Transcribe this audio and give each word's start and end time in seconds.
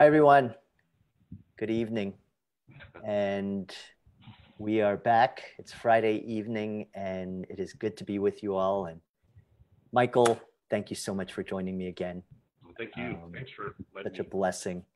Hi, 0.00 0.06
everyone. 0.06 0.54
Good 1.58 1.68
evening. 1.68 2.14
And 3.04 3.70
we 4.56 4.80
are 4.80 4.96
back. 4.96 5.42
It's 5.58 5.74
Friday 5.74 6.24
evening, 6.26 6.86
and 6.94 7.44
it 7.50 7.58
is 7.58 7.74
good 7.74 7.98
to 7.98 8.04
be 8.04 8.18
with 8.18 8.42
you 8.42 8.56
all. 8.56 8.86
And 8.86 9.02
Michael, 9.92 10.40
thank 10.70 10.88
you 10.88 10.96
so 10.96 11.14
much 11.14 11.34
for 11.34 11.42
joining 11.42 11.76
me 11.76 11.88
again. 11.88 12.22
Thank 12.78 12.96
you. 12.96 13.08
Um, 13.22 13.30
Thanks 13.34 13.50
for 13.50 13.74
such 14.02 14.20
a 14.20 14.24
blessing. 14.24 14.86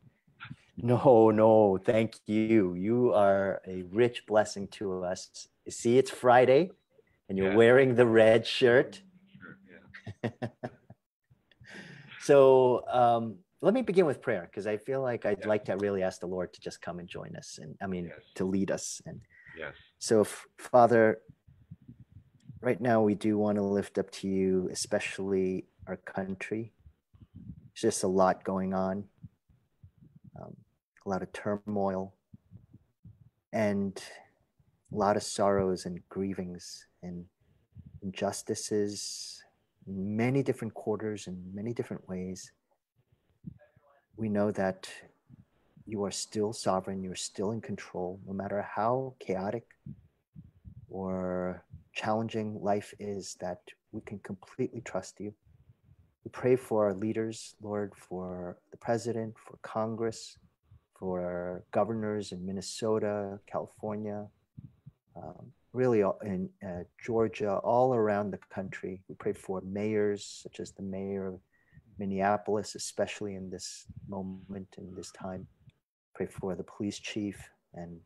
No, 0.79 1.31
no, 1.31 1.77
thank 1.77 2.15
you. 2.25 2.73
You 2.73 3.13
are 3.13 3.61
a 3.67 3.83
rich 3.93 4.25
blessing 4.27 4.69
to 4.69 5.05
us. 5.05 5.49
You 5.67 5.73
see, 5.73 5.99
it's 5.99 6.11
Friday, 6.11 6.71
and 7.29 7.37
you're 7.37 7.51
yeah. 7.51 7.57
wearing 7.57 7.95
the 7.95 8.07
red 8.07 8.47
shirt. 8.47 9.03
Sure, 9.37 9.59
yeah. 10.23 10.49
so, 12.23 12.87
um, 12.89 13.44
let 13.65 13.73
me 13.73 13.81
begin 13.81 14.05
with 14.05 14.21
prayer 14.21 14.47
because 14.51 14.67
I 14.67 14.77
feel 14.77 15.01
like 15.01 15.25
I'd 15.25 15.39
yes. 15.39 15.47
like 15.47 15.65
to 15.65 15.77
really 15.79 16.03
ask 16.03 16.21
the 16.21 16.27
Lord 16.27 16.53
to 16.53 16.61
just 16.61 16.83
come 16.83 16.99
and 16.99 17.09
join 17.09 17.35
us 17.35 17.59
and 17.61 17.75
I 17.81 17.87
mean 17.87 18.07
yes. 18.07 18.21
to 18.35 18.45
lead 18.45 18.71
us. 18.71 19.01
And 19.07 19.23
yes. 19.59 19.73
so 19.99 20.23
Father, 20.59 21.21
right 22.61 22.79
now 22.79 23.01
we 23.01 23.15
do 23.15 23.39
want 23.39 23.57
to 23.57 23.63
lift 23.63 23.97
up 23.97 24.11
to 24.11 24.29
you, 24.29 24.69
especially 24.71 25.65
our 25.87 25.97
country. 25.97 26.73
There's 27.35 27.95
just 27.95 28.05
a 28.05 28.09
lot 28.09 28.45
going 28.45 28.75
on, 28.75 29.05
um, 30.39 30.55
a 31.07 31.09
lot 31.09 31.23
of 31.23 31.33
turmoil, 31.33 32.15
and 33.55 33.99
a 34.93 34.97
lot 34.97 35.17
of 35.17 35.23
sorrows 35.23 35.87
and 35.87 36.07
grievings 36.11 36.87
and 37.03 37.25
injustices 38.03 39.43
in 39.87 40.15
many 40.15 40.43
different 40.43 40.75
quarters 40.75 41.29
and 41.29 41.55
many 41.55 41.73
different 41.73 42.07
ways 42.07 42.53
we 44.17 44.29
know 44.29 44.51
that 44.53 44.89
you 45.87 46.05
are 46.05 46.11
still 46.11 46.53
sovereign, 46.53 47.03
you're 47.03 47.15
still 47.15 47.51
in 47.51 47.61
control, 47.61 48.21
no 48.27 48.33
matter 48.33 48.63
how 48.63 49.15
chaotic 49.19 49.67
or 50.89 51.63
challenging 51.93 52.61
life 52.63 52.95
is, 52.99 53.37
that 53.41 53.61
we 53.93 54.01
can 54.01 54.19
completely 54.21 54.81
trust 54.81 55.21
you. 55.21 55.35
We 56.25 56.31
pray 56.31 56.57
for 56.57 56.87
our 56.87 56.95
leaders, 56.95 57.55
Lord, 57.61 57.93
for 57.95 58.57
the 58.71 58.79
president, 58.79 59.35
for 59.45 59.59
Congress, 59.63 60.39
for 60.99 61.65
governors 61.71 62.33
in 62.33 62.47
Minnesota, 62.47 63.39
California, 63.47 64.27
um, 65.17 65.53
really 65.73 66.03
in 66.25 66.49
uh, 66.67 66.85
Georgia, 67.05 67.57
all 67.57 67.95
around 67.95 68.31
the 68.31 68.39
country. 68.49 69.03
We 69.09 69.17
pray 69.17 69.33
for 69.35 69.61
mayors, 69.67 70.25
such 70.43 70.61
as 70.61 70.73
the 70.73 70.83
mayor 70.83 71.27
of 71.27 71.41
Minneapolis, 71.99 72.75
especially 72.75 73.35
in 73.35 73.51
this 73.51 73.87
moment, 74.09 74.69
in 74.79 74.95
this 74.95 75.11
time. 75.13 75.47
Pray 76.15 76.27
for 76.27 76.55
the 76.55 76.63
police 76.65 76.99
chief 76.99 77.49
and 77.75 78.01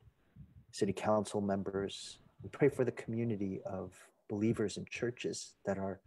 city 0.73 0.93
council 0.93 1.41
members. 1.41 2.19
We 2.43 2.49
pray 2.51 2.69
for 2.69 2.85
the 2.85 2.93
community 2.93 3.61
of 3.65 3.93
believers 4.29 4.77
and 4.77 4.89
churches 4.89 5.55
that 5.65 5.79
are 5.79 6.01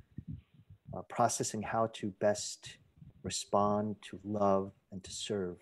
uh, 0.95 1.01
processing 1.03 1.61
how 1.61 1.87
to 1.93 2.11
best 2.19 2.77
respond, 3.23 3.95
to 4.09 4.19
love, 4.23 4.71
and 4.91 5.03
to 5.03 5.11
serve. 5.11 5.57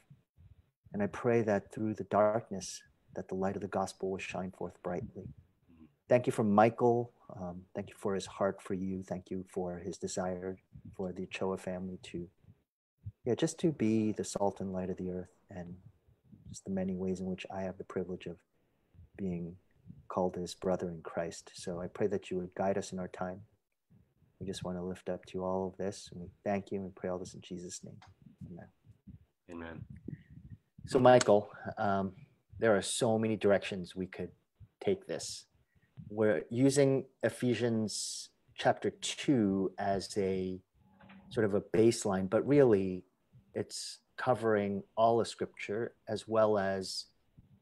And 0.93 1.03
I 1.03 1.07
pray 1.07 1.41
that 1.43 1.71
through 1.71 1.93
the 1.95 2.05
darkness, 2.05 2.81
that 3.15 3.27
the 3.27 3.35
light 3.35 3.55
of 3.55 3.61
the 3.61 3.67
gospel 3.67 4.11
will 4.11 4.17
shine 4.17 4.51
forth 4.51 4.81
brightly. 4.83 5.27
Thank 6.07 6.25
you 6.25 6.31
for 6.31 6.43
Michael 6.43 7.11
um, 7.35 7.61
thank 7.75 7.89
you 7.89 7.95
for 7.97 8.15
his 8.15 8.25
heart 8.25 8.61
for 8.61 8.73
you. 8.73 9.03
Thank 9.03 9.29
you 9.29 9.45
for 9.53 9.77
his 9.77 9.97
desire 9.97 10.57
for 10.95 11.11
the 11.11 11.27
Choa 11.27 11.59
family 11.59 11.99
to, 12.03 12.27
yeah, 13.25 13.35
just 13.35 13.59
to 13.59 13.71
be 13.71 14.11
the 14.11 14.23
salt 14.23 14.61
and 14.61 14.73
light 14.73 14.89
of 14.89 14.97
the 14.97 15.09
earth 15.09 15.35
and 15.49 15.75
just 16.49 16.65
the 16.65 16.71
many 16.71 16.95
ways 16.95 17.19
in 17.19 17.27
which 17.27 17.45
I 17.53 17.61
have 17.61 17.77
the 17.77 17.83
privilege 17.83 18.25
of 18.25 18.37
being 19.17 19.55
called 20.07 20.35
his 20.35 20.55
brother 20.55 20.89
in 20.89 21.01
Christ. 21.01 21.51
So 21.53 21.79
I 21.79 21.87
pray 21.87 22.07
that 22.07 22.31
you 22.31 22.37
would 22.37 22.55
guide 22.55 22.77
us 22.77 22.91
in 22.91 22.99
our 22.99 23.07
time. 23.07 23.41
We 24.39 24.47
just 24.47 24.63
want 24.63 24.77
to 24.77 24.83
lift 24.83 25.09
up 25.09 25.25
to 25.25 25.31
you 25.35 25.43
all 25.43 25.67
of 25.67 25.77
this 25.77 26.09
and 26.11 26.21
we 26.21 26.27
thank 26.43 26.71
you 26.71 26.79
and 26.79 26.95
pray 26.95 27.09
all 27.09 27.19
this 27.19 27.33
in 27.33 27.41
Jesus' 27.41 27.81
name. 27.83 27.97
Amen. 28.51 28.67
Amen. 29.51 29.81
So, 30.87 30.97
Michael, 30.97 31.51
um, 31.77 32.13
there 32.57 32.75
are 32.75 32.81
so 32.81 33.19
many 33.19 33.35
directions 33.35 33.95
we 33.95 34.07
could 34.07 34.31
take 34.83 35.05
this 35.05 35.45
we're 36.09 36.43
using 36.49 37.05
Ephesians 37.23 38.29
chapter 38.55 38.89
2 38.89 39.73
as 39.77 40.15
a 40.17 40.59
sort 41.29 41.45
of 41.45 41.53
a 41.53 41.61
baseline, 41.61 42.29
but 42.29 42.47
really 42.47 43.03
it's 43.53 43.99
covering 44.17 44.83
all 44.97 45.21
of 45.21 45.27
scripture 45.27 45.93
as 46.07 46.27
well 46.27 46.57
as 46.57 47.05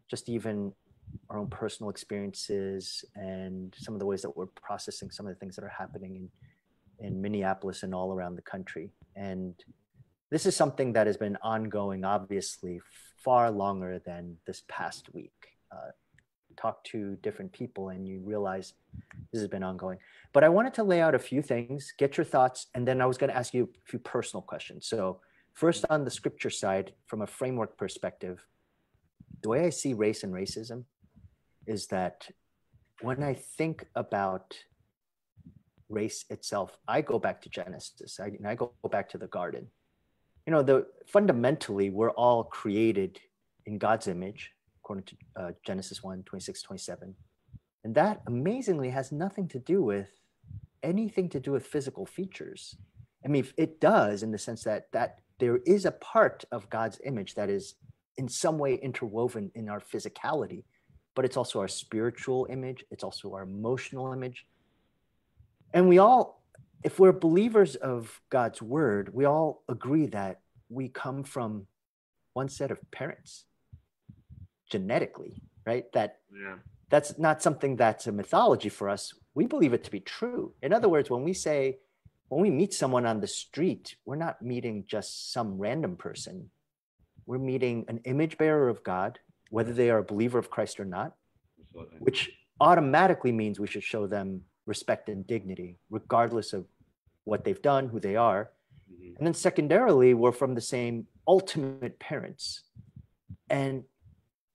just 0.09 0.29
even 0.29 0.73
our 1.29 1.37
own 1.37 1.47
personal 1.47 1.89
experiences 1.89 3.05
and 3.15 3.73
some 3.77 3.93
of 3.93 3.99
the 3.99 4.05
ways 4.05 4.21
that 4.21 4.35
we're 4.35 4.47
processing 4.47 5.11
some 5.11 5.27
of 5.27 5.33
the 5.33 5.39
things 5.39 5.55
that 5.55 5.63
are 5.63 5.73
happening 5.77 6.29
in, 6.99 7.07
in 7.07 7.21
Minneapolis 7.21 7.83
and 7.83 7.93
all 7.93 8.13
around 8.13 8.35
the 8.35 8.41
country. 8.41 8.91
And 9.15 9.53
this 10.29 10.45
is 10.45 10.55
something 10.55 10.93
that 10.93 11.07
has 11.07 11.17
been 11.17 11.37
ongoing, 11.41 12.03
obviously, 12.03 12.81
far 13.23 13.51
longer 13.51 14.01
than 14.05 14.37
this 14.45 14.63
past 14.67 15.13
week. 15.13 15.33
Uh, 15.71 15.91
talk 16.57 16.83
to 16.85 17.15
different 17.21 17.53
people 17.53 17.89
and 17.89 18.07
you 18.07 18.19
realize 18.23 18.73
this 19.31 19.41
has 19.41 19.47
been 19.47 19.63
ongoing. 19.63 19.97
But 20.33 20.43
I 20.43 20.49
wanted 20.49 20.73
to 20.75 20.83
lay 20.83 21.01
out 21.01 21.15
a 21.15 21.19
few 21.19 21.41
things, 21.41 21.93
get 21.97 22.17
your 22.17 22.25
thoughts, 22.25 22.67
and 22.73 22.87
then 22.87 23.01
I 23.01 23.05
was 23.05 23.17
going 23.17 23.29
to 23.29 23.37
ask 23.37 23.53
you 23.53 23.63
a 23.63 23.89
few 23.89 23.99
personal 23.99 24.41
questions. 24.41 24.87
So, 24.87 25.19
first 25.53 25.85
on 25.89 26.03
the 26.03 26.11
scripture 26.11 26.49
side, 26.49 26.93
from 27.05 27.21
a 27.21 27.27
framework 27.27 27.77
perspective, 27.77 28.45
the 29.41 29.49
way 29.49 29.65
I 29.65 29.69
see 29.69 29.93
race 29.93 30.23
and 30.23 30.33
racism 30.33 30.83
is 31.65 31.87
that 31.87 32.27
when 33.01 33.23
I 33.23 33.33
think 33.33 33.85
about 33.95 34.57
race 35.89 36.25
itself, 36.29 36.77
I 36.87 37.01
go 37.01 37.19
back 37.19 37.41
to 37.43 37.49
Genesis. 37.49 38.19
I, 38.19 38.31
I 38.45 38.55
go 38.55 38.71
back 38.91 39.09
to 39.09 39.17
the 39.17 39.27
garden. 39.27 39.67
You 40.45 40.51
know, 40.51 40.63
the 40.63 40.87
fundamentally, 41.07 41.89
we're 41.89 42.11
all 42.11 42.43
created 42.43 43.19
in 43.65 43.77
God's 43.77 44.07
image 44.07 44.51
according 44.87 45.03
to 45.03 45.15
uh, 45.35 45.51
Genesis 45.65 46.01
1 46.01 46.23
26, 46.23 46.61
27. 46.61 47.13
And 47.83 47.95
that 47.95 48.21
amazingly 48.25 48.89
has 48.89 49.11
nothing 49.11 49.49
to 49.49 49.59
do 49.59 49.83
with 49.83 50.09
anything 50.81 51.27
to 51.29 51.41
do 51.41 51.51
with 51.51 51.67
physical 51.67 52.05
features. 52.05 52.77
I 53.25 53.27
mean, 53.27 53.45
it 53.57 53.81
does 53.81 54.23
in 54.23 54.31
the 54.31 54.37
sense 54.37 54.63
that 54.63 54.89
that 54.93 55.19
there 55.39 55.57
is 55.65 55.83
a 55.83 55.91
part 55.91 56.45
of 56.53 56.69
God's 56.69 57.01
image 57.03 57.35
that 57.35 57.49
is 57.49 57.75
in 58.15 58.29
some 58.29 58.57
way 58.57 58.75
interwoven 58.75 59.51
in 59.55 59.67
our 59.67 59.81
physicality, 59.81 60.63
but 61.15 61.25
it's 61.25 61.35
also 61.35 61.59
our 61.59 61.67
spiritual 61.67 62.47
image, 62.49 62.85
it's 62.89 63.03
also 63.03 63.33
our 63.33 63.43
emotional 63.43 64.13
image. 64.13 64.45
And 65.73 65.89
we 65.89 65.97
all, 65.97 66.41
if 66.81 66.97
we're 66.97 67.11
believers 67.11 67.75
of 67.75 68.21
God's 68.29 68.61
word, 68.61 69.09
we 69.13 69.25
all 69.25 69.63
agree 69.67 70.05
that 70.07 70.39
we 70.69 70.87
come 70.87 71.25
from 71.25 71.67
one 72.33 72.47
set 72.47 72.71
of 72.71 72.79
parents 72.89 73.43
genetically, 74.69 75.41
right? 75.65 75.91
That 75.93 76.19
yeah. 76.31 76.55
that's 76.89 77.17
not 77.17 77.41
something 77.41 77.75
that's 77.75 78.07
a 78.07 78.11
mythology 78.11 78.69
for 78.69 78.89
us. 78.89 79.13
We 79.33 79.45
believe 79.45 79.73
it 79.73 79.83
to 79.83 79.91
be 79.91 79.99
true. 79.99 80.53
In 80.61 80.73
other 80.73 80.89
words, 80.89 81.09
when 81.09 81.23
we 81.23 81.33
say 81.33 81.77
when 82.29 82.41
we 82.41 82.49
meet 82.49 82.73
someone 82.73 83.05
on 83.05 83.21
the 83.21 83.27
street, 83.27 83.95
we're 84.05 84.15
not 84.15 84.41
meeting 84.41 84.83
just 84.87 85.31
some 85.31 85.57
random 85.57 85.95
person. 85.95 86.49
We're 87.25 87.37
meeting 87.37 87.85
an 87.87 88.01
image 88.03 88.37
bearer 88.37 88.69
of 88.69 88.83
God, 88.83 89.19
whether 89.49 89.73
they 89.73 89.89
are 89.89 89.99
a 89.99 90.03
believer 90.03 90.37
of 90.37 90.49
Christ 90.49 90.79
or 90.79 90.85
not, 90.85 91.13
Absolutely. 91.61 91.97
which 91.99 92.31
automatically 92.59 93.31
means 93.31 93.59
we 93.59 93.67
should 93.67 93.83
show 93.83 94.07
them 94.07 94.41
respect 94.65 95.09
and 95.09 95.25
dignity, 95.25 95.77
regardless 95.89 96.53
of 96.53 96.65
what 97.23 97.43
they've 97.43 97.61
done, 97.61 97.87
who 97.87 97.99
they 97.99 98.15
are. 98.15 98.51
Mm-hmm. 98.91 99.17
And 99.17 99.27
then 99.27 99.33
secondarily, 99.33 100.13
we're 100.13 100.31
from 100.31 100.55
the 100.55 100.61
same 100.61 101.07
ultimate 101.27 101.99
parents. 101.99 102.63
And 103.49 103.83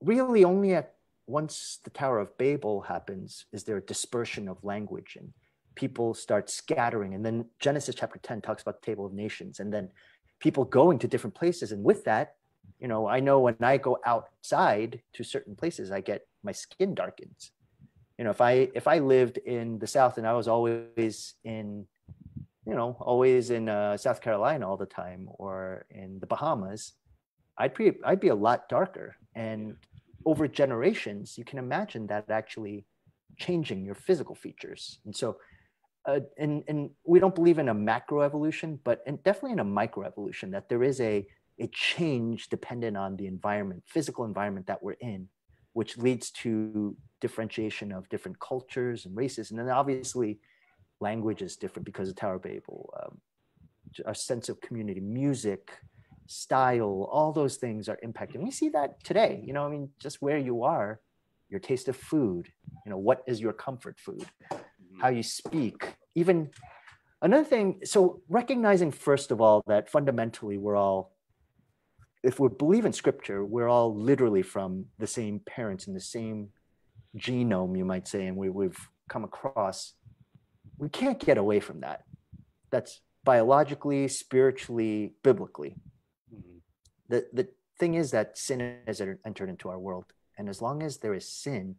really 0.03 0.45
only 0.45 0.75
at 0.75 0.95
once 1.27 1.79
the 1.85 1.91
Tower 1.91 2.19
of 2.19 2.37
Babel 2.37 2.83
happens 2.83 3.47
is 3.53 3.65
there 3.65 3.77
a 3.77 3.83
dispersion 3.83 4.49
of 4.49 4.63
language 4.65 5.17
and 5.19 5.33
people 5.75 6.15
start 6.15 6.51
scattering. 6.51 7.15
And 7.15 7.25
then 7.25 7.47
Genesis 7.59 7.95
chapter 7.95 8.19
10 8.19 8.41
talks 8.41 8.63
about 8.63 8.81
the 8.81 8.87
table 8.87 9.07
of 9.07 9.13
nations 9.13 9.61
and 9.61 9.73
then 9.73 9.91
people 10.41 10.65
going 10.65 10.99
to 10.99 11.09
different 11.09 11.35
places. 11.35 11.73
And 11.73 11.85
with 11.85 12.05
that, 12.05 12.35
you 12.81 12.89
know, 12.89 13.07
I 13.07 13.21
know 13.21 13.41
when 13.41 13.57
I 13.61 13.77
go 13.77 13.99
outside 14.05 15.01
to 15.15 15.25
certain 15.25 15.55
places, 15.55 15.91
I 15.91 16.01
get 16.01 16.27
my 16.43 16.53
skin 16.53 16.95
darkens. 16.95 17.53
You 18.19 18.25
know, 18.25 18.31
if 18.31 18.41
I 18.41 18.69
if 18.75 18.87
I 18.87 18.99
lived 18.99 19.39
in 19.39 19.79
the 19.79 19.87
South 19.87 20.19
and 20.19 20.27
I 20.27 20.35
was 20.35 20.49
always 20.49 21.35
in, 21.45 21.87
you 22.67 22.75
know, 22.75 22.97
always 23.01 23.51
in 23.51 23.69
uh, 23.69 23.97
South 23.97 24.21
Carolina 24.21 24.69
all 24.69 24.77
the 24.77 24.87
time 24.87 25.29
or 25.39 25.87
in 25.91 26.19
the 26.21 26.27
Bahamas, 26.27 26.93
I'd 27.57 27.75
be 27.75 27.93
I'd 28.05 28.21
be 28.21 28.29
a 28.29 28.35
lot 28.35 28.69
darker. 28.69 29.17
And 29.35 29.77
over 30.25 30.49
generations, 30.49 31.37
you 31.39 31.45
can 31.45 31.59
imagine 31.59 32.07
that 32.09 32.31
actually 32.31 32.85
changing 33.39 33.85
your 33.85 33.95
physical 33.95 34.35
features. 34.35 35.01
And 35.05 35.15
so, 35.15 35.37
uh, 36.05 36.21
and, 36.39 36.65
and 36.69 36.91
we 37.05 37.19
don't 37.19 37.35
believe 37.35 37.59
in 37.59 37.69
a 37.69 37.75
macro 37.75 38.21
evolution, 38.23 38.79
but 38.85 39.03
in, 39.07 39.17
definitely 39.25 39.53
in 39.53 39.61
a 39.61 39.65
micro 39.65 40.07
evolution, 40.07 40.51
that 40.51 40.69
there 40.69 40.83
is 40.83 41.01
a, 41.01 41.27
a 41.59 41.69
change 41.73 42.49
dependent 42.49 42.97
on 42.97 43.17
the 43.17 43.27
environment, 43.27 43.83
physical 43.87 44.25
environment 44.25 44.67
that 44.67 44.83
we're 44.83 44.93
in, 45.01 45.29
which 45.73 45.97
leads 45.97 46.31
to 46.31 46.97
differentiation 47.21 47.93
of 47.93 48.09
different 48.09 48.39
cultures 48.41 49.07
and 49.07 49.17
races. 49.17 49.51
And 49.51 49.59
then 49.59 49.69
obviously, 49.69 50.41
language 51.01 51.43
is 51.43 51.57
different 51.57 51.87
because 51.87 52.09
of 52.09 52.17
Tower 52.17 52.39
Babel. 52.39 52.93
Um, 53.01 53.21
our 54.07 54.15
sense 54.15 54.49
of 54.49 54.61
community, 54.61 55.01
music, 55.01 55.71
style, 56.27 57.09
all 57.11 57.33
those 57.33 57.57
things 57.57 57.89
are 57.89 57.99
impacted. 58.03 58.43
We 58.43 58.51
see 58.51 58.71
that 58.71 59.03
today. 59.05 59.43
You 59.45 59.53
know, 59.53 59.67
I 59.67 59.71
mean, 59.71 59.91
just 59.99 60.23
where 60.23 60.39
you 60.39 60.65
are, 60.65 61.01
your 61.49 61.61
taste 61.61 61.89
of 61.89 61.97
food. 61.97 62.49
You 62.85 62.91
know, 62.91 62.99
what 62.99 63.23
is 63.27 63.41
your 63.41 63.53
comfort 63.53 63.99
food? 63.99 64.25
How 65.01 65.09
you 65.09 65.23
speak, 65.23 65.95
even 66.15 66.51
another 67.23 67.45
thing 67.45 67.81
so 67.85 68.21
recognizing 68.29 68.91
first 68.91 69.31
of 69.31 69.41
all 69.41 69.63
that 69.67 69.89
fundamentally 69.89 70.59
we're 70.59 70.77
all 70.77 71.13
if 72.23 72.39
we 72.39 72.49
believe 72.49 72.85
in 72.85 72.93
scripture 72.93 73.45
we're 73.45 73.69
all 73.69 73.95
literally 73.95 74.43
from 74.43 74.85
the 74.99 75.07
same 75.07 75.41
parents 75.41 75.87
and 75.87 75.97
the 75.97 76.01
same 76.01 76.49
genome 77.17 77.79
you 77.79 77.85
might 77.85 78.07
say 78.07 78.27
and 78.27 78.37
we, 78.37 78.51
we've 78.51 78.89
come 79.09 79.25
across 79.25 79.95
we 80.79 80.89
can't 80.89 81.25
get 81.25 81.39
away 81.39 81.61
from 81.61 81.81
that 81.81 82.03
that's 82.71 83.01
biologically 83.25 84.09
spiritually 84.09 85.15
biblically 85.23 85.71
mm-hmm. 85.71 85.89
The 87.13 87.21
the 87.33 87.49
thing 87.79 87.95
is 87.95 88.11
that 88.11 88.39
sin 88.39 88.59
has 88.87 89.01
entered 89.01 89.49
into 89.49 89.69
our 89.69 89.79
world 89.79 90.07
and 90.39 90.49
as 90.49 90.61
long 90.63 90.83
as 90.83 90.99
there 90.99 91.15
is 91.15 91.27
sin 91.29 91.77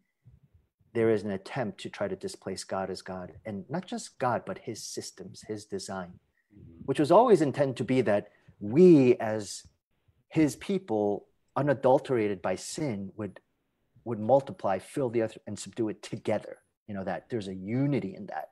there 0.93 1.09
is 1.09 1.23
an 1.23 1.31
attempt 1.31 1.79
to 1.81 1.89
try 1.89 2.07
to 2.07 2.15
displace 2.15 2.63
God 2.63 2.89
as 2.89 3.01
God, 3.01 3.33
and 3.45 3.65
not 3.69 3.85
just 3.85 4.17
God, 4.19 4.43
but 4.45 4.59
his 4.59 4.83
systems, 4.83 5.43
his 5.47 5.65
design, 5.65 6.19
mm-hmm. 6.55 6.83
which 6.85 6.99
was 6.99 7.11
always 7.11 7.41
intended 7.41 7.77
to 7.77 7.83
be 7.83 8.01
that 8.01 8.27
we 8.59 9.15
as 9.15 9.63
his 10.29 10.55
people, 10.55 11.27
unadulterated 11.55 12.41
by 12.41 12.55
sin, 12.55 13.11
would 13.17 13.39
would 14.05 14.19
multiply, 14.19 14.79
fill 14.79 15.09
the 15.09 15.21
earth, 15.21 15.37
and 15.47 15.57
subdue 15.57 15.89
it 15.89 16.03
together. 16.03 16.57
You 16.87 16.93
know, 16.93 17.05
that 17.05 17.29
there's 17.29 17.47
a 17.47 17.55
unity 17.55 18.15
in 18.15 18.25
that. 18.27 18.49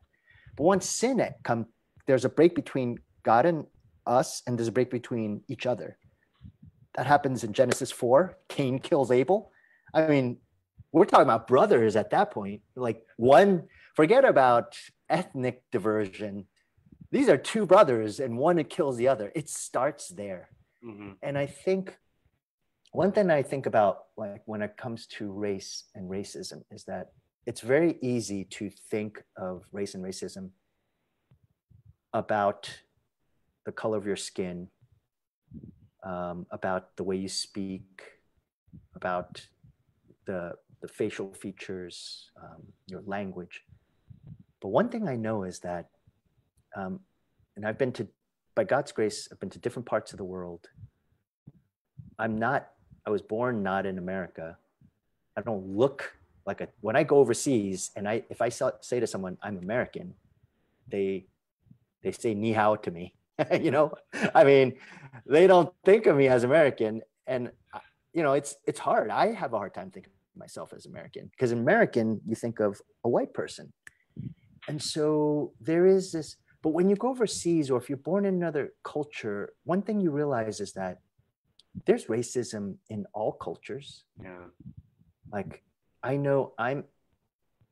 But 0.56 0.64
once 0.64 0.88
sin 0.88 1.22
come, 1.44 1.68
there's 2.08 2.26
a 2.26 2.30
break 2.30 2.56
between 2.56 3.00
God 3.24 3.46
and 3.46 3.66
us, 4.08 4.42
and 4.48 4.58
there's 4.58 4.70
a 4.70 4.72
break 4.72 4.90
between 4.90 5.42
each 5.48 5.66
other. 5.66 5.98
That 6.96 7.08
happens 7.08 7.44
in 7.44 7.54
Genesis 7.54 7.92
4. 7.92 8.38
Cain 8.50 8.80
kills 8.80 9.12
Abel. 9.12 9.52
I 9.94 10.08
mean, 10.08 10.38
we're 10.92 11.06
talking 11.06 11.24
about 11.24 11.48
brothers 11.48 11.96
at 11.96 12.10
that 12.12 12.32
point. 12.32 12.62
Like 12.76 13.06
one, 13.18 13.68
forget 13.96 14.26
about 14.26 14.78
ethnic 15.10 15.64
diversion. 15.72 16.46
These 17.12 17.30
are 17.30 17.38
two 17.38 17.66
brothers, 17.66 18.20
and 18.20 18.38
one 18.38 18.64
kills 18.66 18.98
the 18.98 19.08
other. 19.08 19.32
It 19.36 19.50
starts 19.50 20.10
there. 20.10 20.50
Mm-hmm. 20.86 21.12
And 21.22 21.38
I 21.38 21.46
think 21.46 21.98
one 22.92 23.12
thing 23.12 23.30
I 23.30 23.42
think 23.42 23.66
about 23.66 24.06
like 24.18 24.42
when 24.46 24.62
it 24.62 24.78
comes 24.78 25.06
to 25.08 25.32
race 25.32 25.86
and 25.96 26.10
racism 26.10 26.64
is 26.72 26.84
that 26.86 27.12
it's 27.46 27.62
very 27.62 27.98
easy 28.02 28.44
to 28.46 28.70
think 28.70 29.24
of 29.38 29.64
race 29.72 29.96
and 29.96 30.04
racism 30.04 30.50
about 32.14 32.70
the 33.66 33.72
color 33.72 33.98
of 33.98 34.06
your 34.06 34.16
skin, 34.16 34.68
um, 36.04 36.46
about 36.52 36.96
the 36.96 37.04
way 37.04 37.16
you 37.16 37.28
speak, 37.28 38.04
about 38.96 39.48
the 40.26 40.54
the 40.82 40.88
facial 40.88 41.34
features, 41.34 42.32
um, 42.42 42.64
your 42.88 43.02
language. 43.06 43.64
But 44.60 44.70
one 44.70 44.90
thing 44.90 45.08
I 45.08 45.16
know 45.16 45.44
is 45.44 45.60
that, 45.60 45.90
um, 46.76 47.00
and 47.56 47.66
I've 47.66 47.78
been 47.78 47.92
to, 47.94 48.08
by 48.56 48.64
God's 48.64 48.92
grace, 48.92 49.30
I've 49.32 49.40
been 49.40 49.50
to 49.52 49.60
different 49.60 49.86
parts 49.86 50.12
of 50.12 50.18
the 50.18 50.24
world. 50.24 50.70
I'm 52.20 52.38
not, 52.38 52.70
I 53.06 53.12
was 53.12 53.22
born 53.22 53.64
not 53.64 53.86
in 53.86 53.98
America. 53.98 54.58
I 55.38 55.42
don't 55.42 55.66
look 55.68 56.16
like 56.46 56.62
a, 56.62 56.68
when 56.82 56.96
I 56.96 57.04
go 57.04 57.18
overseas 57.18 57.92
and 57.96 58.08
I, 58.08 58.24
if 58.30 58.42
I 58.42 58.50
say 58.50 59.00
to 59.00 59.08
someone, 59.08 59.38
I'm 59.42 59.58
American, 59.58 60.16
they, 60.88 61.26
they 62.02 62.12
say 62.12 62.34
ni 62.34 62.54
hao 62.54 62.76
to 62.76 62.92
me. 62.92 63.14
you 63.62 63.72
know, 63.72 63.94
I 64.36 64.44
mean, 64.44 64.74
they 65.26 65.48
don't 65.48 65.74
think 65.86 66.06
of 66.06 66.18
me 66.18 66.28
as 66.28 66.44
American. 66.44 67.02
And, 67.28 67.52
uh, 67.74 67.80
you 68.14 68.24
know, 68.24 68.34
it's, 68.34 68.56
it's 68.66 68.80
hard. 68.80 69.10
I 69.10 69.34
have 69.34 69.54
a 69.54 69.58
hard 69.58 69.74
time 69.74 69.92
thinking 69.92 70.14
myself 70.36 70.74
as 70.74 70.86
American 70.86 71.30
because 71.32 71.52
American, 71.52 72.22
you 72.26 72.36
think 72.36 72.60
of 72.60 72.82
a 73.04 73.10
white 73.10 73.34
person. 73.34 73.72
And 74.68 74.82
so 74.82 75.54
there 75.60 75.86
is 75.86 76.12
this, 76.12 76.38
but 76.62 76.70
when 76.70 76.90
you 76.90 76.96
go 76.96 77.10
overseas 77.10 77.72
or 77.72 77.80
if 77.80 77.90
you're 77.90 77.98
born 77.98 78.26
in 78.26 78.36
another 78.36 78.74
culture, 78.84 79.54
one 79.64 79.82
thing 79.82 80.00
you 80.00 80.12
realize 80.12 80.60
is 80.60 80.74
that 80.74 81.00
there's 81.86 82.06
racism 82.06 82.76
in 82.90 83.06
all 83.14 83.32
cultures. 83.32 84.04
Yeah. 84.22 84.46
Like 85.32 85.64
I 86.04 86.18
know 86.18 86.54
I'm, 86.58 86.84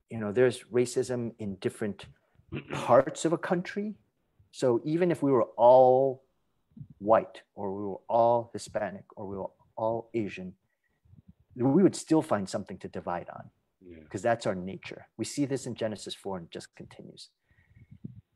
you 0.09 0.19
know, 0.19 0.31
there's 0.31 0.63
racism 0.71 1.33
in 1.39 1.55
different 1.55 2.05
parts 2.71 3.25
of 3.25 3.33
a 3.33 3.37
country. 3.37 3.95
So 4.51 4.81
even 4.83 5.11
if 5.11 5.21
we 5.21 5.31
were 5.31 5.47
all 5.57 6.23
white 6.99 7.41
or 7.55 7.73
we 7.73 7.83
were 7.83 8.01
all 8.07 8.49
Hispanic 8.53 9.05
or 9.15 9.27
we 9.27 9.37
were 9.37 9.49
all 9.75 10.09
Asian, 10.13 10.53
we 11.55 11.83
would 11.83 11.95
still 11.95 12.21
find 12.21 12.47
something 12.47 12.77
to 12.79 12.87
divide 12.87 13.27
on 13.29 13.49
because 14.03 14.23
yeah. 14.23 14.31
that's 14.31 14.45
our 14.45 14.55
nature. 14.55 15.07
We 15.17 15.25
see 15.25 15.45
this 15.45 15.65
in 15.65 15.75
Genesis 15.75 16.15
4 16.15 16.37
and 16.37 16.45
it 16.45 16.51
just 16.51 16.75
continues. 16.75 17.29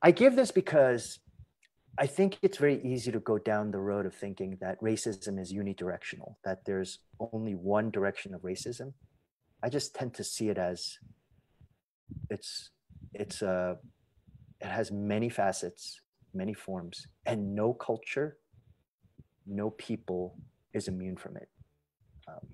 I 0.02 0.12
give 0.12 0.36
this 0.36 0.52
because 0.52 1.20
I 1.98 2.08
think 2.08 2.38
it's 2.42 2.58
very 2.58 2.82
easy 2.84 3.12
to 3.12 3.20
go 3.20 3.38
down 3.38 3.72
the 3.72 3.80
road 3.80 4.06
of 4.06 4.16
thinking 4.16 4.58
that 4.62 4.82
racism 4.82 5.40
is 5.40 5.54
unidirectional, 5.54 6.36
that 6.44 6.66
there's 6.66 7.00
only 7.20 7.54
one 7.54 7.92
direction 7.92 8.34
of 8.34 8.42
racism. 8.42 8.94
I 9.62 9.70
just 9.70 9.94
tend 9.94 10.14
to 10.16 10.24
see 10.24 10.50
it 10.50 10.58
as 10.58 10.98
it's 12.30 12.72
it's 13.14 13.42
a 13.42 13.50
uh, 13.50 13.76
it 14.60 14.68
has 14.68 14.92
many 14.92 15.30
facets, 15.30 16.02
many 16.34 16.54
forms, 16.54 17.08
and 17.26 17.56
no 17.56 17.74
culture, 17.74 18.38
no 19.46 19.70
people 19.70 20.36
is 20.74 20.88
immune 20.88 21.18
from 21.18 21.38
it. 21.38 21.50
Um, 22.28 22.48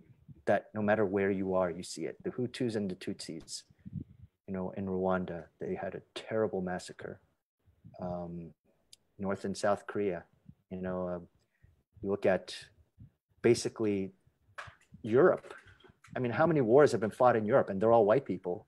that 0.45 0.65
no 0.73 0.81
matter 0.81 1.05
where 1.05 1.31
you 1.31 1.53
are, 1.53 1.69
you 1.69 1.83
see 1.83 2.05
it. 2.05 2.17
The 2.23 2.31
Hutus 2.31 2.75
and 2.75 2.89
the 2.89 2.95
Tutsis, 2.95 3.63
you 4.47 4.53
know, 4.53 4.73
in 4.75 4.87
Rwanda, 4.87 5.43
they 5.59 5.75
had 5.75 5.95
a 5.95 6.01
terrible 6.15 6.61
massacre. 6.61 7.19
Um, 8.01 8.51
North 9.19 9.45
and 9.45 9.55
South 9.55 9.85
Korea, 9.85 10.23
you 10.71 10.81
know, 10.81 11.07
uh, 11.07 11.19
you 12.01 12.09
look 12.09 12.25
at 12.25 12.55
basically 13.41 14.11
Europe. 15.03 15.53
I 16.15 16.19
mean, 16.19 16.31
how 16.31 16.47
many 16.47 16.61
wars 16.61 16.91
have 16.93 17.01
been 17.01 17.11
fought 17.11 17.35
in 17.35 17.45
Europe, 17.45 17.69
and 17.69 17.79
they're 17.79 17.91
all 17.91 18.05
white 18.05 18.25
people? 18.25 18.65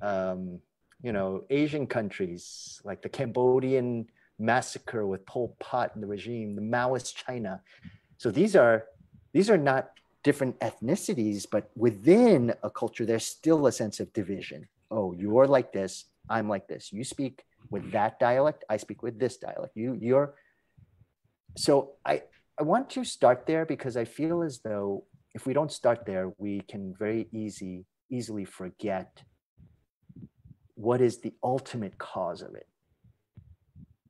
Um, 0.00 0.60
you 1.02 1.12
know, 1.12 1.44
Asian 1.50 1.86
countries 1.86 2.80
like 2.84 3.02
the 3.02 3.08
Cambodian 3.08 4.06
massacre 4.38 5.06
with 5.06 5.26
Pol 5.26 5.56
Pot 5.60 5.94
and 5.94 6.02
the 6.02 6.06
regime, 6.06 6.54
the 6.54 6.62
Maoist 6.62 7.14
China. 7.14 7.60
So 8.18 8.30
these 8.30 8.54
are 8.56 8.84
these 9.32 9.50
are 9.50 9.58
not 9.58 9.90
different 10.22 10.58
ethnicities, 10.60 11.46
but 11.50 11.70
within 11.74 12.54
a 12.62 12.70
culture, 12.70 13.04
there's 13.04 13.26
still 13.26 13.66
a 13.66 13.72
sense 13.72 13.98
of 13.98 14.12
division. 14.12 14.68
Oh, 14.90 15.12
you're 15.12 15.46
like 15.46 15.72
this, 15.72 16.04
I'm 16.28 16.48
like 16.48 16.68
this. 16.68 16.92
You 16.92 17.02
speak 17.02 17.44
with 17.70 17.90
that 17.92 18.20
dialect, 18.20 18.64
I 18.68 18.76
speak 18.76 19.02
with 19.02 19.18
this 19.18 19.36
dialect. 19.36 19.76
You, 19.76 19.98
you're. 20.00 20.34
So 21.56 21.92
I, 22.04 22.22
I 22.58 22.62
want 22.62 22.90
to 22.90 23.04
start 23.04 23.46
there 23.46 23.66
because 23.66 23.96
I 23.96 24.04
feel 24.04 24.42
as 24.42 24.60
though 24.60 25.04
if 25.34 25.46
we 25.46 25.54
don't 25.54 25.72
start 25.72 26.04
there, 26.06 26.32
we 26.38 26.60
can 26.60 26.94
very 26.96 27.26
easy, 27.32 27.86
easily 28.10 28.44
forget 28.44 29.22
what 30.82 31.00
is 31.00 31.20
the 31.20 31.32
ultimate 31.44 31.96
cause 31.96 32.42
of 32.42 32.56
it. 32.56 32.66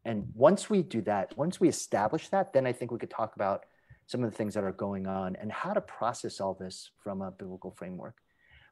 And 0.06 0.28
once 0.34 0.70
we 0.70 0.82
do 0.82 1.02
that, 1.02 1.36
once 1.36 1.60
we 1.60 1.68
establish 1.68 2.28
that, 2.30 2.54
then 2.54 2.66
I 2.66 2.72
think 2.72 2.90
we 2.90 2.98
could 2.98 3.10
talk 3.10 3.36
about 3.36 3.66
some 4.06 4.24
of 4.24 4.30
the 4.30 4.36
things 4.36 4.54
that 4.54 4.64
are 4.64 4.72
going 4.72 5.06
on 5.06 5.36
and 5.36 5.52
how 5.52 5.74
to 5.74 5.82
process 5.82 6.40
all 6.40 6.54
this 6.54 6.90
from 7.04 7.20
a 7.20 7.30
biblical 7.30 7.72
framework. 7.72 8.16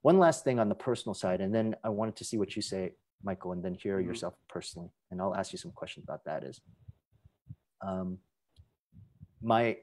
One 0.01 0.19
last 0.19 0.45
thing 0.45 0.59
on 0.59 0.71
the 0.71 0.75
personal 0.75 1.13
side, 1.13 1.43
and 1.43 1.55
then 1.55 1.77
I 1.85 1.91
wanted 1.91 2.17
to 2.17 2.25
see 2.25 2.39
what 2.39 2.57
you 2.57 2.63
say, 2.63 2.95
Michael, 3.23 3.53
and 3.53 3.63
then 3.63 3.75
hear 3.75 3.99
mm-hmm. 3.99 4.09
yourself 4.09 4.35
personally. 4.49 4.89
And 5.11 5.21
I'll 5.21 5.37
ask 5.37 5.53
you 5.53 5.59
some 5.59 5.73
questions 5.73 6.05
about 6.05 6.25
that. 6.25 6.43
Is 6.43 6.59
um, 7.87 8.17
my, 9.43 9.77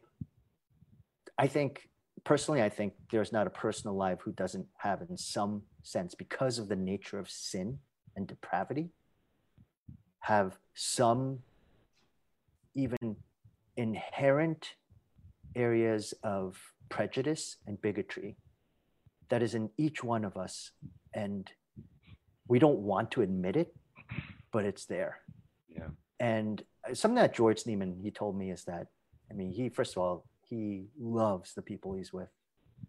I 1.37 1.45
think 1.45 1.87
personally, 2.23 2.63
I 2.63 2.69
think 2.69 2.93
there's 3.11 3.31
not 3.31 3.45
a 3.45 3.51
person 3.51 3.89
alive 3.89 4.21
who 4.23 4.31
doesn't 4.31 4.65
have, 4.79 5.03
in 5.07 5.17
some 5.17 5.61
sense, 5.83 6.15
because 6.15 6.57
of 6.57 6.67
the 6.67 6.75
nature 6.75 7.19
of 7.19 7.29
sin 7.29 7.77
and 8.17 8.27
depravity, 8.27 8.89
have 10.19 10.57
some 10.73 11.39
even 12.75 13.15
inherent 13.77 14.73
areas 15.55 16.13
of 16.23 16.59
prejudice 16.89 17.57
and 17.65 17.81
bigotry 17.81 18.35
that 19.29 19.41
is 19.41 19.55
in 19.55 19.69
each 19.77 20.03
one 20.03 20.25
of 20.25 20.35
us. 20.35 20.71
And 21.13 21.49
we 22.47 22.59
don't 22.59 22.79
want 22.79 23.11
to 23.11 23.21
admit 23.21 23.55
it, 23.55 23.73
but 24.51 24.65
it's 24.65 24.85
there. 24.85 25.19
Yeah. 25.69 25.87
And 26.19 26.63
something 26.93 27.15
that 27.15 27.33
George 27.33 27.63
Neiman, 27.63 28.01
he 28.01 28.11
told 28.11 28.37
me 28.37 28.51
is 28.51 28.65
that 28.65 28.87
I 29.29 29.33
mean, 29.33 29.51
he 29.51 29.69
first 29.69 29.93
of 29.93 30.03
all 30.03 30.25
he 30.41 30.87
loves 30.99 31.53
the 31.53 31.61
people 31.61 31.93
he's 31.93 32.13
with. 32.13 32.29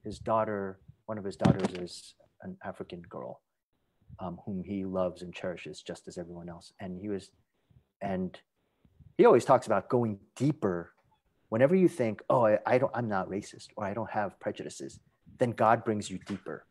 His 0.04 0.18
daughter, 0.18 0.78
one 1.06 1.18
of 1.18 1.24
his 1.24 1.36
daughters, 1.36 1.72
is 1.74 2.14
an 2.42 2.56
African 2.64 3.02
girl, 3.02 3.40
um, 4.18 4.38
whom 4.44 4.62
he 4.62 4.84
loves 4.84 5.22
and 5.22 5.32
cherishes 5.34 5.82
just 5.82 6.08
as 6.08 6.18
everyone 6.18 6.48
else. 6.48 6.72
And 6.80 6.98
he 6.98 7.08
was, 7.08 7.30
and 8.00 8.38
he 9.16 9.24
always 9.24 9.44
talks 9.44 9.66
about 9.66 9.88
going 9.88 10.18
deeper. 10.36 10.92
Whenever 11.48 11.74
you 11.74 11.88
think, 11.88 12.22
oh, 12.28 12.46
I, 12.46 12.58
I 12.66 12.78
don't, 12.78 12.92
I'm 12.94 13.08
not 13.08 13.28
racist 13.28 13.68
or 13.76 13.84
I 13.84 13.94
don't 13.94 14.10
have 14.10 14.38
prejudices, 14.40 15.00
then 15.38 15.52
God 15.52 15.84
brings 15.84 16.10
you 16.10 16.18
deeper 16.26 16.66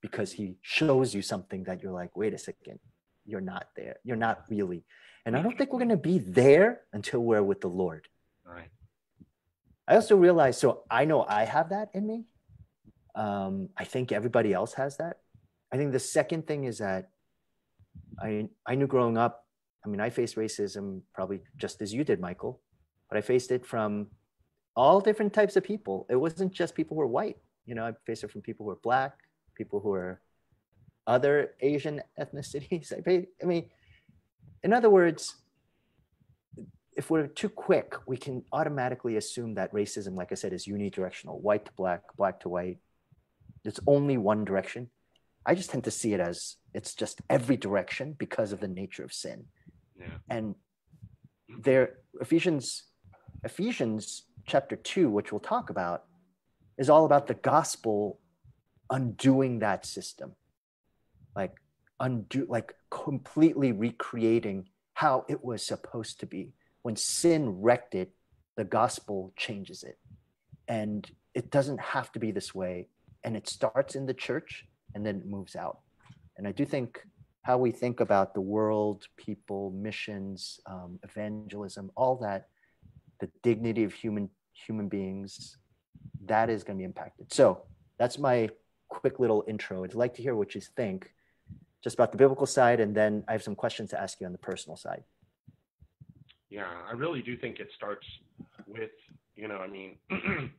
because 0.00 0.32
he 0.32 0.56
shows 0.60 1.14
you 1.14 1.22
something 1.22 1.64
that 1.64 1.82
you're 1.82 1.92
like, 1.92 2.16
wait 2.16 2.34
a 2.34 2.38
second, 2.38 2.78
you're 3.24 3.40
not 3.40 3.68
there. 3.76 3.96
You're 4.04 4.16
not 4.16 4.44
really. 4.48 4.84
And 5.24 5.36
I 5.36 5.42
don't 5.42 5.56
think 5.56 5.72
we're 5.72 5.78
going 5.78 5.88
to 5.90 5.96
be 5.96 6.18
there 6.18 6.80
until 6.92 7.20
we're 7.20 7.42
with 7.42 7.60
the 7.60 7.68
Lord. 7.68 8.08
All 8.46 8.54
right. 8.54 8.68
I 9.86 9.94
also 9.94 10.16
realize, 10.16 10.58
so 10.58 10.82
I 10.90 11.04
know 11.04 11.24
I 11.28 11.44
have 11.44 11.70
that 11.70 11.90
in 11.94 12.06
me. 12.06 12.24
Um, 13.14 13.68
I 13.76 13.84
think 13.84 14.10
everybody 14.10 14.52
else 14.52 14.74
has 14.74 14.96
that. 14.96 15.18
I 15.72 15.76
think 15.76 15.92
the 15.92 15.98
second 15.98 16.46
thing 16.46 16.64
is 16.64 16.78
that 16.78 17.10
I 18.20 18.48
I 18.66 18.74
knew 18.74 18.86
growing 18.86 19.16
up. 19.16 19.46
I 19.84 19.88
mean, 19.88 20.00
I 20.00 20.10
faced 20.10 20.36
racism 20.36 21.02
probably 21.14 21.40
just 21.56 21.82
as 21.82 21.92
you 21.92 22.04
did, 22.04 22.20
Michael, 22.20 22.60
but 23.08 23.18
I 23.18 23.20
faced 23.20 23.50
it 23.50 23.66
from 23.66 24.08
all 24.76 25.00
different 25.00 25.32
types 25.32 25.56
of 25.56 25.64
people. 25.64 26.06
It 26.08 26.16
wasn't 26.16 26.52
just 26.52 26.74
people 26.74 26.94
who 26.94 27.00
were 27.00 27.06
white. 27.06 27.38
You 27.66 27.74
know, 27.74 27.84
I 27.84 27.92
faced 28.06 28.24
it 28.24 28.30
from 28.30 28.42
people 28.42 28.64
who 28.64 28.68
were 28.68 28.80
black, 28.82 29.14
people 29.54 29.80
who 29.80 29.92
are 29.92 30.20
other 31.06 31.54
Asian 31.60 32.02
ethnicities. 32.20 32.92
I 33.42 33.46
mean, 33.46 33.66
in 34.62 34.72
other 34.72 34.90
words, 34.90 35.36
if 36.96 37.10
we're 37.10 37.26
too 37.26 37.48
quick, 37.48 37.94
we 38.06 38.16
can 38.16 38.44
automatically 38.52 39.16
assume 39.16 39.54
that 39.54 39.72
racism, 39.72 40.14
like 40.16 40.30
I 40.30 40.34
said, 40.34 40.52
is 40.52 40.66
unidirectional, 40.66 41.40
white 41.40 41.64
to 41.64 41.72
black, 41.72 42.02
black 42.16 42.40
to 42.40 42.48
white. 42.48 42.78
It's 43.64 43.80
only 43.86 44.18
one 44.18 44.44
direction. 44.44 44.90
I 45.44 45.54
just 45.54 45.70
tend 45.70 45.84
to 45.84 45.90
see 45.90 46.14
it 46.14 46.20
as 46.20 46.56
it's 46.74 46.94
just 46.94 47.20
every 47.28 47.56
direction 47.56 48.14
because 48.18 48.52
of 48.52 48.60
the 48.60 48.68
nature 48.68 49.04
of 49.04 49.12
sin. 49.12 49.44
Yeah. 49.98 50.06
And 50.30 50.54
there, 51.60 51.94
Ephesians, 52.20 52.84
Ephesians 53.44 54.24
chapter 54.46 54.76
two, 54.76 55.10
which 55.10 55.32
we'll 55.32 55.40
talk 55.40 55.70
about, 55.70 56.04
is 56.78 56.88
all 56.88 57.04
about 57.04 57.26
the 57.26 57.34
gospel 57.34 58.18
undoing 58.90 59.60
that 59.60 59.86
system 59.86 60.34
like 61.34 61.56
undo 62.00 62.46
like 62.48 62.74
completely 62.90 63.72
recreating 63.72 64.68
how 64.94 65.24
it 65.28 65.42
was 65.42 65.64
supposed 65.64 66.20
to 66.20 66.26
be 66.26 66.52
when 66.82 66.96
sin 66.96 67.60
wrecked 67.60 67.94
it 67.94 68.10
the 68.56 68.64
gospel 68.64 69.32
changes 69.36 69.82
it 69.82 69.98
and 70.68 71.10
it 71.34 71.50
doesn't 71.50 71.80
have 71.80 72.12
to 72.12 72.18
be 72.18 72.30
this 72.30 72.54
way 72.54 72.86
and 73.24 73.36
it 73.36 73.48
starts 73.48 73.94
in 73.94 74.04
the 74.06 74.14
church 74.14 74.66
and 74.94 75.04
then 75.04 75.16
it 75.16 75.26
moves 75.26 75.56
out 75.56 75.78
and 76.36 76.46
i 76.46 76.52
do 76.52 76.64
think 76.64 77.00
how 77.42 77.58
we 77.58 77.72
think 77.72 78.00
about 78.00 78.34
the 78.34 78.40
world 78.40 79.06
people 79.16 79.70
missions 79.70 80.60
um, 80.66 80.98
evangelism 81.02 81.90
all 81.96 82.16
that 82.16 82.48
the 83.20 83.28
dignity 83.42 83.84
of 83.84 83.92
human 83.92 84.28
human 84.52 84.88
beings 84.88 85.56
that 86.24 86.48
is 86.50 86.62
going 86.62 86.76
to 86.76 86.80
be 86.80 86.84
impacted 86.84 87.32
so 87.32 87.62
that's 87.98 88.18
my 88.18 88.48
quick 88.92 89.18
little 89.18 89.42
intro. 89.48 89.84
I'd 89.84 89.94
like 89.94 90.14
to 90.14 90.22
hear 90.22 90.34
what 90.34 90.54
you 90.54 90.60
think 90.60 91.12
just 91.82 91.94
about 91.94 92.12
the 92.12 92.18
biblical 92.18 92.46
side, 92.46 92.78
and 92.78 92.94
then 92.94 93.24
I 93.26 93.32
have 93.32 93.42
some 93.42 93.54
questions 93.54 93.90
to 93.90 94.00
ask 94.00 94.20
you 94.20 94.26
on 94.26 94.32
the 94.32 94.38
personal 94.38 94.76
side. 94.76 95.02
Yeah, 96.50 96.68
I 96.88 96.92
really 96.92 97.22
do 97.22 97.36
think 97.36 97.58
it 97.58 97.70
starts 97.74 98.06
with, 98.66 98.90
you 99.34 99.48
know, 99.48 99.56
I 99.56 99.66
mean, 99.66 99.96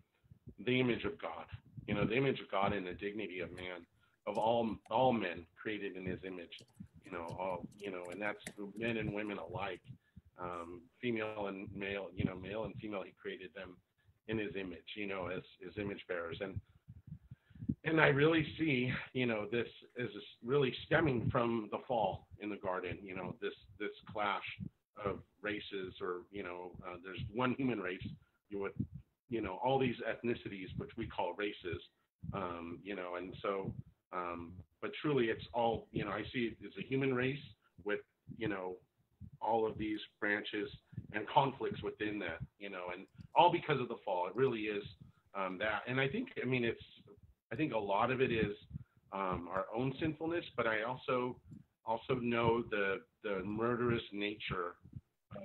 the 0.66 0.80
image 0.80 1.06
of 1.06 1.22
God. 1.22 1.46
You 1.88 1.96
know, 1.96 2.06
the 2.06 2.16
image 2.16 2.40
of 2.40 2.50
God 2.50 2.74
and 2.74 2.88
the 2.88 2.94
dignity 2.94 3.42
of 3.42 3.52
man, 3.52 3.86
of 4.28 4.38
all 4.38 4.76
all 4.90 5.14
men 5.14 5.46
created 5.62 5.96
in 5.96 6.06
His 6.06 6.20
image. 6.26 6.62
You 7.06 7.12
know, 7.12 7.36
all 7.40 7.68
you 7.78 7.92
know, 7.92 8.04
and 8.12 8.22
that's 8.22 8.40
men 8.78 8.98
and 8.98 9.14
women 9.14 9.38
alike, 9.38 9.82
um, 10.40 10.82
female 11.02 11.48
and 11.48 11.68
male. 11.76 12.08
You 12.16 12.26
know, 12.26 12.36
male 12.36 12.64
and 12.66 12.76
female. 12.76 13.04
He 13.04 13.14
created 13.22 13.52
them 13.56 13.78
in 14.28 14.38
His 14.38 14.56
image. 14.56 14.96
You 14.96 15.08
know, 15.08 15.28
as 15.28 15.44
His 15.60 15.74
image 15.78 16.02
bearers, 16.08 16.38
and 16.42 16.60
and 17.86 18.00
I 18.00 18.08
really 18.08 18.46
see, 18.58 18.92
you 19.14 19.26
know, 19.26 19.46
this 19.52 19.68
is 19.98 20.10
really 20.44 20.74
stemming 20.86 21.30
from 21.30 21.68
the 21.72 21.80
fall 21.88 22.28
in 22.40 22.50
the 22.50 22.58
garden. 22.58 22.98
You 23.04 23.16
know, 23.16 23.36
this 23.42 23.54
this 23.80 23.92
clash 24.12 24.44
of 25.04 25.20
races, 25.42 25.96
or 26.02 26.22
you 26.32 26.44
know, 26.44 26.72
uh, 26.88 26.96
there's 27.04 27.20
one 27.34 27.56
human 27.58 27.80
race 27.80 28.02
you 28.54 28.62
with, 28.62 28.74
you 29.30 29.42
know, 29.42 29.60
all 29.64 29.80
these 29.80 29.96
ethnicities, 30.08 30.68
which 30.78 30.92
we 30.98 31.08
call 31.08 31.34
races. 31.38 31.82
Um, 32.34 32.80
you 32.84 32.96
know, 32.96 33.16
and 33.16 33.34
so, 33.42 33.74
um, 34.14 34.54
but 34.82 34.92
truly, 35.02 35.26
it's 35.26 35.46
all, 35.54 35.88
you 35.92 36.06
know, 36.06 36.12
I 36.12 36.24
see 36.34 36.52
it 36.52 36.58
as 36.66 36.74
a 36.78 36.88
human 36.88 37.14
race 37.14 37.40
with, 37.84 38.00
you 38.38 38.48
know, 38.48 38.76
all 39.42 39.68
of 39.68 39.78
these 39.78 40.00
branches 40.20 40.70
and 41.14 41.28
conflicts 41.28 41.82
within 41.82 42.20
that. 42.20 42.40
You 42.60 42.70
know, 42.70 42.84
and 42.94 43.06
all 43.36 43.52
because 43.52 43.80
of 43.80 43.88
the 43.88 43.98
fall. 44.06 44.28
It 44.28 44.36
really 44.36 44.62
is 44.62 44.84
um, 45.36 45.58
that, 45.60 45.82
and 45.88 46.00
I 46.00 46.08
think, 46.08 46.30
I 46.42 46.46
mean, 46.46 46.64
it's 46.64 46.84
I 47.52 47.56
think 47.56 47.74
a 47.74 47.78
lot 47.78 48.12
of 48.12 48.20
it 48.20 48.32
is 48.32 48.56
um, 49.14 49.48
our 49.52 49.66
own 49.76 49.94
sinfulness, 50.00 50.44
but 50.58 50.66
I 50.66 50.82
also 50.84 51.38
also 51.86 52.16
know 52.16 52.64
the 52.70 53.02
the 53.24 53.44
murderous 53.44 54.02
nature 54.12 54.76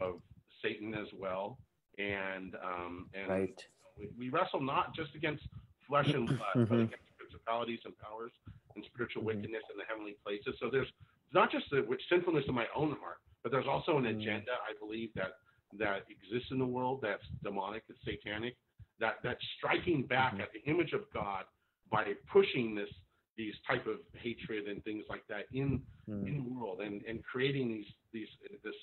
of 0.01 0.21
Satan 0.63 0.95
as 0.95 1.09
well, 1.19 1.59
and 1.99 2.55
um, 2.65 3.09
and 3.15 3.29
right. 3.29 3.63
we, 3.99 4.09
we, 4.19 4.29
wrestle 4.31 4.61
not 4.61 4.95
just 4.95 5.15
against 5.15 5.45
flesh 5.87 6.09
and 6.09 6.27
blood, 6.27 6.41
mm-hmm. 6.57 6.65
but 6.65 6.75
against 6.77 7.08
principalities 7.49 7.81
and 7.85 7.97
powers 7.99 8.33
and 8.77 8.85
spiritual 8.93 9.23
mm-hmm. 9.23 9.41
wickedness 9.41 9.63
in 9.73 9.79
the 9.79 9.85
heavenly 9.89 10.17
places. 10.25 10.55
So 10.61 10.69
there's 10.71 10.91
not 11.33 11.51
just 11.51 11.65
the 11.71 11.83
which 11.83 12.03
sinfulness 12.11 12.45
in 12.49 12.55
my 12.55 12.67
own 12.77 12.97
heart, 13.01 13.19
but 13.43 13.53
there's 13.53 13.67
also 13.69 13.97
an 13.97 14.05
mm-hmm. 14.05 14.21
agenda 14.21 14.53
I 14.69 14.77
believe 14.79 15.11
that 15.15 15.41
that 15.79 16.05
exists 16.09 16.51
in 16.51 16.59
the 16.59 16.67
world 16.67 17.01
that's 17.03 17.25
demonic, 17.43 17.85
that's 17.89 18.01
satanic, 18.05 18.57
that 19.01 19.17
that's 19.23 19.41
striking 19.57 20.03
back 20.03 20.33
mm-hmm. 20.33 20.43
at 20.43 20.49
the 20.53 20.71
image 20.71 20.93
of 20.93 21.03
God 21.13 21.45
by 21.91 22.05
pushing 22.31 22.75
this 22.75 22.89
these 23.37 23.55
type 23.71 23.87
of 23.87 23.99
hatred 24.21 24.67
and 24.67 24.83
things 24.83 25.05
like 25.09 25.23
that 25.29 25.47
in 25.53 25.81
mm. 26.09 26.27
in 26.27 26.43
the 26.43 26.59
world 26.59 26.81
and 26.81 27.03
and 27.05 27.23
creating 27.23 27.69
these 27.69 27.87
these 28.13 28.29
this 28.65 28.75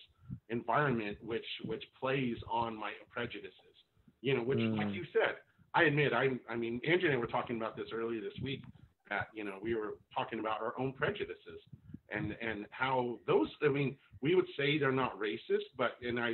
environment 0.50 1.18
which 1.22 1.46
which 1.66 1.84
plays 2.00 2.38
on 2.50 2.74
my 2.74 2.92
prejudices 3.12 3.76
you 4.22 4.34
know 4.34 4.42
which 4.42 4.60
mm. 4.60 4.78
like 4.78 4.88
hmm. 4.88 4.94
you 4.94 5.04
said 5.12 5.36
i 5.76 5.84
admit 5.84 6.14
i 6.14 6.30
i 6.50 6.56
mean 6.56 6.82
andrew 6.88 7.10
and 7.10 7.18
i 7.18 7.20
were 7.20 7.28
talking 7.28 7.58
about 7.58 7.78
this 7.78 7.88
earlier 7.94 8.22
this 8.22 8.34
week 8.42 8.64
that 9.10 9.28
you 9.34 9.44
know 9.44 9.58
we 9.62 9.76
were 9.76 9.94
talking 10.16 10.40
about 10.40 10.62
our 10.62 10.74
own 10.80 10.92
prejudices 10.94 11.62
and 12.10 12.36
and 12.42 12.66
how 12.72 13.20
those 13.28 13.48
i 13.64 13.68
mean 13.68 13.96
we 14.22 14.34
would 14.34 14.48
say 14.58 14.80
they're 14.80 14.92
not 14.92 15.20
racist 15.20 15.68
but 15.78 15.98
and 16.02 16.20
i 16.20 16.34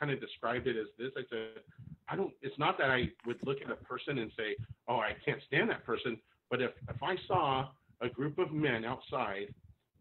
kind 0.00 0.12
of 0.12 0.20
described 0.20 0.66
it 0.66 0.76
as 0.76 0.86
this 0.98 1.12
i 1.16 1.22
said 1.30 1.62
I 2.08 2.16
don't. 2.16 2.32
It's 2.42 2.58
not 2.58 2.78
that 2.78 2.90
I 2.90 3.10
would 3.26 3.38
look 3.44 3.58
at 3.64 3.70
a 3.70 3.76
person 3.76 4.18
and 4.18 4.30
say, 4.36 4.56
"Oh, 4.88 4.96
I 4.96 5.16
can't 5.24 5.40
stand 5.46 5.70
that 5.70 5.84
person." 5.84 6.18
But 6.50 6.62
if 6.62 6.70
if 6.88 7.02
I 7.02 7.16
saw 7.26 7.68
a 8.00 8.08
group 8.08 8.38
of 8.38 8.52
men 8.52 8.84
outside 8.84 9.52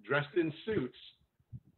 dressed 0.03 0.35
in 0.37 0.53
suits, 0.65 0.97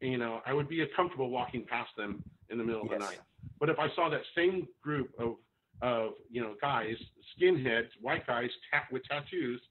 you 0.01 0.17
know, 0.17 0.41
I 0.45 0.53
would 0.53 0.67
be 0.67 0.85
comfortable 0.95 1.29
walking 1.29 1.63
past 1.65 1.91
them 1.95 2.23
in 2.49 2.57
the 2.57 2.63
middle 2.63 2.83
yes. 2.83 2.93
of 2.93 2.99
the 2.99 3.05
night. 3.05 3.19
But 3.59 3.69
if 3.69 3.79
I 3.79 3.87
saw 3.95 4.09
that 4.09 4.21
same 4.35 4.67
group 4.81 5.11
of 5.17 5.35
of 5.81 6.11
you 6.29 6.41
know 6.41 6.55
guys, 6.61 6.95
skinheads, 7.39 7.89
white 8.01 8.25
guys 8.27 8.49
with 8.91 9.03
tattoos 9.03 9.61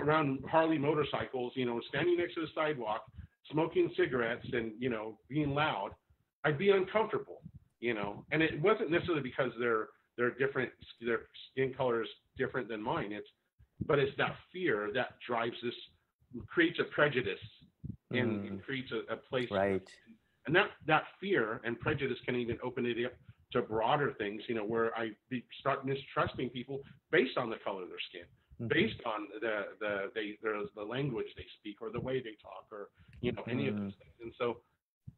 around 0.00 0.40
Harley 0.48 0.78
motorcycles, 0.78 1.52
you 1.56 1.64
know, 1.64 1.80
standing 1.88 2.18
next 2.18 2.34
to 2.34 2.42
the 2.42 2.48
sidewalk, 2.54 3.04
smoking 3.50 3.90
cigarettes 3.96 4.46
and 4.52 4.72
you 4.78 4.90
know 4.90 5.18
being 5.28 5.54
loud, 5.54 5.90
I'd 6.44 6.58
be 6.58 6.70
uncomfortable 6.70 7.40
you 7.84 7.92
know, 7.92 8.24
and 8.32 8.42
it 8.42 8.58
wasn't 8.62 8.90
necessarily 8.90 9.22
because 9.22 9.52
they're 9.60 9.88
they're 10.16 10.30
different, 10.30 10.70
their 11.02 11.20
skin 11.50 11.74
color 11.76 12.02
is 12.02 12.08
different 12.38 12.66
than 12.66 12.82
mine. 12.82 13.12
It's 13.12 13.28
but 13.86 13.98
it's 13.98 14.16
that 14.16 14.36
fear 14.50 14.88
that 14.94 15.16
drives 15.28 15.56
this, 15.62 15.74
creates 16.46 16.78
a 16.78 16.84
prejudice, 16.84 17.44
and, 18.10 18.30
mm. 18.30 18.48
and 18.48 18.62
creates 18.62 18.90
a, 18.90 19.12
a, 19.12 19.16
place. 19.16 19.50
Right. 19.50 19.86
And 20.46 20.56
that 20.56 20.68
that 20.86 21.02
fear 21.20 21.60
and 21.64 21.78
prejudice 21.78 22.16
can 22.24 22.36
even 22.36 22.56
open 22.64 22.86
it 22.86 23.04
up 23.04 23.12
to 23.54 23.62
broader 23.62 24.14
things. 24.18 24.42
You 24.48 24.54
know, 24.56 24.64
where 24.64 24.96
I 24.96 25.10
be, 25.30 25.44
start 25.60 25.86
mistrusting 25.86 26.50
people 26.50 26.80
based 27.10 27.36
on 27.36 27.50
the 27.50 27.56
color 27.64 27.82
of 27.82 27.88
their 27.88 27.98
skin. 28.10 28.26
Mm-hmm. 28.54 28.68
based 28.68 29.02
on 29.04 29.26
the 29.40 29.64
the 29.80 30.12
they 30.14 30.38
the 30.42 30.82
language 30.84 31.26
they 31.36 31.46
speak 31.58 31.82
or 31.82 31.90
the 31.90 31.98
way 31.98 32.20
they 32.20 32.36
talk 32.40 32.66
or 32.70 32.86
you 33.20 33.32
know 33.32 33.42
any 33.50 33.64
mm. 33.64 33.70
of 33.70 33.74
those 33.74 33.92
things 33.98 34.14
and 34.22 34.32
so 34.38 34.58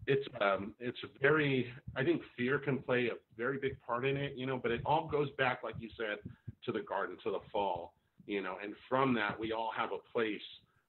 it's 0.07 0.27
um, 0.41 0.75
it's 0.81 0.99
very 1.21 1.67
I 1.97 2.05
think 2.05 2.23
fear 2.37 2.59
can 2.59 2.79
play 2.79 3.07
a 3.07 3.17
very 3.37 3.59
big 3.59 3.77
part 3.87 4.07
in 4.07 4.17
it, 4.17 4.35
you 4.37 4.47
know, 4.47 4.59
but 4.59 4.71
it 4.71 4.81
all 4.87 5.09
goes 5.09 5.29
back, 5.37 5.63
like 5.65 5.75
you 5.81 5.89
said, 5.97 6.19
to 6.65 6.73
the 6.73 6.81
garden, 6.81 7.17
to 7.25 7.31
the 7.31 7.41
fall, 7.53 7.95
you 8.27 8.43
know, 8.43 8.57
and 8.63 8.75
from 8.89 9.15
that 9.15 9.39
we 9.39 9.53
all 9.53 9.71
have 9.77 9.91
a 9.93 10.13
place 10.13 10.41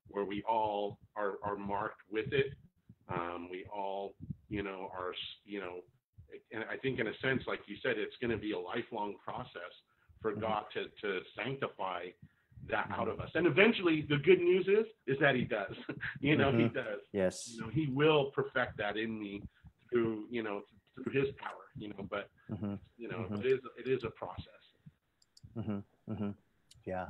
where 0.10 0.26
we 0.26 0.44
all 0.50 1.00
are 1.16 1.34
are 1.44 1.58
marked 1.58 2.02
with 2.12 2.32
it. 2.32 2.54
Um, 3.10 3.48
we 3.50 3.66
all, 3.74 4.14
you 4.50 4.64
know, 4.64 4.92
are 4.98 5.14
you 5.46 5.60
know 5.60 5.80
and 6.52 6.64
I 6.70 6.78
think 6.78 7.00
in 7.00 7.08
a 7.08 7.18
sense, 7.22 7.44
like 7.48 7.60
you 7.68 7.76
said, 7.84 7.98
it's 7.98 8.16
going 8.22 8.32
to 8.32 8.38
be 8.38 8.54
a 8.54 8.60
lifelong 8.60 9.16
process 9.24 9.74
for 10.22 10.34
Mhm. 10.34 10.42
God 10.42 10.66
to 10.74 10.88
to 11.02 11.22
sanctify 11.36 12.10
that 12.70 12.90
out 12.92 13.08
of 13.08 13.20
us. 13.20 13.30
And 13.36 13.46
eventually, 13.48 14.02
the 14.02 14.18
good 14.18 14.40
news 14.42 14.68
is 14.68 14.86
is 15.06 15.20
that 15.20 15.36
He 15.36 15.44
does. 15.46 15.76
you 16.22 16.36
know, 16.36 16.52
He 16.52 16.66
Mhm. 16.66 16.74
does. 16.74 17.02
Yes. 17.12 17.50
You 17.54 17.62
know, 17.62 17.70
He 17.70 17.88
will 17.88 18.32
perfect 18.32 18.78
that 18.78 18.98
in 18.98 19.20
me 19.20 19.44
through 19.90 20.28
you 20.30 20.44
know 20.44 20.64
through 20.96 21.12
His 21.14 21.30
power. 21.36 21.66
You 21.76 21.90
know, 21.90 22.04
but 22.10 22.30
hmm 22.50 22.76
you 22.98 23.08
know, 23.08 23.20
Mhm. 23.30 23.40
it 23.42 23.46
is 23.46 23.60
it 23.78 23.88
is 23.88 24.04
a 24.04 24.10
process. 24.12 24.64
Mm-hmm. 25.56 25.80
Mm-hmm. 26.12 26.32
Yeah. 26.86 27.08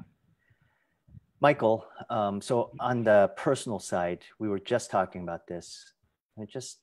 Michael, 1.39 1.86
um, 2.10 2.41
so 2.41 2.72
on 2.79 3.03
the 3.03 3.32
personal 3.38 3.79
side, 3.79 4.24
we 4.39 4.50
were 4.50 4.60
just 4.60 4.89
talking 4.89 5.22
about 5.22 5.46
this. 5.48 5.94
And 6.36 6.44
it 6.48 6.51
just, 6.51 6.79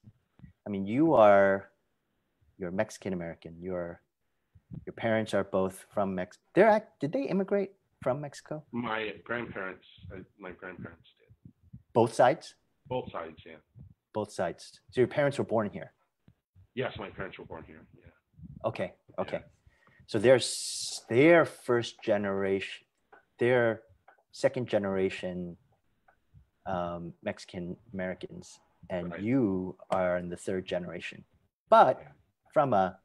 I 0.67 0.71
mean, 0.71 0.87
you 0.87 1.15
are, 1.15 1.71
you're 2.64 2.73
Mexican 2.73 3.12
American. 3.12 3.52
You're, 3.61 4.00
your 4.87 4.94
parents 4.94 5.35
are 5.35 5.44
both 5.44 5.85
from 5.92 6.14
Mex. 6.14 6.38
They're 6.54 6.68
act. 6.78 6.99
Did 6.99 7.12
they 7.12 7.25
immigrate 7.25 7.73
from 8.02 8.21
Mexico? 8.23 8.64
My 8.73 9.00
grandparents, 9.23 9.87
uh, 10.12 10.21
my 10.38 10.52
grandparents 10.52 11.09
did 11.18 11.52
Both 11.92 12.14
sides. 12.14 12.54
both 12.88 13.11
sides. 13.12 13.38
Yeah. 13.44 13.61
Both 14.14 14.33
sides. 14.33 14.62
So 14.92 15.00
your 15.02 15.09
parents 15.09 15.37
were 15.38 15.44
born 15.56 15.68
here. 15.71 15.92
Yes, 16.75 16.92
my 16.99 17.11
parents 17.11 17.38
were 17.38 17.44
born 17.44 17.64
here. 17.66 17.83
Yeah. 18.02 18.68
Okay. 18.71 18.94
Okay. 19.18 19.40
So 20.06 20.18
they're 20.18 20.40
their 21.11 21.44
first 21.44 21.92
generation, 22.02 22.87
their 23.38 23.83
second 24.33 24.66
generation 24.68 25.56
um, 26.66 27.12
Mexican 27.23 27.76
Americans, 27.92 28.59
and 28.88 29.11
Right. 29.11 29.21
you 29.21 29.76
are 29.90 30.16
in 30.16 30.30
the 30.30 30.37
third 30.47 30.64
generation. 30.75 31.25
But 31.68 31.94
from 32.55 32.73
a 32.73 32.97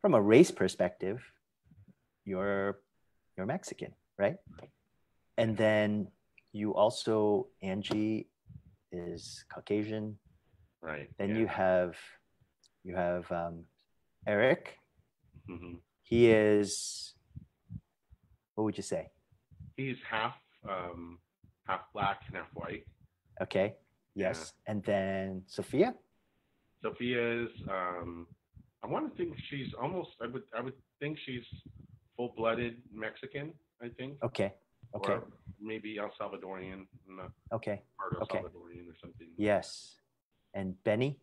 from 0.00 0.14
a 0.14 0.22
race 0.22 0.50
perspective, 0.50 1.20
you're 2.24 2.78
you're 3.36 3.44
Mexican, 3.44 3.92
right? 4.16 4.36
And 5.36 5.56
then 5.56 6.08
you 6.52 6.74
also 6.74 7.48
Angie 7.60 8.28
is 8.92 9.44
Caucasian. 9.52 10.16
Right. 10.80 11.10
Then 11.18 11.30
yeah. 11.30 11.38
you 11.38 11.46
have 11.48 11.96
you 12.84 12.94
have 12.94 13.30
um, 13.30 13.64
Eric. 14.26 14.78
hmm 15.46 15.74
He 16.02 16.30
is, 16.30 17.14
what 18.54 18.64
would 18.64 18.76
you 18.76 18.82
say? 18.82 19.10
He's 19.76 19.98
half 20.08 20.36
um, 20.68 21.18
half 21.66 21.82
black 21.92 22.22
and 22.28 22.36
half 22.36 22.48
white. 22.54 22.84
Okay. 23.42 23.74
Yes. 24.14 24.52
And 24.66 24.82
then 24.84 25.42
Sophia? 25.46 25.94
Sophia 26.82 27.44
is 27.44 27.50
um, 27.68 28.26
I 28.82 28.86
want 28.86 29.10
to 29.10 29.16
think 29.16 29.36
she's 29.48 29.68
almost 29.80 30.10
I 30.22 30.26
would 30.26 30.42
I 30.56 30.60
would 30.60 30.74
think 31.00 31.18
she's 31.24 31.44
full 32.16 32.32
blooded 32.36 32.76
Mexican, 32.92 33.52
I 33.82 33.88
think. 33.88 34.22
Okay. 34.22 34.52
Okay. 34.94 35.12
Or 35.12 35.24
maybe 35.60 35.98
El 35.98 36.10
Salvadorian, 36.20 36.86
Okay. 37.52 37.82
part 37.98 38.14
of 38.16 38.22
Okay. 38.22 38.38
Salvadorian 38.38 38.88
or 38.88 38.96
something. 39.00 39.28
Yes. 39.36 39.96
And 40.54 40.82
Benny? 40.84 41.18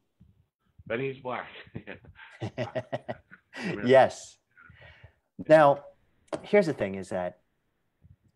Benny's 0.87 1.21
black. 1.21 1.47
yes. 3.85 4.37
Now, 5.49 5.83
here's 6.43 6.65
the 6.65 6.73
thing 6.73 6.95
is 6.95 7.09
that, 7.09 7.39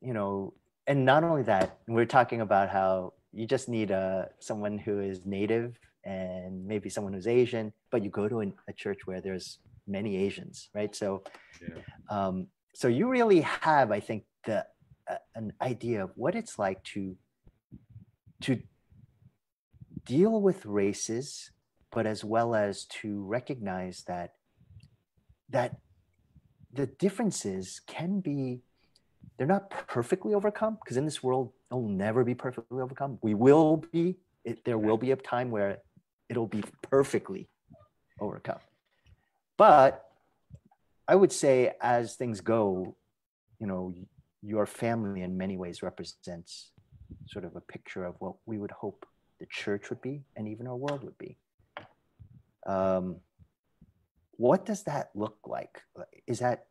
you 0.01 0.13
know, 0.13 0.53
and 0.85 1.05
not 1.05 1.23
only 1.23 1.43
that, 1.43 1.77
we're 1.87 2.05
talking 2.05 2.41
about 2.41 2.69
how 2.69 3.13
you 3.31 3.47
just 3.47 3.69
need 3.69 3.91
a, 3.91 4.29
someone 4.39 4.77
who 4.77 4.99
is 4.99 5.21
native 5.25 5.79
and 6.03 6.65
maybe 6.65 6.89
someone 6.89 7.13
who's 7.13 7.27
Asian, 7.27 7.73
but 7.91 8.03
you 8.03 8.09
go 8.09 8.27
to 8.27 8.39
an, 8.39 8.53
a 8.67 8.73
church 8.73 9.05
where 9.05 9.21
there's 9.21 9.59
many 9.87 10.17
Asians, 10.17 10.69
right? 10.73 10.95
So, 10.95 11.23
yeah. 11.61 11.81
um, 12.09 12.47
so 12.73 12.87
you 12.87 13.07
really 13.09 13.41
have, 13.41 13.91
I 13.91 13.99
think, 13.99 14.23
the 14.45 14.65
uh, 15.09 15.15
an 15.35 15.53
idea 15.61 16.03
of 16.03 16.11
what 16.15 16.35
it's 16.35 16.57
like 16.57 16.83
to 16.83 17.15
to 18.41 18.59
deal 20.05 20.41
with 20.41 20.65
races, 20.65 21.51
but 21.91 22.07
as 22.07 22.23
well 22.23 22.55
as 22.55 22.85
to 22.85 23.23
recognize 23.23 24.03
that 24.07 24.33
that 25.49 25.77
the 26.73 26.87
differences 26.87 27.81
can 27.85 28.21
be 28.21 28.61
they're 29.37 29.47
not 29.47 29.69
perfectly 29.87 30.33
overcome 30.33 30.77
because 30.83 30.97
in 30.97 31.05
this 31.05 31.21
world 31.21 31.51
it'll 31.69 31.87
never 31.87 32.23
be 32.23 32.33
perfectly 32.33 32.79
overcome 32.79 33.17
we 33.21 33.33
will 33.33 33.83
be 33.91 34.15
it, 34.45 34.63
there 34.63 34.77
will 34.77 34.97
be 34.97 35.11
a 35.11 35.15
time 35.15 35.51
where 35.51 35.79
it'll 36.31 36.47
be 36.47 36.63
perfectly 36.81 37.49
overcome. 38.19 38.59
But 39.57 40.05
i 41.07 41.15
would 41.15 41.31
say 41.31 41.73
as 41.81 42.15
things 42.15 42.41
go 42.41 42.95
you 43.59 43.67
know 43.67 43.93
your 44.41 44.65
family 44.65 45.21
in 45.23 45.35
many 45.35 45.57
ways 45.57 45.83
represents 45.83 46.71
sort 47.27 47.43
of 47.43 47.55
a 47.55 47.61
picture 47.61 48.03
of 48.05 48.15
what 48.19 48.35
we 48.45 48.57
would 48.57 48.71
hope 48.71 49.05
the 49.39 49.45
church 49.47 49.89
would 49.89 50.01
be 50.01 50.23
and 50.35 50.47
even 50.47 50.67
our 50.67 50.75
world 50.75 51.03
would 51.03 51.17
be. 51.17 51.37
Um, 52.65 53.17
what 54.37 54.65
does 54.65 54.83
that 54.83 55.09
look 55.13 55.37
like? 55.45 55.81
Is 56.27 56.39
that 56.39 56.67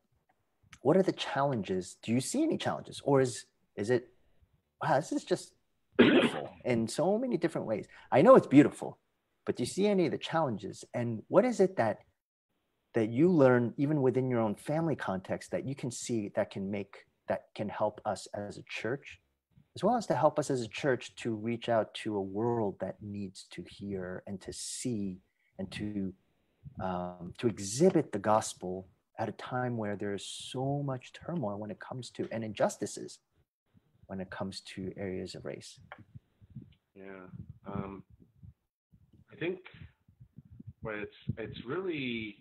what 0.83 0.97
are 0.97 1.03
the 1.03 1.13
challenges? 1.13 1.97
Do 2.03 2.13
you 2.13 2.21
see 2.21 2.43
any 2.43 2.57
challenges 2.57 3.01
or 3.05 3.21
is 3.21 3.45
is 3.77 3.91
it 3.91 4.09
wow 4.83 4.97
this 4.97 5.13
is 5.13 5.25
just 5.25 5.53
beautiful 5.99 6.49
in 6.65 6.89
so 6.89 7.19
many 7.19 7.37
different 7.37 7.67
ways. 7.67 7.87
I 8.11 8.23
know 8.23 8.35
it's 8.37 8.47
beautiful 8.47 8.99
but 9.51 9.57
do 9.57 9.65
you 9.65 9.67
see 9.67 9.89
any 9.89 10.07
of 10.07 10.13
the 10.13 10.19
challenges 10.19 10.85
and 10.95 11.25
what 11.27 11.45
is 11.45 11.59
it 11.59 11.75
that 11.75 11.99
that 12.95 13.09
you 13.09 13.29
learn 13.29 13.75
even 13.77 14.01
within 14.01 14.31
your 14.31 14.39
own 14.39 14.55
family 14.55 14.95
context 14.95 15.51
that 15.51 15.67
you 15.67 15.75
can 15.75 15.91
see 15.91 16.31
that 16.37 16.53
can 16.53 16.71
make 16.71 16.99
that 17.27 17.47
can 17.57 17.69
help 17.69 18.01
us 18.05 18.29
as 18.33 18.59
a 18.59 18.63
church 18.69 19.19
as 19.75 19.83
well 19.83 19.97
as 19.97 20.07
to 20.07 20.15
help 20.15 20.39
us 20.39 20.53
as 20.53 20.63
a 20.63 20.69
church 20.69 21.17
to 21.17 21.35
reach 21.35 21.69
out 21.69 21.93
to 21.95 22.15
a 22.15 22.21
world 22.21 22.77
that 22.79 22.95
needs 23.03 23.49
to 23.51 23.65
hear 23.69 24.23
and 24.29 24.41
to 24.41 24.53
see 24.53 25.19
and 25.59 25.69
to 25.73 26.13
um, 26.81 27.35
to 27.39 27.49
exhibit 27.49 28.13
the 28.13 28.21
gospel 28.21 28.87
at 29.19 29.29
a 29.29 29.33
time 29.33 29.77
where 29.77 29.97
there's 29.97 30.25
so 30.25 30.81
much 30.85 31.13
turmoil 31.13 31.59
when 31.59 31.73
it 31.73 31.81
comes 31.81 32.09
to 32.11 32.29
and 32.31 32.45
injustices 32.45 33.19
when 34.07 34.21
it 34.21 34.31
comes 34.31 34.61
to 34.61 34.93
areas 34.97 35.35
of 35.35 35.45
race 35.45 35.81
Yeah. 36.95 37.27
Um, 37.67 38.05
think 39.41 39.59
but 40.83 40.95
it's 40.95 41.17
it's 41.39 41.65
really 41.67 42.37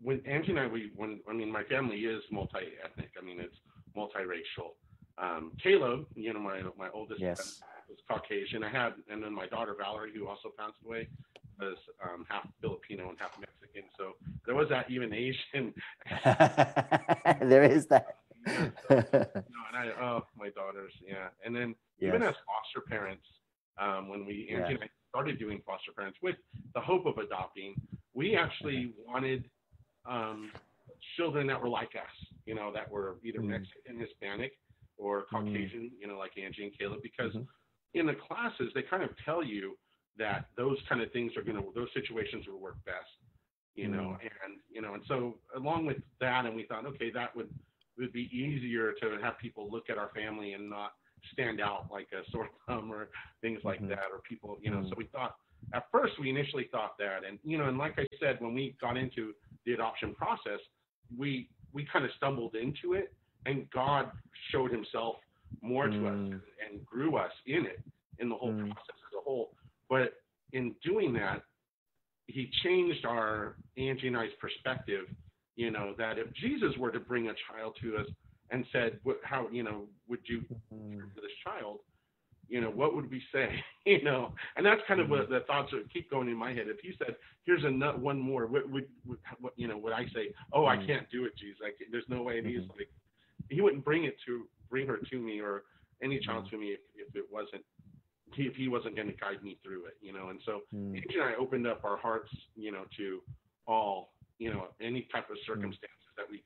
when 0.00 0.22
Angie 0.26 0.50
and 0.50 0.60
I 0.60 0.66
we 0.66 0.92
when 0.96 1.20
I 1.28 1.32
mean 1.32 1.50
my 1.50 1.64
family 1.64 1.98
is 1.98 2.22
multi 2.30 2.58
ethnic. 2.84 3.10
I 3.20 3.24
mean 3.24 3.40
it's 3.40 3.56
multiracial. 3.96 4.72
Um, 5.18 5.52
Caleb, 5.62 6.06
you 6.14 6.32
know 6.32 6.40
my 6.40 6.62
my 6.78 6.88
oldest 6.94 7.20
son, 7.20 7.28
yes 7.28 7.60
was 7.92 7.98
Caucasian. 8.08 8.64
I 8.64 8.70
had 8.70 8.94
and 9.10 9.22
then 9.22 9.34
my 9.34 9.46
daughter 9.46 9.74
Valerie, 9.78 10.12
who 10.14 10.26
also 10.26 10.50
passed 10.58 10.78
away, 10.84 11.08
was 11.60 11.76
um, 12.02 12.24
half 12.28 12.46
Filipino 12.60 13.10
and 13.10 13.18
half 13.18 13.38
Mexican. 13.38 13.88
So 13.96 14.12
there 14.46 14.54
was 14.54 14.68
that 14.70 14.90
even 14.90 15.12
Asian. 15.12 15.74
there 17.42 17.64
is 17.64 17.86
that 17.86 18.16
No, 18.90 19.60
and 19.68 19.76
I 19.76 19.90
oh 20.00 20.26
my 20.36 20.48
daughters, 20.50 20.92
yeah. 21.06 21.28
And 21.44 21.54
then 21.54 21.74
even 22.00 22.22
as 22.22 22.34
foster 22.46 22.86
parents, 22.88 23.26
um, 23.78 24.08
when 24.08 24.26
we 24.26 24.48
Yeah. 24.50 24.60
Angie 24.60 24.74
and 24.74 24.84
I 24.84 24.88
started 25.12 25.38
doing 25.38 25.60
foster 25.66 25.92
parents 25.92 26.18
with 26.22 26.36
the 26.74 26.80
hope 26.80 27.04
of 27.04 27.18
adopting, 27.18 27.76
we 28.14 28.34
actually 28.34 28.94
wanted 29.06 29.44
um, 30.08 30.50
children 31.16 31.46
that 31.46 31.60
were 31.60 31.68
like 31.68 31.90
us, 31.94 32.14
you 32.46 32.54
know, 32.54 32.72
that 32.72 32.90
were 32.90 33.16
either 33.22 33.40
Mhm. 33.40 33.48
Mexican, 33.48 33.98
Hispanic, 34.00 34.52
or 34.96 35.24
Caucasian, 35.24 35.90
you 36.00 36.06
know, 36.06 36.16
like 36.18 36.32
Angie 36.38 36.64
and 36.64 36.78
Caleb, 36.78 37.02
because 37.02 37.34
Mhm. 37.34 37.46
in 37.94 38.06
the 38.06 38.14
classes 38.14 38.72
they 38.74 38.82
kind 38.82 39.02
of 39.02 39.10
tell 39.24 39.42
you 39.44 39.78
that 40.16 40.46
those 40.56 40.78
kind 40.88 41.02
of 41.02 41.12
things 41.12 41.36
are 41.36 41.42
going 41.42 41.56
to 41.56 41.72
those 41.74 41.92
situations 41.92 42.46
will 42.46 42.60
work 42.60 42.82
best, 42.86 43.10
you 43.74 43.88
know, 43.88 44.16
and 44.20 44.60
you 44.70 44.80
know, 44.80 44.94
and 44.94 45.04
so 45.06 45.38
along 45.56 45.84
with 45.86 45.98
that, 46.20 46.46
and 46.46 46.54
we 46.56 46.64
thought, 46.64 46.86
okay, 46.86 47.10
that 47.10 47.34
would 47.36 47.50
would 47.98 48.12
be 48.12 48.30
easier 48.34 48.92
to 48.94 49.18
have 49.22 49.38
people 49.38 49.70
look 49.70 49.90
at 49.90 49.98
our 49.98 50.08
family 50.14 50.54
and 50.54 50.68
not 50.70 50.92
stand 51.32 51.60
out 51.60 51.86
like 51.90 52.08
a 52.12 52.28
sore 52.30 52.48
thumb 52.66 52.92
or 52.92 53.08
things 53.40 53.60
like 53.64 53.80
Mhm. 53.80 53.88
that 53.90 54.06
or 54.12 54.20
people 54.28 54.58
you 54.60 54.70
know 54.70 54.78
Mhm. 54.78 54.88
so 54.88 54.94
we 54.96 55.04
thought 55.06 55.36
at 55.72 55.90
first 55.90 56.18
we 56.18 56.28
initially 56.30 56.64
thought 56.64 56.96
that 56.98 57.24
and 57.24 57.38
you 57.44 57.56
know 57.58 57.66
and 57.68 57.78
like 57.78 57.98
i 57.98 58.06
said 58.18 58.40
when 58.40 58.54
we 58.54 58.74
got 58.80 58.96
into 58.96 59.34
the 59.64 59.72
adoption 59.72 60.14
process 60.14 60.60
we 61.16 61.48
we 61.72 61.84
kind 61.84 62.04
of 62.04 62.10
stumbled 62.16 62.54
into 62.54 62.94
it 62.94 63.12
and 63.46 63.68
god 63.70 64.10
showed 64.50 64.70
himself 64.72 65.16
more 65.60 65.88
to 65.88 66.06
us 66.08 66.14
Mm. 66.18 66.40
and 66.66 66.84
grew 66.86 67.16
us 67.16 67.32
in 67.46 67.66
it 67.66 67.80
in 68.18 68.28
the 68.28 68.34
whole 68.34 68.52
Mm. 68.52 68.72
process 68.72 68.96
as 69.06 69.18
a 69.18 69.20
whole 69.22 69.54
but 69.88 70.22
in 70.52 70.74
doing 70.82 71.12
that 71.14 71.42
he 72.28 72.50
changed 72.62 73.04
our 73.04 73.56
angie 73.76 74.06
and 74.08 74.16
i's 74.16 74.32
perspective 74.40 75.04
you 75.56 75.70
know 75.70 75.94
that 75.98 76.18
if 76.18 76.32
jesus 76.34 76.76
were 76.78 76.90
to 76.90 77.00
bring 77.00 77.28
a 77.28 77.34
child 77.48 77.76
to 77.82 77.96
us 77.98 78.06
and 78.52 78.64
said 78.70 79.00
what 79.02 79.18
how 79.24 79.48
you 79.50 79.62
know 79.62 79.86
would 80.08 80.20
you 80.24 80.44
Mm. 80.72 80.98
for 81.14 81.20
this 81.20 81.36
child, 81.44 81.80
you 82.48 82.60
know, 82.60 82.70
what 82.70 82.94
would 82.94 83.10
we 83.10 83.22
say? 83.32 83.48
you 83.86 84.02
know, 84.04 84.34
and 84.56 84.64
that's 84.64 84.82
kind 84.86 85.00
of 85.00 85.08
what 85.08 85.28
the 85.28 85.40
thoughts 85.46 85.70
that 85.72 85.90
keep 85.92 86.10
going 86.10 86.28
in 86.28 86.36
my 86.36 86.52
head. 86.52 86.66
If 86.68 86.84
you 86.84 86.92
said, 86.98 87.16
"Here's 87.44 87.64
a 87.64 87.70
nut, 87.70 87.98
one 87.98 88.18
more," 88.18 88.46
what 88.46 88.68
would, 88.70 88.86
what, 89.40 89.54
you 89.56 89.68
know, 89.68 89.78
would 89.78 89.92
I 89.92 90.04
say? 90.14 90.34
Oh, 90.52 90.66
I 90.66 90.76
can't 90.76 91.08
do 91.10 91.24
it, 91.24 91.36
Jesus. 91.36 91.60
Like, 91.62 91.76
there's 91.90 92.08
no 92.08 92.22
way. 92.22 92.38
And 92.38 92.46
he's 92.46 92.68
like, 92.76 92.88
he 93.48 93.60
wouldn't 93.60 93.84
bring 93.84 94.04
it 94.04 94.16
to 94.26 94.46
bring 94.70 94.86
her 94.86 94.98
to 94.98 95.16
me 95.18 95.40
or 95.40 95.64
any 96.02 96.20
child 96.20 96.48
to 96.50 96.58
me 96.58 96.68
if, 96.68 96.80
if 96.94 97.16
it 97.16 97.24
wasn't 97.30 97.64
if 98.36 98.54
he 98.56 98.68
wasn't 98.68 98.96
going 98.96 99.08
to 99.08 99.14
guide 99.16 99.42
me 99.42 99.58
through 99.62 99.86
it, 99.86 99.96
you 100.00 100.12
know. 100.12 100.28
And 100.28 100.40
so 100.44 100.60
mm. 100.74 100.96
Angie 100.96 101.14
and 101.14 101.22
I 101.22 101.34
opened 101.34 101.66
up 101.66 101.84
our 101.84 101.96
hearts, 101.96 102.30
you 102.56 102.72
know, 102.72 102.84
to 102.96 103.20
all, 103.66 104.12
you 104.38 104.50
know, 104.50 104.68
any 104.80 105.06
type 105.12 105.28
of 105.30 105.36
circumstances 105.46 106.04
mm. 106.12 106.16
that 106.16 106.26
we 106.30 106.42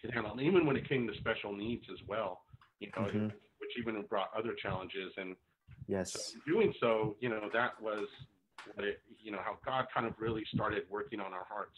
could 0.00 0.12
handle, 0.12 0.32
and 0.32 0.40
even 0.40 0.66
when 0.66 0.76
it 0.76 0.88
came 0.88 1.06
to 1.06 1.14
special 1.18 1.54
needs 1.54 1.84
as 1.90 1.98
well, 2.06 2.42
you 2.78 2.88
know, 2.96 3.02
mm-hmm. 3.02 3.24
which 3.26 3.70
even 3.78 4.02
brought 4.08 4.30
other 4.36 4.54
challenges. 4.60 5.12
And 5.16 5.36
yes, 5.86 6.12
so 6.12 6.38
doing 6.46 6.72
so, 6.80 7.16
you 7.20 7.28
know, 7.28 7.48
that 7.52 7.80
was 7.80 8.06
what 8.74 8.86
it, 8.86 9.00
you 9.22 9.32
know, 9.32 9.40
how 9.44 9.58
God 9.64 9.86
kind 9.92 10.06
of 10.06 10.14
really 10.18 10.44
started 10.54 10.84
working 10.90 11.20
on 11.20 11.32
our 11.32 11.46
hearts 11.48 11.76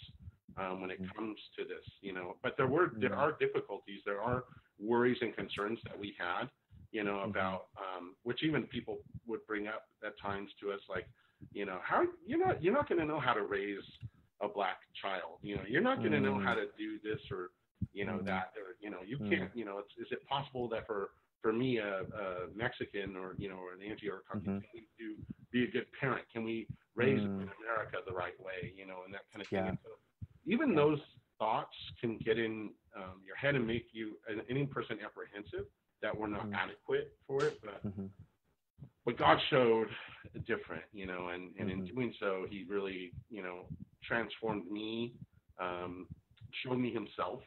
um, 0.57 0.81
when 0.81 0.91
it 0.91 1.03
mm. 1.03 1.15
comes 1.15 1.39
to 1.59 1.65
this, 1.65 1.85
you 2.01 2.13
know. 2.13 2.37
But 2.43 2.57
there 2.57 2.67
were 2.67 2.93
there 2.97 3.11
mm. 3.11 3.19
are 3.19 3.37
difficulties, 3.39 4.01
there 4.05 4.21
are 4.21 4.45
worries 4.79 5.19
and 5.21 5.35
concerns 5.35 5.79
that 5.85 5.99
we 5.99 6.15
had 6.19 6.49
you 6.93 7.03
know, 7.03 7.15
mm-hmm. 7.15 7.31
about 7.31 7.67
um, 7.77 8.15
which 8.23 8.45
even 8.45 8.65
people 8.65 8.99
would 9.27 9.45
bring 9.47 9.67
up 9.67 9.85
at 10.07 10.13
times 10.21 10.51
to 10.61 10.71
us, 10.71 10.81
like, 10.89 11.09
you 11.53 11.65
know, 11.67 11.79
how 11.83 12.05
you're 12.25 12.39
not 12.39 12.63
you're 12.63 12.73
not 12.73 12.89
going 12.89 13.01
to 13.01 13.07
know 13.07 13.19
how 13.19 13.33
to 13.33 13.43
raise 13.43 13.83
a 14.43 14.49
black 14.49 14.77
child. 15.01 15.39
You 15.43 15.57
know, 15.57 15.63
you're 15.67 15.83
not 15.83 15.99
going 15.99 16.13
to 16.13 16.19
mm. 16.19 16.23
know 16.23 16.39
how 16.39 16.55
to 16.55 16.67
do 16.79 16.99
this 17.03 17.21
or 17.31 17.51
you 17.93 18.05
know 18.05 18.19
mm. 18.19 18.27
that 18.27 18.53
or 18.57 18.77
you 18.81 18.91
know 18.91 18.99
you 19.07 19.19
mm. 19.19 19.31
can't. 19.31 19.51
You 19.55 19.65
know, 19.65 19.79
it's, 19.79 19.93
is 19.99 20.09
it 20.11 20.27
possible 20.29 20.69
that 20.71 20.87
for 20.87 21.11
for 21.43 21.53
me, 21.53 21.79
a, 21.79 22.03
a 22.03 22.55
Mexican 22.55 23.17
or 23.17 23.35
you 23.37 23.49
know, 23.49 23.57
or 23.57 23.75
an 23.75 23.83
Angie 23.89 24.09
or 24.09 24.23
a 24.33 24.37
mm-hmm. 24.37 24.59
do 24.99 25.17
be 25.51 25.65
a 25.65 25.71
good 25.71 25.87
parent? 25.99 26.25
Can 26.33 26.45
we 26.45 26.67
raise 26.95 27.21
mm. 27.21 27.43
in 27.43 27.49
America 27.61 27.99
the 28.07 28.13
right 28.13 28.39
way? 28.41 28.73
You 28.77 28.87
know, 28.87 29.01
and 29.05 29.13
that 29.13 29.23
kind 29.33 29.43
of 29.45 29.49
thing. 29.49 29.79
So 29.83 29.91
even 30.47 30.71
yeah. 30.71 30.77
those 30.77 30.99
thoughts 31.39 31.75
can 32.01 32.19
get 32.25 32.39
in 32.39 32.71
um, 32.97 33.21
your 33.27 33.37
head 33.37 33.57
and 33.57 33.67
make 33.67 33.87
you 33.93 34.17
any 34.49 34.67
person 34.67 34.99
apprehensive 35.05 35.67
that 36.01 36.17
we're 36.17 36.29
not 36.29 36.47
mm-hmm. 36.47 36.55
adequate 36.55 37.13
for 37.27 37.45
it, 37.45 37.59
but 37.63 37.87
mm-hmm. 37.87 38.07
but 39.05 39.19
God 39.19 39.39
showed 39.51 39.89
different, 40.47 40.85
you 40.93 41.07
know, 41.07 41.29
and 41.35 41.51
and 41.59 41.71
in 41.71 41.83
mm-hmm. 41.83 41.95
doing 41.95 42.15
so, 42.21 42.47
He 42.49 42.65
really, 42.69 43.13
you 43.31 43.43
know, 43.43 43.67
transformed 44.05 44.71
me, 44.71 45.15
um, 45.61 46.07
showed 46.65 46.79
me 46.79 46.93
Himself, 46.93 47.41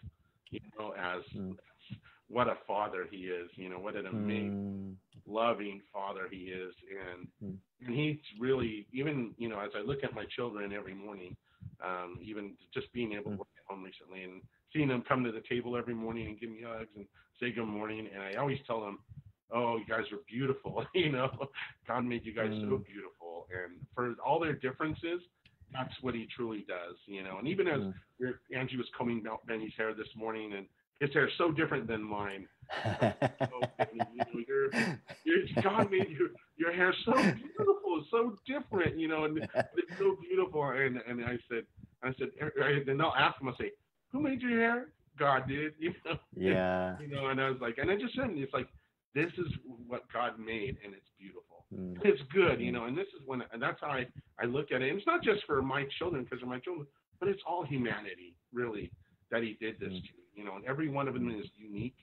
you 0.64 0.70
know, 0.80 0.94
as, 0.94 1.24
mm. 1.36 1.52
as 1.52 1.98
what 2.28 2.48
a 2.48 2.58
father 2.68 3.06
He 3.10 3.18
is, 3.18 3.50
you 3.56 3.70
know, 3.70 3.80
what 3.80 3.96
an 3.96 4.08
amazing, 4.08 4.98
mm. 4.98 5.32
loving 5.32 5.82
father 5.94 6.28
He 6.32 6.46
is, 6.46 6.74
and 6.90 7.28
mm. 7.44 7.58
and 7.86 7.96
He's 7.96 8.18
really 8.40 8.88
even, 8.94 9.34
you 9.38 9.50
know, 9.50 9.60
as 9.60 9.72
I 9.76 9.82
look 9.82 10.04
at 10.04 10.14
my 10.14 10.26
children 10.36 10.74
every 10.74 10.94
morning, 10.94 11.36
um, 11.84 12.20
even 12.24 12.54
just 12.74 12.92
being 12.94 13.14
able 13.14 13.32
to 13.32 13.38
work 13.38 13.48
at 13.58 13.74
home 13.74 13.84
recently 13.84 14.24
and 14.24 14.42
seeing 14.74 14.88
them 14.88 15.04
come 15.08 15.24
to 15.24 15.32
the 15.32 15.44
table 15.50 15.78
every 15.78 15.94
morning 15.94 16.28
and 16.28 16.40
give 16.40 16.50
me 16.50 16.64
hugs 16.66 16.90
and 16.96 17.06
say 17.40 17.52
good 17.52 17.66
morning. 17.66 18.08
And 18.14 18.24
I 18.24 18.36
always 18.40 18.60
tell 18.68 18.82
them, 18.82 19.00
oh, 19.52 19.78
you 19.78 19.86
guys 19.88 20.06
are 20.12 20.20
beautiful. 20.30 20.86
you 20.94 21.12
know, 21.12 21.30
God 21.88 22.06
made 22.06 22.26
you 22.26 22.34
guys 22.34 22.52
so 22.62 22.78
beautiful. 22.78 23.48
And 23.52 23.80
for 23.94 24.16
all 24.26 24.40
their 24.40 24.54
differences, 24.54 25.22
that's 25.74 25.94
what 26.02 26.16
he 26.16 26.28
truly 26.36 26.66
does, 26.68 26.96
you 27.06 27.24
know. 27.24 27.38
And 27.38 27.48
even 27.48 27.68
as 27.68 27.82
mm. 27.82 28.34
Angie 28.56 28.78
was 28.78 28.88
combing 28.98 29.24
out 29.30 29.46
Benny's 29.46 29.74
hair 29.78 29.94
this 29.94 30.08
morning, 30.16 30.54
and 30.54 30.66
his 31.00 31.12
hair 31.14 31.28
is 31.28 31.34
so 31.38 31.52
different 31.52 31.88
than 31.88 32.02
mine. 32.02 32.48
so, 32.94 33.62
you 33.92 33.98
know, 33.98 34.06
you're, 34.48 34.72
you're, 35.24 35.64
God 35.64 35.92
made 35.92 36.10
your 36.10 36.30
your 36.58 36.74
hair 36.74 36.94
so 37.04 37.14
beautiful, 37.14 38.06
so 38.10 38.36
different, 38.48 38.98
you 38.98 39.08
know, 39.08 39.26
and 39.26 39.38
it's 39.38 40.00
so 40.00 40.16
beautiful. 40.22 40.64
And 40.70 41.00
and 41.08 41.24
I 41.26 41.38
said, 41.50 41.64
I 42.04 42.14
said, 42.18 42.30
and 42.88 43.00
they'll 43.00 43.14
ask 43.18 43.42
him, 43.42 43.50
I 43.50 43.54
say, 43.60 43.72
who 44.12 44.22
made 44.22 44.42
your 44.42 44.60
hair? 44.60 44.88
God 45.18 45.48
did, 45.48 45.74
you 45.80 45.94
know. 46.06 46.18
Yeah. 46.36 46.98
you 47.00 47.08
know, 47.08 47.28
and 47.28 47.40
I 47.40 47.50
was 47.50 47.60
like, 47.62 47.78
and 47.78 47.90
I 47.90 47.96
just 47.96 48.16
said, 48.16 48.30
it's 48.32 48.54
like, 48.54 48.68
this 49.14 49.32
is 49.38 49.48
what 49.88 50.04
God 50.12 50.38
made, 50.40 50.78
and 50.84 50.94
it's 50.94 51.10
beautiful. 51.18 51.55
Mm. 51.78 51.98
It's 52.04 52.22
good, 52.34 52.60
you 52.60 52.72
know. 52.72 52.86
And 52.86 52.98
this 52.98 53.08
is 53.08 53.26
when, 53.26 53.44
and 53.52 53.62
that's 53.62 53.80
how 53.82 53.88
I 53.88 54.08
I 54.40 54.46
look 54.46 54.72
at 54.72 54.82
it. 54.82 54.90
And 54.90 54.98
it's 54.98 55.08
not 55.08 55.24
just 55.24 55.44
for 55.46 55.62
my 55.62 55.86
children 55.98 56.24
because 56.24 56.40
they're 56.40 56.50
my 56.50 56.60
children, 56.60 56.88
but 57.20 57.30
it's 57.30 57.42
all 57.48 57.66
humanity, 57.66 58.36
really, 58.54 58.92
that 59.32 59.44
He 59.44 59.58
did 59.60 59.80
this 59.80 59.90
mm. 59.90 60.02
to. 60.02 60.10
You 60.36 60.44
know, 60.44 60.56
and 60.56 60.66
every 60.66 60.90
one 60.90 61.08
of 61.08 61.14
them 61.14 61.30
is 61.30 61.46
unique, 61.56 61.96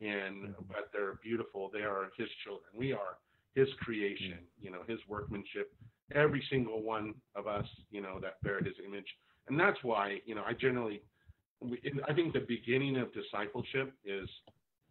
and 0.00 0.48
mm. 0.48 0.54
but 0.68 0.90
they're 0.92 1.18
beautiful. 1.22 1.70
They 1.72 1.82
are 1.82 2.10
His 2.16 2.28
children. 2.44 2.66
We 2.76 2.92
are 2.92 3.18
His 3.54 3.68
creation. 3.80 4.38
Mm. 4.38 4.64
You 4.64 4.70
know, 4.70 4.80
His 4.86 4.98
workmanship. 5.08 5.72
Every 6.14 6.44
single 6.50 6.82
one 6.82 7.14
of 7.34 7.46
us, 7.46 7.66
you 7.90 8.02
know, 8.02 8.20
that 8.20 8.42
bear 8.42 8.58
His 8.58 8.74
image, 8.86 9.06
and 9.48 9.58
that's 9.58 9.78
why, 9.82 10.18
you 10.26 10.34
know, 10.34 10.42
I 10.46 10.52
generally 10.52 11.00
I 12.06 12.12
think 12.12 12.32
the 12.32 12.44
beginning 12.46 12.96
of 12.96 13.08
discipleship 13.12 13.92
is 14.04 14.28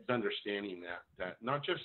understanding 0.09 0.81
that 0.81 1.03
that 1.17 1.37
not 1.41 1.63
just 1.63 1.83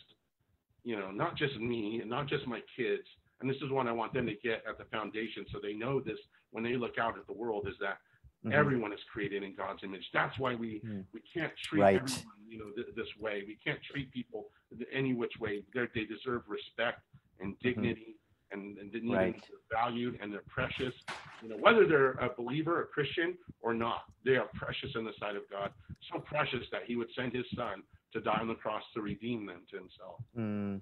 you 0.84 0.98
know 0.98 1.10
not 1.10 1.36
just 1.36 1.58
me 1.58 2.00
and 2.00 2.10
not 2.10 2.26
just 2.26 2.46
my 2.46 2.60
kids 2.76 3.04
and 3.40 3.48
this 3.48 3.56
is 3.58 3.70
what 3.70 3.86
I 3.86 3.92
want 3.92 4.12
them 4.12 4.26
to 4.26 4.34
get 4.42 4.62
at 4.68 4.78
the 4.78 4.84
foundation 4.84 5.44
so 5.52 5.58
they 5.62 5.72
know 5.72 6.00
this 6.00 6.18
when 6.50 6.64
they 6.64 6.76
look 6.76 6.98
out 6.98 7.18
at 7.18 7.26
the 7.26 7.32
world 7.32 7.66
is 7.68 7.74
that 7.80 7.98
mm-hmm. 8.44 8.52
everyone 8.52 8.92
is 8.92 9.00
created 9.12 9.42
in 9.42 9.54
God's 9.54 9.80
image. 9.84 10.04
That's 10.12 10.38
why 10.38 10.54
we 10.54 10.80
mm. 10.84 11.04
we 11.12 11.20
can't 11.32 11.52
treat 11.68 11.82
right. 11.82 11.96
everyone 11.96 12.22
you 12.48 12.58
know 12.58 12.70
th- 12.74 12.94
this 12.96 13.08
way. 13.20 13.44
We 13.46 13.58
can't 13.64 13.80
treat 13.90 14.10
people 14.12 14.46
any 14.92 15.14
which 15.14 15.32
way. 15.40 15.62
They're, 15.74 15.88
they 15.94 16.04
deserve 16.04 16.42
respect 16.48 17.00
and 17.40 17.54
mm-hmm. 17.54 17.68
dignity 17.68 18.16
and, 18.50 18.78
and 18.78 18.92
need 18.92 19.14
right. 19.14 19.42
they're 19.48 19.80
valued 19.80 20.18
and 20.22 20.32
they're 20.32 20.42
precious. 20.48 20.94
You 21.42 21.50
know, 21.50 21.56
whether 21.56 21.86
they're 21.86 22.12
a 22.12 22.30
believer, 22.36 22.82
a 22.82 22.86
Christian, 22.86 23.36
or 23.60 23.74
not, 23.74 24.04
they 24.24 24.36
are 24.36 24.48
precious 24.54 24.90
in 24.94 25.04
the 25.04 25.12
sight 25.20 25.36
of 25.36 25.42
God. 25.50 25.70
So 26.12 26.20
precious 26.20 26.64
that 26.72 26.82
He 26.86 26.96
would 26.96 27.08
send 27.16 27.32
His 27.32 27.44
Son 27.54 27.82
to 28.12 28.20
die 28.20 28.38
on 28.40 28.48
the 28.48 28.54
cross 28.54 28.84
to 28.94 29.00
redeem 29.00 29.46
them 29.46 29.62
to 29.70 29.76
Himself. 29.76 30.22
Mm. 30.36 30.80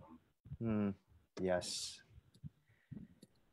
Mm. 0.62 0.94
Yes. 1.40 2.00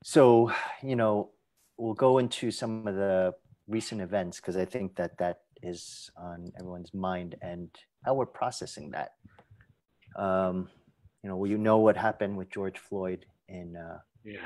So, 0.03 0.51
you 0.81 0.95
know, 0.95 1.31
we'll 1.77 1.93
go 1.93 2.17
into 2.17 2.51
some 2.51 2.88
of 2.88 2.95
the 2.95 3.33
recent 3.67 4.01
events 4.01 4.39
because 4.39 4.57
I 4.57 4.65
think 4.65 4.95
that 4.95 5.17
that 5.17 5.41
is 5.62 6.09
on 6.17 6.51
everyone's 6.59 6.93
mind 6.93 7.36
and 7.41 7.69
how 8.05 8.13
we're 8.13 8.25
processing 8.25 8.91
that. 8.91 9.13
Um, 10.15 10.69
you 11.23 11.29
know, 11.29 11.38
well, 11.38 11.49
you 11.49 11.57
know 11.57 11.77
what 11.77 11.97
happened 11.97 12.38
with 12.38 12.49
George 12.51 12.77
Floyd 12.77 13.25
in 13.47 13.77
uh, 13.77 13.99
yeah. 14.25 14.41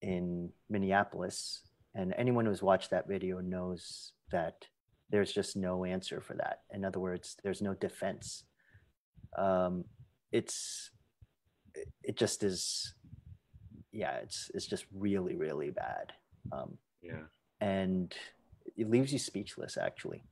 in 0.00 0.50
Minneapolis, 0.70 1.62
and 1.94 2.14
anyone 2.16 2.46
who's 2.46 2.62
watched 2.62 2.90
that 2.90 3.08
video 3.08 3.40
knows 3.40 4.12
that 4.30 4.66
there's 5.10 5.32
just 5.32 5.56
no 5.56 5.84
answer 5.84 6.20
for 6.20 6.34
that. 6.34 6.60
In 6.72 6.84
other 6.84 7.00
words, 7.00 7.36
there's 7.42 7.62
no 7.62 7.74
defense. 7.74 8.44
Um, 9.36 9.84
it's 10.32 10.90
it 12.02 12.16
just 12.16 12.42
is 12.42 12.94
yeah 13.92 14.16
it's 14.16 14.50
it's 14.52 14.66
just 14.66 14.84
really 14.92 15.36
really 15.36 15.70
bad 15.70 16.12
um, 16.50 16.76
yeah 17.02 17.22
and 17.60 18.14
it 18.76 18.90
leaves 18.90 19.12
you 19.12 19.18
speechless 19.18 19.76
actually 19.76 20.24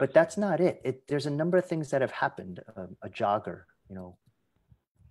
but 0.00 0.14
that's 0.14 0.36
not 0.36 0.60
it. 0.60 0.80
it 0.82 1.06
there's 1.08 1.26
a 1.26 1.30
number 1.30 1.58
of 1.58 1.66
things 1.66 1.90
that 1.90 2.00
have 2.00 2.10
happened 2.10 2.60
um, 2.76 2.96
a 3.02 3.08
jogger 3.08 3.62
you 3.88 3.94
know 3.94 4.16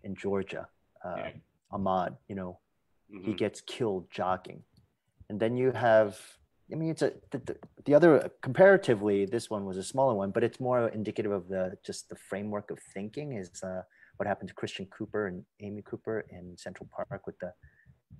in 0.03 0.15
georgia 0.15 0.67
uh, 1.05 1.15
yeah. 1.17 1.29
Ahmaud, 1.71 2.17
you 2.27 2.35
know, 2.35 2.59
mm-hmm. 3.13 3.25
he 3.25 3.33
gets 3.33 3.61
killed 3.61 4.09
jogging. 4.09 4.63
And 5.29 5.39
then 5.39 5.57
you 5.57 5.71
have, 5.71 6.19
I 6.71 6.75
mean, 6.75 6.89
it's 6.89 7.01
a, 7.01 7.13
the, 7.31 7.37
the, 7.39 7.57
the, 7.85 7.93
other, 7.93 8.29
comparatively, 8.41 9.25
this 9.25 9.49
one 9.49 9.65
was 9.65 9.77
a 9.77 9.83
smaller 9.83 10.13
one, 10.13 10.31
but 10.31 10.43
it's 10.43 10.59
more 10.59 10.89
indicative 10.89 11.31
of 11.31 11.47
the, 11.47 11.77
just 11.85 12.09
the 12.09 12.15
framework 12.15 12.71
of 12.71 12.79
thinking 12.93 13.33
is 13.33 13.49
uh, 13.63 13.81
what 14.17 14.27
happened 14.27 14.49
to 14.49 14.55
Christian 14.55 14.85
Cooper 14.87 15.27
and 15.27 15.45
Amy 15.61 15.81
Cooper 15.81 16.25
in 16.29 16.57
Central 16.57 16.89
Park 16.93 17.25
with 17.25 17.39
the 17.39 17.53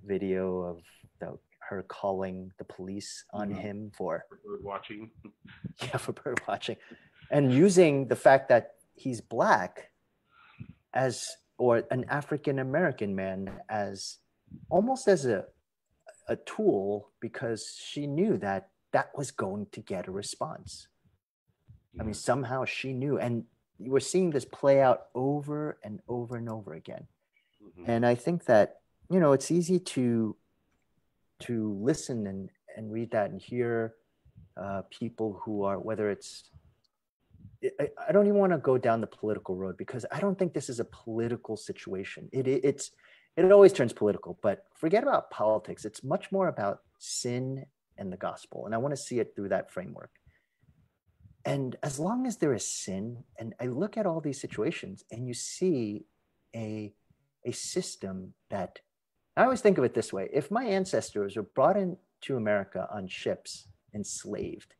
video 0.04 0.60
of 0.60 0.78
the, 1.20 1.38
her 1.68 1.82
calling 1.88 2.50
the 2.58 2.64
police 2.64 3.24
on 3.32 3.50
mm-hmm. 3.50 3.60
him 3.60 3.90
for, 3.94 4.24
for 4.28 4.36
bird 4.36 4.64
watching. 4.64 5.10
yeah, 5.82 5.96
for 5.98 6.12
bird 6.12 6.40
watching. 6.48 6.76
And 7.30 7.52
using 7.52 8.08
the 8.08 8.16
fact 8.16 8.48
that 8.48 8.72
he's 8.94 9.20
black 9.20 9.90
as 10.94 11.28
or 11.58 11.82
an 11.90 12.04
African 12.08 12.60
American 12.60 13.14
man 13.14 13.50
as 13.68 14.18
almost 14.70 15.08
as 15.08 15.26
a 15.26 15.44
a 16.28 16.36
tool 16.36 17.10
because 17.20 17.78
she 17.82 18.06
knew 18.06 18.36
that 18.38 18.68
that 18.92 19.10
was 19.16 19.30
going 19.30 19.66
to 19.72 19.80
get 19.80 20.08
a 20.08 20.10
response. 20.10 20.88
I 21.98 22.04
mean, 22.04 22.14
somehow 22.14 22.64
she 22.64 22.92
knew, 22.92 23.18
and 23.18 23.44
you 23.78 23.90
were 23.90 24.00
seeing 24.00 24.30
this 24.30 24.44
play 24.44 24.80
out 24.80 25.06
over 25.14 25.78
and 25.82 26.00
over 26.08 26.36
and 26.36 26.48
over 26.48 26.74
again. 26.74 27.06
Mm-hmm. 27.62 27.90
And 27.90 28.06
I 28.06 28.14
think 28.14 28.44
that 28.44 28.80
you 29.10 29.20
know 29.20 29.32
it's 29.32 29.50
easy 29.50 29.78
to 29.80 30.36
to 31.40 31.76
listen 31.80 32.26
and 32.26 32.50
and 32.76 32.92
read 32.92 33.10
that 33.12 33.30
and 33.30 33.40
hear 33.40 33.94
uh, 34.56 34.82
people 34.90 35.40
who 35.44 35.64
are 35.64 35.78
whether 35.78 36.10
it's 36.10 36.50
I, 37.80 37.88
I 38.08 38.12
don't 38.12 38.26
even 38.26 38.38
want 38.38 38.52
to 38.52 38.58
go 38.58 38.78
down 38.78 39.00
the 39.00 39.06
political 39.06 39.56
road 39.56 39.76
because 39.76 40.06
I 40.12 40.20
don't 40.20 40.38
think 40.38 40.52
this 40.52 40.68
is 40.68 40.78
a 40.78 40.84
political 40.84 41.56
situation. 41.56 42.28
It, 42.32 42.46
it 42.46 42.64
it's 42.64 42.92
it 43.38 43.52
always 43.52 43.72
turns 43.72 43.92
political, 43.92 44.36
but 44.42 44.64
forget 44.74 45.04
about 45.04 45.30
politics. 45.30 45.84
It's 45.84 46.02
much 46.02 46.32
more 46.32 46.48
about 46.48 46.80
sin 46.98 47.66
and 47.96 48.12
the 48.12 48.16
gospel, 48.16 48.66
and 48.66 48.74
I 48.74 48.78
want 48.78 48.92
to 48.92 49.00
see 49.00 49.20
it 49.20 49.34
through 49.36 49.50
that 49.50 49.70
framework. 49.70 50.10
And 51.44 51.76
as 51.84 52.00
long 52.00 52.26
as 52.26 52.38
there 52.38 52.52
is 52.52 52.66
sin, 52.66 53.22
and 53.38 53.54
I 53.60 53.66
look 53.66 53.96
at 53.96 54.06
all 54.06 54.20
these 54.20 54.40
situations, 54.40 55.04
and 55.12 55.26
you 55.26 55.34
see 55.34 56.04
a 56.54 56.92
a 57.44 57.52
system 57.52 58.34
that 58.50 58.80
I 59.36 59.44
always 59.44 59.60
think 59.60 59.78
of 59.78 59.84
it 59.84 59.94
this 59.94 60.12
way: 60.12 60.28
if 60.32 60.50
my 60.50 60.64
ancestors 60.64 61.36
were 61.36 61.42
brought 61.42 61.76
into 61.76 62.36
America 62.36 62.88
on 62.92 63.06
ships, 63.06 63.68
enslaved, 63.94 64.74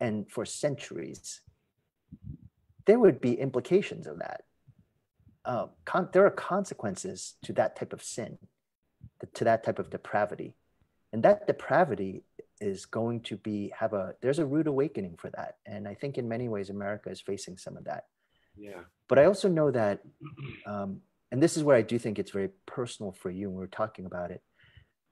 and 0.00 0.30
for 0.30 0.46
centuries, 0.46 1.42
there 2.86 2.98
would 2.98 3.20
be 3.20 3.34
implications 3.34 4.06
of 4.06 4.18
that. 4.18 4.44
Uh, 5.46 5.66
con- 5.84 6.08
there 6.12 6.26
are 6.26 6.30
consequences 6.30 7.36
to 7.42 7.52
that 7.54 7.76
type 7.76 7.92
of 7.92 8.02
sin, 8.02 8.38
to 9.34 9.44
that 9.44 9.64
type 9.64 9.78
of 9.78 9.90
depravity, 9.90 10.56
and 11.12 11.22
that 11.22 11.46
depravity 11.46 12.24
is 12.60 12.86
going 12.86 13.20
to 13.20 13.36
be 13.36 13.72
have 13.78 13.92
a 13.92 14.14
there's 14.20 14.38
a 14.38 14.46
rude 14.46 14.66
awakening 14.66 15.16
for 15.16 15.30
that, 15.30 15.56
and 15.64 15.86
I 15.86 15.94
think 15.94 16.18
in 16.18 16.28
many 16.28 16.48
ways 16.48 16.68
America 16.68 17.10
is 17.10 17.20
facing 17.20 17.56
some 17.56 17.76
of 17.76 17.84
that. 17.84 18.04
Yeah. 18.56 18.80
But 19.08 19.18
I 19.18 19.26
also 19.26 19.48
know 19.48 19.70
that, 19.70 20.00
um, 20.66 21.00
and 21.30 21.42
this 21.42 21.56
is 21.56 21.62
where 21.62 21.76
I 21.76 21.82
do 21.82 21.98
think 21.98 22.18
it's 22.18 22.32
very 22.32 22.50
personal 22.66 23.12
for 23.12 23.30
you. 23.30 23.48
And 23.48 23.56
we 23.56 23.60
were 23.60 23.66
talking 23.68 24.06
about 24.06 24.30
it, 24.30 24.42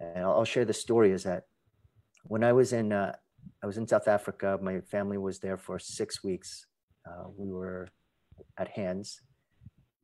and 0.00 0.24
I'll, 0.24 0.32
I'll 0.32 0.44
share 0.44 0.64
the 0.64 0.74
story. 0.74 1.12
Is 1.12 1.22
that 1.22 1.44
when 2.24 2.42
I 2.42 2.52
was 2.52 2.72
in 2.72 2.92
uh, 2.92 3.14
I 3.62 3.66
was 3.66 3.78
in 3.78 3.86
South 3.88 4.08
Africa. 4.08 4.58
My 4.60 4.80
family 4.80 5.18
was 5.18 5.38
there 5.38 5.56
for 5.56 5.78
six 5.78 6.22
weeks. 6.22 6.66
Uh, 7.06 7.28
we 7.36 7.50
were 7.50 7.88
at 8.58 8.68
Hands. 8.68 9.20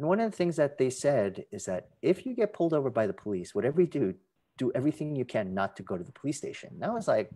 And 0.01 0.09
one 0.09 0.19
of 0.19 0.31
the 0.31 0.37
things 0.37 0.57
that 0.57 0.79
they 0.79 0.89
said 0.89 1.45
is 1.53 1.67
that 1.67 1.91
if 2.01 2.25
you 2.25 2.35
get 2.35 2.55
pulled 2.55 2.73
over 2.73 2.89
by 2.89 3.07
the 3.07 3.13
police, 3.13 3.55
whatever 3.55 3.83
you 3.83 3.87
do, 3.87 4.15
do 4.57 4.73
everything 4.75 5.15
you 5.15 5.27
can 5.27 5.53
not 5.53 5.77
to 5.77 5.83
go 5.83 5.99
to 5.99 6.03
the 6.03 6.11
police 6.13 6.39
station. 6.39 6.71
And 6.73 6.85
I 6.87 6.89
was 6.89 7.07
like, 7.07 7.31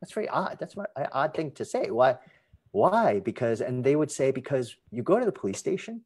that's 0.00 0.12
very 0.12 0.28
odd. 0.28 0.56
That's 0.58 0.74
an 0.74 1.06
odd 1.12 1.32
thing 1.32 1.52
to 1.52 1.64
say. 1.64 1.92
Why? 1.92 2.16
Why? 2.72 3.20
Because, 3.20 3.60
and 3.60 3.84
they 3.84 3.94
would 3.94 4.10
say, 4.10 4.32
because 4.32 4.74
you 4.90 5.04
go 5.04 5.20
to 5.20 5.24
the 5.24 5.30
police 5.30 5.58
station 5.58 6.00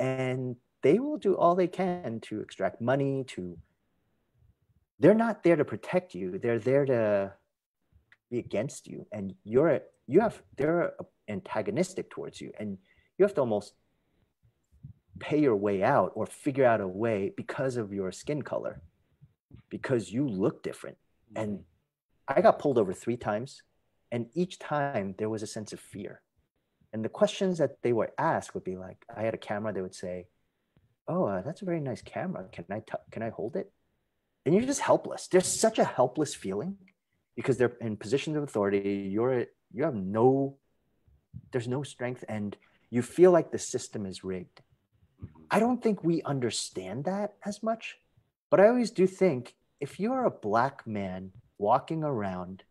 and 0.00 0.56
they 0.80 0.98
will 0.98 1.18
do 1.18 1.36
all 1.36 1.54
they 1.54 1.68
can 1.68 2.20
to 2.20 2.40
extract 2.40 2.80
money, 2.80 3.24
to, 3.24 3.58
they're 5.00 5.12
not 5.12 5.42
there 5.42 5.56
to 5.56 5.66
protect 5.66 6.14
you. 6.14 6.38
They're 6.38 6.58
there 6.58 6.86
to 6.86 7.34
be 8.30 8.38
against 8.38 8.86
you 8.86 9.06
and 9.12 9.34
you're 9.44 9.82
you 10.06 10.20
have 10.20 10.40
they're 10.56 10.94
antagonistic 11.28 12.08
towards 12.08 12.40
you 12.40 12.52
and 12.58 12.78
you 13.18 13.24
have 13.24 13.34
to 13.34 13.40
almost 13.40 13.74
pay 15.20 15.38
your 15.38 15.56
way 15.56 15.82
out 15.82 16.12
or 16.14 16.26
figure 16.26 16.64
out 16.64 16.80
a 16.80 16.88
way 16.88 17.32
because 17.36 17.76
of 17.76 17.92
your 17.92 18.12
skin 18.12 18.42
color 18.42 18.80
because 19.70 20.12
you 20.12 20.28
look 20.28 20.62
different. 20.62 20.96
And 21.36 21.64
i 22.26 22.40
got 22.40 22.58
pulled 22.58 22.78
over 22.78 22.92
three 22.92 23.16
times 23.16 23.62
and 24.12 24.26
each 24.34 24.58
time 24.58 25.14
there 25.18 25.30
was 25.30 25.42
a 25.42 25.46
sense 25.46 25.72
of 25.72 25.80
fear. 25.80 26.20
And 26.92 27.04
the 27.04 27.08
questions 27.08 27.58
that 27.58 27.82
they 27.82 27.92
were 27.92 28.12
asked 28.18 28.54
would 28.54 28.64
be 28.64 28.76
like 28.76 29.04
i 29.14 29.22
had 29.22 29.34
a 29.34 29.38
camera 29.38 29.72
they 29.72 29.82
would 29.82 29.94
say 29.94 30.26
oh 31.06 31.24
uh, 31.24 31.42
that's 31.42 31.62
a 31.62 31.64
very 31.64 31.80
nice 31.80 32.02
camera. 32.02 32.44
Can 32.52 32.66
I 32.70 32.80
t- 32.80 33.04
can 33.10 33.22
i 33.22 33.30
hold 33.30 33.56
it? 33.56 33.72
And 34.44 34.54
you're 34.54 34.64
just 34.64 34.80
helpless. 34.80 35.26
There's 35.26 35.46
such 35.46 35.78
a 35.78 35.84
helpless 35.84 36.34
feeling 36.34 36.76
because 37.36 37.56
they're 37.56 37.76
in 37.80 37.96
positions 37.96 38.36
of 38.36 38.42
authority. 38.42 39.08
You're 39.10 39.46
you 39.72 39.84
have 39.84 39.94
no 39.94 40.56
there's 41.52 41.68
no 41.68 41.82
strength 41.82 42.24
and 42.28 42.56
you 42.90 43.02
feel 43.02 43.30
like 43.30 43.50
the 43.50 43.58
system 43.58 44.06
is 44.06 44.24
rigged. 44.24 44.60
mm-hmm. 44.60 44.67
I 45.50 45.58
don't 45.58 45.82
think 45.82 46.02
we 46.02 46.22
understand 46.22 47.04
that 47.04 47.34
as 47.44 47.62
much 47.62 47.96
but 48.50 48.60
i 48.60 48.68
always 48.68 48.90
do 48.90 49.06
think 49.06 49.54
if 49.80 50.00
you're 50.00 50.24
a 50.24 50.30
black 50.30 50.86
man 50.86 51.30
walking 51.58 52.02
around 52.02 52.62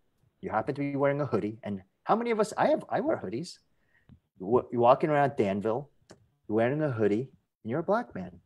you 0.41 0.49
happen 0.49 0.75
to 0.75 0.81
be 0.81 0.95
wearing 0.95 1.21
a 1.21 1.25
hoodie 1.25 1.59
and 1.63 1.81
how 2.03 2.15
many 2.15 2.31
of 2.31 2.39
us 2.39 2.53
i 2.57 2.67
have 2.67 2.83
i 2.89 2.99
wear 2.99 3.17
hoodies 3.17 3.57
you're 4.39 4.81
walking 4.81 5.09
around 5.09 5.33
danville 5.37 5.89
you're 6.47 6.55
wearing 6.55 6.81
a 6.81 6.91
hoodie 6.91 7.29
and 7.63 7.71
you're 7.71 7.79
a 7.79 7.83
black 7.83 8.13
man 8.15 8.39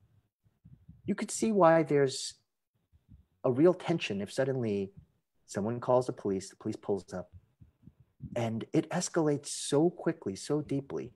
you 1.05 1.15
could 1.15 1.31
see 1.31 1.51
why 1.51 1.83
there's 1.83 2.35
a 3.43 3.51
real 3.51 3.73
tension 3.73 4.21
if 4.21 4.31
suddenly 4.31 4.91
Someone 5.51 5.81
calls 5.81 6.05
the 6.07 6.13
police, 6.13 6.49
the 6.49 6.55
police 6.55 6.77
pulls 6.77 7.13
up, 7.13 7.29
and 8.37 8.63
it 8.71 8.89
escalates 8.89 9.47
so 9.47 9.89
quickly, 9.89 10.33
so 10.33 10.61
deeply. 10.61 11.11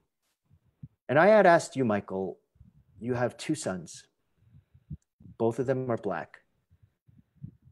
And 1.07 1.17
I 1.17 1.27
had 1.27 1.45
asked 1.45 1.77
you, 1.77 1.85
Michael, 1.85 2.37
you 3.05 3.13
have 3.13 3.37
two 3.37 3.53
sons. 3.53 4.03
Both 5.37 5.59
of 5.59 5.67
them 5.67 5.91
are 5.91 5.97
black. 5.97 6.39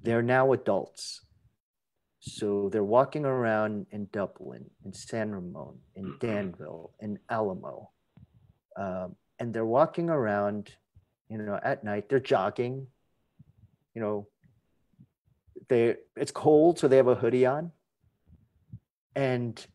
They're 0.04 0.22
now 0.22 0.54
adults. 0.54 1.22
So 2.20 2.70
they're 2.72 2.84
walking 2.84 3.26
around 3.26 3.88
in 3.92 4.08
Dublin, 4.12 4.70
in 4.86 4.94
San 4.94 5.32
Ramon, 5.32 5.80
in 5.96 6.16
Danville, 6.20 6.92
in 7.02 7.18
Alamo. 7.30 7.90
Um, 8.78 9.16
and 9.40 9.52
they're 9.52 9.66
walking 9.66 10.10
around, 10.10 10.70
you 11.30 11.40
know, 11.40 11.60
at 11.62 11.84
night, 11.84 12.10
they're 12.10 12.20
jogging, 12.20 12.86
you 13.96 14.02
know, 14.02 14.28
they 15.68 15.96
it's 16.16 16.32
cold, 16.32 16.78
so 16.78 16.88
they 16.88 16.98
have 16.98 17.08
a 17.08 17.16
hoodie 17.16 17.48
on. 17.48 17.72
And 19.16 19.66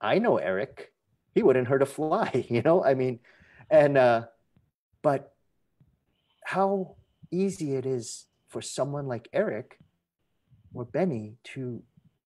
I 0.00 0.18
know 0.18 0.36
Eric, 0.36 0.92
he 1.34 1.42
wouldn't 1.42 1.68
hurt 1.68 1.82
a 1.82 1.86
fly, 1.86 2.44
you 2.50 2.60
know? 2.60 2.84
I 2.84 2.92
mean, 2.92 3.20
and 3.70 3.96
uh, 3.96 4.26
but 5.02 5.32
how 6.44 6.96
easy 7.30 7.74
it 7.76 7.86
is 7.86 8.26
for 8.48 8.62
someone 8.62 9.06
like 9.06 9.28
Eric 9.32 9.78
or 10.72 10.84
Benny 10.84 11.36
to 11.44 11.82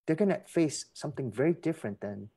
they're 0.06 0.16
gonna 0.16 0.40
face 0.46 0.86
something 0.94 1.30
very 1.30 1.52
different 1.54 2.00
than 2.00 2.28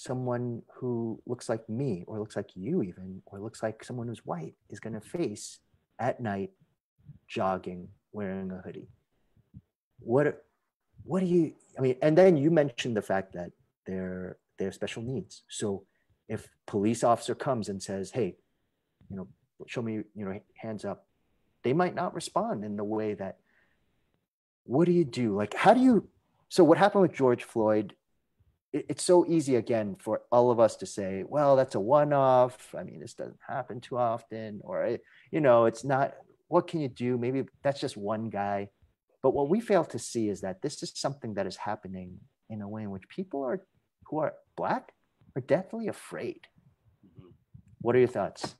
someone 0.00 0.62
who 0.76 1.20
looks 1.26 1.48
like 1.48 1.68
me 1.68 2.04
or 2.06 2.18
looks 2.18 2.36
like 2.36 2.50
you 2.54 2.82
even 2.82 3.20
or 3.26 3.38
looks 3.38 3.62
like 3.62 3.84
someone 3.84 4.08
who's 4.08 4.24
white 4.24 4.54
is 4.70 4.80
going 4.80 4.94
to 4.94 5.00
face 5.00 5.58
at 5.98 6.20
night 6.20 6.50
jogging 7.28 7.88
wearing 8.12 8.50
a 8.50 8.62
hoodie. 8.64 8.88
What 9.98 10.42
what 11.04 11.20
do 11.20 11.26
you 11.26 11.52
i 11.78 11.80
mean 11.80 11.96
and 12.02 12.16
then 12.16 12.36
you 12.36 12.50
mentioned 12.50 12.96
the 12.96 13.02
fact 13.02 13.32
that 13.34 13.50
they're 13.86 14.38
they're 14.58 14.72
special 14.72 15.02
needs. 15.02 15.42
So 15.48 15.84
if 16.28 16.48
police 16.66 17.04
officer 17.04 17.34
comes 17.34 17.68
and 17.68 17.82
says 17.82 18.10
hey 18.10 18.36
you 19.10 19.16
know 19.16 19.28
show 19.66 19.82
me 19.82 19.94
you 20.14 20.24
know 20.24 20.40
hands 20.56 20.84
up 20.84 21.06
they 21.62 21.72
might 21.72 21.94
not 21.94 22.14
respond 22.14 22.64
in 22.64 22.76
the 22.76 22.84
way 22.84 23.14
that 23.14 23.38
what 24.64 24.86
do 24.86 24.92
you 24.92 25.04
do 25.04 25.36
like 25.36 25.54
how 25.54 25.74
do 25.74 25.80
you 25.80 26.08
so 26.48 26.64
what 26.64 26.78
happened 26.78 27.02
with 27.02 27.12
george 27.12 27.44
floyd 27.44 27.94
it, 28.72 28.86
it's 28.88 29.04
so 29.04 29.26
easy 29.26 29.56
again 29.56 29.96
for 29.98 30.22
all 30.30 30.50
of 30.50 30.60
us 30.60 30.76
to 30.76 30.86
say 30.86 31.24
well 31.26 31.56
that's 31.56 31.74
a 31.74 31.80
one-off 31.80 32.74
i 32.78 32.82
mean 32.82 33.00
this 33.00 33.14
doesn't 33.14 33.38
happen 33.46 33.80
too 33.80 33.98
often 33.98 34.60
or 34.64 34.98
you 35.30 35.40
know 35.40 35.66
it's 35.66 35.84
not 35.84 36.14
what 36.48 36.66
can 36.66 36.80
you 36.80 36.88
do 36.88 37.18
maybe 37.18 37.44
that's 37.62 37.80
just 37.80 37.96
one 37.96 38.30
guy 38.30 38.68
but 39.22 39.34
what 39.34 39.48
we 39.48 39.60
fail 39.60 39.84
to 39.84 39.98
see 39.98 40.28
is 40.28 40.40
that 40.40 40.62
this 40.62 40.82
is 40.82 40.92
something 40.94 41.34
that 41.34 41.46
is 41.46 41.56
happening 41.56 42.18
in 42.48 42.62
a 42.62 42.68
way 42.68 42.82
in 42.82 42.90
which 42.90 43.08
people 43.08 43.42
are 43.44 43.62
who 44.06 44.18
are 44.18 44.34
black 44.56 44.92
are 45.36 45.42
deathly 45.42 45.88
afraid. 45.88 46.46
Mm-hmm. 47.06 47.28
What 47.80 47.96
are 47.96 48.00
your 48.00 48.08
thoughts? 48.08 48.54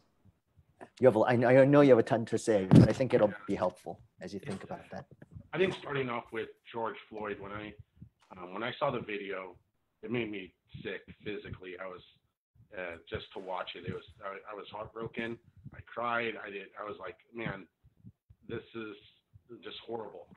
You 1.01 1.11
have, 1.11 1.17
I 1.17 1.37
know 1.65 1.81
you 1.81 1.91
have 1.91 1.99
a 1.99 2.03
ton 2.03 2.25
to 2.27 2.39
say, 2.39 2.67
but 2.71 2.89
I 2.89 2.93
think 2.93 3.15
it'll 3.15 3.33
be 3.47 3.55
helpful 3.55 4.01
as 4.21 4.35
you 4.35 4.41
think 4.41 4.65
about 4.65 4.89
that. 4.93 5.07
I 5.53 5.59
think 5.59 5.75
starting 5.75 6.09
off 6.09 6.25
with 6.33 6.49
George 6.73 6.97
Floyd, 7.09 7.39
when 7.41 7.53
I 7.53 7.73
um, 8.37 8.55
when 8.55 8.63
I 8.63 8.73
saw 8.79 8.91
the 8.91 9.01
video, 9.01 9.57
it 10.03 10.11
made 10.11 10.31
me 10.31 10.53
sick 10.83 11.03
physically. 11.25 11.73
I 11.83 11.87
was 11.87 12.03
uh, 12.79 12.97
just 13.09 13.27
to 13.35 13.41
watch 13.41 13.71
it. 13.75 13.89
It 13.89 13.93
was 13.93 14.05
I, 14.25 14.53
I 14.53 14.55
was 14.55 14.67
heartbroken. 14.71 15.39
I 15.75 15.81
cried. 15.87 16.35
I 16.47 16.51
did. 16.51 16.69
I 16.81 16.85
was 16.85 16.97
like, 17.01 17.17
man, 17.35 17.67
this 18.49 18.63
is 18.75 18.97
just 19.65 19.77
horrible. 19.87 20.29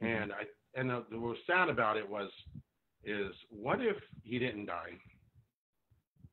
And 0.00 0.32
I 0.32 0.44
and 0.78 0.88
the, 0.90 1.04
the, 1.10 1.18
what 1.18 1.30
was 1.30 1.38
sad 1.46 1.68
about 1.68 1.96
it 1.96 2.08
was 2.08 2.30
is 3.04 3.32
what 3.50 3.80
if 3.80 3.96
he 4.22 4.38
didn't 4.38 4.66
die? 4.66 4.98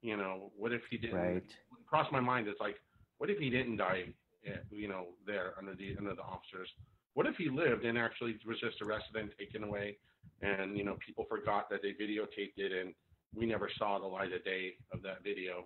You 0.02 0.18
know, 0.18 0.52
what 0.56 0.72
if 0.72 0.82
he 0.90 0.98
didn't? 0.98 1.18
Right. 1.18 1.44
Cross 1.88 2.12
my 2.12 2.20
mind. 2.20 2.48
It's 2.48 2.60
like, 2.60 2.76
what 3.18 3.30
if 3.30 3.38
he 3.38 3.50
didn't 3.50 3.78
die? 3.78 4.06
Eh, 4.46 4.52
you 4.70 4.88
know, 4.88 5.08
there 5.26 5.54
under 5.58 5.76
the 5.76 5.96
under 5.98 6.14
the 6.14 6.22
officers. 6.22 6.70
What 7.14 7.26
if 7.26 7.36
he 7.36 7.50
lived 7.50 7.86
and 7.86 7.98
actually 7.98 8.38
was 8.46 8.60
just 8.60 8.82
arrested 8.82 9.16
and 9.16 9.32
taken 9.40 9.64
away, 9.64 9.98
and 10.42 10.78
you 10.78 10.84
know 10.84 10.98
people 11.06 11.26
forgot 11.30 11.70
that 11.70 11.82
they 11.82 11.92
videotaped 11.92 12.58
it 12.58 12.72
and 12.72 12.94
we 13.36 13.46
never 13.46 13.70
saw 13.78 14.00
the 14.00 14.06
light 14.06 14.34
of 14.34 14.44
day 14.44 14.74
of 14.92 15.02
that 15.04 15.24
video. 15.24 15.66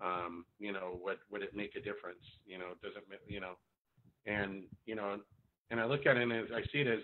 Um, 0.00 0.44
you 0.58 0.72
know, 0.72 0.98
would 1.02 1.18
would 1.30 1.42
it 1.42 1.54
make 1.54 1.74
a 1.76 1.80
difference? 1.80 2.22
You 2.46 2.58
know, 2.58 2.74
does 2.82 2.92
it 2.96 3.04
you 3.26 3.40
know, 3.40 3.54
and 4.26 4.64
you 4.86 4.94
know, 4.94 5.18
and 5.70 5.80
I 5.80 5.84
look 5.86 6.06
at 6.06 6.16
it 6.16 6.22
and 6.22 6.32
I 6.32 6.62
see 6.72 6.80
it 6.80 6.86
as 6.86 7.00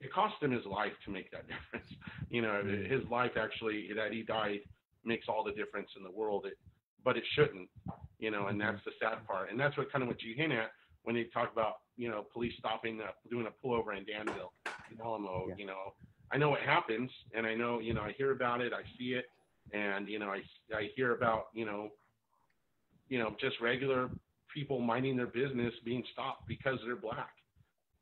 it 0.00 0.12
cost 0.12 0.42
him 0.42 0.52
his 0.52 0.64
life 0.64 0.92
to 1.04 1.10
make 1.10 1.30
that 1.32 1.46
difference. 1.48 1.90
You 2.30 2.42
know, 2.42 2.62
mm-hmm. 2.64 2.92
his 2.92 3.02
life 3.10 3.32
actually 3.36 3.88
that 3.96 4.12
he 4.12 4.22
died 4.22 4.60
makes 5.04 5.26
all 5.28 5.44
the 5.44 5.52
difference 5.52 5.90
in 5.96 6.02
the 6.02 6.10
world. 6.10 6.46
It, 6.46 6.58
but 7.04 7.16
it 7.16 7.24
shouldn't, 7.34 7.68
you 8.18 8.30
know, 8.30 8.46
and 8.48 8.60
that's 8.60 8.82
the 8.84 8.92
sad 9.00 9.26
part. 9.26 9.50
And 9.50 9.58
that's 9.60 9.76
what 9.76 9.90
kind 9.92 10.02
of 10.02 10.08
what 10.08 10.22
you 10.22 10.34
hint 10.34 10.52
at 10.52 10.70
when 11.02 11.14
they 11.14 11.24
talk 11.24 11.52
about, 11.52 11.74
you 11.96 12.08
know, 12.08 12.24
police 12.32 12.54
stopping, 12.58 13.00
uh, 13.00 13.10
doing 13.30 13.46
a 13.46 13.66
pullover 13.66 13.96
in 13.96 14.04
Danville, 14.04 14.52
in 14.90 15.00
Alamo, 15.00 15.46
Yeah. 15.48 15.54
you 15.58 15.66
know, 15.66 15.92
I 16.32 16.38
know 16.38 16.54
it 16.54 16.62
happens 16.62 17.10
and 17.34 17.46
I 17.46 17.54
know, 17.54 17.78
you 17.78 17.92
know, 17.94 18.00
I 18.02 18.12
hear 18.12 18.32
about 18.32 18.60
it, 18.62 18.72
I 18.72 18.82
see 18.98 19.14
it. 19.14 19.26
And, 19.72 20.08
you 20.08 20.18
know, 20.18 20.28
I, 20.30 20.42
I 20.74 20.90
hear 20.96 21.14
about, 21.14 21.46
you 21.54 21.64
know, 21.66 21.90
you 23.08 23.18
know, 23.18 23.36
just 23.40 23.60
regular 23.60 24.08
people 24.52 24.80
minding 24.80 25.16
their 25.16 25.26
business 25.26 25.72
being 25.84 26.02
stopped 26.12 26.46
because 26.48 26.78
they're 26.84 26.96
black. 26.96 27.30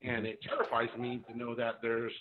And 0.03 0.27
it 0.27 0.39
terrifies 0.43 0.89
me 0.99 1.23
to 1.29 1.37
know 1.37 1.55
that 1.55 1.77
there's 1.83 2.13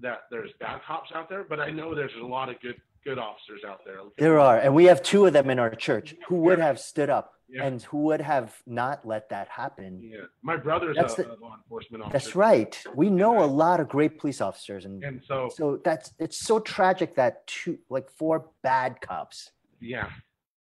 that 0.00 0.22
there's 0.30 0.50
bad 0.58 0.80
cops 0.86 1.10
out 1.14 1.28
there, 1.28 1.44
but 1.48 1.60
I 1.60 1.70
know 1.70 1.94
there's 1.94 2.10
a 2.20 2.26
lot 2.26 2.48
of 2.48 2.60
good 2.60 2.76
good 3.04 3.18
officers 3.18 3.62
out 3.66 3.80
there. 3.84 3.98
There 4.18 4.38
are, 4.38 4.58
and 4.58 4.74
we 4.74 4.84
have 4.84 5.02
two 5.02 5.26
of 5.26 5.32
them 5.32 5.50
in 5.50 5.58
our 5.58 5.74
church 5.74 6.14
who 6.28 6.36
would 6.36 6.58
Yeah. 6.58 6.66
have 6.66 6.78
stood 6.78 7.10
up 7.10 7.34
Yeah. 7.48 7.64
and 7.64 7.82
who 7.82 7.98
would 8.04 8.20
have 8.20 8.56
not 8.66 9.04
let 9.06 9.28
that 9.30 9.48
happen. 9.48 10.00
Yeah, 10.02 10.20
my 10.42 10.56
brother's 10.56 10.96
That's 10.96 11.18
a, 11.18 11.24
the- 11.24 11.34
a 11.34 11.36
law 11.36 11.54
enforcement 11.56 12.04
officer. 12.04 12.12
That's 12.12 12.36
right. 12.36 12.82
We 12.94 13.10
know 13.10 13.42
a 13.42 13.46
lot 13.46 13.80
of 13.80 13.88
great 13.88 14.18
police 14.18 14.40
officers, 14.40 14.84
and 14.84 15.02
And 15.04 15.22
so, 15.24 15.48
so 15.52 15.76
that's 15.84 16.12
it's 16.18 16.38
so 16.38 16.60
tragic 16.60 17.14
that 17.16 17.46
two, 17.46 17.78
like 17.90 18.08
four 18.10 18.50
bad 18.62 19.00
cops, 19.00 19.50
yeah, 19.80 20.08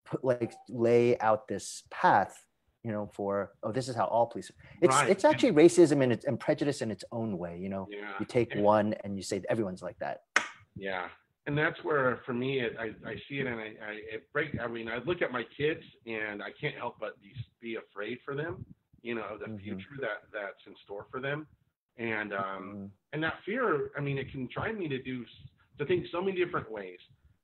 put 0.05 0.23
like 0.23 0.53
lay 0.69 1.17
out 1.19 1.47
this 1.47 1.83
path, 1.89 2.45
you 2.83 2.91
know, 2.91 3.09
for 3.13 3.51
oh, 3.63 3.71
this 3.71 3.89
is 3.89 3.95
how 3.95 4.05
all 4.05 4.27
police. 4.27 4.51
It's 4.81 4.95
Right. 4.95 5.09
it's 5.09 5.25
actually 5.25 5.51
racism 5.53 6.01
and 6.03 6.11
it's 6.13 6.25
and 6.25 6.39
prejudice 6.39 6.81
in 6.81 6.91
its 6.91 7.03
own 7.11 7.37
way. 7.37 7.57
You 7.57 7.69
know, 7.69 7.87
yeah, 7.89 8.13
you 8.19 8.25
take 8.25 8.53
And- 8.53 8.63
one 8.63 8.93
and 9.03 9.17
you 9.17 9.23
say 9.23 9.41
everyone's 9.49 9.81
like 9.81 9.97
that. 9.99 10.21
yeah. 10.75 11.09
And 11.47 11.57
that's 11.57 11.77
where, 11.83 12.21
for 12.25 12.33
me, 12.33 12.59
it, 12.59 12.75
I, 12.79 12.87
I 13.09 13.15
see 13.29 13.39
it 13.39 13.47
and 13.47 13.59
I, 13.59 13.67
I 13.83 13.91
it 14.13 14.31
break. 14.33 14.51
I 14.61 14.67
mean, 14.67 14.89
I 14.89 14.99
look 15.05 15.21
at 15.23 15.31
my 15.31 15.43
kids 15.57 15.81
and 16.05 16.43
I 16.43 16.49
can't 16.59 16.75
help 16.75 16.97
but 16.99 17.21
be, 17.21 17.33
be 17.61 17.77
afraid 17.77 18.19
for 18.25 18.35
them. 18.35 18.59
You 19.03 19.15
know, 19.15 19.37
the 19.39 19.47
Mhm. 19.47 19.57
future 19.63 19.97
that 20.01 20.27
that's 20.33 20.61
in 20.67 20.75
store 20.83 21.07
for 21.11 21.21
them, 21.21 21.47
and 21.97 22.33
um, 22.33 22.77
Mm, 22.77 22.91
and 23.13 23.23
that 23.23 23.35
fear 23.45 23.91
i 23.97 24.01
mean 24.01 24.17
it 24.17 24.31
can 24.31 24.47
drive 24.53 24.75
me 24.77 24.87
to 24.87 25.01
do 25.01 25.25
to 25.79 25.85
think 25.85 26.05
so 26.11 26.21
many 26.21 26.43
different 26.43 26.69
ways 26.71 26.99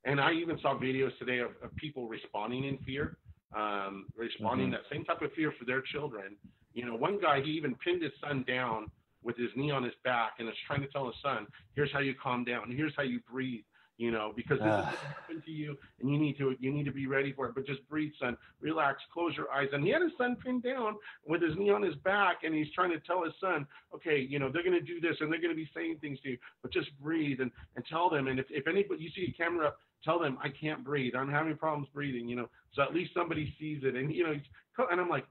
and 0.05 0.19
i 0.19 0.31
even 0.31 0.57
saw 0.61 0.77
videos 0.77 1.17
today 1.19 1.39
of, 1.39 1.51
of 1.63 1.75
people 1.75 2.07
responding 2.07 2.65
in 2.65 2.77
fear 2.79 3.17
um, 3.55 4.07
responding 4.17 4.69
Mhm. 4.69 4.71
that 4.71 4.81
same 4.91 5.05
type 5.05 5.21
of 5.21 5.31
fear 5.33 5.53
for 5.59 5.65
their 5.65 5.81
children 5.81 6.35
you 6.73 6.85
know 6.85 6.95
one 6.95 7.19
guy 7.19 7.41
he 7.41 7.51
even 7.51 7.75
pinned 7.75 8.01
his 8.03 8.11
son 8.21 8.43
down 8.47 8.87
with 9.23 9.37
his 9.37 9.49
knee 9.55 9.71
on 9.71 9.83
his 9.83 9.93
back 10.03 10.33
and 10.39 10.49
is 10.49 10.55
trying 10.67 10.81
to 10.81 10.87
tell 10.87 11.05
his 11.05 11.15
son 11.23 11.47
here's 11.75 11.91
how 11.93 11.99
you 11.99 12.13
calm 12.21 12.43
down 12.43 12.71
here's 12.71 12.93
how 12.97 13.03
you 13.03 13.19
breathe 13.29 13.63
you 14.03 14.11
know 14.15 14.27
because 14.35 14.59
this 14.59 14.73
is 14.81 14.85
Ah. 14.85 14.91
what 14.91 14.99
happened 15.17 15.41
to 15.49 15.51
you 15.61 15.69
and 15.99 16.05
you 16.11 16.17
need 16.23 16.35
to 16.37 16.45
you 16.63 16.71
need 16.75 16.85
to 16.91 16.91
be 17.01 17.07
ready 17.17 17.31
for 17.33 17.43
it 17.47 17.53
but 17.55 17.65
just 17.65 17.81
breathe 17.91 18.11
son 18.21 18.33
relax 18.61 18.95
close 19.13 19.33
your 19.39 19.49
eyes 19.57 19.69
and 19.73 19.81
he 19.85 19.89
had 19.95 20.01
his 20.01 20.11
son 20.17 20.35
pinned 20.43 20.63
down 20.63 20.91
with 21.31 21.41
his 21.41 21.55
knee 21.59 21.71
on 21.77 21.81
his 21.81 21.95
back 22.11 22.37
and 22.43 22.51
he's 22.57 22.71
trying 22.77 22.91
to 22.91 22.99
tell 23.09 23.21
his 23.23 23.33
son 23.39 23.59
okay, 23.95 24.19
you 24.19 24.39
know, 24.39 24.49
they're 24.51 24.63
going 24.69 24.79
to 24.83 24.93
do 24.93 24.99
this 24.99 25.15
and 25.19 25.31
they're 25.31 25.39
going 25.45 25.51
to 25.57 25.63
be 25.65 25.69
saying 25.75 25.97
things 26.01 26.19
to 26.21 26.29
you, 26.31 26.37
but 26.61 26.73
just 26.73 26.89
breathe 26.99 27.39
and, 27.41 27.51
and 27.75 27.85
tell 27.85 28.09
them. 28.09 28.27
And 28.27 28.39
if, 28.39 28.47
if 28.49 28.67
anybody, 28.67 29.03
you 29.03 29.11
see 29.15 29.27
a 29.31 29.37
camera 29.41 29.67
up, 29.67 29.77
tell 30.03 30.17
them, 30.19 30.37
I 30.43 30.49
can't 30.49 30.83
breathe. 30.83 31.13
I'm 31.15 31.29
having 31.29 31.55
problems 31.55 31.87
breathing, 31.93 32.27
you 32.27 32.35
know, 32.35 32.49
so 32.73 32.81
at 32.81 32.93
least 32.93 33.11
somebody 33.13 33.53
sees 33.59 33.81
it. 33.83 33.95
And, 33.95 34.11
you 34.11 34.23
know, 34.25 34.33
he's- 34.33 34.87
and 34.91 34.99
I'm 34.99 35.09
like, 35.09 35.25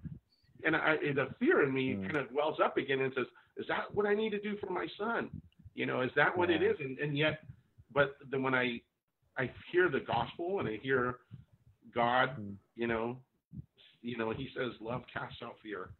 and 0.65 0.77
I, 0.77 0.97
the 1.21 1.27
fear 1.41 1.65
in 1.65 1.75
me 1.75 1.95
Mm. 1.95 2.03
kind 2.05 2.17
of 2.19 2.31
wells 2.33 2.59
up 2.65 2.77
again 2.77 3.01
and 3.01 3.13
says, 3.17 3.27
is 3.57 3.67
that 3.67 3.93
what 3.93 4.07
I 4.07 4.15
need 4.15 4.31
to 4.31 4.41
do 4.41 4.57
for 4.59 4.71
my 4.71 4.87
son? 4.97 5.29
You 5.75 5.87
know, 5.87 6.03
is 6.03 6.11
that 6.15 6.37
what 6.39 6.49
it 6.51 6.63
Yeah. 6.63 6.71
is? 6.71 6.77
And, 6.81 6.99
and 7.01 7.19
yet, 7.19 7.43
but 7.93 8.17
then 8.31 8.43
when 8.43 8.55
I, 8.55 8.81
I 9.39 9.51
hear 9.71 9.89
the 9.89 10.01
gospel 10.01 10.61
and 10.61 10.69
I 10.69 10.77
hear 10.83 11.17
God, 11.95 12.31
Mm. 12.39 12.57
you 12.77 12.87
know, 12.87 13.19
you 14.03 14.17
know, 14.17 14.31
he 14.31 14.49
says, 14.57 14.73
love 14.81 15.03
casts 15.13 15.39
out 15.43 15.57
fear. 15.63 15.91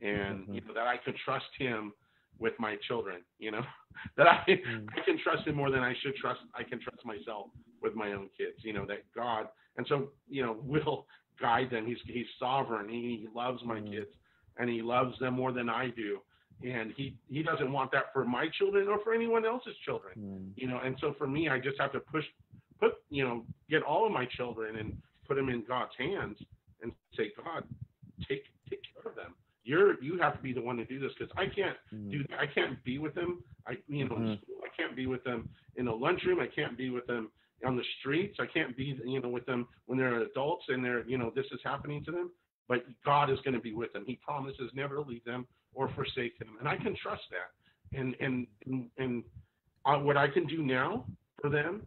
And, 0.00 0.48
Mhm. 0.48 0.54
you 0.54 0.60
know, 0.62 0.72
that 0.74 0.86
I 0.86 0.96
can 0.96 1.14
trust 1.24 1.46
him 1.58 1.92
with 2.38 2.58
my 2.58 2.76
children, 2.88 3.22
you 3.38 3.50
know, 3.50 3.64
that 4.16 4.26
I, 4.26 4.44
Mm. 4.46 4.88
I 4.96 5.00
can 5.04 5.18
trust 5.18 5.46
him 5.46 5.54
more 5.56 5.70
than 5.70 5.82
I 5.82 5.94
should 6.02 6.16
trust. 6.16 6.40
I 6.54 6.62
can 6.64 6.80
trust 6.80 7.04
myself 7.04 7.50
with 7.80 7.94
my 7.94 8.12
own 8.12 8.28
kids, 8.36 8.58
you 8.64 8.72
know, 8.72 8.86
that 8.86 9.02
God, 9.14 9.48
and 9.76 9.86
so, 9.88 10.10
you 10.28 10.42
know, 10.42 10.56
will 10.64 11.06
guide 11.40 11.70
them. 11.70 11.86
He's, 11.86 11.98
he's 12.06 12.26
sovereign. 12.38 12.88
He 12.88 13.26
loves 13.34 13.62
my 13.64 13.80
Mm. 13.80 13.90
kids 13.90 14.10
and 14.58 14.68
he 14.68 14.82
loves 14.82 15.18
them 15.18 15.34
more 15.34 15.52
than 15.52 15.68
I 15.68 15.88
do. 15.90 16.20
And 16.64 16.92
he, 16.96 17.16
he 17.28 17.42
doesn't 17.42 17.72
want 17.72 17.90
that 17.92 18.12
for 18.12 18.24
my 18.24 18.46
children 18.58 18.88
or 18.88 18.98
for 19.02 19.12
anyone 19.12 19.44
else's 19.44 19.74
children 19.84 20.12
mm, 20.18 20.50
you 20.56 20.68
know 20.68 20.80
and 20.84 20.96
so 21.00 21.14
for 21.18 21.26
me 21.26 21.48
i 21.48 21.58
just 21.58 21.80
have 21.80 21.92
to 21.92 22.00
push 22.00 22.24
put 22.78 22.92
you 23.10 23.24
know 23.24 23.44
get 23.68 23.82
all 23.82 24.06
of 24.06 24.12
my 24.12 24.26
children 24.36 24.76
and 24.76 24.96
put 25.26 25.36
them 25.36 25.48
in 25.48 25.64
god's 25.66 25.92
hands 25.98 26.36
and 26.82 26.92
say 27.16 27.32
god 27.44 27.64
take 28.28 28.44
take 28.70 28.80
care 28.94 29.10
of 29.10 29.16
them. 29.16 29.34
You're 29.64 30.02
you 30.02 30.18
have 30.18 30.36
to 30.36 30.42
be 30.42 30.52
the 30.52 30.60
one 30.60 30.76
to 30.76 30.84
do 30.84 30.98
this 30.98 31.12
because 31.18 31.32
i 31.36 31.46
can't 31.46 31.76
mm. 31.94 32.10
do 32.10 32.24
i 32.38 32.46
can't 32.46 32.82
be 32.84 32.98
with 32.98 33.14
them. 33.14 33.42
I 33.66 33.76
you 33.88 34.08
know 34.08 34.16
in 34.16 34.22
Mhm. 34.22 34.42
school, 34.42 34.56
i 34.64 34.68
can't 34.76 34.96
be 34.96 35.06
with 35.06 35.22
them. 35.24 35.48
In 35.76 35.84
the 35.86 35.92
lunchroom 35.92 36.40
i 36.40 36.46
can't 36.46 36.76
be 36.76 36.90
with 36.90 37.06
them. 37.06 37.30
On 37.64 37.76
the 37.76 37.84
streets 38.00 38.36
i 38.40 38.46
can't 38.46 38.76
be 38.76 38.98
you 39.04 39.20
know 39.20 39.28
with 39.28 39.46
them 39.46 39.68
when 39.86 39.98
they're 39.98 40.20
adults 40.22 40.64
and 40.68 40.84
they're 40.84 41.06
you 41.08 41.18
know 41.18 41.30
this 41.34 41.46
is 41.52 41.60
happening 41.64 42.04
to 42.04 42.10
them. 42.10 42.30
But 42.68 42.84
god 43.04 43.30
is 43.30 43.38
going 43.44 43.54
to 43.54 43.60
be 43.60 43.74
with 43.74 43.92
them. 43.92 44.04
He 44.06 44.16
promises 44.16 44.70
never 44.74 44.96
to 44.96 45.02
leave 45.02 45.24
them 45.24 45.46
or 45.74 45.88
forsake 45.94 46.38
them 46.38 46.56
and 46.58 46.68
i 46.68 46.76
can 46.76 46.94
trust 47.02 47.22
that 47.30 47.50
and 47.94 48.14
and 48.20 48.46
and, 48.98 49.24
what 49.84 50.16
I 50.16 50.28
can 50.28 50.46
do 50.46 50.62
now 50.62 51.04
for 51.40 51.50
them 51.50 51.82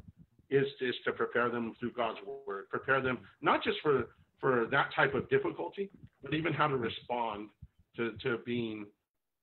is 0.49 0.65
is 0.81 0.95
to 1.05 1.11
prepare 1.11 1.49
them 1.49 1.73
through 1.79 1.91
God's 1.91 2.19
word, 2.47 2.69
prepare 2.69 3.01
them 3.01 3.19
not 3.41 3.63
just 3.63 3.77
for 3.81 4.09
for 4.39 4.67
that 4.69 4.89
type 4.95 5.15
of 5.15 5.29
difficulty, 5.29 5.89
but 6.21 6.33
even 6.33 6.53
how 6.53 6.67
to 6.67 6.77
respond 6.77 7.49
to 7.95 8.11
to 8.23 8.39
being 8.45 8.85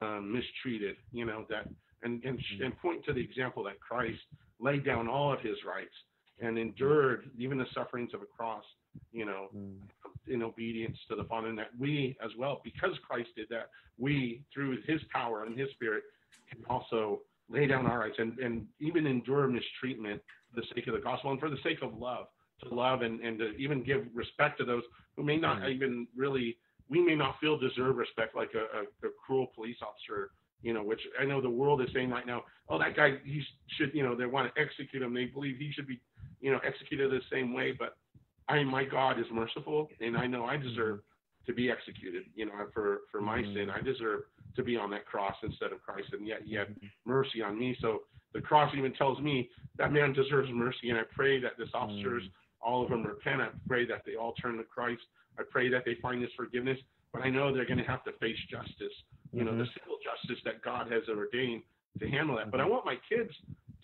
um, 0.00 0.32
mistreated. 0.32 0.96
You 1.12 1.24
know 1.24 1.46
that 1.48 1.68
and 2.02 2.22
and 2.24 2.38
and 2.62 2.78
point 2.78 3.04
to 3.06 3.12
the 3.12 3.20
example 3.20 3.64
that 3.64 3.80
Christ 3.80 4.20
laid 4.60 4.84
down 4.84 5.08
all 5.08 5.32
of 5.32 5.40
His 5.40 5.56
rights 5.66 5.94
and 6.40 6.58
endured 6.58 7.30
even 7.38 7.58
the 7.58 7.66
sufferings 7.74 8.12
of 8.14 8.22
a 8.22 8.26
cross. 8.26 8.64
You 9.12 9.24
know, 9.24 9.48
Mm. 9.56 9.78
In 10.28 10.42
obedience 10.42 10.96
to 11.08 11.16
the 11.16 11.24
Father, 11.24 11.48
and 11.48 11.58
that 11.58 11.70
we 11.78 12.16
as 12.24 12.30
well, 12.38 12.60
because 12.62 12.92
Christ 13.06 13.30
did 13.36 13.48
that, 13.50 13.70
we 13.98 14.42
through 14.52 14.78
His 14.86 15.00
power 15.12 15.44
and 15.44 15.58
His 15.58 15.70
Spirit 15.70 16.04
can 16.50 16.62
also 16.68 17.22
lay 17.48 17.66
down 17.66 17.86
our 17.86 17.98
rights 17.98 18.16
and, 18.18 18.38
and 18.38 18.66
even 18.80 19.06
endure 19.06 19.46
mistreatment 19.48 20.20
for 20.52 20.60
the 20.60 20.66
sake 20.74 20.86
of 20.86 20.94
the 20.94 21.00
gospel 21.00 21.30
and 21.30 21.40
for 21.40 21.50
the 21.50 21.58
sake 21.62 21.82
of 21.82 21.94
love, 21.98 22.26
to 22.62 22.74
love 22.74 23.02
and, 23.02 23.20
and 23.20 23.38
to 23.38 23.50
even 23.56 23.82
give 23.82 24.06
respect 24.14 24.58
to 24.58 24.64
those 24.64 24.82
who 25.16 25.22
may 25.22 25.36
not 25.36 25.68
even 25.68 26.06
really, 26.16 26.56
we 26.88 27.00
may 27.04 27.14
not 27.14 27.38
feel 27.40 27.58
deserve 27.58 27.96
respect 27.96 28.34
like 28.36 28.50
a, 28.54 28.78
a, 28.78 29.08
a 29.08 29.10
cruel 29.24 29.48
police 29.54 29.76
officer, 29.82 30.30
you 30.62 30.72
know, 30.72 30.82
which 30.82 31.00
I 31.20 31.24
know 31.24 31.40
the 31.40 31.50
world 31.50 31.82
is 31.82 31.88
saying 31.92 32.10
right 32.10 32.26
now, 32.26 32.44
oh, 32.68 32.78
that 32.78 32.96
guy, 32.96 33.18
he 33.24 33.42
should, 33.76 33.92
you 33.94 34.02
know, 34.02 34.14
they 34.14 34.26
want 34.26 34.54
to 34.54 34.60
execute 34.60 35.02
him. 35.02 35.12
They 35.12 35.24
believe 35.26 35.56
he 35.58 35.72
should 35.72 35.86
be, 35.86 36.00
you 36.40 36.52
know, 36.52 36.60
executed 36.64 37.10
the 37.10 37.20
same 37.30 37.52
way. 37.52 37.72
But 37.76 37.96
I, 38.52 38.62
my 38.64 38.84
God 38.84 39.18
is 39.18 39.26
merciful 39.32 39.88
and 40.00 40.16
I 40.16 40.26
know 40.26 40.44
I 40.44 40.56
deserve 40.58 41.00
to 41.46 41.54
be 41.54 41.70
executed, 41.70 42.24
you 42.34 42.46
know, 42.46 42.52
for, 42.74 43.00
for 43.10 43.20
my 43.20 43.38
Mhm. 43.38 43.54
sin. 43.54 43.70
I 43.70 43.80
deserve 43.80 44.22
to 44.56 44.62
be 44.62 44.76
on 44.76 44.90
that 44.90 45.06
cross 45.06 45.34
instead 45.42 45.72
of 45.72 45.82
Christ. 45.82 46.12
And 46.12 46.26
yet, 46.26 46.46
yet 46.46 46.68
Mhm. 46.68 46.90
mercy 47.06 47.42
on 47.42 47.58
me. 47.58 47.74
So 47.80 48.04
the 48.32 48.40
cross 48.40 48.72
even 48.74 48.92
tells 48.92 49.18
me 49.20 49.50
that 49.78 49.90
man 49.92 50.12
deserves 50.12 50.50
mercy. 50.52 50.90
And 50.90 50.98
I 50.98 51.04
pray 51.04 51.40
that 51.40 51.56
this 51.56 51.70
officers, 51.72 52.24
all 52.60 52.82
of 52.84 52.90
them 52.90 53.02
repent. 53.04 53.40
I 53.40 53.48
pray 53.66 53.86
that 53.86 54.04
they 54.04 54.16
all 54.16 54.34
turn 54.34 54.58
to 54.58 54.64
Christ. 54.64 55.02
I 55.38 55.42
pray 55.44 55.68
that 55.70 55.84
they 55.84 55.94
find 55.96 56.22
this 56.22 56.32
forgiveness. 56.34 56.78
But 57.12 57.22
I 57.22 57.30
know 57.30 57.52
they're 57.52 57.64
going 57.66 57.78
to 57.78 57.84
have 57.84 58.04
to 58.04 58.12
face 58.12 58.38
justice, 58.50 58.94
you 59.32 59.44
know, 59.44 59.56
the 59.56 59.66
civil 59.66 59.98
justice 60.04 60.42
that 60.44 60.62
God 60.62 60.90
has 60.92 61.08
ordained 61.08 61.62
to 61.98 62.08
handle 62.08 62.36
that. 62.36 62.50
But 62.50 62.60
I 62.60 62.66
want 62.66 62.84
my 62.84 62.96
kids 63.08 63.32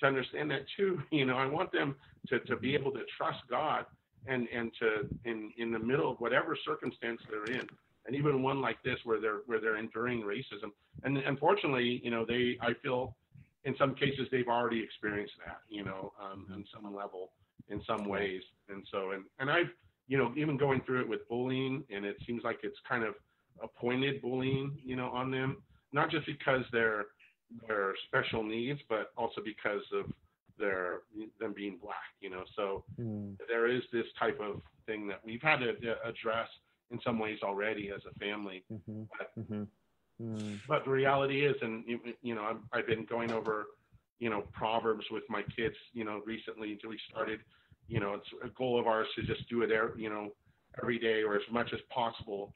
to 0.01 0.07
understand 0.07 0.51
that 0.51 0.67
too. 0.77 1.03
You 1.11 1.25
know, 1.25 1.37
I 1.37 1.47
want 1.47 1.73
them 1.73 1.97
to, 2.29 2.39
to 2.41 2.57
be 2.57 2.75
able 2.75 2.93
to 2.93 3.05
trust 3.17 3.41
God 3.49 3.87
and, 4.29 4.49
and 4.55 4.71
to 4.81 5.09
in, 5.25 5.51
in 5.59 5.73
the 5.73 5.79
middle 5.79 6.11
of 6.13 6.19
whatever 6.19 6.57
circumstance 6.65 7.21
they're 7.29 7.57
in. 7.57 7.67
And 8.07 8.17
even 8.17 8.43
one 8.43 8.61
like 8.61 8.83
this 8.83 8.99
where 9.05 9.21
they're 9.21 9.41
where 9.47 9.61
they're 9.61 9.77
enduring 9.77 10.23
racism. 10.23 10.71
And 11.05 11.19
unfortunately, 11.19 12.01
you 12.03 12.11
know, 12.11 12.25
they 12.27 12.57
I 12.63 12.73
feel 12.83 13.17
in 13.65 13.77
some 13.77 13.95
cases 13.95 14.27
they've 14.31 14.49
already 14.49 14.83
experienced 14.83 15.35
that, 15.45 15.59
you 15.69 15.85
know, 15.85 16.13
um, 16.23 16.47
on 16.53 16.65
some 16.73 16.95
level, 16.95 17.33
in 17.69 17.83
some 17.87 18.09
ways. 18.09 18.43
And 18.69 18.87
so, 18.91 19.11
and, 19.11 19.25
and 19.41 19.51
I've, 19.51 19.71
you 20.07 20.17
know, 20.17 20.33
even 20.37 20.57
going 20.57 20.81
through 20.87 21.03
it 21.03 21.09
with 21.09 21.29
bullying, 21.29 21.85
and 21.91 22.05
it 22.07 22.17
seems 22.27 22.43
like 22.45 22.61
it's 22.63 22.79
kind 22.89 23.05
of 23.05 23.15
appointed 23.63 24.23
bullying, 24.23 24.79
you 24.83 24.97
know, 24.97 25.11
on 25.11 25.31
them, 25.31 25.59
not 25.93 26.11
just 26.11 26.25
because 26.25 26.65
they're 26.73 27.07
their 27.67 27.95
special 28.07 28.43
needs, 28.43 28.81
but 28.89 29.11
also 29.17 29.41
because 29.45 29.83
of 29.93 30.05
their 30.59 31.01
them 31.41 31.53
being 31.55 31.79
black, 31.79 31.97
you 32.21 32.31
know. 32.31 32.45
So 32.57 32.85
Mm. 33.01 33.37
there 33.49 33.67
is 33.69 33.83
this 33.93 34.07
type 34.19 34.41
of 34.41 34.61
thing 34.87 35.07
that 35.09 35.25
we've 35.25 35.43
had 35.43 35.59
to 35.59 35.75
address 36.05 36.49
in 36.91 37.01
some 37.05 37.19
ways 37.19 37.39
already 37.43 37.91
as 37.91 38.01
a 38.07 38.13
family. 38.19 38.65
Mhm. 38.71 39.09
Mhm. 39.39 39.69
Mm. 40.21 40.61
But 40.67 40.85
the 40.85 40.91
reality 40.91 41.45
is, 41.47 41.57
and 41.63 41.85
you, 41.87 42.01
you 42.23 42.35
know, 42.35 42.43
I've, 42.45 42.81
I've 42.81 42.87
been 42.87 43.05
going 43.07 43.33
over, 43.33 43.67
you 44.19 44.31
know, 44.31 44.43
proverbs 44.53 45.05
with 45.11 45.25
my 45.29 45.43
kids, 45.57 45.77
you 45.93 46.05
know, 46.05 46.23
recently 46.27 46.73
until 46.73 46.91
we 46.91 47.01
started, 47.11 47.41
you 47.89 48.01
know, 48.01 48.15
it's 48.15 48.29
a 48.45 48.49
goal 48.51 48.79
of 48.81 48.87
ours 48.87 49.09
to 49.17 49.23
just 49.23 49.49
do 49.49 49.63
it, 49.63 49.71
every, 49.71 50.03
you 50.03 50.11
know, 50.11 50.31
every 50.83 50.99
day 50.99 51.23
or 51.23 51.37
as 51.37 51.43
much 51.51 51.73
as 51.73 51.81
possible 51.91 52.53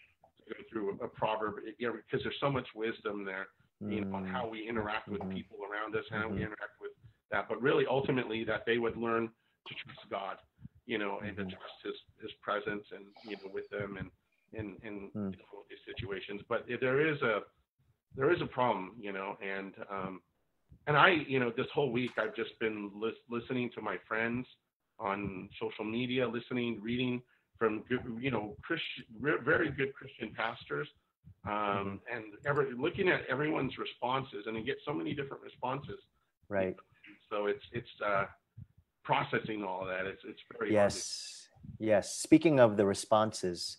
to 0.49 0.55
go 0.55 0.61
through 0.71 0.99
a, 1.01 1.05
a 1.05 1.09
proverb, 1.09 1.57
you 1.79 1.89
know, 1.89 1.95
because 1.95 2.23
there's 2.25 2.41
so 2.41 2.51
much 2.51 2.67
wisdom 2.75 3.25
there, 3.25 3.49
you 3.89 4.01
know, 4.01 4.07
on 4.13 4.25
how 4.25 4.49
we 4.49 4.69
interact 4.69 5.11
with 5.11 5.23
Mhm. 5.23 5.29
people 5.31 5.59
around 5.71 5.95
us, 5.97 6.05
and 6.11 6.21
how 6.23 6.29
we 6.29 6.39
Mhm. 6.39 6.43
interact 6.43 6.81
with 6.81 6.93
that. 7.33 7.49
But 7.49 7.61
really, 7.61 7.85
ultimately, 7.89 8.45
that 8.45 8.65
they 8.67 8.79
would 8.79 8.97
learn 8.97 9.29
to 9.67 9.75
trust 9.75 10.09
God, 10.11 10.37
you 10.87 10.99
know, 10.99 11.19
and 11.21 11.37
to 11.37 11.45
Mhm. 11.45 11.51
trust 11.51 11.83
His 11.83 11.95
His 12.21 12.33
presence 12.41 12.87
and 12.93 13.07
you 13.25 13.37
know 13.37 13.49
with 13.53 13.69
them 13.71 13.97
and 13.97 14.11
in 14.53 14.77
in 14.83 15.11
Mm. 15.11 15.31
difficult 15.33 15.67
situations. 15.85 16.43
But 16.49 16.65
if 16.69 16.81
there 16.81 17.01
is 17.07 17.21
a 17.23 17.43
there 18.17 18.31
is 18.31 18.41
a 18.43 18.47
problem, 18.47 18.95
you 19.01 19.13
know, 19.13 19.37
and 19.43 19.75
um, 19.91 20.23
and 20.87 20.97
I, 20.97 21.11
you 21.11 21.39
know, 21.39 21.51
this 21.57 21.67
whole 21.75 21.91
week 21.93 22.11
I've 22.19 22.35
just 22.35 22.59
been 22.59 22.91
lis- 22.95 23.15
listening 23.31 23.71
to 23.75 23.81
my 23.81 23.97
friends 24.09 24.47
on 24.99 25.49
social 25.61 25.85
media, 25.85 26.29
listening, 26.29 26.81
reading 26.83 27.23
from 27.59 27.83
good, 27.89 28.01
you 28.21 28.31
know, 28.31 28.57
Christian, 28.63 29.05
very 29.21 29.71
good 29.71 29.95
Christian 29.95 30.33
pastors, 30.35 30.89
um, 31.47 32.01
and 32.13 32.25
ever 32.47 32.69
looking 32.77 33.09
at 33.09 33.25
everyone's 33.27 33.77
responses, 33.79 34.47
and 34.47 34.57
you 34.57 34.65
get 34.65 34.77
so 34.85 34.93
many 34.93 35.15
different 35.15 35.43
responses. 35.43 35.99
Right. 36.49 36.77
So 37.33 37.47
it's 37.47 37.65
it's 37.73 37.89
uh, 38.05 38.25
processing 39.05 39.65
all 39.65 39.83
of 39.83 39.89
that. 39.89 40.05
It's 40.07 40.23
it's 40.29 40.41
very 40.53 40.73
Yes. 40.73 41.49
Yes. 41.79 42.17
Speaking 42.17 42.61
of 42.61 42.77
the 42.77 42.85
responses, 42.85 43.79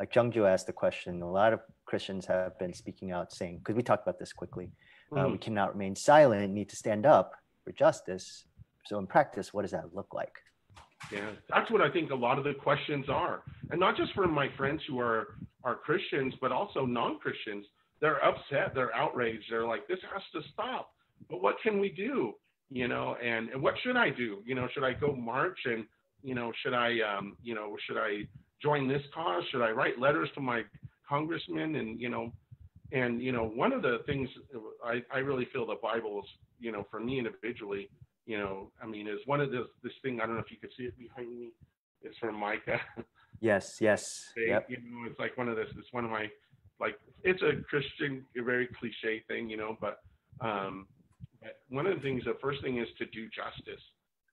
like 0.00 0.10
Jungju 0.12 0.48
asked 0.48 0.66
the 0.66 0.72
question, 0.72 1.20
a 1.20 1.30
lot 1.30 1.52
of 1.52 1.60
Christians 1.84 2.24
have 2.26 2.58
been 2.58 2.72
speaking 2.72 3.12
out 3.12 3.32
saying, 3.32 3.58
because 3.58 3.74
we 3.76 3.82
talked 3.82 4.04
about 4.06 4.18
this 4.18 4.32
quickly, 4.32 4.70
uh, 5.16 5.28
we 5.28 5.36
Mm. 5.36 5.40
cannot 5.40 5.72
remain 5.74 5.94
silent, 5.96 6.52
need 6.52 6.68
to 6.70 6.76
stand 6.76 7.04
up 7.04 7.34
for 7.64 7.72
justice. 7.72 8.46
So 8.86 8.98
in 8.98 9.06
practice, 9.06 9.52
what 9.52 9.62
does 9.62 9.72
that 9.72 9.94
look 9.94 10.14
like? 10.14 10.36
Yeah, 11.12 11.30
that's 11.52 11.70
what 11.70 11.82
I 11.82 11.90
think 11.90 12.10
a 12.10 12.14
lot 12.14 12.38
of 12.38 12.44
the 12.44 12.54
questions 12.54 13.08
are, 13.08 13.42
and 13.70 13.78
not 13.78 13.96
just 13.96 14.12
from 14.14 14.30
my 14.32 14.48
friends 14.56 14.80
who 14.88 14.98
are 15.00 15.36
are 15.64 15.76
Christians, 15.76 16.34
but 16.40 16.52
also 16.52 16.86
non-Christians. 16.86 17.66
They're 18.00 18.22
upset, 18.24 18.74
they're 18.74 18.94
outraged, 18.94 19.46
they're 19.50 19.66
like, 19.66 19.86
"This 19.88 20.02
has 20.12 20.22
to 20.34 20.40
stop." 20.52 20.84
But 21.30 21.40
what 21.42 21.56
can 21.62 21.78
we 21.80 21.90
do? 21.90 22.34
You 22.80 22.88
know, 22.88 23.14
and, 23.22 23.50
and 23.50 23.62
what 23.62 23.74
should 23.84 23.96
I 23.96 24.10
do? 24.10 24.42
You 24.44 24.56
know, 24.56 24.66
should 24.74 24.82
I 24.82 24.94
go 24.94 25.14
march 25.14 25.60
and 25.64 25.84
you 26.24 26.34
know, 26.34 26.50
should 26.60 26.74
I 26.74 26.88
um, 27.10 27.36
you 27.42 27.54
know, 27.54 27.76
should 27.86 27.96
I 27.96 28.12
join 28.60 28.88
this 28.88 29.02
cause? 29.14 29.44
Should 29.50 29.62
I 29.62 29.70
write 29.70 30.00
letters 30.00 30.28
to 30.34 30.40
my 30.40 30.62
congressman? 31.08 31.76
And 31.76 32.00
you 32.00 32.08
know, 32.08 32.32
and 32.90 33.22
you 33.22 33.30
know, 33.30 33.44
one 33.44 33.72
of 33.72 33.82
the 33.82 33.98
things 34.06 34.28
I 34.84 34.94
I 35.16 35.18
really 35.18 35.46
feel 35.52 35.64
the 35.66 35.76
Bible 35.90 36.20
is 36.24 36.30
you 36.58 36.72
know, 36.72 36.84
for 36.90 36.98
me 36.98 37.18
individually, 37.18 37.90
you 38.26 38.38
know, 38.38 38.72
I 38.82 38.86
mean, 38.86 39.06
is 39.06 39.20
one 39.26 39.40
of 39.40 39.52
this 39.52 39.68
this 39.84 39.92
thing. 40.02 40.20
I 40.20 40.26
don't 40.26 40.34
know 40.34 40.40
if 40.40 40.50
you 40.50 40.56
could 40.60 40.72
see 40.76 40.84
it 40.90 40.98
behind 40.98 41.28
me. 41.38 41.52
It's 42.02 42.18
from 42.18 42.34
Micah. 42.34 42.80
Yes. 43.40 43.66
Yes. 43.80 44.02
They- 44.36 44.48
Yep. 44.48 44.66
You 44.70 44.78
know, 44.78 45.08
it's 45.08 45.18
like 45.20 45.36
one 45.36 45.48
of 45.48 45.54
this. 45.56 45.68
It's 45.78 45.92
one 45.92 46.04
of 46.04 46.10
my 46.10 46.26
like. 46.80 46.96
It's 47.22 47.42
a 47.42 47.52
Christian, 47.70 48.24
a 48.36 48.42
very 48.42 48.66
cliche 48.78 49.22
thing, 49.28 49.48
you 49.48 49.56
know. 49.56 49.76
But 49.80 49.94
um, 50.40 50.86
one 51.68 51.86
of 51.86 51.94
the 51.96 52.02
things, 52.02 52.24
the 52.24 52.36
first 52.40 52.62
thing 52.62 52.78
is 52.78 52.88
to 52.98 53.06
do 53.06 53.28
justice, 53.28 53.82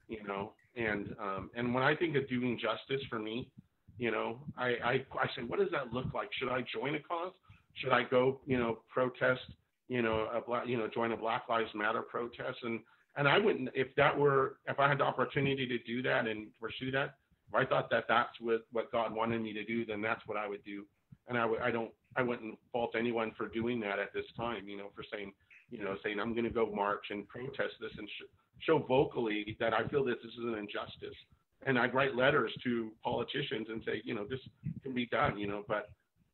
you 0.07 0.23
know. 0.27 0.53
And 0.75 1.15
um, 1.21 1.49
and 1.55 1.73
when 1.73 1.83
I 1.83 1.95
think 1.95 2.15
of 2.15 2.27
doing 2.29 2.59
justice 2.59 3.05
for 3.09 3.19
me, 3.19 3.49
you 3.97 4.11
know, 4.11 4.39
I 4.57 4.67
I 4.83 4.91
I 5.19 5.27
say, 5.35 5.43
what 5.45 5.59
does 5.59 5.69
that 5.71 5.93
look 5.93 6.13
like? 6.13 6.29
Should 6.39 6.49
I 6.49 6.63
join 6.73 6.95
a 6.95 6.99
cause? 6.99 7.33
Should 7.75 7.91
I 7.91 8.03
go, 8.03 8.39
you 8.45 8.57
know, 8.57 8.79
protest? 8.89 9.41
You 9.87 10.01
know, 10.01 10.27
a 10.33 10.39
black, 10.39 10.67
you 10.67 10.77
know, 10.77 10.87
join 10.87 11.11
a 11.11 11.17
Black 11.17 11.43
Lives 11.49 11.69
Matter 11.75 12.01
protest 12.01 12.57
and 12.63 12.79
and 13.17 13.27
I 13.27 13.37
wouldn't 13.37 13.69
if 13.73 13.87
that 13.97 14.17
were 14.17 14.57
if 14.67 14.79
I 14.79 14.87
had 14.87 14.99
the 14.99 15.03
opportunity 15.03 15.67
to 15.67 15.77
do 15.79 16.01
that 16.03 16.27
and 16.27 16.47
pursue 16.59 16.91
that. 16.91 17.15
If 17.49 17.55
I 17.55 17.65
thought 17.65 17.89
that 17.89 18.05
that's 18.07 18.39
what 18.39 18.61
what 18.71 18.91
God 18.91 19.13
wanted 19.13 19.41
me 19.41 19.53
to 19.53 19.65
do, 19.65 19.85
then 19.85 20.01
that's 20.01 20.21
what 20.25 20.37
I 20.37 20.47
would 20.47 20.63
do. 20.63 20.85
And 21.27 21.37
I 21.37 21.45
would 21.45 21.59
I 21.61 21.71
don't 21.71 21.91
I 22.15 22.21
wouldn't 22.21 22.57
fault 22.71 22.95
anyone 22.97 23.33
for 23.37 23.47
doing 23.47 23.79
that 23.81 23.99
at 23.99 24.13
this 24.13 24.25
time. 24.37 24.67
You 24.67 24.77
know, 24.77 24.91
for 24.95 25.03
saying 25.11 25.33
you 25.71 25.83
know 25.83 25.95
saying 26.03 26.19
I'm 26.19 26.33
going 26.33 26.45
to 26.45 26.51
go 26.51 26.71
march 26.73 27.05
and 27.09 27.27
protest 27.27 27.73
this 27.79 27.91
and 27.97 28.07
sh- 28.07 28.29
show 28.59 28.79
vocally 28.79 29.57
that 29.59 29.73
I 29.73 29.87
feel 29.87 30.03
that 30.05 30.21
this 30.21 30.31
is 30.31 30.43
an 30.43 30.55
injustice. 30.55 31.17
And 31.65 31.77
I'd 31.77 31.93
write 31.93 32.15
letters 32.15 32.51
to 32.63 32.89
politicians 33.03 33.67
and 33.69 33.81
say 33.85 34.01
you 34.03 34.13
know 34.13 34.25
this 34.29 34.39
can 34.83 34.93
be 34.93 35.05
done. 35.07 35.37
You 35.37 35.47
know, 35.47 35.63
but 35.67 35.89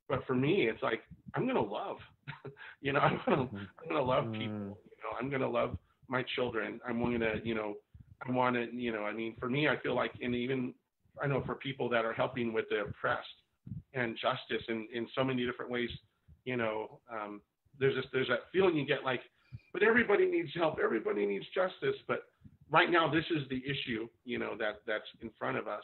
but 0.09 0.25
for 0.25 0.35
me 0.35 0.67
it's 0.67 0.81
like 0.83 1.01
I'm 1.35 1.43
going 1.43 1.55
to 1.55 1.61
love. 1.61 1.97
you 2.81 2.93
know, 2.93 2.99
I'm 2.99 3.19
going 3.25 3.47
to 3.47 3.57
I'm 3.57 3.89
going 3.89 4.01
to 4.01 4.03
love 4.03 4.31
people. 4.31 4.57
Mm. 4.57 4.75
You 4.75 5.03
know, 5.03 5.17
I'm 5.19 5.29
going 5.29 5.41
to 5.41 5.49
love 5.49 5.77
my 6.07 6.23
children. 6.35 6.79
I'm 6.87 6.99
going 6.99 7.19
to, 7.19 7.35
you 7.43 7.55
know, 7.55 7.75
I 8.27 8.31
want 8.31 8.55
to, 8.55 8.67
you 8.73 8.91
know, 8.91 9.03
I 9.03 9.13
mean, 9.13 9.35
for 9.39 9.49
me, 9.49 9.67
I 9.67 9.77
feel 9.77 9.95
like, 9.95 10.13
and 10.21 10.33
even 10.33 10.73
I 11.21 11.27
know 11.27 11.43
for 11.45 11.55
people 11.55 11.89
that 11.89 12.05
are 12.05 12.13
helping 12.13 12.53
with 12.53 12.65
the 12.69 12.81
oppressed 12.81 13.27
and 13.93 14.17
justice 14.21 14.63
in, 14.69 14.87
in 14.93 15.07
so 15.15 15.23
many 15.23 15.45
different 15.45 15.71
ways, 15.71 15.89
you 16.45 16.57
know, 16.57 16.99
um, 17.11 17.41
there's 17.79 17.95
this, 17.95 18.05
there's 18.11 18.27
that 18.29 18.41
feeling 18.51 18.75
you 18.75 18.85
get 18.85 19.03
like, 19.03 19.21
but 19.73 19.83
everybody 19.83 20.25
needs 20.25 20.49
help. 20.55 20.77
Everybody 20.83 21.25
needs 21.25 21.45
justice. 21.53 21.95
But 22.07 22.23
right 22.69 22.89
now, 22.91 23.09
this 23.09 23.25
is 23.31 23.47
the 23.49 23.61
issue, 23.65 24.07
you 24.25 24.39
know, 24.39 24.55
that 24.59 24.81
that's 24.85 25.07
in 25.21 25.29
front 25.37 25.57
of 25.57 25.67
us. 25.67 25.83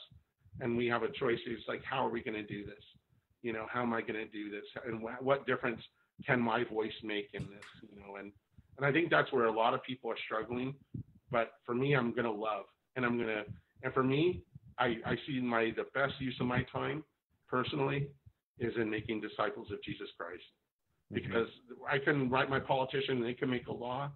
And 0.59 0.77
we 0.77 0.87
have 0.87 1.03
a 1.03 1.11
choice. 1.11 1.39
It's 1.45 1.67
like, 1.67 1.83
how 1.83 2.05
are 2.05 2.09
we 2.09 2.21
going 2.21 2.35
to 2.35 2.43
do 2.43 2.65
this? 2.65 2.83
You 3.41 3.53
know, 3.53 3.65
how 3.71 3.81
am 3.81 3.93
I 3.93 4.01
going 4.01 4.15
to 4.15 4.27
do 4.27 4.49
this? 4.49 4.63
And 4.85 5.01
wh- 5.01 5.21
what 5.23 5.47
difference 5.47 5.81
can 6.25 6.39
my 6.39 6.63
voice 6.63 6.93
make 7.03 7.29
in 7.33 7.43
this? 7.43 7.65
You 7.81 7.99
know, 7.99 8.17
and 8.17 8.31
and 8.77 8.85
I 8.85 8.91
think 8.91 9.09
that's 9.09 9.31
where 9.31 9.45
a 9.45 9.51
lot 9.51 9.73
of 9.73 9.83
people 9.83 10.09
are 10.11 10.17
struggling. 10.25 10.73
But 11.31 11.53
for 11.65 11.73
me, 11.75 11.95
I'm 11.95 12.13
gonna 12.13 12.31
love, 12.31 12.65
and 12.95 13.05
I'm 13.05 13.17
gonna, 13.17 13.43
and 13.83 13.93
for 13.93 14.03
me, 14.03 14.43
I, 14.77 14.97
I 15.05 15.15
see 15.27 15.39
my 15.39 15.71
the 15.75 15.85
best 15.93 16.13
use 16.19 16.35
of 16.39 16.47
my 16.47 16.63
time, 16.71 17.03
personally, 17.47 18.07
is 18.59 18.73
in 18.77 18.89
making 18.89 19.21
disciples 19.21 19.71
of 19.71 19.81
Jesus 19.83 20.07
Christ. 20.17 20.43
Mm-hmm. 21.13 21.27
Because 21.27 21.47
I 21.89 21.97
can 21.99 22.29
write 22.29 22.49
my 22.49 22.59
politician, 22.59 23.17
and 23.17 23.25
they 23.25 23.33
can 23.33 23.49
make 23.49 23.67
a 23.67 23.73
law, 23.73 24.11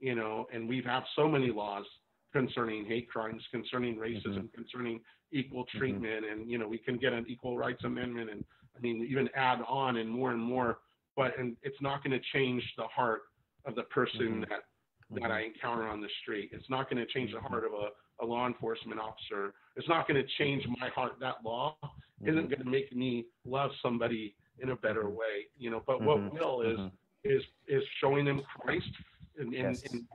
you 0.00 0.14
know, 0.14 0.46
and 0.52 0.68
we 0.68 0.76
have 0.76 0.84
had 0.84 1.02
so 1.16 1.28
many 1.28 1.50
laws 1.50 1.84
concerning 2.32 2.84
hate 2.84 3.08
crimes, 3.08 3.42
concerning 3.50 3.96
racism, 3.96 4.26
mm-hmm. 4.26 4.54
concerning 4.54 5.00
equal 5.32 5.62
mm-hmm. 5.64 5.78
treatment, 5.78 6.24
and 6.30 6.50
you 6.50 6.58
know, 6.58 6.68
we 6.68 6.78
can 6.78 6.98
get 6.98 7.12
an 7.12 7.24
equal 7.28 7.56
rights 7.56 7.84
amendment, 7.84 8.30
and 8.30 8.44
I 8.76 8.80
mean, 8.80 9.06
even 9.08 9.28
add 9.34 9.60
on 9.68 9.96
and 9.96 10.08
more 10.08 10.32
and 10.32 10.40
more. 10.40 10.78
But 11.16 11.38
and 11.38 11.56
it's 11.62 11.80
not 11.80 12.02
going 12.02 12.18
to 12.18 12.24
change 12.32 12.62
the 12.76 12.84
heart 12.84 13.22
of 13.64 13.74
the 13.76 13.84
person 13.84 14.42
Mhm. 14.42 14.48
that 14.48 14.64
that 15.10 15.22
mm-hmm. 15.22 15.32
I 15.32 15.40
encounter 15.42 15.86
on 15.86 16.00
the 16.00 16.08
street. 16.22 16.50
It's 16.52 16.68
not 16.68 16.90
going 16.90 17.04
to 17.04 17.12
change 17.12 17.32
the 17.32 17.40
heart 17.40 17.64
of 17.64 17.72
a, 17.72 18.24
a 18.24 18.26
law 18.26 18.46
enforcement 18.46 18.98
officer. 18.98 19.54
It's 19.76 19.88
not 19.88 20.08
going 20.08 20.20
to 20.20 20.28
change 20.38 20.66
my 20.80 20.88
heart. 20.88 21.12
That 21.20 21.44
law 21.44 21.76
isn't 22.22 22.48
going 22.48 22.62
to 22.62 22.70
make 22.70 22.94
me 22.94 23.26
love 23.44 23.70
somebody 23.82 24.34
in 24.60 24.70
a 24.70 24.76
better 24.76 25.08
way, 25.08 25.46
you 25.58 25.70
know. 25.70 25.82
But 25.86 26.02
what 26.02 26.32
will 26.32 26.62
is 26.62 26.78
Mhm. 26.78 26.92
is 27.24 27.42
is 27.66 27.82
showing 28.00 28.24
them 28.24 28.42
Christ 28.60 28.90
and, 29.38 29.54
and, 29.54 29.76
Yes. 29.76 29.92
and 29.92 30.06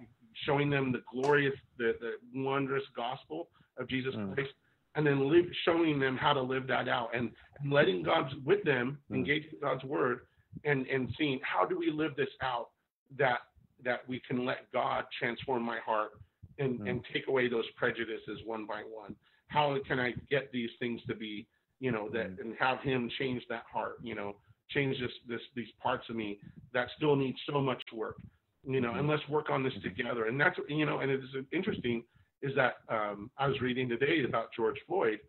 showing 0.45 0.69
them 0.69 0.91
the 0.91 1.03
glorious, 1.11 1.55
the, 1.77 1.95
the 1.99 2.13
wondrous 2.33 2.83
gospel 2.95 3.49
of 3.77 3.87
Jesus 3.87 4.15
Mm. 4.15 4.33
Christ, 4.35 4.53
and 4.95 5.05
then 5.05 5.27
live, 5.29 5.45
showing 5.65 5.99
them 5.99 6.15
how 6.17 6.33
to 6.33 6.41
live 6.41 6.67
that 6.67 6.87
out, 6.87 7.13
and, 7.13 7.31
and 7.59 7.71
letting 7.71 8.03
God's 8.03 8.33
with 8.45 8.63
them 8.63 8.99
Mm. 9.09 9.15
engage 9.17 9.45
in 9.51 9.59
God's 9.59 9.83
word, 9.83 10.27
and 10.63 10.87
and 10.87 11.13
seeing 11.17 11.39
how 11.41 11.65
do 11.65 11.77
we 11.77 11.91
live 11.91 12.15
this 12.15 12.29
out 12.41 12.69
that 13.17 13.41
that 13.81 14.07
we 14.09 14.19
can 14.19 14.45
let 14.45 14.69
God 14.71 15.05
transform 15.17 15.63
my 15.63 15.79
heart 15.79 16.11
and 16.59 16.79
Mm. 16.79 16.89
and 16.89 17.05
take 17.05 17.27
away 17.27 17.47
those 17.47 17.69
prejudices 17.71 18.43
one 18.45 18.65
by 18.65 18.83
one. 18.83 19.15
How 19.47 19.77
can 19.79 19.99
I 19.99 20.11
get 20.29 20.51
these 20.51 20.69
things 20.79 21.01
to 21.05 21.15
be, 21.15 21.47
you 21.80 21.91
know, 21.91 22.09
that 22.09 22.36
Mm. 22.38 22.39
and 22.41 22.55
have 22.59 22.80
Him 22.82 23.09
change 23.17 23.43
that 23.49 23.63
heart, 23.71 23.97
you 24.01 24.15
know, 24.15 24.36
change 24.69 24.99
this 24.99 25.11
this 25.27 25.41
these 25.55 25.71
parts 25.82 26.07
of 26.09 26.15
me 26.15 26.39
that 26.73 26.89
still 26.97 27.15
need 27.15 27.36
so 27.45 27.59
much 27.61 27.82
work, 27.93 28.17
you 28.63 28.82
know, 28.82 28.91
Mhm. 28.93 28.99
and 28.99 29.07
let's 29.07 29.27
work 29.30 29.49
on 29.49 29.63
this 29.63 29.73
Mhm. 29.75 29.84
together. 29.84 30.25
And 30.25 30.39
that's 30.39 30.59
you 30.67 30.86
know, 30.86 30.99
and 30.99 31.11
it 31.11 31.23
is 31.23 31.45
interesting 31.51 32.03
is 32.41 32.55
that 32.55 32.77
um, 32.89 33.30
I 33.38 33.47
was 33.47 33.59
reading 33.61 33.89
today 33.89 34.23
about 34.23 34.53
George 34.53 34.80
Floyd 34.88 35.19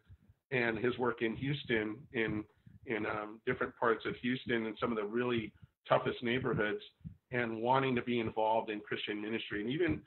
and 0.50 0.78
his 0.78 0.96
work 0.98 1.22
in 1.22 1.36
Houston 1.36 2.06
in 2.12 2.44
in 2.86 3.06
um, 3.06 3.40
different 3.46 3.76
parts 3.76 4.04
of 4.06 4.16
Houston 4.16 4.66
and 4.66 4.76
some 4.78 4.90
of 4.90 4.96
the 4.96 5.04
really 5.04 5.52
toughest 5.88 6.22
neighborhoods 6.22 6.82
and 7.30 7.60
wanting 7.60 7.94
to 7.94 8.02
be 8.02 8.20
involved 8.20 8.70
in 8.70 8.80
Christian 8.80 9.20
ministry. 9.20 9.60
And 9.60 9.70
even 9.70 10.02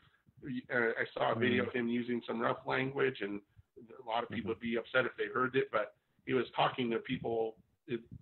uh, 0.73 0.91
I 0.99 1.05
saw 1.13 1.31
a 1.31 1.35
video 1.39 1.65
of 1.65 1.73
him 1.73 1.87
using 1.87 2.21
some 2.27 2.39
rough 2.39 2.57
language, 2.65 3.21
and 3.21 3.39
a 4.03 4.09
lot 4.09 4.23
of 4.23 4.29
people 4.29 4.49
would 4.49 4.59
be 4.59 4.75
upset 4.75 5.05
if 5.05 5.15
they 5.17 5.27
heard 5.33 5.55
it, 5.55 5.69
but 5.71 5.93
he 6.25 6.33
was 6.33 6.45
talking 6.55 6.89
to 6.91 6.99
people, 6.99 7.55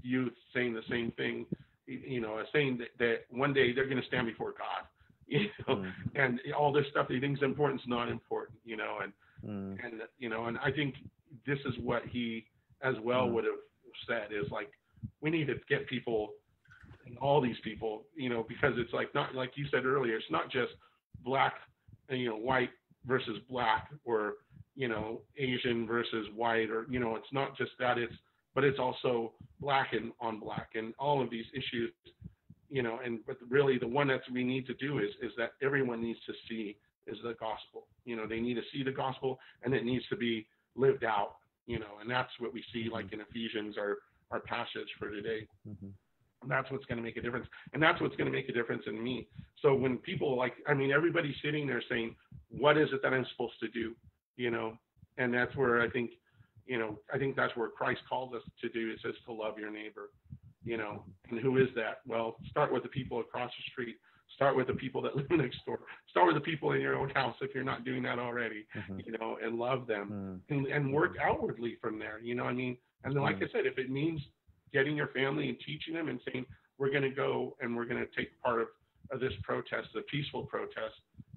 youth, 0.01 0.33
saying 0.53 0.73
the 0.73 0.81
same 0.89 1.11
thing, 1.11 1.45
you 1.87 2.21
know, 2.21 2.41
saying 2.53 2.77
that, 2.79 2.89
that 2.99 3.15
one 3.29 3.53
day 3.53 3.73
they're 3.73 3.85
going 3.87 4.01
to 4.01 4.07
stand 4.07 4.27
before 4.27 4.51
God, 4.51 4.85
you 5.27 5.47
know, 5.67 5.75
Mm. 5.75 5.93
and 6.15 6.39
all 6.57 6.71
this 6.71 6.85
stuff 6.91 7.07
that 7.07 7.13
he 7.13 7.19
thinks 7.19 7.41
important 7.41 7.81
is 7.81 7.87
not 7.87 8.09
important, 8.09 8.59
you 8.65 8.77
know, 8.77 8.99
and 9.03 9.13
Mm. 9.47 9.77
and 9.83 10.01
you 10.19 10.29
know, 10.29 10.45
and 10.45 10.57
I 10.59 10.71
think 10.71 10.95
this 11.45 11.59
is 11.65 11.77
what 11.79 12.03
he 12.05 12.45
as 12.81 12.95
well 13.03 13.27
Mm. 13.27 13.33
would 13.33 13.45
have 13.45 13.53
said 14.07 14.31
is 14.31 14.49
like 14.51 14.71
we 15.21 15.29
need 15.29 15.47
to 15.47 15.55
get 15.69 15.87
people 15.87 16.33
all 17.19 17.41
these 17.41 17.59
people, 17.63 18.05
you 18.15 18.29
know, 18.29 18.43
because 18.47 18.73
it's 18.77 18.93
like 18.93 19.13
not 19.13 19.33
like 19.35 19.57
you 19.57 19.65
said 19.71 19.85
earlier, 19.85 20.15
it's 20.17 20.31
not 20.31 20.51
just 20.51 20.73
black 21.23 21.53
and 22.09 22.19
you 22.19 22.29
know 22.29 22.37
white 22.37 22.71
versus 23.05 23.39
black 23.49 23.87
or 24.05 24.35
you 24.75 24.87
know, 24.87 25.21
Asian 25.37 25.85
versus 25.85 26.27
white, 26.35 26.69
or 26.69 26.85
you 26.89 26.99
know, 26.99 27.15
it's 27.15 27.31
not 27.31 27.57
just 27.57 27.71
that. 27.79 27.97
It's 27.97 28.13
but 28.53 28.63
it's 28.63 28.79
also 28.79 29.33
black 29.59 29.93
and 29.93 30.11
on 30.19 30.39
black, 30.39 30.71
and 30.75 30.93
all 30.99 31.21
of 31.21 31.29
these 31.29 31.45
issues, 31.53 31.91
you 32.69 32.83
know. 32.83 32.99
And 33.03 33.19
but 33.25 33.37
really, 33.49 33.77
the 33.77 33.87
one 33.87 34.07
that 34.07 34.21
we 34.31 34.43
need 34.43 34.65
to 34.67 34.73
do 34.75 34.99
is 34.99 35.09
is 35.21 35.31
that 35.37 35.53
everyone 35.61 36.01
needs 36.01 36.19
to 36.25 36.33
see 36.49 36.77
is 37.07 37.17
the 37.23 37.33
gospel. 37.39 37.87
You 38.05 38.15
know, 38.15 38.27
they 38.27 38.39
need 38.39 38.55
to 38.55 38.63
see 38.73 38.83
the 38.83 38.91
gospel, 38.91 39.39
and 39.63 39.73
it 39.73 39.85
needs 39.85 40.05
to 40.09 40.15
be 40.15 40.47
lived 40.75 41.03
out. 41.03 41.35
You 41.67 41.79
know, 41.79 41.99
and 42.01 42.09
that's 42.09 42.31
what 42.39 42.53
we 42.53 42.63
see, 42.73 42.89
like 42.91 43.13
in 43.13 43.21
Ephesians, 43.21 43.77
our 43.77 43.97
our 44.31 44.39
passage 44.39 44.87
for 44.97 45.09
today. 45.09 45.47
Mm-hmm. 45.67 45.87
That's 46.47 46.71
what's 46.71 46.85
going 46.85 46.97
to 46.97 47.03
make 47.03 47.17
a 47.17 47.21
difference, 47.21 47.45
and 47.73 47.83
that's 47.83 48.01
what's 48.01 48.15
going 48.15 48.25
to 48.25 48.35
make 48.35 48.49
a 48.49 48.53
difference 48.53 48.83
in 48.87 49.01
me. 49.01 49.27
So 49.61 49.75
when 49.75 49.97
people 49.97 50.35
like, 50.35 50.53
I 50.67 50.73
mean, 50.73 50.91
everybody's 50.91 51.35
sitting 51.43 51.67
there 51.67 51.83
saying, 51.87 52.15
"What 52.49 52.77
is 52.77 52.89
it 52.93 53.01
that 53.03 53.13
I'm 53.13 53.25
supposed 53.31 53.59
to 53.59 53.67
do?" 53.67 53.93
You 54.41 54.51
know, 54.51 54.77
and 55.17 55.33
that's 55.33 55.55
where 55.55 55.81
I 55.81 55.89
think, 55.89 56.11
you 56.65 56.79
know, 56.79 56.99
I 57.13 57.17
think 57.17 57.35
that's 57.35 57.55
where 57.55 57.69
Christ 57.69 58.01
calls 58.09 58.33
us 58.33 58.41
to 58.61 58.69
do. 58.69 58.89
It 58.89 58.99
says 59.03 59.13
to 59.25 59.33
love 59.33 59.57
your 59.59 59.71
neighbor. 59.71 60.09
You 60.63 60.77
know, 60.77 61.03
and 61.29 61.39
who 61.39 61.57
is 61.57 61.69
that? 61.75 62.01
Well, 62.05 62.35
start 62.49 62.71
with 62.71 62.83
the 62.83 62.89
people 62.89 63.19
across 63.19 63.51
the 63.51 63.71
street. 63.71 63.95
Start 64.35 64.55
with 64.55 64.67
the 64.67 64.73
people 64.73 65.01
that 65.01 65.15
live 65.17 65.29
next 65.31 65.57
door. 65.65 65.79
Start 66.09 66.27
with 66.27 66.35
the 66.35 66.41
people 66.41 66.71
in 66.73 66.81
your 66.81 66.95
own 66.95 67.09
house 67.09 67.35
if 67.41 67.53
you're 67.55 67.63
not 67.63 67.83
doing 67.83 68.03
that 68.03 68.19
already. 68.19 68.65
Mm-hmm. 68.77 68.99
You 69.05 69.17
know, 69.17 69.37
and 69.43 69.57
love 69.57 69.87
them, 69.87 70.41
mm-hmm. 70.49 70.53
and, 70.53 70.67
and 70.67 70.93
work 70.93 71.15
outwardly 71.21 71.77
from 71.81 71.97
there. 71.97 72.19
You 72.19 72.35
know, 72.35 72.45
I 72.45 72.53
mean, 72.53 72.77
and 73.03 73.15
then, 73.15 73.23
like 73.23 73.37
mm-hmm. 73.37 73.45
I 73.45 73.51
said, 73.51 73.65
if 73.65 73.77
it 73.77 73.89
means 73.89 74.21
getting 74.73 74.95
your 74.95 75.07
family 75.07 75.49
and 75.49 75.57
teaching 75.65 75.93
them 75.93 76.07
and 76.07 76.19
saying, 76.31 76.45
we're 76.77 76.89
going 76.89 77.03
to 77.03 77.09
go 77.09 77.55
and 77.61 77.75
we're 77.75 77.85
going 77.85 78.03
to 78.03 78.09
take 78.15 78.39
part 78.41 78.61
of, 78.61 78.67
of 79.11 79.19
this 79.19 79.33
protest, 79.43 79.89
the 79.93 80.01
peaceful 80.01 80.43
protest, 80.43 80.95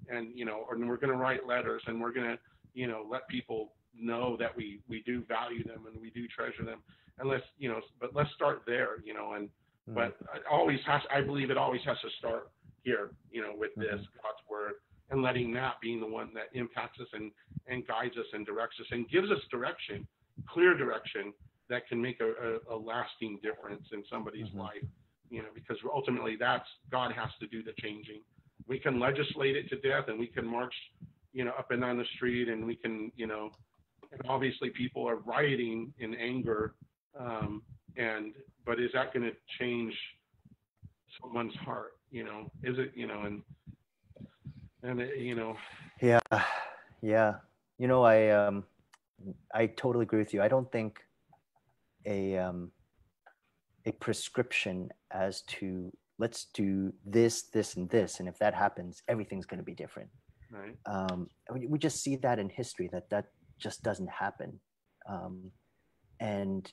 and, 0.09 0.29
you 0.33 0.45
know, 0.45 0.65
and 0.71 0.87
we're 0.87 0.97
going 0.97 1.11
to 1.11 1.17
write 1.17 1.45
letters 1.47 1.81
and 1.87 1.99
we're 1.99 2.13
going 2.13 2.27
to, 2.27 2.39
you 2.75 2.87
know, 2.87 3.03
let 3.09 3.27
people 3.27 3.73
know 3.97 4.37
that 4.39 4.55
we, 4.55 4.81
we 4.87 5.01
do 5.05 5.23
value 5.27 5.63
them 5.63 5.85
and 5.91 5.99
we 5.99 6.11
do 6.11 6.27
treasure 6.27 6.63
them. 6.63 6.79
And 7.17 7.29
let's, 7.29 7.43
you 7.57 7.69
know, 7.69 7.79
but 7.99 8.13
let's 8.13 8.29
start 8.35 8.61
there, 8.67 9.01
you 9.03 9.13
know, 9.13 9.33
and, 9.33 9.47
mm-hmm. 9.47 9.95
but 9.95 10.17
it 10.35 10.43
always 10.51 10.79
has, 10.85 11.01
I 11.09 11.21
believe 11.21 11.49
it 11.49 11.57
always 11.57 11.81
has 11.85 11.97
to 12.01 12.09
start 12.19 12.51
here, 12.83 13.11
you 13.31 13.41
know, 13.41 13.53
with 13.57 13.71
this 13.75 13.87
mm-hmm. 13.87 14.19
God's 14.21 14.43
word 14.49 14.73
and 15.09 15.23
letting 15.23 15.53
that 15.53 15.75
being 15.81 15.99
the 15.99 16.07
one 16.07 16.29
that 16.35 16.49
impacts 16.53 16.99
us 16.99 17.07
and, 17.13 17.31
and 17.67 17.87
guides 17.87 18.17
us 18.17 18.25
and 18.33 18.45
directs 18.45 18.75
us 18.79 18.87
and 18.91 19.09
gives 19.09 19.31
us 19.31 19.39
direction, 19.49 20.05
clear 20.47 20.77
direction 20.77 21.33
that 21.69 21.87
can 21.87 22.01
make 22.01 22.19
a, 22.19 22.27
a, 22.27 22.75
a 22.75 22.77
lasting 22.77 23.39
difference 23.41 23.83
in 23.93 24.03
somebody's 24.11 24.47
mm-hmm. 24.49 24.59
life. 24.59 24.85
You 25.31 25.41
know, 25.41 25.49
because 25.55 25.77
ultimately 25.91 26.37
that's 26.39 26.67
God 26.91 27.11
has 27.13 27.29
to 27.39 27.47
do 27.47 27.63
the 27.63 27.73
changing. 27.81 28.21
We 28.67 28.77
can 28.79 28.99
legislate 28.99 29.55
it 29.55 29.67
to 29.69 29.75
death, 29.77 30.05
and 30.07 30.19
we 30.19 30.27
can 30.27 30.45
march, 30.45 30.73
you 31.35 31.43
know, 31.43 31.51
up 31.59 31.69
and 31.69 31.81
down 31.81 31.97
the 31.97 32.05
street, 32.15 32.47
and 32.47 32.65
we 32.65 32.75
can, 32.77 33.11
you 33.17 33.27
know, 33.27 33.51
and 34.11 34.21
obviously 34.29 34.69
people 34.69 35.07
are 35.07 35.17
rioting 35.17 35.93
in 35.99 36.15
anger, 36.15 36.75
um, 37.19 37.61
and 37.97 38.33
but 38.65 38.79
is 38.79 38.89
that 38.93 39.13
going 39.13 39.25
to 39.29 39.35
change 39.59 39.93
someone's 41.21 41.53
heart? 41.57 41.97
You 42.09 42.23
know, 42.23 42.49
is 42.63 42.79
it? 42.79 42.93
You 42.95 43.07
know, 43.07 43.23
and 43.23 43.41
and 44.81 45.01
it, 45.01 45.17
you 45.17 45.35
know. 45.35 45.57
Yeah, 46.01 46.19
yeah. 47.01 47.35
You 47.77 47.89
know, 47.89 48.03
I 48.03 48.29
um, 48.29 48.63
I 49.53 49.67
totally 49.67 50.03
agree 50.03 50.19
with 50.19 50.33
you. 50.33 50.41
I 50.41 50.47
don't 50.47 50.71
think 50.71 51.01
a 52.05 52.37
um, 52.37 52.71
a 53.85 53.91
prescription 53.91 54.89
as 55.11 55.41
to 55.41 55.91
let's 56.17 56.45
do 56.53 56.93
this, 57.05 57.41
this, 57.43 57.75
and 57.75 57.89
this, 57.89 58.21
and 58.21 58.29
if 58.29 58.39
that 58.39 58.53
happens, 58.53 59.03
everything's 59.09 59.45
going 59.45 59.59
to 59.59 59.65
be 59.65 59.75
different. 59.75 60.09
Right. 60.51 60.77
Um, 60.85 61.29
we 61.51 61.77
just 61.77 62.01
see 62.01 62.15
that 62.17 62.39
in 62.39 62.49
history 62.49 62.89
that 62.91 63.09
that 63.09 63.25
just 63.57 63.83
doesn't 63.83 64.09
happen, 64.09 64.59
um, 65.09 65.51
and 66.19 66.71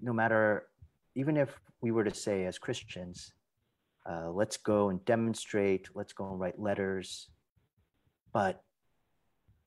no 0.00 0.12
matter 0.12 0.68
even 1.14 1.36
if 1.36 1.58
we 1.80 1.90
were 1.90 2.04
to 2.04 2.14
say 2.14 2.46
as 2.46 2.58
Christians, 2.58 3.32
uh, 4.08 4.30
let's 4.30 4.56
go 4.56 4.90
and 4.90 5.04
demonstrate, 5.04 5.88
let's 5.94 6.12
go 6.12 6.30
and 6.30 6.40
write 6.40 6.58
letters, 6.58 7.28
but 8.32 8.62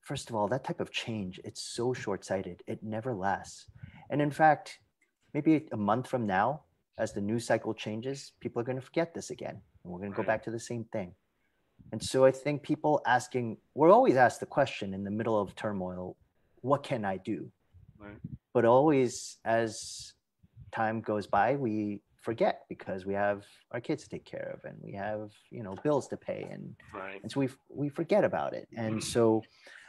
first 0.00 0.30
of 0.30 0.36
all, 0.36 0.48
that 0.48 0.64
type 0.64 0.80
of 0.80 0.90
change 0.90 1.40
it's 1.44 1.62
so 1.62 1.92
short-sighted; 1.92 2.62
it 2.66 2.82
never 2.82 3.14
lasts. 3.14 3.66
And 4.10 4.20
in 4.20 4.30
fact, 4.30 4.78
maybe 5.34 5.68
a 5.72 5.76
month 5.76 6.06
from 6.08 6.26
now, 6.26 6.62
as 6.98 7.12
the 7.12 7.20
news 7.20 7.46
cycle 7.46 7.74
changes, 7.74 8.32
people 8.40 8.60
are 8.60 8.64
going 8.64 8.80
to 8.80 8.84
forget 8.84 9.14
this 9.14 9.30
again. 9.30 9.60
And 9.82 9.92
we're 9.92 9.98
going 9.98 10.12
to 10.12 10.16
go 10.16 10.22
back 10.22 10.42
to 10.44 10.50
the 10.50 10.60
same 10.60 10.84
thing. 10.92 11.14
And 11.90 12.02
so 12.02 12.24
I 12.24 12.30
think 12.30 12.62
people 12.62 13.02
asking, 13.06 13.58
we're 13.74 13.90
always 13.90 14.16
asked 14.16 14.40
the 14.40 14.46
question 14.46 14.94
in 14.94 15.04
the 15.04 15.10
middle 15.10 15.38
of 15.40 15.54
turmoil, 15.54 16.16
what 16.60 16.82
can 16.82 17.04
I 17.04 17.16
do? 17.18 17.50
Right. 17.98 18.16
But 18.54 18.64
always 18.64 19.38
as 19.44 20.12
time 20.70 21.00
goes 21.00 21.26
by, 21.26 21.56
we 21.56 22.00
forget 22.20 22.62
because 22.68 23.04
we 23.04 23.14
have 23.14 23.44
our 23.72 23.80
kids 23.80 24.04
to 24.04 24.08
take 24.08 24.24
care 24.24 24.54
of 24.54 24.64
and 24.70 24.78
we 24.80 24.92
have, 24.92 25.32
you 25.50 25.62
know, 25.62 25.74
bills 25.82 26.08
to 26.08 26.16
pay. 26.16 26.48
And, 26.50 26.74
right. 26.94 27.20
and 27.22 27.30
so 27.30 27.40
we, 27.40 27.48
we 27.68 27.88
forget 27.88 28.24
about 28.24 28.54
it. 28.54 28.68
And 28.76 28.96
mm-hmm. 28.96 29.00
so 29.00 29.42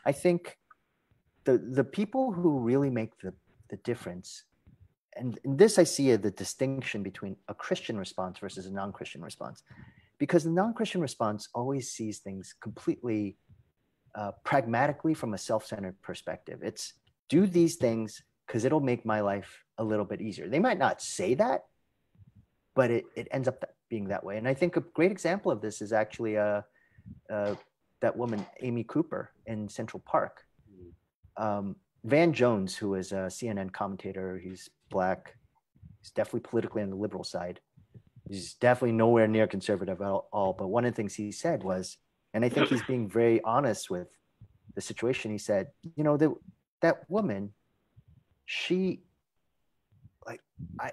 I 0.05 0.11
think 0.11 0.57
the, 1.45 1.57
the 1.57 1.83
people 1.83 2.31
who 2.31 2.59
really 2.59 2.89
make 2.89 3.17
the, 3.21 3.33
the 3.69 3.77
difference 3.77 4.43
and 5.15 5.39
in 5.43 5.57
this 5.57 5.77
I 5.77 5.83
see 5.83 6.15
the 6.15 6.31
distinction 6.31 7.03
between 7.03 7.35
a 7.47 7.53
Christian 7.53 7.97
response 7.97 8.39
versus 8.39 8.65
a 8.65 8.71
non-Christian 8.71 9.21
response, 9.21 9.63
because 10.23 10.45
the 10.45 10.49
non-Christian 10.49 11.01
response 11.01 11.49
always 11.53 11.91
sees 11.91 12.19
things 12.19 12.55
completely 12.61 13.35
uh, 14.15 14.31
pragmatically 14.45 15.13
from 15.13 15.33
a 15.33 15.37
self-centered 15.37 16.01
perspective. 16.01 16.59
It's 16.63 16.93
do 17.27 17.45
these 17.45 17.75
things 17.75 18.23
because 18.47 18.63
it'll 18.63 18.79
make 18.79 19.05
my 19.05 19.19
life 19.19 19.65
a 19.77 19.83
little 19.83 20.05
bit 20.05 20.21
easier. 20.21 20.47
They 20.47 20.59
might 20.59 20.79
not 20.79 21.01
say 21.01 21.33
that, 21.33 21.65
but 22.73 22.89
it, 22.89 23.03
it 23.17 23.27
ends 23.31 23.49
up 23.49 23.65
being 23.89 24.07
that 24.07 24.23
way. 24.23 24.37
And 24.37 24.47
I 24.47 24.53
think 24.53 24.77
a 24.77 24.79
great 24.79 25.11
example 25.11 25.51
of 25.51 25.59
this 25.59 25.81
is 25.81 25.91
actually 25.91 26.37
uh, 26.37 26.61
uh, 27.29 27.55
that 27.99 28.15
woman, 28.15 28.45
Amy 28.61 28.85
Cooper 28.85 29.33
in 29.45 29.67
Central 29.67 30.01
Park. 30.05 30.45
Um, 31.35 31.75
Van 32.05 32.31
Jones, 32.31 32.77
who 32.77 32.95
is 32.95 33.11
a 33.11 33.27
CNN 33.27 33.73
commentator, 33.73 34.39
he's 34.41 34.69
black. 34.89 35.35
He's 35.99 36.11
definitely 36.11 36.47
politically 36.49 36.81
on 36.81 36.91
the 36.91 36.95
liberal 36.95 37.25
side. 37.25 37.59
He's 38.27 38.53
definitely 38.53 38.93
nowhere 38.93 39.27
near 39.27 39.47
conservative 39.47 40.01
at 40.01 40.07
all. 40.07 40.55
But 40.57 40.67
one 40.67 40.85
of 40.85 40.93
the 40.93 40.95
things 40.95 41.15
he 41.15 41.31
said 41.31 41.63
was, 41.63 41.97
and 42.33 42.43
I 42.43 42.49
think 42.49 42.69
he's 42.69 42.83
being 42.83 43.09
very 43.09 43.41
honest 43.43 43.89
with 43.89 44.07
the 44.75 44.81
situation. 44.81 45.31
He 45.31 45.37
said, 45.37 45.67
you 45.95 46.03
know, 46.03 46.17
that 46.17 46.33
that 46.81 47.09
woman, 47.09 47.53
she, 48.45 49.01
like, 50.25 50.41
I, 50.79 50.91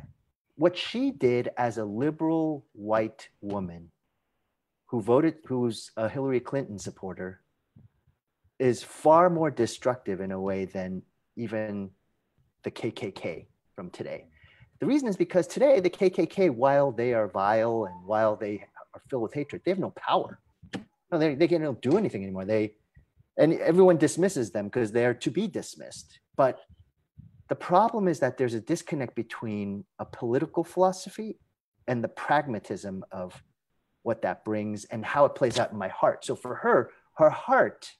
what 0.56 0.76
she 0.76 1.10
did 1.10 1.50
as 1.56 1.78
a 1.78 1.84
liberal 1.84 2.66
white 2.72 3.28
woman, 3.40 3.90
who 4.86 5.00
voted, 5.00 5.36
who's 5.46 5.92
a 5.96 6.08
Hillary 6.08 6.40
Clinton 6.40 6.78
supporter, 6.78 7.40
is 8.58 8.82
far 8.82 9.30
more 9.30 9.50
destructive 9.50 10.20
in 10.20 10.32
a 10.32 10.40
way 10.40 10.64
than 10.64 11.02
even 11.36 11.90
the 12.64 12.70
KKK 12.70 13.46
from 13.74 13.88
today. 13.90 14.26
The 14.80 14.86
reason 14.86 15.08
is 15.08 15.16
because 15.16 15.46
today 15.46 15.78
the 15.80 15.90
KKK, 15.90 16.50
while 16.50 16.90
they 16.90 17.12
are 17.12 17.28
vile 17.28 17.84
and 17.84 18.06
while 18.06 18.34
they 18.34 18.64
are 18.94 19.02
filled 19.08 19.22
with 19.22 19.34
hatred, 19.34 19.62
they 19.64 19.70
have 19.70 19.78
no 19.78 19.90
power. 19.90 20.40
No, 21.12 21.18
they, 21.18 21.34
they 21.34 21.48
can't 21.48 21.80
do 21.82 21.98
anything 21.98 22.22
anymore. 22.22 22.44
They 22.44 22.74
and 23.36 23.54
everyone 23.54 23.96
dismisses 23.96 24.50
them 24.50 24.66
because 24.66 24.92
they 24.92 25.06
are 25.06 25.14
to 25.14 25.30
be 25.30 25.46
dismissed. 25.46 26.20
But 26.36 26.60
the 27.48 27.54
problem 27.54 28.08
is 28.08 28.20
that 28.20 28.36
there's 28.36 28.54
a 28.54 28.60
disconnect 28.60 29.14
between 29.14 29.84
a 29.98 30.04
political 30.04 30.64
philosophy 30.64 31.38
and 31.86 32.02
the 32.02 32.08
pragmatism 32.08 33.04
of 33.12 33.42
what 34.02 34.22
that 34.22 34.44
brings 34.44 34.84
and 34.86 35.04
how 35.04 35.24
it 35.24 35.34
plays 35.34 35.58
out 35.58 35.72
in 35.72 35.78
my 35.78 35.88
heart. 35.88 36.24
So 36.24 36.34
for 36.36 36.54
her, 36.56 36.90
her 37.14 37.30
heart 37.30 37.92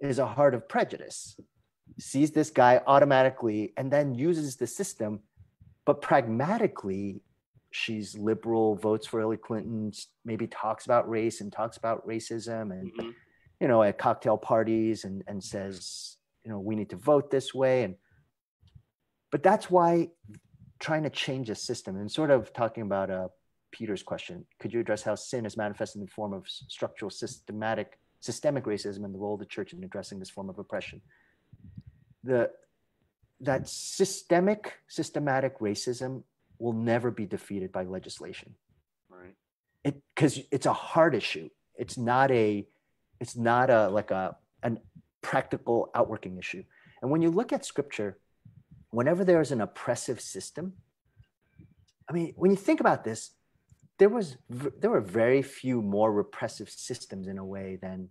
is 0.00 0.18
a 0.18 0.26
heart 0.26 0.54
of 0.54 0.68
prejudice 0.68 1.36
sees 1.98 2.30
this 2.30 2.50
guy 2.50 2.80
automatically 2.86 3.72
and 3.76 3.90
then 3.90 4.14
uses 4.14 4.56
the 4.56 4.66
system. 4.66 5.20
But 5.88 6.02
pragmatically, 6.02 7.22
she's 7.70 8.14
liberal, 8.14 8.74
votes 8.74 9.06
for 9.06 9.20
Hillary 9.20 9.38
Clinton, 9.38 9.90
maybe 10.22 10.46
talks 10.46 10.84
about 10.84 11.08
race 11.08 11.40
and 11.40 11.50
talks 11.50 11.78
about 11.78 12.06
racism 12.06 12.72
and, 12.72 12.92
mm-hmm. 12.92 13.08
you 13.58 13.68
know, 13.68 13.82
at 13.82 13.96
cocktail 13.96 14.36
parties 14.36 15.04
and, 15.04 15.24
and 15.26 15.42
says, 15.42 16.18
you 16.44 16.50
know, 16.50 16.60
we 16.60 16.76
need 16.76 16.90
to 16.90 16.96
vote 16.96 17.30
this 17.30 17.54
way. 17.54 17.84
And, 17.84 17.94
but 19.30 19.42
that's 19.42 19.70
why 19.70 20.10
trying 20.78 21.04
to 21.04 21.10
change 21.10 21.48
a 21.48 21.54
system 21.54 21.96
and 21.96 22.12
sort 22.12 22.30
of 22.30 22.52
talking 22.52 22.82
about 22.82 23.10
uh, 23.10 23.28
Peter's 23.70 24.02
question, 24.02 24.44
could 24.60 24.74
you 24.74 24.80
address 24.80 25.02
how 25.02 25.14
sin 25.14 25.46
is 25.46 25.56
manifested 25.56 26.00
in 26.00 26.04
the 26.04 26.12
form 26.12 26.34
of 26.34 26.44
structural 26.46 27.10
systematic 27.10 27.98
systemic 28.20 28.64
racism 28.64 29.06
and 29.06 29.14
the 29.14 29.18
role 29.18 29.32
of 29.32 29.40
the 29.40 29.46
church 29.46 29.72
in 29.72 29.82
addressing 29.82 30.18
this 30.18 30.28
form 30.28 30.50
of 30.50 30.58
oppression? 30.58 31.00
the 32.24 32.50
that 33.40 33.68
systemic 33.68 34.74
systematic 34.88 35.58
racism 35.60 36.22
will 36.58 36.72
never 36.72 37.10
be 37.10 37.26
defeated 37.26 37.70
by 37.72 37.84
legislation. 37.84 38.54
Right. 39.08 39.34
It 39.84 40.02
because 40.14 40.40
it's 40.50 40.66
a 40.66 40.72
hard 40.72 41.14
issue. 41.14 41.48
It's 41.76 41.96
not 41.96 42.30
a 42.30 42.66
it's 43.20 43.36
not 43.36 43.70
a 43.70 43.88
like 43.88 44.10
a 44.10 44.36
an 44.62 44.80
practical 45.22 45.90
outworking 45.94 46.36
issue. 46.38 46.64
And 47.00 47.10
when 47.10 47.22
you 47.22 47.30
look 47.30 47.52
at 47.52 47.64
scripture, 47.64 48.18
whenever 48.90 49.24
there 49.24 49.40
is 49.40 49.52
an 49.52 49.60
oppressive 49.60 50.20
system, 50.20 50.74
I 52.08 52.12
mean, 52.12 52.32
when 52.36 52.50
you 52.50 52.56
think 52.56 52.80
about 52.80 53.04
this, 53.04 53.30
there 53.98 54.08
was 54.08 54.36
there 54.50 54.90
were 54.90 55.00
very 55.00 55.42
few 55.42 55.82
more 55.82 56.12
repressive 56.12 56.70
systems 56.70 57.28
in 57.28 57.38
a 57.38 57.44
way 57.44 57.78
than 57.80 58.08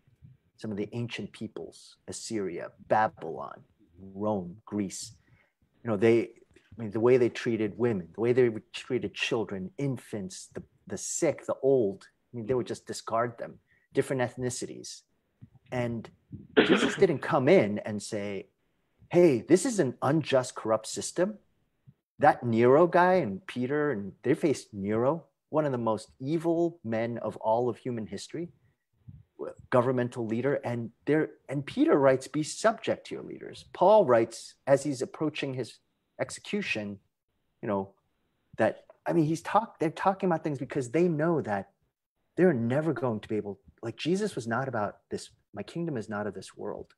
some 0.57 0.71
of 0.71 0.77
the 0.77 0.89
ancient 0.93 1.31
peoples, 1.31 1.97
Assyria, 2.07 2.71
Babylon, 2.87 3.61
Rome, 3.99 4.57
Greece. 4.65 5.13
You 5.83 5.91
know, 5.91 5.97
they 5.97 6.29
I 6.77 6.81
mean 6.81 6.91
the 6.91 6.99
way 6.99 7.17
they 7.17 7.29
treated 7.29 7.77
women, 7.77 8.09
the 8.13 8.21
way 8.21 8.33
they 8.33 8.49
treated 8.73 9.13
children, 9.13 9.71
infants, 9.77 10.49
the, 10.53 10.63
the 10.85 10.97
sick, 10.97 11.45
the 11.45 11.55
old. 11.63 12.05
I 12.33 12.37
mean, 12.37 12.45
they 12.45 12.53
would 12.53 12.67
just 12.67 12.85
discard 12.85 13.37
them, 13.37 13.59
different 13.93 14.21
ethnicities. 14.21 15.01
And 15.71 16.09
Jesus 16.57 16.95
didn't 16.99 17.19
come 17.19 17.49
in 17.49 17.79
and 17.79 18.01
say, 18.01 18.47
hey, 19.09 19.41
this 19.41 19.65
is 19.65 19.79
an 19.79 19.95
unjust, 20.01 20.55
corrupt 20.55 20.87
system. 20.87 21.37
That 22.19 22.43
Nero 22.43 22.87
guy 22.87 23.15
and 23.15 23.45
Peter, 23.47 23.91
and 23.91 24.11
they 24.23 24.33
faced 24.33 24.73
Nero, 24.73 25.25
one 25.49 25.65
of 25.65 25.71
the 25.71 25.77
most 25.77 26.11
evil 26.19 26.79
men 26.83 27.17
of 27.19 27.37
all 27.37 27.69
of 27.69 27.77
human 27.77 28.05
history, 28.07 28.49
governmental 29.69 30.25
leader. 30.25 30.55
And 30.55 30.91
there, 31.05 31.29
and 31.49 31.65
Peter 31.65 31.97
writes, 31.97 32.27
be 32.27 32.43
subject 32.43 33.07
to 33.07 33.15
your 33.15 33.23
leaders. 33.23 33.65
Paul 33.73 34.05
writes, 34.05 34.55
as 34.65 34.83
he's 34.83 35.01
approaching 35.01 35.53
his 35.53 35.79
execution, 36.19 36.99
you 37.61 37.67
know, 37.67 37.93
that 38.57 38.85
I 39.05 39.13
mean, 39.13 39.25
he's 39.25 39.41
talk, 39.41 39.79
they're 39.79 39.89
talking 39.89 40.27
about 40.27 40.43
things 40.43 40.59
because 40.59 40.91
they 40.91 41.07
know 41.07 41.41
that 41.41 41.69
they're 42.35 42.53
never 42.53 42.93
going 42.93 43.21
to 43.21 43.27
be 43.27 43.37
able, 43.37 43.59
like 43.81 43.95
Jesus 43.95 44.35
was 44.35 44.47
not 44.47 44.67
about 44.67 44.97
this, 45.09 45.29
my 45.53 45.63
kingdom 45.63 45.97
is 45.97 46.09
not 46.09 46.27
of 46.27 46.33
this 46.33 46.57
world. 46.57 46.93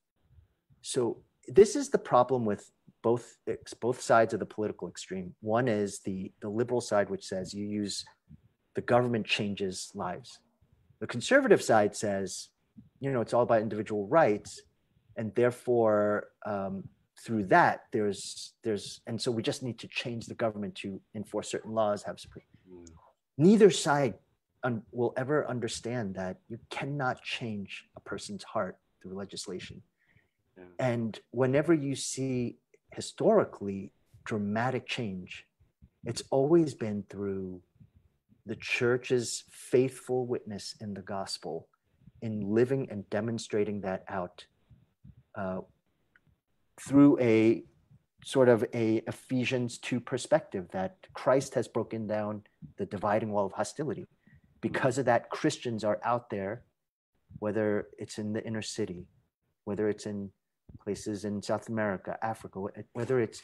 So 0.81 1.21
this 1.47 1.75
is 1.75 1.89
the 1.89 1.97
problem 1.97 2.45
with 2.45 2.71
both 3.01 3.37
both 3.79 4.01
sides 4.01 4.33
of 4.33 4.39
the 4.39 4.45
political 4.45 4.89
extreme. 4.89 5.33
One 5.41 5.67
is 5.67 5.99
the 5.99 6.33
the 6.41 6.49
liberal 6.49 6.81
side, 6.81 7.09
which 7.09 7.25
says 7.25 7.53
you 7.53 7.65
use 7.65 8.05
the 8.75 8.81
government 8.81 9.25
changes 9.25 9.91
lives. 9.93 10.39
The 10.99 11.07
conservative 11.07 11.61
side 11.61 11.95
says, 11.95 12.49
you 12.99 13.11
know, 13.11 13.21
it's 13.21 13.33
all 13.33 13.43
about 13.43 13.61
individual 13.61 14.07
rights, 14.07 14.61
and 15.15 15.33
therefore 15.35 16.27
um, 16.45 16.83
through 17.23 17.45
that 17.45 17.83
there's 17.91 18.53
there's 18.63 19.01
and 19.07 19.21
so 19.21 19.31
we 19.31 19.41
just 19.41 19.63
need 19.63 19.77
to 19.79 19.87
change 19.87 20.27
the 20.27 20.35
government 20.35 20.75
to 20.75 21.01
enforce 21.15 21.49
certain 21.49 21.73
laws. 21.73 22.03
Have 22.03 22.19
supreme. 22.19 22.45
Mm. 22.71 22.87
Neither 23.37 23.69
side 23.71 24.15
un- 24.63 24.83
will 24.91 25.13
ever 25.17 25.47
understand 25.47 26.15
that 26.15 26.37
you 26.47 26.59
cannot 26.69 27.21
change 27.23 27.85
a 27.95 27.99
person's 28.01 28.43
heart 28.43 28.77
through 29.01 29.15
legislation 29.15 29.81
and 30.79 31.19
whenever 31.31 31.73
you 31.73 31.95
see 31.95 32.57
historically 32.91 33.91
dramatic 34.25 34.87
change, 34.87 35.45
it's 36.05 36.23
always 36.31 36.73
been 36.73 37.03
through 37.09 37.61
the 38.49 38.55
church's 38.55 39.43
faithful 39.51 40.25
witness 40.25 40.75
in 40.81 40.93
the 40.93 41.01
gospel, 41.01 41.67
in 42.21 42.41
living 42.41 42.87
and 42.89 43.09
demonstrating 43.09 43.81
that 43.81 44.03
out 44.09 44.45
uh, 45.35 45.59
through 46.81 47.19
a 47.19 47.63
sort 48.25 48.49
of 48.49 48.65
a 48.73 48.97
Ephesians 49.07 49.77
2 49.77 49.99
perspective 49.99 50.67
that 50.71 50.97
Christ 51.13 51.53
has 51.53 51.67
broken 51.67 52.07
down 52.07 52.43
the 52.77 52.85
dividing 52.85 53.31
wall 53.31 53.45
of 53.45 53.53
hostility. 53.53 54.07
Because 54.61 54.97
of 54.97 55.05
that, 55.05 55.29
Christians 55.29 55.83
are 55.83 55.99
out 56.03 56.29
there, 56.29 56.63
whether 57.37 57.87
it's 57.97 58.17
in 58.17 58.33
the 58.33 58.43
inner 58.45 58.61
city, 58.61 59.05
whether 59.63 59.87
it's 59.87 60.05
in 60.05 60.31
places 60.83 61.23
in 61.23 61.41
South 61.41 61.69
America, 61.69 62.17
Africa, 62.21 62.65
whether 62.93 63.19
it's, 63.19 63.41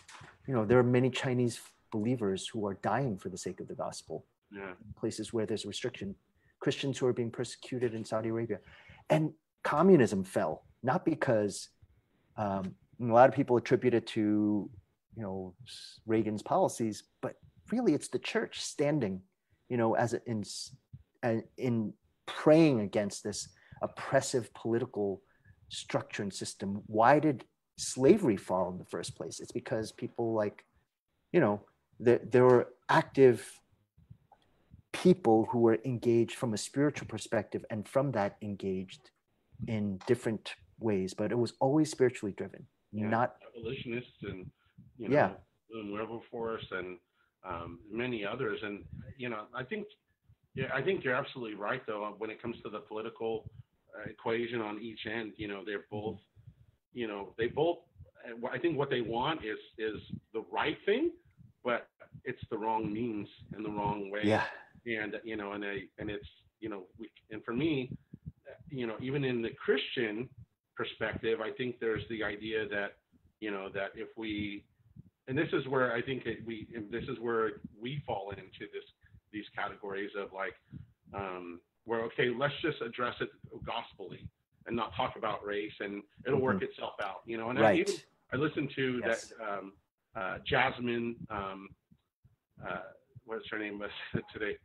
you 0.47 0.53
know, 0.53 0.66
there 0.66 0.80
are 0.80 0.84
many 0.84 1.10
Chinese 1.10 1.62
believers 1.91 2.47
who 2.47 2.66
are 2.66 2.74
dying 2.82 3.18
for 3.18 3.30
the 3.30 3.38
sake 3.38 3.60
of 3.60 3.68
the 3.68 3.76
gospel. 3.76 4.26
Yeah. 4.51 4.73
Places 4.97 5.33
where 5.33 5.45
there's 5.45 5.65
restriction, 5.65 6.15
Christians 6.59 6.97
who 6.97 7.07
are 7.07 7.13
being 7.13 7.31
persecuted 7.31 7.93
in 7.93 8.05
Saudi 8.05 8.29
Arabia. 8.29 8.59
And 9.09 9.31
communism 9.63 10.23
fell, 10.23 10.63
not 10.83 11.05
because 11.05 11.69
um, 12.37 12.75
a 13.01 13.05
lot 13.05 13.29
of 13.29 13.35
people 13.35 13.57
attribute 13.57 13.93
it 13.93 14.07
to, 14.07 14.69
you 15.15 15.23
know, 15.23 15.53
Reagan's 16.05 16.41
policies, 16.41 17.03
but 17.21 17.35
really 17.71 17.93
it's 17.93 18.07
the 18.07 18.19
church 18.19 18.61
standing, 18.61 19.21
you 19.69 19.77
know, 19.77 19.95
as 19.95 20.13
a, 20.13 20.21
in, 20.25 20.43
in 21.57 21.93
praying 22.25 22.81
against 22.81 23.23
this 23.23 23.49
oppressive 23.81 24.53
political 24.53 25.21
structure 25.69 26.23
and 26.23 26.33
system. 26.33 26.81
Why 26.85 27.19
did 27.19 27.43
slavery 27.77 28.37
fall 28.37 28.69
in 28.71 28.77
the 28.77 28.85
first 28.85 29.15
place? 29.15 29.39
It's 29.39 29.51
because 29.51 29.91
people 29.91 30.33
like, 30.33 30.63
you 31.31 31.39
know, 31.39 31.61
there, 31.99 32.19
there 32.23 32.45
were 32.45 32.69
active 32.89 33.59
people 35.03 35.47
who 35.51 35.59
were 35.59 35.77
engaged 35.83 36.35
from 36.35 36.53
a 36.53 36.57
spiritual 36.57 37.07
perspective 37.07 37.65
and 37.69 37.87
from 37.87 38.11
that 38.13 38.37
engaged 38.41 39.11
in 39.67 39.99
different 40.07 40.55
ways, 40.79 41.13
but 41.13 41.31
it 41.31 41.37
was 41.37 41.53
always 41.59 41.91
spiritually 41.91 42.33
driven, 42.37 42.65
yeah, 42.91 43.09
not 43.09 43.35
abolitionists 43.57 44.23
and 44.23 44.49
you 44.97 45.09
know, 45.09 45.15
yeah, 45.15 45.31
Wilberforce 45.91 46.65
and 46.71 46.97
um, 47.47 47.79
many 47.91 48.25
others. 48.25 48.59
And 48.63 48.85
you 49.17 49.29
know, 49.29 49.43
I 49.53 49.63
think, 49.63 49.85
yeah, 50.55 50.67
I 50.73 50.81
think 50.81 51.03
you're 51.03 51.15
absolutely 51.15 51.55
right 51.55 51.81
though 51.85 52.05
uh, 52.05 52.11
when 52.11 52.29
it 52.29 52.41
comes 52.41 52.55
to 52.63 52.69
the 52.69 52.79
political 52.79 53.49
uh, 53.97 54.09
equation 54.09 54.61
on 54.61 54.81
each 54.81 55.05
end. 55.05 55.33
You 55.35 55.49
know, 55.49 55.63
they're 55.65 55.85
both, 55.91 56.19
you 56.93 57.07
know, 57.07 57.33
they 57.37 57.47
both. 57.47 57.79
Uh, 58.25 58.47
I 58.47 58.57
think 58.59 58.77
what 58.77 58.89
they 58.89 59.01
want 59.01 59.43
is 59.43 59.59
is 59.77 59.99
the 60.33 60.43
right 60.51 60.77
thing, 60.85 61.11
but 61.65 61.87
it's 62.23 62.41
the 62.49 62.57
wrong 62.57 62.91
means 62.93 63.27
and 63.53 63.65
the 63.65 63.69
wrong 63.69 64.09
way. 64.09 64.21
Yeah. 64.23 64.45
And 64.86 65.15
you 65.23 65.36
know, 65.36 65.53
and 65.53 65.63
they 65.63 65.86
and 65.97 66.09
it's 66.09 66.27
you 66.59 66.69
know, 66.69 66.83
we, 66.97 67.09
and 67.31 67.43
for 67.43 67.53
me, 67.53 67.91
you 68.69 68.88
know, 68.88 68.95
even 69.01 69.23
in 69.23 69.41
the 69.41 69.51
Christian 69.51 70.29
perspective, 70.75 71.39
I 71.41 71.51
think 71.51 71.79
there's 71.79 72.03
the 72.09 72.23
idea 72.23 72.67
that 72.69 72.97
you 73.39 73.51
know 73.51 73.69
that 73.73 73.91
if 73.95 74.09
we 74.17 74.63
and 75.27 75.38
this 75.38 75.49
is 75.53 75.67
where 75.67 75.93
I 75.93 76.01
think 76.01 76.27
we 76.45 76.67
this 76.91 77.03
is 77.03 77.19
where 77.19 77.53
we 77.79 78.01
fall 78.05 78.31
into 78.31 78.71
this 78.71 78.83
these 79.31 79.45
categories 79.55 80.11
of 80.17 80.31
like 80.33 80.53
um, 81.13 81.59
where 81.86 82.01
okay, 82.01 82.29
let's 82.38 82.53
just 82.61 82.81
address 82.81 83.15
it 83.21 83.29
gospelly 83.63 84.27
and 84.67 84.75
not 84.75 84.95
talk 84.95 85.15
about 85.17 85.45
race, 85.45 85.73
and 85.79 86.01
it'll 86.25 86.38
mm-hmm. 86.38 86.45
work 86.45 86.63
itself 86.63 86.93
out, 87.01 87.21
you 87.25 87.38
know. 87.38 87.49
And 87.49 87.59
right. 87.59 87.77
I 87.77 87.79
even 87.81 87.95
I 88.33 88.38
listened 88.38 88.71
to 88.75 89.01
yes. 89.05 89.33
that 89.39 89.57
um, 89.57 89.73
uh, 90.15 90.38
Jasmine, 90.45 91.15
um, 91.29 91.69
uh, 92.67 92.79
what's 93.25 93.47
her 93.49 93.59
name 93.59 93.81
today? 94.33 94.57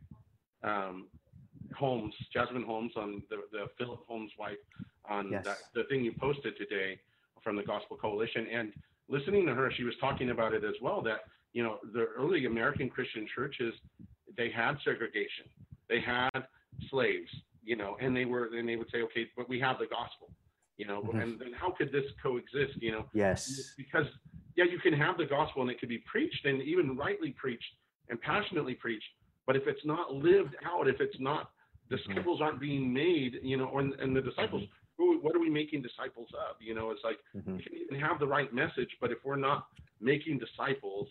Um, 0.63 1.07
Holmes, 1.75 2.13
Jasmine 2.33 2.63
Holmes, 2.63 2.91
on 2.95 3.23
the, 3.29 3.37
the 3.51 3.65
Philip 3.77 4.01
Holmes' 4.07 4.31
wife, 4.37 4.57
on 5.09 5.31
yes. 5.31 5.45
that, 5.45 5.57
the 5.73 5.83
thing 5.85 6.03
you 6.03 6.11
posted 6.19 6.57
today 6.57 6.99
from 7.43 7.55
the 7.55 7.63
Gospel 7.63 7.97
Coalition, 7.97 8.47
and 8.51 8.73
listening 9.07 9.45
to 9.47 9.55
her, 9.55 9.71
she 9.71 9.83
was 9.83 9.95
talking 9.99 10.29
about 10.29 10.53
it 10.53 10.63
as 10.63 10.75
well. 10.81 11.01
That 11.01 11.21
you 11.53 11.63
know, 11.63 11.79
the 11.93 12.07
early 12.17 12.45
American 12.45 12.89
Christian 12.89 13.27
churches, 13.33 13.73
they 14.37 14.49
had 14.49 14.77
segregation, 14.83 15.45
they 15.89 15.99
had 15.99 16.29
slaves, 16.89 17.29
you 17.63 17.75
know, 17.75 17.97
and 17.99 18.15
they 18.15 18.25
were, 18.25 18.49
and 18.55 18.67
they 18.67 18.75
would 18.75 18.89
say, 18.91 19.01
okay, 19.01 19.27
but 19.35 19.49
we 19.49 19.59
have 19.59 19.77
the 19.79 19.87
gospel, 19.87 20.29
you 20.77 20.85
know, 20.87 21.01
mm-hmm. 21.01 21.19
and 21.19 21.39
then 21.39 21.53
how 21.53 21.71
could 21.71 21.91
this 21.91 22.05
coexist, 22.21 22.81
you 22.81 22.91
know? 22.91 23.05
Yes. 23.13 23.73
Because 23.77 24.05
yeah, 24.55 24.65
you 24.65 24.79
can 24.79 24.93
have 24.93 25.17
the 25.17 25.25
gospel 25.25 25.61
and 25.61 25.71
it 25.71 25.79
could 25.79 25.89
be 25.89 26.03
preached 26.09 26.45
and 26.45 26.61
even 26.61 26.97
rightly 26.97 27.31
preached 27.31 27.73
and 28.09 28.19
passionately 28.21 28.73
preached, 28.73 29.05
but 29.51 29.61
if 29.61 29.67
it's 29.67 29.85
not 29.85 30.13
lived 30.13 30.55
out, 30.65 30.87
if 30.87 31.01
it's 31.01 31.19
not 31.19 31.51
disciples 31.89 32.37
mm-hmm. 32.37 32.43
aren't 32.43 32.61
being 32.61 32.93
made, 32.93 33.37
you 33.43 33.57
know, 33.57 33.79
and, 33.79 33.93
and 33.95 34.15
the 34.15 34.21
disciples, 34.21 34.61
mm-hmm. 34.61 34.95
who, 34.95 35.19
what 35.19 35.35
are 35.35 35.41
we 35.41 35.49
making 35.49 35.81
disciples 35.81 36.29
of? 36.49 36.55
You 36.61 36.73
know, 36.73 36.91
it's 36.91 37.01
like 37.03 37.17
mm-hmm. 37.35 37.57
you 37.57 37.61
can 37.61 37.73
even 37.77 37.99
have 37.99 38.17
the 38.17 38.27
right 38.27 38.53
message, 38.53 38.87
but 39.01 39.11
if 39.11 39.17
we're 39.25 39.35
not 39.35 39.67
making 39.99 40.39
disciples, 40.39 41.09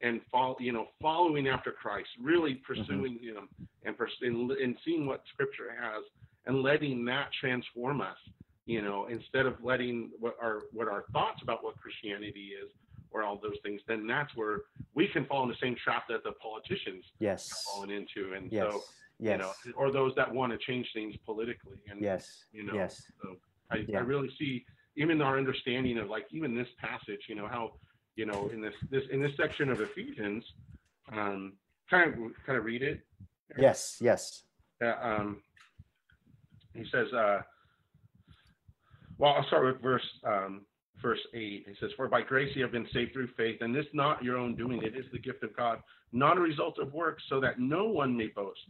and 0.00 0.22
follow, 0.32 0.56
you 0.60 0.72
know, 0.72 0.86
following 1.02 1.46
after 1.46 1.72
Christ, 1.72 2.08
really 2.22 2.52
mm-hmm. 2.52 2.80
pursuing 2.80 3.18
mm-hmm. 3.18 3.36
Him 3.36 3.48
and, 3.84 3.98
pers- 3.98 4.16
and, 4.22 4.50
and 4.50 4.76
seeing 4.82 5.04
what 5.04 5.22
Scripture 5.34 5.76
has, 5.78 6.04
and 6.46 6.62
letting 6.62 7.04
that 7.04 7.28
transform 7.38 8.00
us. 8.00 8.16
You 8.64 8.80
know, 8.80 9.08
instead 9.10 9.44
of 9.44 9.56
letting 9.62 10.08
what 10.18 10.36
our 10.40 10.62
what 10.72 10.88
our 10.88 11.04
thoughts 11.12 11.42
about 11.42 11.62
what 11.62 11.76
Christianity 11.76 12.52
is 12.64 12.70
or 13.14 13.22
all 13.22 13.38
those 13.40 13.56
things, 13.62 13.80
then 13.88 14.06
that's 14.06 14.36
where 14.36 14.62
we 14.94 15.08
can 15.08 15.24
fall 15.24 15.44
in 15.44 15.48
the 15.48 15.56
same 15.62 15.76
trap 15.82 16.04
that 16.08 16.24
the 16.24 16.32
politicians 16.32 17.04
yes 17.20 17.50
are 17.50 17.72
falling 17.72 17.90
into. 17.90 18.34
And 18.34 18.52
yes. 18.52 18.70
so, 18.70 18.82
yes. 19.20 19.32
you 19.32 19.38
know, 19.38 19.78
or 19.78 19.92
those 19.92 20.12
that 20.16 20.30
want 20.30 20.52
to 20.52 20.58
change 20.58 20.90
things 20.92 21.14
politically. 21.24 21.78
And 21.88 22.02
yes, 22.02 22.44
you 22.52 22.64
know, 22.64 22.74
yes. 22.74 23.02
So 23.22 23.36
I, 23.70 23.84
yeah. 23.88 23.98
I 23.98 24.00
really 24.00 24.30
see 24.38 24.66
even 24.96 25.22
our 25.22 25.38
understanding 25.38 25.98
of 25.98 26.10
like 26.10 26.26
even 26.32 26.54
this 26.54 26.68
passage, 26.80 27.20
you 27.28 27.36
know, 27.36 27.46
how 27.46 27.72
you 28.16 28.26
know, 28.26 28.50
in 28.52 28.60
this 28.60 28.74
this 28.90 29.04
in 29.10 29.22
this 29.22 29.32
section 29.36 29.70
of 29.70 29.80
Ephesians, 29.80 30.44
um, 31.12 31.54
kind 31.88 32.12
of 32.12 32.18
kind 32.46 32.58
of 32.58 32.64
read 32.64 32.82
it. 32.82 33.00
Yes, 33.58 33.98
yes. 34.00 34.42
Uh, 34.82 34.94
um, 35.00 35.42
he 36.74 36.84
says, 36.90 37.12
uh, 37.12 37.40
well, 39.18 39.34
I'll 39.34 39.46
start 39.46 39.64
with 39.64 39.82
verse 39.82 40.06
um, 40.24 40.62
verse 41.04 41.20
8. 41.34 41.66
It 41.68 41.76
says, 41.78 41.90
For 41.96 42.08
by 42.08 42.22
grace 42.22 42.50
you 42.56 42.62
have 42.62 42.72
been 42.72 42.88
saved 42.92 43.12
through 43.12 43.28
faith, 43.36 43.58
and 43.60 43.74
this 43.74 43.84
not 43.92 44.24
your 44.24 44.38
own 44.38 44.56
doing, 44.56 44.82
it 44.82 44.96
is 44.96 45.04
the 45.12 45.18
gift 45.18 45.44
of 45.44 45.54
God, 45.54 45.80
not 46.12 46.38
a 46.38 46.40
result 46.40 46.78
of 46.78 46.94
works, 46.94 47.22
so 47.28 47.40
that 47.40 47.60
no 47.60 47.84
one 47.84 48.16
may 48.16 48.28
boast. 48.28 48.60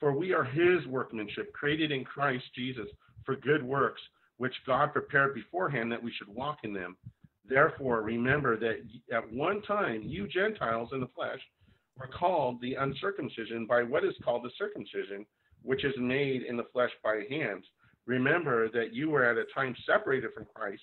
For 0.00 0.12
we 0.12 0.34
are 0.34 0.44
his 0.44 0.84
workmanship, 0.88 1.52
created 1.52 1.92
in 1.92 2.04
Christ 2.04 2.44
Jesus 2.54 2.88
for 3.24 3.36
good 3.36 3.62
works, 3.62 4.00
which 4.38 4.52
God 4.66 4.92
prepared 4.92 5.34
beforehand 5.34 5.92
that 5.92 6.02
we 6.02 6.12
should 6.18 6.28
walk 6.28 6.58
in 6.64 6.74
them. 6.74 6.96
Therefore, 7.48 8.02
remember 8.02 8.58
that 8.58 8.82
at 9.12 9.32
one 9.32 9.62
time 9.62 10.02
you 10.02 10.26
Gentiles 10.26 10.90
in 10.92 11.00
the 11.00 11.08
flesh 11.14 11.40
were 11.96 12.08
called 12.08 12.60
the 12.60 12.74
uncircumcision 12.74 13.66
by 13.66 13.84
what 13.84 14.04
is 14.04 14.14
called 14.24 14.42
the 14.42 14.50
circumcision, 14.58 15.24
which 15.62 15.84
is 15.84 15.94
made 15.98 16.42
in 16.42 16.56
the 16.56 16.66
flesh 16.72 16.90
by 17.04 17.22
hands. 17.30 17.64
Remember 18.06 18.68
that 18.70 18.92
you 18.92 19.10
were 19.10 19.24
at 19.24 19.38
a 19.38 19.44
time 19.54 19.76
separated 19.86 20.32
from 20.34 20.46
Christ 20.54 20.82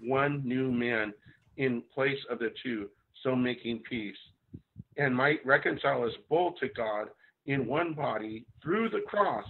one 0.00 0.42
new 0.44 0.70
man 0.70 1.12
in 1.56 1.82
place 1.94 2.18
of 2.30 2.38
the 2.38 2.52
two, 2.62 2.88
so 3.22 3.34
making 3.34 3.82
peace, 3.88 4.16
and 4.96 5.14
might 5.14 5.44
reconcile 5.44 6.04
us 6.04 6.12
both 6.28 6.56
to 6.60 6.68
God 6.68 7.08
in 7.46 7.66
one 7.66 7.94
body 7.94 8.46
through 8.62 8.90
the 8.90 9.02
cross, 9.06 9.44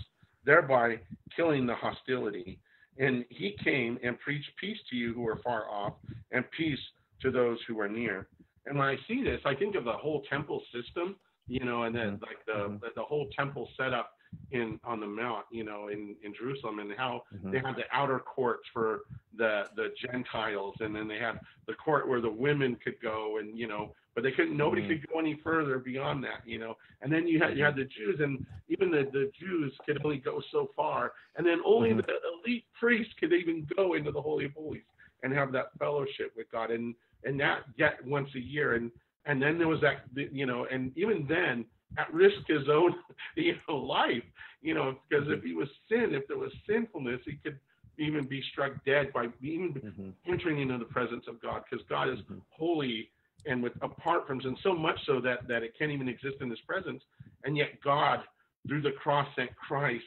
thereby 0.45 0.99
killing 1.37 1.67
the 1.67 1.75
hostility. 1.75 2.61
And 2.99 3.25
he 3.29 3.57
came 3.63 3.99
and 4.03 4.19
preached 4.19 4.51
peace 4.61 4.79
to 4.91 4.97
you 4.97 5.13
who 5.15 5.27
are 5.29 5.41
far 5.45 5.69
off, 5.69 5.95
and 6.33 6.45
peace 6.57 6.79
to 7.23 7.31
those 7.31 7.59
who 7.67 7.81
are 7.81 7.89
near. 7.89 8.29
And 8.67 8.79
when 8.79 8.89
I 8.89 8.97
see 9.07 9.23
this, 9.23 9.41
I 9.45 9.55
think 9.55 9.75
of 9.77 9.85
the 9.85 9.93
whole 9.93 10.23
temple 10.31 10.63
system, 10.73 11.17
you 11.49 11.65
know, 11.65 11.85
and 11.85 11.95
then 11.95 12.21
like 12.23 12.45
the 12.47 12.53
mm-hmm. 12.53 12.75
the, 12.75 12.89
the 12.95 13.03
whole 13.03 13.29
temple 13.37 13.69
setup 13.77 14.13
in 14.51 14.79
on 14.85 15.01
the 15.01 15.07
mount, 15.07 15.47
you 15.51 15.65
know, 15.65 15.89
in 15.89 16.15
in 16.23 16.35
Jerusalem, 16.35 16.79
and 16.79 16.93
how 16.97 17.23
mm-hmm. 17.35 17.51
they 17.51 17.59
had 17.59 17.75
the 17.77 17.85
outer 17.93 18.19
courts 18.19 18.65
for 18.73 19.01
the 19.37 19.65
the 19.75 19.89
Gentiles, 20.07 20.75
and 20.81 20.95
then 20.95 21.09
they 21.09 21.19
had 21.19 21.41
the 21.67 21.75
court 21.75 22.09
where 22.09 22.21
the 22.21 22.31
women 22.31 22.77
could 22.83 23.01
go, 23.03 23.39
and 23.39 23.59
you 23.59 23.67
know, 23.67 23.95
but 24.15 24.23
they 24.23 24.33
couldn't. 24.33 24.57
Nobody 24.57 24.83
mm-hmm. 24.83 25.01
could 25.01 25.09
go 25.13 25.19
any 25.19 25.41
further 25.43 25.79
beyond 25.79 26.23
that, 26.25 26.47
you 26.47 26.59
know. 26.59 26.77
And 27.01 27.13
then 27.13 27.27
you 27.27 27.41
had 27.41 27.57
you 27.57 27.65
had 27.65 27.77
the 27.77 27.85
Jews, 27.85 28.21
and 28.21 28.45
even 28.69 28.91
the 28.91 29.09
the 29.13 29.31
Jews 29.41 29.73
could 29.87 30.05
only 30.05 30.19
go 30.19 30.43
so 30.53 30.69
far, 30.77 31.13
and 31.37 31.47
then 31.47 31.61
only 31.65 31.91
mm-hmm. 31.91 32.01
the 32.01 32.15
elite 32.47 32.65
priests 32.79 33.15
could 33.19 33.33
even 33.33 33.67
go 33.77 33.95
into 33.95 34.13
the 34.13 34.21
holy 34.21 34.45
of 34.47 34.53
holies 34.53 34.83
and 35.23 35.33
have 35.33 35.53
that 35.53 35.71
fellowship 35.79 36.33
with 36.37 36.51
God, 36.53 36.71
and 36.71 36.95
and 37.25 37.41
that 37.41 37.77
get 37.77 38.05
once 38.05 38.29
a 38.37 38.41
year, 38.41 38.75
and 38.75 38.91
and 39.29 39.41
then 39.41 39.59
there 39.59 39.69
was 39.69 39.81
that, 39.83 40.07
you 40.33 40.47
know, 40.47 40.67
and 40.71 40.93
even 40.97 41.27
then 41.29 41.65
at 41.97 42.13
risk 42.13 42.37
his 42.47 42.69
own 42.69 42.95
you 43.37 43.55
know 43.69 43.77
life 43.77 44.23
you 44.61 44.75
know 44.75 44.97
because 45.09 45.27
if 45.29 45.43
he 45.43 45.55
was 45.55 45.69
sin 45.89 46.11
if 46.13 46.27
there 46.29 46.37
was 46.37 46.53
sinfulness 46.69 47.21
he 47.25 47.37
could 47.37 47.59
even 47.99 48.27
be 48.27 48.43
struck 48.53 48.73
dead 48.85 49.13
by 49.13 49.27
even 49.41 49.73
mm-hmm. 49.75 50.11
entering 50.31 50.61
into 50.61 50.77
the 50.79 50.85
presence 50.85 51.25
of 51.29 51.41
god 51.41 51.63
because 51.69 51.85
god 51.89 52.09
is 52.09 52.19
mm-hmm. 52.21 52.39
holy 52.51 53.11
and 53.47 53.63
with 53.63 53.73
apart 53.83 54.27
from 54.27 54.41
sin 54.43 54.57
so 54.63 54.75
much 54.75 54.99
so 55.07 55.21
that 55.21 55.47
that 55.49 55.63
it 55.63 55.73
can't 55.79 55.91
even 55.91 56.09
exist 56.09 56.37
in 56.41 56.51
his 56.51 56.61
presence 56.61 57.03
and 57.45 57.57
yet 57.57 57.69
god 57.83 58.21
through 58.67 58.83
the 58.83 58.93
cross 58.93 59.27
sent 59.35 59.55
christ 59.57 60.05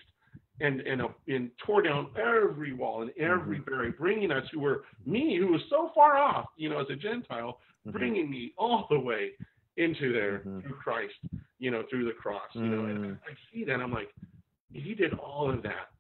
and 0.60 0.82
and, 0.82 1.02
uh, 1.02 1.08
and 1.28 1.50
tore 1.66 1.82
down 1.82 2.08
every 2.16 2.74
wall 2.74 3.02
and 3.02 3.12
every 3.18 3.58
mm-hmm. 3.58 3.70
barrier 3.70 3.96
bringing 3.98 4.32
us 4.32 4.44
who 4.52 4.60
were 4.60 4.84
me 5.06 5.38
who 5.38 5.48
was 5.48 5.62
so 5.70 5.90
far 5.96 6.18
off 6.18 6.46
you 6.58 6.70
know 6.70 6.80
as 6.80 6.88
a 6.90 6.96
gentile 6.96 7.58
mm-hmm. 7.88 7.98
bringing 7.98 8.30
me 8.30 8.54
all 8.58 8.88
the 8.90 9.00
way 9.00 9.32
into 9.78 10.12
there 10.12 10.40
mm-hmm. 10.40 10.60
through 10.62 10.76
christ 10.76 11.14
you 11.62 11.70
know, 11.70 11.84
through 11.92 12.06
the 12.06 12.12
cross, 12.12 12.50
you 12.56 12.66
know, 12.66 12.86
and 12.86 12.98
mm. 12.98 13.18
I 13.18 13.34
see 13.54 13.64
that 13.66 13.80
I'm 13.80 13.94
like, 13.94 14.10
he 14.74 14.96
did 14.96 15.14
all 15.14 15.48
of 15.48 15.62
that, 15.62 15.92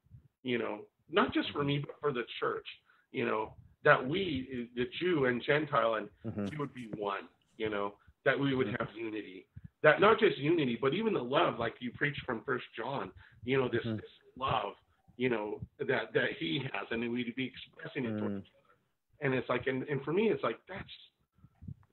you 0.41 0.57
know, 0.57 0.79
not 1.11 1.32
just 1.36 1.51
for 1.51 1.63
me, 1.63 1.77
but 1.77 1.95
for 2.01 2.11
the 2.11 2.23
church, 2.39 2.65
you 3.11 3.27
know, 3.27 3.53
that 3.84 4.03
we, 4.03 4.69
the 4.75 4.86
Jew 4.99 5.25
and 5.25 5.41
Gentile, 5.45 5.95
and 5.95 6.09
mm-hmm. 6.25 6.45
we 6.45 6.57
would 6.57 6.73
be 6.73 6.89
one, 6.97 7.29
you 7.57 7.69
know, 7.69 7.93
that 8.25 8.38
we 8.38 8.55
would 8.55 8.69
have 8.79 8.88
unity. 8.95 9.45
That 9.84 10.01
not 10.01 10.19
just 10.19 10.39
unity, 10.39 10.79
but 10.82 10.95
even 10.95 11.13
the 11.13 11.23
love, 11.23 11.59
like 11.59 11.75
you 11.79 11.91
preach 11.91 12.17
from 12.25 12.41
First 12.43 12.65
John, 12.75 13.11
you 13.45 13.59
know, 13.59 13.69
this, 13.71 13.82
mm-hmm. 13.86 13.97
this 13.97 14.05
love, 14.39 14.73
you 15.17 15.29
know, 15.29 15.59
that 15.77 16.11
that 16.15 16.29
he 16.39 16.59
has, 16.73 16.88
and 16.89 17.01
we'd 17.11 17.36
be 17.36 17.51
expressing 17.53 18.05
it 18.05 18.15
mm. 18.15 18.19
towards 18.19 18.36
each 18.38 18.51
other. 18.55 19.25
And 19.25 19.36
it's 19.36 19.47
like, 19.47 19.67
and, 19.67 19.84
and 19.84 20.01
for 20.01 20.11
me, 20.13 20.29
it's 20.29 20.43
like 20.43 20.57
that's 20.67 20.84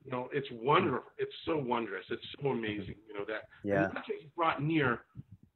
you 0.09 0.17
know, 0.17 0.27
it's 0.33 0.47
wonderful. 0.51 1.03
It's 1.17 1.33
so 1.45 1.57
wondrous. 1.57 2.05
It's 2.09 2.25
so 2.41 2.49
amazing. 2.49 2.95
You 3.07 3.13
know 3.13 3.25
that. 3.27 3.43
Yeah. 3.63 3.81
Not 3.93 4.05
just 4.07 4.35
brought 4.35 4.61
near, 4.61 5.01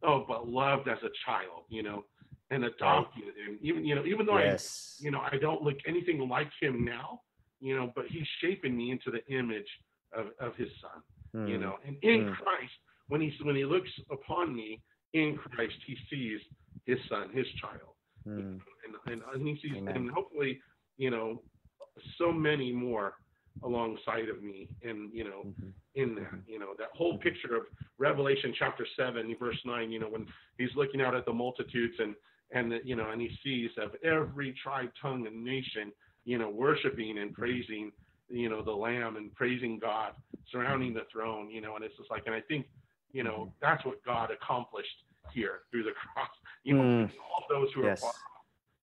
oh, 0.04 0.26
but 0.28 0.47
loved 0.47 0.88
as 0.88 0.99
a 0.99 1.10
child. 1.26 1.64
You 1.70 1.82
know, 1.84 2.06
and 2.51 2.66
adopted, 2.66 3.24
right. 3.24 3.49
and 3.49 3.58
even 3.62 3.84
you 3.84 3.95
know, 3.95 4.06
even 4.06 4.26
though 4.26 4.38
yes. 4.38 4.97
I, 4.99 5.06
you 5.06 5.12
know, 5.12 5.22
I 5.22 5.38
don't 5.38 5.64
look 5.64 5.78
anything 5.88 6.28
like 6.30 6.49
him 6.62 6.86
now. 6.86 7.22
You 7.62 7.76
know, 7.76 7.91
but 7.95 8.06
he's 8.10 8.28
shaping 8.41 8.78
me 8.78 8.91
into 8.91 9.10
the 9.10 9.26
image 9.34 9.70
of, 10.16 10.28
of 10.39 10.56
his 10.56 10.68
son. 10.82 11.01
Mm. 11.36 11.49
You 11.49 11.56
hmm. 11.56 11.62
know, 11.62 11.76
and 11.88 11.95
in 12.04 12.26
mm. 12.26 12.36
Christ, 12.36 12.74
when 13.08 13.22
he 13.22 13.34
when 13.41 13.56
he 13.56 13.66
looks 13.66 13.89
upon 14.12 14.56
me 14.56 14.82
in 15.14 15.36
Christ, 15.36 15.76
he 15.88 15.97
sees 16.12 16.39
his 16.86 16.99
son, 17.10 17.30
his 17.34 17.47
child, 17.60 17.95
mm. 18.28 18.38
you 18.38 18.43
know, 18.43 18.60
and, 19.08 19.14
and 19.14 19.22
and 19.34 19.47
he 19.47 19.60
sees, 19.64 19.78
Amen. 19.78 19.95
and 19.95 20.12
hopefully, 20.12 20.60
you 20.97 21.10
know, 21.10 21.41
so 22.20 22.32
many 22.32 22.72
more 22.72 23.16
alongside 23.64 24.30
of 24.30 24.41
me 24.41 24.68
and 24.84 25.12
you 25.14 25.24
know 25.24 25.43
mm-hmm. 25.45 25.70
in 25.95 26.16
that 26.16 26.24
mm-hmm. 26.24 26.38
you 26.47 26.60
know 26.60 26.74
that 26.78 26.89
whole 26.93 27.18
picture 27.20 27.56
of 27.56 27.64
revelation 27.97 28.54
chapter 28.58 28.86
7 28.97 29.36
verse 29.39 29.58
9 29.66 29.91
you 29.91 29.99
know 29.99 30.08
when 30.08 30.26
he's 30.58 30.76
looking 30.76 31.01
out 31.01 31.16
at 31.16 31.26
the 31.26 31.34
multitudes 31.34 31.93
and 31.99 32.16
and 32.51 32.72
the, 32.72 32.80
you 32.84 32.95
know 32.95 33.12
and 33.12 33.22
he 33.22 33.30
sees 33.43 33.70
of 33.78 33.91
every 34.04 34.56
tribe 34.64 34.89
tongue 35.01 35.28
and 35.28 35.43
nation 35.43 35.91
you 36.26 36.38
know 36.38 36.49
worshiping 36.49 37.20
and 37.20 37.32
mm-hmm. 37.32 37.41
praising 37.41 37.91
you 38.30 38.49
know 38.49 38.64
the 38.64 38.72
lamb 38.72 39.18
and 39.18 39.34
praising 39.36 39.78
god 39.78 40.14
surrounding 40.51 40.93
the 40.93 41.06
throne 41.12 41.49
you 41.49 41.62
know 41.62 41.76
and 41.76 41.86
it's 41.86 41.95
just 41.97 42.10
like 42.10 42.24
and 42.26 42.34
i 42.34 42.41
think 42.41 42.66
you 43.12 43.24
know 43.24 43.32
mm-hmm. 43.32 43.49
that's 43.62 43.86
what 43.86 44.04
god 44.04 44.30
accomplished 44.32 45.04
here 45.32 45.60
through 45.72 45.84
the 45.84 45.91
cross 45.91 46.30
you 46.64 46.74
know 46.76 46.84
mm. 46.84 47.12
all 47.32 47.45
those 47.49 47.72
who 47.74 47.84
yes. 47.84 47.99
are 47.99 48.08
far 48.08 48.14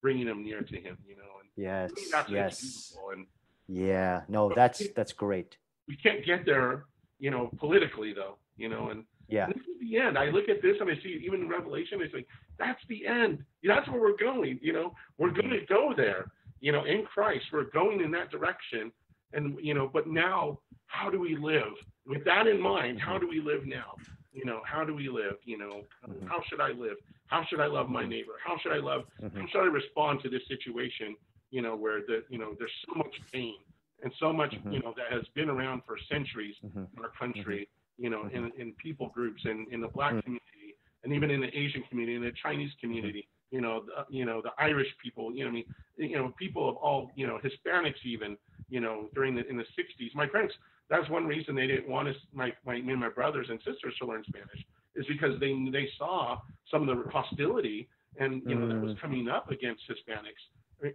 bringing 0.01 0.27
them 0.27 0.43
near 0.43 0.63
to 0.63 0.77
him 0.77 0.97
you 1.07 1.17
know 1.17 1.23
and 1.41 1.51
yes 1.57 1.91
yes 2.29 2.97
and 3.13 3.27
yeah, 3.71 4.23
no, 4.29 4.53
that's 4.55 4.83
that's 4.97 5.13
great. 5.13 5.57
We 5.87 5.97
can't 5.97 6.25
get 6.27 6.45
there, 6.45 6.87
you 7.21 7.31
know, 7.31 7.51
politically 7.59 8.13
though, 8.13 8.37
you 8.57 8.69
know, 8.69 8.89
and 8.89 9.05
yeah, 9.29 9.47
this 9.47 9.59
is 9.59 9.81
the 9.81 9.97
end. 9.97 10.19
I 10.19 10.27
look 10.27 10.49
at 10.49 10.61
this 10.61 10.77
and 10.81 10.91
I 10.91 10.95
see 11.03 11.23
even 11.25 11.43
in 11.43 11.49
Revelation, 11.49 12.01
I 12.03 12.17
like 12.17 12.27
that's 12.59 12.81
the 12.89 13.07
end. 13.07 13.45
That's 13.63 13.89
where 13.89 14.01
we're 14.01 14.17
going. 14.17 14.59
You 14.61 14.73
know, 14.73 14.95
we're 15.19 15.31
going 15.31 15.51
to 15.51 15.65
go 15.69 15.95
there. 15.97 16.33
You 16.61 16.73
know, 16.73 16.85
in 16.85 17.05
Christ, 17.05 17.45
we're 17.53 17.71
going 17.71 18.01
in 18.01 18.11
that 18.11 18.31
direction. 18.31 18.91
And 19.33 19.57
you 19.63 19.75
know, 19.75 19.89
but 19.93 20.09
now, 20.09 20.59
how 20.87 21.09
do 21.09 21.21
we 21.21 21.37
live 21.37 21.73
with 22.07 22.25
that 22.25 22.49
in 22.49 22.61
mind? 22.61 23.01
How 23.01 23.19
do 23.19 23.29
we 23.29 23.41
live 23.41 23.67
now? 23.67 23.95
You 24.33 24.45
know, 24.45 24.63
how 24.65 24.85
do 24.85 24.97
we 24.97 25.09
live? 25.09 25.37
You 25.45 25.59
know, 25.59 25.83
mm-hmm. 26.09 26.27
how 26.27 26.43
should 26.49 26.61
I 26.61 26.71
live? 26.71 26.97
How 27.27 27.45
should 27.49 27.61
I 27.61 27.67
love 27.67 27.89
my 27.89 28.05
neighbor? 28.05 28.33
How 28.45 28.59
should 28.61 28.73
I 28.73 28.79
love? 28.79 29.03
Mm-hmm. 29.23 29.41
How 29.41 29.47
should 29.47 29.63
I 29.63 29.73
respond 29.73 30.21
to 30.25 30.29
this 30.29 30.43
situation? 30.49 31.15
You 31.51 31.63
know, 31.63 31.77
where 31.77 32.01
the, 32.01 32.23
you 32.29 32.39
know, 32.39 32.55
there's 32.59 32.71
so 32.87 32.95
much 32.97 33.15
pain 33.33 33.57
and 34.03 34.13
so 34.19 34.33
much, 34.33 34.53
mm-hmm. 34.53 34.73
you 34.73 34.81
know, 34.81 34.95
that 34.97 35.13
has 35.13 35.27
been 35.35 35.49
around 35.49 35.83
for 35.87 35.97
centuries 36.11 36.55
mm-hmm. 36.65 36.85
in 36.97 37.05
our 37.05 37.11
country, 37.19 37.69
mm-hmm. 37.69 38.05
you 38.05 38.11
know, 38.11 38.29
in, 38.33 38.51
mm-hmm. 38.51 38.61
in 38.61 38.73
people 38.73 39.11
groups 39.15 39.43
and 39.45 39.69
in 39.73 39.81
the 39.81 39.89
black 39.89 40.15
mm. 40.15 40.23
community 40.23 40.77
and 41.05 41.13
even 41.13 41.31
in 41.31 41.41
the 41.41 41.49
Asian 41.57 41.83
community 41.89 42.17
and 42.17 42.25
the 42.25 42.33
Chinese 42.43 42.71
community, 42.81 43.27
you 43.51 43.61
know, 43.61 43.85
the, 43.85 44.15
you 44.15 44.25
know, 44.25 44.41
the 44.43 44.51
Irish 44.59 44.89
people, 45.03 45.35
you 45.35 45.45
know, 45.45 45.51
I 45.51 45.53
mean, 45.53 45.65
you 45.97 46.17
know, 46.17 46.33
people 46.39 46.69
of 46.69 46.77
all, 46.77 47.11
you 47.15 47.27
know, 47.27 47.39
Hispanics 47.43 48.05
even, 48.05 48.37
you 48.69 48.81
know, 48.81 49.09
during 49.15 49.35
the, 49.35 49.47
in 49.49 49.57
the 49.57 49.65
60s, 49.65 50.15
my 50.15 50.27
parents, 50.27 50.55
that's 50.89 51.09
one 51.09 51.27
reason 51.27 51.55
they 51.55 51.67
didn't 51.67 51.89
want 51.89 52.09
us, 52.09 52.17
my, 52.33 52.53
my, 52.67 52.81
me 52.81 52.93
and 52.93 53.01
my 53.01 53.09
brothers 53.09 53.47
and 53.49 53.59
sisters 53.61 53.95
to 54.01 54.07
learn 54.07 54.25
Spanish 54.29 54.65
is 54.95 55.07
because 55.07 55.39
they, 55.41 55.53
they 55.73 55.89
saw 55.97 56.39
some 56.71 56.89
of 56.89 56.97
the 56.97 57.11
hostility 57.11 57.89
and, 58.19 58.43
you 58.45 58.55
know, 58.55 58.69
that 58.69 58.81
was 58.81 58.93
mm. 58.93 59.01
coming 59.01 59.29
up 59.29 59.51
against 59.51 59.83
Hispanics 59.89 60.43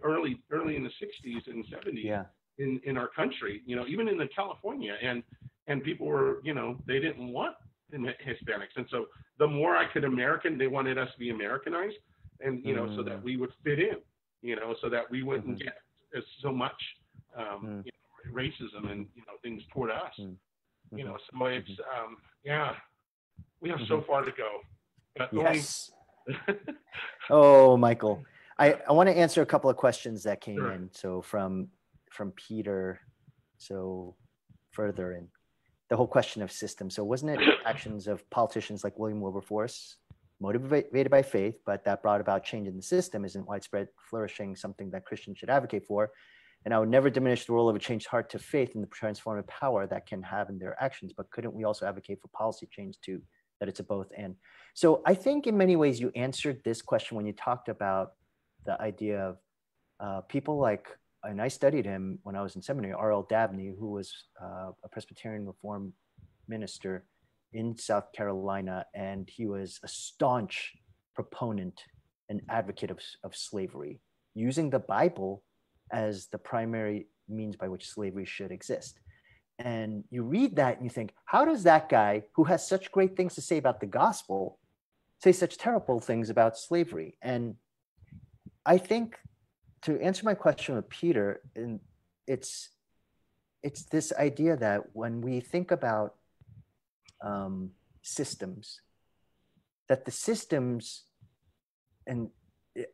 early 0.02 0.40
early 0.50 0.76
in 0.76 0.82
the 0.82 0.90
60s 0.90 1.46
and 1.46 1.64
70s 1.64 2.04
yeah. 2.04 2.24
in 2.58 2.80
in 2.84 2.96
our 2.96 3.08
country 3.08 3.62
you 3.66 3.76
know 3.76 3.86
even 3.86 4.08
in 4.08 4.18
the 4.18 4.28
california 4.28 4.96
and 5.02 5.22
and 5.66 5.82
people 5.82 6.06
were 6.06 6.40
you 6.44 6.54
know 6.54 6.76
they 6.86 6.98
didn't 6.98 7.32
want 7.32 7.54
hispanics 7.94 8.74
and 8.76 8.86
so 8.90 9.06
the 9.38 9.46
more 9.46 9.76
i 9.76 9.86
could 9.92 10.04
american 10.04 10.58
they 10.58 10.66
wanted 10.66 10.98
us 10.98 11.08
to 11.12 11.18
be 11.18 11.30
americanized 11.30 11.96
and 12.40 12.64
you 12.64 12.74
know 12.74 12.84
mm. 12.84 12.96
so 12.96 13.02
that 13.02 13.20
mm. 13.20 13.22
we 13.22 13.36
would 13.36 13.50
fit 13.62 13.78
in 13.78 13.96
you 14.42 14.56
know 14.56 14.74
so 14.82 14.88
that 14.88 15.10
we 15.10 15.22
wouldn't 15.22 15.58
mm-hmm. 15.58 15.64
get 15.64 15.78
as 16.16 16.24
so 16.42 16.52
much 16.52 16.74
um, 17.36 17.44
Mm. 17.62 17.84
you 17.84 17.92
know, 17.92 18.40
racism 18.40 18.90
and 18.90 19.06
you 19.14 19.22
know 19.26 19.34
things 19.42 19.62
toward 19.72 19.90
us. 19.90 20.12
Mm. 20.18 20.36
You 20.92 21.04
know, 21.04 21.16
so 21.18 21.46
it's 21.46 21.68
um, 21.98 22.16
yeah, 22.44 22.74
we 23.60 23.68
have 23.70 23.80
so 23.88 24.02
far 24.06 24.22
to 24.24 24.30
go. 24.30 24.60
But 25.16 25.30
the 25.32 25.38
only- 25.38 25.58
Yes. 25.58 25.90
Oh, 27.30 27.76
Michael. 27.76 28.24
I, 28.58 28.76
I 28.88 28.92
want 28.92 29.08
to 29.08 29.16
answer 29.16 29.42
a 29.42 29.46
couple 29.46 29.68
of 29.68 29.76
questions 29.76 30.22
that 30.24 30.40
came 30.40 30.56
Sure. 30.56 30.72
in. 30.72 30.90
So 30.92 31.22
from 31.22 31.68
from 32.10 32.32
Peter, 32.32 33.00
so 33.58 34.16
further 34.72 35.12
in 35.12 35.28
the 35.90 35.96
whole 35.96 36.06
question 36.06 36.42
of 36.42 36.50
system. 36.50 36.88
So 36.90 37.04
wasn't 37.04 37.38
it 37.40 37.40
actions 37.66 38.06
of 38.06 38.28
politicians 38.30 38.82
like 38.84 38.98
William 38.98 39.20
Wilberforce, 39.20 39.96
motivated 40.40 41.10
by 41.10 41.22
faith, 41.22 41.56
but 41.64 41.84
that 41.84 42.02
brought 42.02 42.20
about 42.20 42.44
change 42.44 42.66
in 42.68 42.76
the 42.76 42.82
system? 42.82 43.24
Isn't 43.24 43.46
widespread 43.46 43.88
flourishing 44.08 44.56
something 44.56 44.90
that 44.90 45.04
Christians 45.04 45.38
should 45.38 45.50
advocate 45.50 45.84
for? 45.86 46.10
And 46.64 46.74
I 46.74 46.80
would 46.80 46.88
never 46.88 47.10
diminish 47.10 47.44
the 47.46 47.52
role 47.52 47.68
of 47.68 47.76
a 47.76 47.78
changed 47.78 48.08
heart 48.08 48.30
to 48.30 48.38
faith 48.40 48.74
and 48.74 48.82
the 48.82 48.88
transformative 48.88 49.46
power 49.46 49.86
that 49.86 50.06
can 50.06 50.22
have 50.22 50.48
in 50.48 50.58
their 50.58 50.76
actions. 50.82 51.12
But 51.16 51.30
couldn't 51.30 51.54
we 51.54 51.64
also 51.64 51.86
advocate 51.86 52.20
for 52.20 52.28
policy 52.28 52.66
change 52.70 52.98
too? 53.00 53.22
That 53.60 53.68
it's 53.68 53.80
a 53.80 53.84
both 53.84 54.10
and. 54.16 54.34
So 54.74 55.02
I 55.06 55.14
think 55.14 55.46
in 55.46 55.56
many 55.56 55.76
ways 55.76 56.00
you 56.00 56.10
answered 56.16 56.60
this 56.64 56.82
question 56.82 57.16
when 57.16 57.24
you 57.24 57.32
talked 57.32 57.68
about 57.68 58.12
the 58.66 58.80
idea 58.80 59.20
of 59.20 59.36
uh, 60.00 60.20
people 60.22 60.58
like, 60.58 60.86
and 61.22 61.40
I 61.40 61.48
studied 61.48 61.86
him 61.86 62.18
when 62.22 62.36
I 62.36 62.42
was 62.42 62.56
in 62.56 62.62
seminary, 62.62 62.92
R.L. 62.92 63.26
Dabney, 63.28 63.72
who 63.78 63.90
was 63.92 64.12
uh, 64.42 64.70
a 64.84 64.88
Presbyterian 64.90 65.46
Reform 65.46 65.92
minister 66.48 67.04
in 67.52 67.76
South 67.76 68.12
Carolina, 68.12 68.84
and 68.94 69.28
he 69.28 69.46
was 69.46 69.80
a 69.82 69.88
staunch 69.88 70.72
proponent 71.14 71.80
and 72.28 72.42
advocate 72.50 72.90
of, 72.90 72.98
of 73.24 73.34
slavery, 73.34 74.00
using 74.34 74.70
the 74.70 74.78
Bible 74.78 75.42
as 75.92 76.26
the 76.32 76.38
primary 76.38 77.06
means 77.28 77.56
by 77.56 77.68
which 77.68 77.88
slavery 77.88 78.24
should 78.24 78.50
exist. 78.50 78.98
And 79.58 80.04
you 80.10 80.22
read 80.22 80.56
that 80.56 80.76
and 80.76 80.84
you 80.84 80.90
think, 80.90 81.14
how 81.24 81.44
does 81.44 81.62
that 81.62 81.88
guy 81.88 82.24
who 82.34 82.44
has 82.44 82.68
such 82.68 82.92
great 82.92 83.16
things 83.16 83.34
to 83.36 83.40
say 83.40 83.56
about 83.56 83.80
the 83.80 83.86
gospel 83.86 84.58
say 85.22 85.32
such 85.32 85.56
terrible 85.56 85.98
things 85.98 86.28
about 86.28 86.58
slavery? 86.58 87.16
And 87.22 87.54
I 88.66 88.78
think 88.78 89.16
to 89.82 90.00
answer 90.02 90.24
my 90.24 90.34
question 90.34 90.74
with 90.74 90.88
Peter, 90.88 91.40
and 91.54 91.78
it's 92.26 92.70
it's 93.62 93.84
this 93.84 94.12
idea 94.12 94.56
that 94.56 94.82
when 94.92 95.20
we 95.20 95.40
think 95.40 95.70
about 95.70 96.16
um, 97.22 97.70
systems, 98.02 98.80
that 99.88 100.04
the 100.04 100.10
systems 100.10 101.04
and 102.06 102.30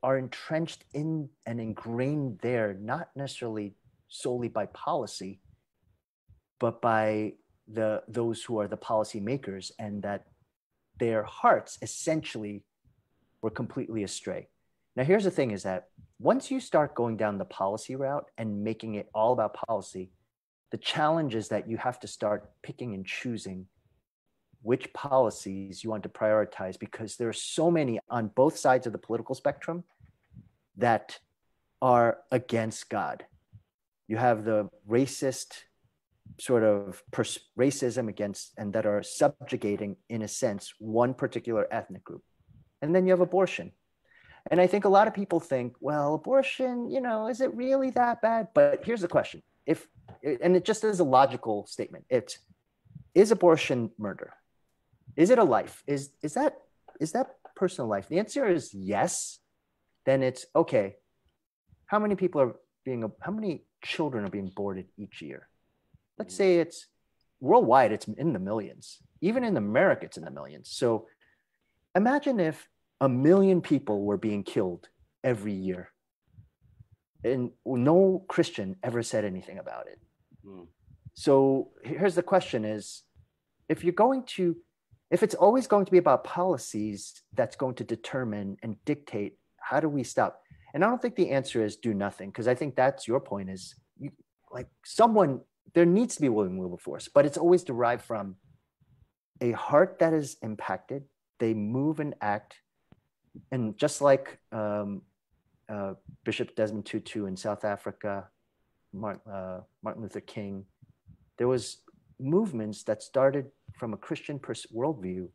are 0.02 0.18
entrenched 0.18 0.84
in 0.92 1.30
and 1.46 1.60
ingrained 1.60 2.38
there, 2.42 2.74
not 2.74 3.08
necessarily 3.16 3.74
solely 4.08 4.48
by 4.48 4.66
policy, 4.66 5.40
but 6.60 6.82
by 6.82 7.32
the 7.66 8.02
those 8.08 8.44
who 8.44 8.60
are 8.60 8.68
the 8.68 8.76
policymakers, 8.76 9.72
and 9.78 10.02
that 10.02 10.26
their 11.00 11.22
hearts 11.22 11.78
essentially 11.80 12.62
were 13.40 13.50
completely 13.50 14.02
astray. 14.02 14.48
Now, 14.96 15.04
here's 15.04 15.24
the 15.24 15.30
thing: 15.30 15.50
is 15.50 15.62
that 15.62 15.88
once 16.18 16.50
you 16.50 16.60
start 16.60 16.94
going 16.94 17.16
down 17.16 17.38
the 17.38 17.44
policy 17.44 17.96
route 17.96 18.26
and 18.38 18.62
making 18.62 18.94
it 18.94 19.08
all 19.14 19.32
about 19.32 19.54
policy, 19.54 20.10
the 20.70 20.78
challenge 20.78 21.34
is 21.34 21.48
that 21.48 21.68
you 21.68 21.76
have 21.76 22.00
to 22.00 22.06
start 22.06 22.50
picking 22.62 22.94
and 22.94 23.06
choosing 23.06 23.66
which 24.62 24.92
policies 24.92 25.82
you 25.82 25.90
want 25.90 26.04
to 26.04 26.08
prioritize 26.08 26.78
because 26.78 27.16
there 27.16 27.28
are 27.28 27.32
so 27.32 27.70
many 27.70 27.98
on 28.08 28.28
both 28.28 28.56
sides 28.56 28.86
of 28.86 28.92
the 28.92 28.98
political 28.98 29.34
spectrum 29.34 29.82
that 30.76 31.18
are 31.80 32.18
against 32.30 32.88
God. 32.88 33.24
You 34.06 34.16
have 34.16 34.44
the 34.44 34.68
racist 34.88 35.64
sort 36.38 36.62
of 36.62 37.02
pers- 37.10 37.40
racism 37.58 38.08
against 38.08 38.52
and 38.56 38.72
that 38.72 38.86
are 38.86 39.02
subjugating, 39.02 39.96
in 40.08 40.22
a 40.22 40.28
sense, 40.28 40.72
one 40.78 41.12
particular 41.12 41.66
ethnic 41.70 42.04
group. 42.04 42.22
And 42.80 42.94
then 42.94 43.04
you 43.04 43.12
have 43.12 43.20
abortion. 43.20 43.72
And 44.50 44.60
I 44.60 44.66
think 44.66 44.84
a 44.84 44.88
lot 44.88 45.06
of 45.06 45.14
people 45.14 45.40
think, 45.40 45.74
well, 45.80 46.14
abortion, 46.14 46.90
you 46.90 47.00
know, 47.00 47.28
is 47.28 47.40
it 47.40 47.54
really 47.54 47.90
that 47.90 48.20
bad? 48.22 48.48
But 48.54 48.84
here's 48.84 49.00
the 49.00 49.08
question. 49.08 49.42
If 49.66 49.86
and 50.22 50.56
it 50.56 50.64
just 50.64 50.84
is 50.84 51.00
a 51.00 51.04
logical 51.04 51.66
statement. 51.66 52.04
It's 52.08 52.38
is 53.14 53.30
abortion 53.30 53.90
murder? 53.98 54.32
Is 55.16 55.30
it 55.30 55.38
a 55.38 55.44
life? 55.44 55.82
Is 55.86 56.10
is 56.22 56.34
that 56.34 56.58
is 57.00 57.12
that 57.12 57.36
personal 57.54 57.88
life? 57.88 58.08
The 58.08 58.18
answer 58.18 58.46
is 58.46 58.72
yes. 58.74 59.38
Then 60.04 60.22
it's 60.22 60.46
okay. 60.54 60.96
How 61.86 61.98
many 61.98 62.16
people 62.16 62.40
are 62.40 62.54
being 62.84 63.10
how 63.20 63.32
many 63.32 63.64
children 63.82 64.24
are 64.24 64.30
being 64.30 64.48
aborted 64.48 64.86
each 64.96 65.22
year? 65.22 65.48
Let's 66.18 66.34
say 66.34 66.58
it's 66.58 66.86
worldwide, 67.40 67.92
it's 67.92 68.06
in 68.06 68.32
the 68.32 68.38
millions. 68.38 68.98
Even 69.20 69.44
in 69.44 69.56
America, 69.56 70.06
it's 70.06 70.16
in 70.16 70.24
the 70.24 70.30
millions. 70.30 70.70
So 70.70 71.06
imagine 71.94 72.40
if 72.40 72.68
a 73.02 73.08
million 73.08 73.60
people 73.60 74.04
were 74.04 74.16
being 74.16 74.44
killed 74.44 74.88
every 75.24 75.52
year. 75.52 75.90
And 77.24 77.50
no 77.66 78.24
Christian 78.28 78.76
ever 78.82 79.02
said 79.02 79.24
anything 79.24 79.58
about 79.58 79.88
it. 79.88 79.98
Hmm. 80.44 80.62
So 81.14 81.72
here's 81.82 82.14
the 82.14 82.22
question 82.22 82.64
is 82.64 83.02
if 83.68 83.82
you're 83.82 83.92
going 83.92 84.22
to 84.36 84.56
if 85.10 85.22
it's 85.22 85.34
always 85.34 85.66
going 85.66 85.84
to 85.84 85.92
be 85.92 85.98
about 85.98 86.24
policies 86.24 87.22
that's 87.34 87.56
going 87.56 87.74
to 87.74 87.84
determine 87.84 88.56
and 88.62 88.76
dictate 88.84 89.36
how 89.60 89.78
do 89.78 89.88
we 89.88 90.02
stop 90.02 90.40
and 90.72 90.82
i 90.82 90.88
don't 90.88 91.02
think 91.02 91.16
the 91.16 91.30
answer 91.30 91.64
is 91.64 91.76
do 91.76 91.92
nothing 91.94 92.30
because 92.30 92.48
i 92.48 92.54
think 92.54 92.74
that's 92.74 93.06
your 93.06 93.20
point 93.20 93.50
is 93.50 93.74
you, 93.98 94.10
like 94.50 94.68
someone 94.84 95.40
there 95.74 95.84
needs 95.84 96.14
to 96.14 96.22
be 96.22 96.28
william 96.30 96.56
wilberforce 96.56 97.08
but 97.08 97.26
it's 97.26 97.38
always 97.38 97.62
derived 97.62 98.02
from 98.02 98.36
a 99.40 99.52
heart 99.52 99.98
that 100.00 100.12
is 100.14 100.36
impacted 100.42 101.04
they 101.38 101.52
move 101.52 102.00
and 102.00 102.14
act 102.20 102.56
and 103.50 103.76
just 103.76 104.00
like 104.00 104.38
um, 104.52 105.02
uh, 105.68 105.94
bishop 106.24 106.54
desmond 106.54 106.84
tutu 106.84 107.26
in 107.26 107.36
south 107.36 107.64
africa 107.64 108.28
martin, 108.92 109.32
uh, 109.32 109.60
martin 109.82 110.02
luther 110.02 110.20
king 110.20 110.64
there 111.38 111.48
was 111.48 111.78
movements 112.22 112.84
that 112.84 113.02
started 113.02 113.46
from 113.74 113.92
a 113.92 113.96
Christian 113.96 114.38
pers- 114.38 114.66
worldview, 114.74 115.28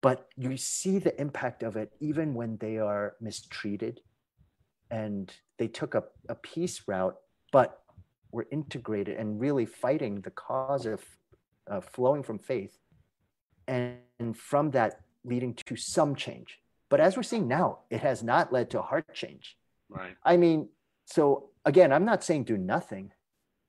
but 0.00 0.28
you 0.36 0.56
see 0.56 0.98
the 0.98 1.18
impact 1.20 1.62
of 1.62 1.76
it 1.76 1.92
even 2.00 2.34
when 2.34 2.56
they 2.58 2.78
are 2.78 3.16
mistreated. 3.20 4.00
And 4.90 5.32
they 5.58 5.68
took 5.68 5.94
a, 5.94 6.04
a 6.28 6.34
peace 6.34 6.82
route, 6.86 7.16
but 7.52 7.82
were 8.32 8.46
integrated 8.50 9.18
and 9.18 9.40
really 9.40 9.66
fighting 9.66 10.20
the 10.22 10.30
cause 10.30 10.86
of 10.86 11.04
uh, 11.70 11.80
flowing 11.80 12.22
from 12.22 12.38
faith. 12.38 12.78
And, 13.66 13.96
and 14.18 14.36
from 14.36 14.70
that, 14.70 15.00
leading 15.24 15.52
to 15.66 15.76
some 15.76 16.14
change. 16.14 16.58
But 16.88 17.00
as 17.00 17.16
we're 17.16 17.22
seeing 17.22 17.48
now, 17.48 17.80
it 17.90 18.00
has 18.00 18.22
not 18.22 18.52
led 18.52 18.70
to 18.70 18.80
a 18.80 18.82
heart 18.82 19.14
change. 19.14 19.56
Right. 19.88 20.16
I 20.24 20.36
mean, 20.36 20.68
so 21.04 21.50
again, 21.64 21.92
I'm 21.92 22.04
not 22.04 22.24
saying 22.24 22.44
do 22.44 22.56
nothing. 22.56 23.12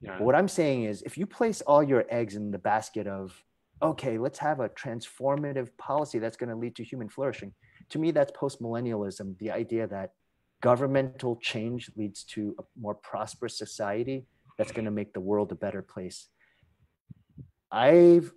Yeah. 0.02 0.20
What 0.20 0.36
I'm 0.36 0.48
saying 0.48 0.84
is, 0.84 1.02
if 1.02 1.18
you 1.18 1.26
place 1.26 1.62
all 1.62 1.84
your 1.84 2.06
eggs 2.10 2.36
in 2.36 2.52
the 2.52 2.58
basket 2.58 3.08
of, 3.08 3.44
okay, 3.82 4.18
let's 4.18 4.40
have 4.40 4.60
a 4.62 4.70
transformative 4.70 5.70
policy 5.78 6.20
that's 6.20 6.38
going 6.38 6.50
to 6.50 6.56
lead 6.56 6.76
to 6.78 6.84
human 6.84 7.10
flourishing, 7.10 7.54
to 7.90 8.00
me, 8.00 8.12
that's 8.12 8.32
post 8.32 8.62
millennialism. 8.62 9.38
The 9.40 9.52
idea 9.52 9.88
that 9.88 10.14
governmental 10.62 11.36
change 11.38 11.92
leads 11.96 12.24
to 12.24 12.56
a 12.60 12.64
more 12.80 12.96
prosperous 12.96 13.58
society 13.58 14.26
that's 14.58 14.72
going 14.72 14.86
to 14.86 14.92
make 14.92 15.14
the 15.14 15.20
world 15.20 15.52
a 15.52 15.56
better 15.56 15.82
place. 15.82 16.28
I've, 17.72 18.32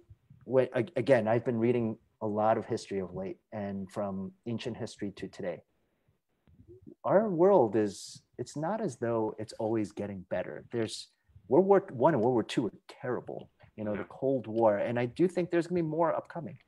again, 0.97 1.27
I've 1.27 1.45
been 1.45 1.59
reading 1.59 1.99
a 2.23 2.27
lot 2.27 2.57
of 2.57 2.65
history 2.67 3.01
of 3.01 3.15
late 3.15 3.39
and 3.53 3.91
from 3.91 4.33
ancient 4.47 4.77
history 4.77 5.11
to 5.17 5.29
today. 5.29 5.61
Our 7.05 7.29
world 7.29 7.75
is, 7.77 8.23
it's 8.39 8.57
not 8.57 8.81
as 8.81 8.97
though 8.97 9.35
it's 9.39 9.53
always 9.55 9.93
getting 9.93 10.25
better. 10.31 10.65
There's, 10.73 11.09
World 11.49 11.67
War 11.67 11.85
One 11.91 12.15
and 12.15 12.23
World 12.23 12.35
War 12.35 12.45
Two 12.45 12.63
were 12.63 12.73
terrible. 12.89 13.51
You 13.77 13.85
know, 13.85 13.93
Yeah. 13.95 14.03
the 14.03 14.09
Cold 14.09 14.47
War, 14.47 14.79
and 14.79 14.99
I 14.99 15.07
do 15.07 15.27
think 15.27 15.51
there's 15.51 15.67
going 15.67 15.79
to 15.79 15.83
be 15.83 15.89
more 15.89 16.15
upcoming. 16.15 16.59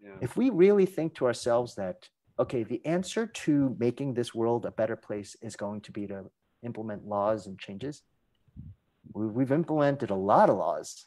Yeah. 0.00 0.16
If 0.20 0.36
we 0.36 0.50
really 0.50 0.86
think 0.86 1.14
to 1.14 1.26
ourselves 1.26 1.74
that 1.76 2.08
okay, 2.38 2.62
the 2.62 2.84
answer 2.86 3.26
to 3.26 3.74
making 3.80 4.14
this 4.14 4.32
world 4.32 4.64
a 4.64 4.70
better 4.70 4.94
place 4.94 5.34
is 5.42 5.56
going 5.56 5.80
to 5.80 5.90
be 5.90 6.06
to 6.06 6.30
implement 6.62 7.04
laws 7.04 7.48
and 7.48 7.58
changes, 7.58 8.02
we, 9.12 9.26
we've 9.26 9.50
implemented 9.50 10.10
a 10.10 10.14
lot 10.14 10.48
of 10.50 10.56
laws, 10.56 11.06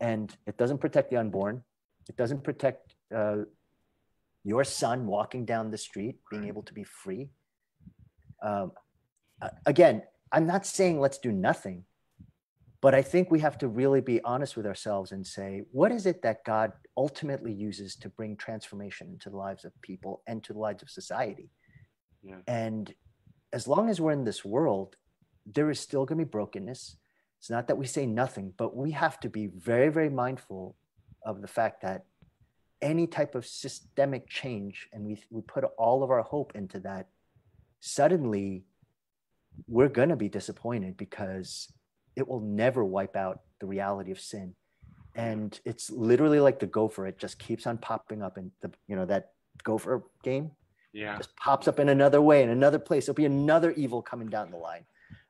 and 0.00 0.36
it 0.46 0.56
doesn't 0.56 0.78
protect 0.78 1.10
the 1.10 1.16
unborn. 1.16 1.62
It 2.08 2.16
doesn't 2.16 2.42
protect 2.42 2.93
uh, 3.14 3.38
your 4.44 4.64
son 4.64 5.06
walking 5.06 5.44
down 5.44 5.70
the 5.70 5.78
street 5.78 6.16
being 6.30 6.46
able 6.46 6.62
to 6.62 6.74
be 6.74 6.84
free. 6.84 7.30
Um, 8.42 8.72
again, 9.66 10.02
I'm 10.30 10.46
not 10.46 10.66
saying 10.66 11.00
let's 11.00 11.18
do 11.18 11.32
nothing, 11.32 11.84
but 12.80 12.94
I 12.94 13.00
think 13.00 13.30
we 13.30 13.40
have 13.40 13.56
to 13.58 13.68
really 13.68 14.02
be 14.02 14.20
honest 14.22 14.56
with 14.56 14.66
ourselves 14.66 15.12
and 15.12 15.26
say, 15.26 15.62
what 15.72 15.90
is 15.90 16.04
it 16.04 16.22
that 16.22 16.44
God 16.44 16.72
ultimately 16.96 17.52
uses 17.52 17.96
to 17.96 18.10
bring 18.10 18.36
transformation 18.36 19.08
into 19.08 19.30
the 19.30 19.36
lives 19.36 19.64
of 19.64 19.72
people 19.80 20.22
and 20.26 20.44
to 20.44 20.52
the 20.52 20.58
lives 20.58 20.82
of 20.82 20.90
society? 20.90 21.48
Yeah. 22.22 22.36
And 22.46 22.92
as 23.52 23.66
long 23.66 23.88
as 23.88 24.00
we're 24.00 24.12
in 24.12 24.24
this 24.24 24.44
world, 24.44 24.96
there 25.46 25.70
is 25.70 25.80
still 25.80 26.04
going 26.04 26.18
to 26.18 26.24
be 26.24 26.30
brokenness. 26.30 26.96
It's 27.38 27.50
not 27.50 27.68
that 27.68 27.76
we 27.76 27.86
say 27.86 28.06
nothing, 28.06 28.52
but 28.56 28.76
we 28.76 28.90
have 28.90 29.20
to 29.20 29.28
be 29.28 29.46
very, 29.46 29.88
very 29.88 30.10
mindful 30.10 30.76
of 31.24 31.40
the 31.40 31.48
fact 31.48 31.82
that 31.82 32.04
any 32.82 33.06
type 33.06 33.34
of 33.34 33.46
systemic 33.46 34.28
change, 34.28 34.88
and 34.92 35.04
we, 35.04 35.22
we 35.30 35.40
put 35.42 35.64
all 35.78 36.02
of 36.02 36.10
our 36.10 36.22
hope 36.22 36.52
into 36.54 36.80
that, 36.80 37.08
suddenly 37.80 38.64
we're 39.68 39.88
going 39.88 40.08
to 40.08 40.16
be 40.16 40.28
disappointed 40.28 40.96
because 40.96 41.72
it 42.16 42.26
will 42.26 42.40
never 42.40 42.84
wipe 42.84 43.16
out 43.16 43.40
the 43.60 43.66
reality 43.66 44.10
of 44.10 44.20
sin. 44.20 44.54
And 45.14 45.58
it's 45.64 45.90
literally 45.90 46.40
like 46.40 46.58
the 46.58 46.66
gopher. 46.66 47.06
It 47.06 47.18
just 47.18 47.38
keeps 47.38 47.66
on 47.66 47.78
popping 47.78 48.22
up 48.22 48.36
in 48.36 48.50
the, 48.62 48.72
you 48.88 48.96
know, 48.96 49.04
that 49.06 49.30
gopher 49.62 50.02
game. 50.22 50.50
Yeah. 50.92 51.16
Just 51.16 51.36
pops 51.36 51.68
up 51.68 51.78
in 51.78 51.88
another 51.88 52.20
way, 52.20 52.42
in 52.42 52.50
another 52.50 52.78
place. 52.78 53.06
There'll 53.06 53.14
be 53.14 53.24
another 53.24 53.72
evil 53.72 54.02
coming 54.02 54.28
down 54.28 54.50
the 54.50 54.56
line. 54.56 54.84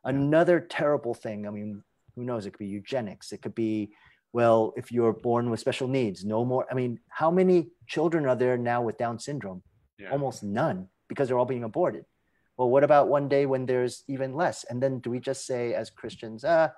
Another 0.04 0.60
terrible 0.60 1.14
thing. 1.14 1.46
I 1.46 1.50
mean, 1.50 1.82
who 2.14 2.24
knows? 2.24 2.46
It 2.46 2.52
could 2.52 2.58
be 2.58 2.66
eugenics. 2.66 3.32
It 3.32 3.42
could 3.42 3.54
be, 3.54 3.92
well, 4.34 4.74
if 4.76 4.90
you're 4.90 5.12
born 5.12 5.48
with 5.48 5.60
special 5.60 5.86
needs, 5.86 6.24
no 6.24 6.44
more. 6.44 6.66
I 6.68 6.74
mean, 6.74 6.98
how 7.08 7.30
many 7.30 7.70
children 7.86 8.26
are 8.26 8.34
there 8.34 8.58
now 8.58 8.82
with 8.82 8.98
Down 8.98 9.20
syndrome? 9.20 9.62
Yeah. 9.96 10.10
Almost 10.10 10.42
none 10.42 10.88
because 11.08 11.28
they're 11.28 11.38
all 11.38 11.44
being 11.44 11.62
aborted. 11.62 12.04
Well, 12.56 12.68
what 12.68 12.82
about 12.82 13.06
one 13.06 13.28
day 13.28 13.46
when 13.46 13.64
there's 13.64 14.02
even 14.08 14.34
less? 14.34 14.64
And 14.68 14.82
then 14.82 14.98
do 14.98 15.08
we 15.08 15.20
just 15.20 15.46
say 15.46 15.72
as 15.74 15.88
Christians, 15.88 16.44
ah, 16.44 16.70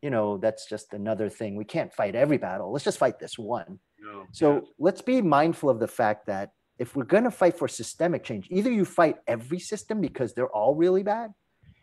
you 0.00 0.08
know, 0.08 0.38
that's 0.38 0.66
just 0.70 0.94
another 0.94 1.28
thing. 1.28 1.54
We 1.54 1.66
can't 1.66 1.92
fight 1.92 2.14
every 2.14 2.38
battle. 2.38 2.72
Let's 2.72 2.86
just 2.86 2.98
fight 2.98 3.18
this 3.18 3.38
one. 3.38 3.78
No. 4.00 4.24
So 4.32 4.54
yes. 4.54 4.64
let's 4.78 5.02
be 5.02 5.20
mindful 5.20 5.68
of 5.68 5.78
the 5.78 5.88
fact 5.88 6.24
that 6.28 6.52
if 6.78 6.96
we're 6.96 7.04
going 7.04 7.24
to 7.24 7.30
fight 7.30 7.58
for 7.58 7.68
systemic 7.68 8.24
change, 8.24 8.48
either 8.50 8.72
you 8.72 8.86
fight 8.86 9.16
every 9.26 9.58
system 9.58 10.00
because 10.00 10.32
they're 10.32 10.48
all 10.48 10.74
really 10.74 11.02
bad. 11.02 11.34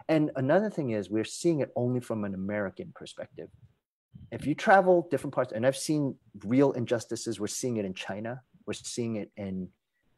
And 0.10 0.32
another 0.36 0.72
thing 0.72 0.90
is, 0.90 1.12
we're 1.12 1.24
seeing 1.24 1.60
it 1.60 1.72
only 1.76 2.00
from 2.00 2.26
an 2.26 2.34
American 2.34 2.92
perspective. 2.96 3.50
If 4.32 4.48
you 4.48 4.56
travel 4.56 5.08
different 5.12 5.34
parts, 5.34 5.54
and 5.54 5.66
I've 5.66 5.78
seen 5.78 6.16
real 6.46 6.72
injustices, 6.72 7.40
we're 7.40 7.48
seeing 7.48 7.78
it 7.78 7.86
in 7.86 7.94
China, 7.94 8.42
we're 8.66 8.74
seeing 8.74 9.18
it 9.18 9.32
in 9.38 9.70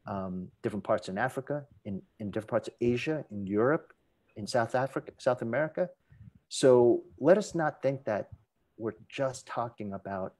um, 0.06 0.48
different 0.62 0.84
parts 0.84 1.08
in 1.08 1.18
Africa, 1.18 1.64
in, 1.84 2.02
in 2.18 2.30
different 2.30 2.50
parts 2.50 2.68
of 2.68 2.74
Asia, 2.80 3.24
in 3.30 3.46
Europe, 3.46 3.92
in 4.36 4.46
South 4.46 4.74
Africa, 4.74 5.12
South 5.18 5.42
America. 5.42 5.88
So 6.48 7.02
let 7.18 7.38
us 7.38 7.54
not 7.54 7.82
think 7.82 8.04
that 8.04 8.28
we're 8.78 8.94
just 9.08 9.46
talking 9.46 9.92
about 9.92 10.34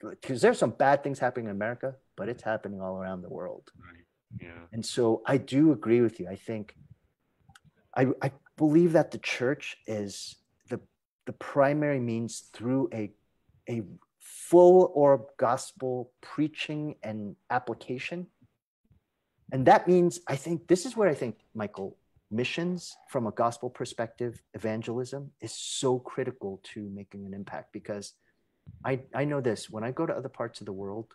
because 0.00 0.40
there's 0.40 0.58
some 0.58 0.70
bad 0.70 1.04
things 1.04 1.20
happening 1.20 1.46
in 1.46 1.52
America, 1.52 1.94
but 2.16 2.28
it's 2.28 2.42
happening 2.42 2.80
all 2.80 2.96
around 2.96 3.22
the 3.22 3.28
world. 3.28 3.70
Right. 3.78 4.04
Yeah. 4.40 4.66
And 4.72 4.84
so 4.84 5.22
I 5.26 5.36
do 5.36 5.72
agree 5.72 6.00
with 6.00 6.18
you. 6.18 6.28
I 6.28 6.36
think 6.36 6.74
I, 7.96 8.08
I 8.20 8.32
believe 8.56 8.92
that 8.92 9.10
the 9.10 9.18
church 9.18 9.76
is 9.86 10.36
the 11.26 11.32
primary 11.32 12.00
means 12.00 12.44
through 12.52 12.88
a 12.92 13.10
a 13.68 13.82
full 14.18 14.92
or 14.94 15.26
gospel 15.36 16.10
preaching 16.20 16.96
and 17.02 17.36
application. 17.50 18.26
And 19.52 19.66
that 19.66 19.86
means 19.86 20.20
I 20.26 20.36
think 20.36 20.66
this 20.66 20.86
is 20.86 20.96
where 20.96 21.08
I 21.08 21.14
think 21.14 21.36
Michael 21.54 21.96
missions 22.30 22.96
from 23.08 23.26
a 23.26 23.30
gospel 23.32 23.68
perspective, 23.68 24.42
evangelism 24.54 25.30
is 25.40 25.52
so 25.52 25.98
critical 25.98 26.60
to 26.62 26.88
making 26.88 27.26
an 27.26 27.34
impact 27.34 27.72
because 27.72 28.14
I, 28.84 29.00
I 29.14 29.24
know 29.24 29.40
this 29.40 29.68
when 29.68 29.84
I 29.84 29.90
go 29.90 30.06
to 30.06 30.14
other 30.14 30.30
parts 30.30 30.60
of 30.60 30.66
the 30.66 30.72
world 30.72 31.14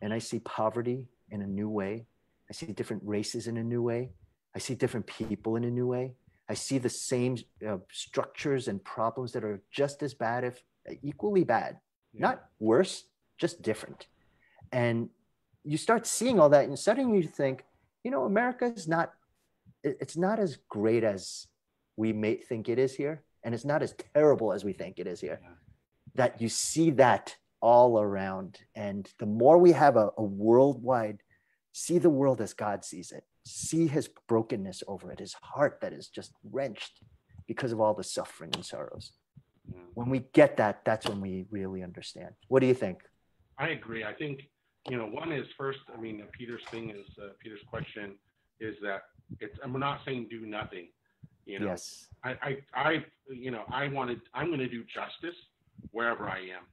and 0.00 0.12
I 0.12 0.18
see 0.18 0.38
poverty 0.38 1.08
in 1.30 1.42
a 1.42 1.46
new 1.46 1.68
way, 1.68 2.06
I 2.48 2.52
see 2.52 2.66
different 2.66 3.02
races 3.04 3.48
in 3.48 3.56
a 3.56 3.64
new 3.64 3.82
way, 3.82 4.10
I 4.54 4.60
see 4.60 4.74
different 4.74 5.06
people 5.06 5.56
in 5.56 5.64
a 5.64 5.70
new 5.70 5.86
way, 5.86 6.12
I 6.48 6.54
see 6.54 6.78
the 6.78 6.88
same 6.88 7.36
uh, 7.66 7.78
structures 7.92 8.68
and 8.68 8.82
problems 8.82 9.32
that 9.32 9.44
are 9.44 9.60
just 9.70 10.02
as 10.02 10.14
bad, 10.14 10.44
if 10.44 10.62
equally 11.02 11.44
bad, 11.44 11.78
yeah. 12.12 12.20
not 12.20 12.44
worse, 12.58 13.04
just 13.36 13.60
different. 13.62 14.06
And 14.72 15.10
you 15.64 15.76
start 15.76 16.06
seeing 16.06 16.40
all 16.40 16.48
that, 16.50 16.64
and 16.64 16.78
suddenly 16.78 17.18
you 17.18 17.28
think, 17.28 17.64
you 18.02 18.10
know, 18.10 18.24
America 18.24 18.64
is 18.64 18.88
not 18.88 19.12
it's 19.84 20.16
not 20.16 20.38
as 20.38 20.58
great 20.68 21.04
as 21.04 21.46
we 21.96 22.12
may 22.12 22.34
think 22.34 22.68
it 22.68 22.78
is 22.78 22.94
here 22.94 23.22
and 23.44 23.54
it's 23.54 23.64
not 23.64 23.82
as 23.82 23.94
terrible 24.14 24.52
as 24.52 24.64
we 24.64 24.72
think 24.72 24.98
it 24.98 25.06
is 25.06 25.20
here 25.20 25.40
yeah. 25.42 25.50
that 26.14 26.40
you 26.40 26.48
see 26.48 26.90
that 26.90 27.36
all 27.60 28.00
around 28.00 28.58
and 28.74 29.12
the 29.18 29.26
more 29.26 29.58
we 29.58 29.72
have 29.72 29.96
a, 29.96 30.10
a, 30.16 30.22
worldwide 30.22 31.18
see 31.72 31.98
the 31.98 32.10
world 32.10 32.40
as 32.40 32.52
god 32.54 32.84
sees 32.84 33.12
it 33.12 33.24
see 33.48 33.86
his 33.86 34.08
brokenness 34.28 34.82
over 34.86 35.10
it 35.12 35.18
his 35.18 35.34
heart 35.34 35.78
that 35.80 35.92
is 35.92 36.08
just 36.08 36.32
wrenched 36.50 37.00
because 37.46 37.72
of 37.72 37.80
all 37.80 37.94
the 37.94 38.04
suffering 38.04 38.50
and 38.54 38.64
sorrows 38.64 39.12
yeah. 39.68 39.80
when 39.94 40.08
we 40.08 40.20
get 40.32 40.56
that 40.56 40.84
that's 40.84 41.08
when 41.08 41.20
we 41.20 41.46
really 41.50 41.82
understand 41.82 42.30
what 42.48 42.60
do 42.60 42.66
you 42.66 42.74
think 42.74 43.02
i 43.58 43.68
agree 43.68 44.04
i 44.04 44.12
think 44.12 44.40
you 44.88 44.96
know 44.96 45.06
one 45.06 45.32
is 45.32 45.46
first 45.56 45.80
i 45.96 46.00
mean 46.00 46.22
peter's 46.36 46.62
thing 46.70 46.90
is 46.90 47.06
uh, 47.22 47.28
peter's 47.42 47.60
question 47.70 48.14
is 48.60 48.74
that 48.82 49.02
it's 49.40 49.58
I'm 49.62 49.78
not 49.78 50.00
saying 50.04 50.28
do 50.30 50.46
nothing. 50.46 50.88
You 51.46 51.60
know, 51.60 51.66
yes. 51.66 52.06
I, 52.24 52.30
I, 52.42 52.56
I, 52.74 53.04
you 53.28 53.50
know, 53.50 53.62
I 53.70 53.88
wanted, 53.88 54.20
I'm 54.34 54.48
going 54.48 54.58
to 54.58 54.68
do 54.68 54.84
justice 54.84 55.36
wherever 55.92 56.28
I 56.28 56.38
am. 56.38 56.64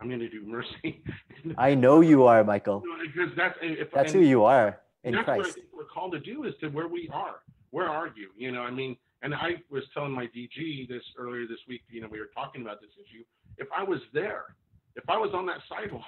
I'm 0.00 0.08
going 0.08 0.20
to 0.20 0.28
do 0.28 0.42
mercy. 0.46 1.04
I 1.58 1.74
know 1.74 2.00
you 2.00 2.24
are, 2.24 2.42
Michael. 2.42 2.82
because 3.02 3.30
that's 3.36 3.56
if, 3.60 3.90
that's 3.92 4.12
who 4.12 4.20
you 4.20 4.44
are 4.44 4.80
in 5.04 5.14
that's 5.14 5.24
Christ. 5.24 5.58
What 5.70 5.84
we're 5.84 5.92
called 5.92 6.12
to 6.12 6.20
do 6.20 6.44
is 6.44 6.54
to 6.60 6.68
where 6.68 6.88
we 6.88 7.08
are. 7.12 7.36
Where 7.70 7.88
are 7.88 8.08
you? 8.08 8.30
You 8.36 8.52
know, 8.52 8.62
I 8.62 8.70
mean, 8.70 8.96
and 9.22 9.34
I 9.34 9.62
was 9.70 9.84
telling 9.94 10.12
my 10.12 10.26
DG 10.26 10.88
this 10.88 11.02
earlier 11.18 11.46
this 11.46 11.60
week. 11.68 11.82
You 11.88 12.02
know, 12.02 12.08
we 12.10 12.20
were 12.20 12.30
talking 12.34 12.62
about 12.62 12.80
this 12.80 12.90
issue. 12.94 13.24
If 13.58 13.68
I 13.76 13.82
was 13.82 14.00
there, 14.12 14.56
if 14.96 15.08
I 15.08 15.16
was 15.16 15.30
on 15.34 15.46
that 15.46 15.58
sidewalk, 15.68 16.04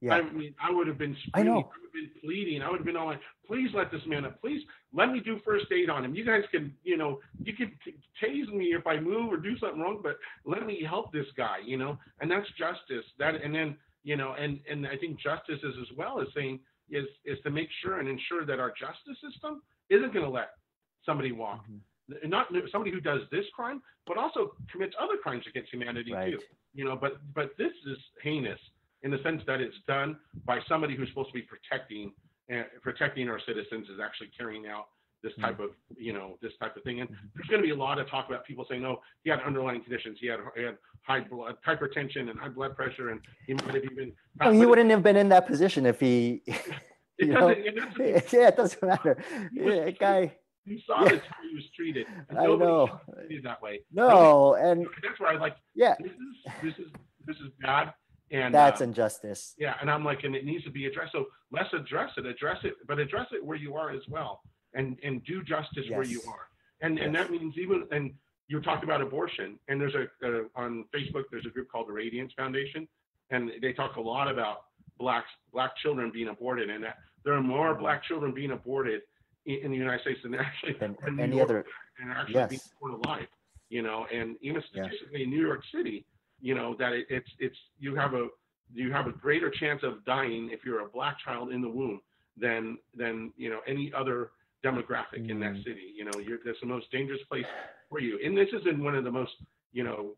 yeah. 0.00 0.14
I 0.14 0.30
mean, 0.30 0.54
I 0.62 0.70
would 0.70 0.86
have 0.88 0.98
been 0.98 1.16
screaming, 1.26 1.52
I 1.52 1.54
know. 1.54 1.60
I 1.60 1.64
would 1.64 1.84
have 1.84 1.92
been 1.92 2.10
pleading. 2.22 2.62
I 2.62 2.70
would 2.70 2.78
have 2.78 2.86
been 2.86 2.96
all 2.96 3.06
like, 3.06 3.20
please 3.46 3.70
let 3.74 3.90
this 3.90 4.02
man 4.06 4.26
up. 4.26 4.40
Please 4.40 4.62
let 4.92 5.10
me 5.10 5.20
do 5.20 5.40
first 5.44 5.66
aid 5.72 5.88
on 5.88 6.04
him. 6.04 6.14
You 6.14 6.24
guys 6.24 6.42
can, 6.50 6.74
you 6.84 6.96
know, 6.96 7.20
you 7.42 7.54
can 7.54 7.72
t- 7.84 7.94
tase 8.22 8.52
me 8.52 8.74
if 8.78 8.86
I 8.86 9.00
move 9.00 9.32
or 9.32 9.38
do 9.38 9.56
something 9.58 9.80
wrong, 9.80 10.00
but 10.02 10.18
let 10.44 10.66
me 10.66 10.84
help 10.86 11.12
this 11.12 11.26
guy, 11.36 11.58
you 11.64 11.78
know, 11.78 11.98
and 12.20 12.30
that's 12.30 12.46
justice. 12.58 13.06
That, 13.18 13.36
and 13.36 13.54
then, 13.54 13.76
you 14.04 14.16
know, 14.16 14.34
and, 14.38 14.60
and 14.70 14.86
I 14.86 14.96
think 14.96 15.18
justice 15.18 15.60
is 15.62 15.74
as 15.80 15.96
well 15.96 16.20
as 16.20 16.28
saying, 16.34 16.60
is, 16.90 17.06
is 17.24 17.38
to 17.44 17.50
make 17.50 17.68
sure 17.82 17.98
and 17.98 18.08
ensure 18.08 18.44
that 18.46 18.60
our 18.60 18.70
justice 18.70 19.18
system 19.22 19.62
isn't 19.90 20.12
going 20.12 20.24
to 20.24 20.30
let 20.30 20.50
somebody 21.04 21.32
walk. 21.32 21.64
Mm-hmm. 21.64 22.28
Not 22.28 22.46
somebody 22.70 22.92
who 22.92 23.00
does 23.00 23.22
this 23.32 23.44
crime, 23.54 23.82
but 24.06 24.16
also 24.16 24.52
commits 24.70 24.94
other 25.00 25.14
crimes 25.20 25.44
against 25.48 25.72
humanity 25.72 26.12
right. 26.12 26.32
too. 26.32 26.38
You 26.72 26.84
know, 26.84 26.96
but 26.96 27.18
but 27.34 27.50
this 27.58 27.72
is 27.90 27.98
heinous 28.22 28.60
in 29.02 29.10
the 29.10 29.18
sense 29.24 29.42
that 29.46 29.60
it's 29.60 29.76
done 29.88 30.16
by 30.44 30.60
somebody 30.68 30.94
who's 30.94 31.08
supposed 31.08 31.30
to 31.30 31.34
be 31.34 31.42
protecting 31.42 32.12
uh, 32.52 32.62
protecting 32.80 33.28
our 33.28 33.40
citizens 33.44 33.88
is 33.88 33.98
actually 34.02 34.30
carrying 34.38 34.68
out 34.68 34.86
this 35.22 35.32
mm-hmm. 35.32 35.42
type 35.42 35.60
of 35.60 35.70
you 35.96 36.12
know 36.12 36.38
this 36.42 36.52
type 36.60 36.76
of 36.76 36.82
thing 36.82 37.00
and 37.00 37.08
mm-hmm. 37.08 37.26
there's 37.34 37.48
going 37.48 37.60
to 37.60 37.66
be 37.66 37.72
a 37.72 37.76
lot 37.76 37.98
of 37.98 38.08
talk 38.08 38.28
about 38.28 38.44
people 38.44 38.64
saying 38.68 38.82
no 38.82 39.00
he 39.24 39.30
had 39.30 39.40
underlying 39.40 39.82
conditions 39.82 40.18
he 40.20 40.26
had, 40.26 40.40
he 40.56 40.62
had 40.62 40.76
high 41.02 41.20
blood 41.20 41.56
hypertension 41.66 42.30
and 42.30 42.38
high 42.38 42.48
blood 42.48 42.76
pressure 42.76 43.10
and 43.10 43.20
he 43.46 43.54
might 43.54 43.74
have 43.74 43.84
even 43.84 44.12
well, 44.40 44.52
he 44.52 44.66
wouldn't 44.66 44.90
have 44.90 45.02
been 45.02 45.16
in 45.16 45.28
that 45.28 45.46
position 45.46 45.86
if 45.86 46.00
he 46.00 46.42
it 47.18 47.32
doesn't, 47.32 47.58
it 47.66 47.76
doesn't, 47.76 48.32
yeah 48.32 48.48
it 48.48 48.56
doesn't 48.56 48.82
matter 48.82 49.22
yeah, 49.52 49.90
guy 49.90 50.32
you 50.66 50.80
saw 50.84 51.04
yeah. 51.04 51.10
how 51.10 51.42
he 51.48 51.54
was 51.54 51.64
treated. 51.76 52.06
And 52.28 52.38
I 52.38 52.46
know. 52.46 53.00
Treated 53.26 53.44
that 53.44 53.62
way. 53.62 53.80
No, 53.92 54.54
and 54.54 54.84
that's 55.02 55.18
where 55.20 55.30
I 55.30 55.38
like. 55.38 55.56
Yeah. 55.76 55.94
This 56.00 56.10
is 56.10 56.52
this 56.62 56.74
is 56.74 56.92
this 57.24 57.36
is 57.36 57.52
bad. 57.60 57.94
And 58.32 58.52
that's 58.52 58.80
uh, 58.80 58.84
injustice. 58.84 59.54
Yeah, 59.56 59.74
and 59.80 59.88
I'm 59.88 60.04
like, 60.04 60.24
and 60.24 60.34
it 60.34 60.44
needs 60.44 60.64
to 60.64 60.70
be 60.70 60.86
addressed. 60.86 61.12
So 61.12 61.26
let's 61.52 61.72
address 61.72 62.10
it, 62.16 62.26
address 62.26 62.58
it, 62.64 62.74
but 62.88 62.98
address 62.98 63.28
it 63.30 63.44
where 63.44 63.56
you 63.56 63.76
are 63.76 63.90
as 63.90 64.02
well, 64.08 64.40
and 64.76 64.96
and 65.02 65.24
do 65.24 65.42
justice 65.42 65.84
yes. 65.84 65.90
where 65.90 66.04
you 66.04 66.20
are. 66.28 66.48
And 66.80 66.96
yes. 66.96 67.06
and 67.06 67.14
that 67.14 67.30
means 67.30 67.54
even 67.58 67.84
and 67.90 68.12
you 68.48 68.60
talked 68.60 68.84
about 68.84 69.02
abortion, 69.02 69.58
and 69.68 69.80
there's 69.80 69.94
a, 69.94 70.06
a 70.26 70.44
on 70.54 70.84
Facebook 70.94 71.24
there's 71.30 71.46
a 71.46 71.50
group 71.50 71.70
called 71.70 71.88
the 71.88 71.92
Radiance 71.92 72.32
Foundation, 72.36 72.86
and 73.30 73.50
they 73.60 73.72
talk 73.72 73.96
a 73.96 74.00
lot 74.00 74.30
about 74.30 74.64
blacks 74.98 75.28
black 75.52 75.76
children 75.78 76.10
being 76.12 76.28
aborted, 76.28 76.70
and 76.70 76.84
that 76.84 76.98
there 77.24 77.34
are 77.34 77.42
more 77.42 77.72
mm-hmm. 77.72 77.82
black 77.82 78.04
children 78.04 78.32
being 78.32 78.52
aborted 78.52 79.02
in, 79.46 79.56
in 79.64 79.70
the 79.72 79.76
United 79.76 80.02
States 80.02 80.20
than 80.22 80.34
actually 80.34 80.74
than 80.74 80.96
in 81.08 81.18
any 81.18 81.36
York, 81.36 81.50
other 81.50 81.64
and 82.00 82.12
actually 82.12 82.34
yes. 82.34 82.48
being 82.50 82.60
born 82.80 82.92
alive. 83.04 83.26
You 83.68 83.82
know, 83.82 84.06
and 84.14 84.36
even 84.42 84.62
statistically 84.70 85.24
in 85.24 85.30
New 85.30 85.44
York 85.44 85.62
City 85.74 86.06
you 86.40 86.54
know 86.54 86.74
that 86.78 86.92
it, 86.92 87.06
it's 87.08 87.30
it's 87.38 87.56
you 87.78 87.94
have 87.94 88.14
a 88.14 88.28
you 88.74 88.92
have 88.92 89.06
a 89.06 89.12
greater 89.12 89.50
chance 89.50 89.82
of 89.82 90.04
dying 90.04 90.50
if 90.52 90.60
you're 90.64 90.80
a 90.80 90.88
black 90.88 91.16
child 91.24 91.52
in 91.52 91.60
the 91.60 91.68
womb 91.68 92.00
than 92.36 92.78
than 92.94 93.32
you 93.36 93.48
know 93.48 93.60
any 93.66 93.92
other 93.96 94.30
demographic 94.66 95.20
mm. 95.20 95.30
in 95.30 95.40
that 95.40 95.54
mm. 95.54 95.64
city. 95.64 95.92
You 95.94 96.04
know, 96.04 96.18
you're 96.18 96.38
that's 96.44 96.60
the 96.60 96.66
most 96.66 96.90
dangerous 96.90 97.20
place 97.28 97.44
for 97.88 98.00
you. 98.00 98.18
And 98.24 98.36
this 98.36 98.48
is 98.48 98.66
in 98.70 98.82
one 98.82 98.94
of 98.94 99.04
the 99.04 99.10
most 99.10 99.32
you 99.72 99.84
know 99.84 100.14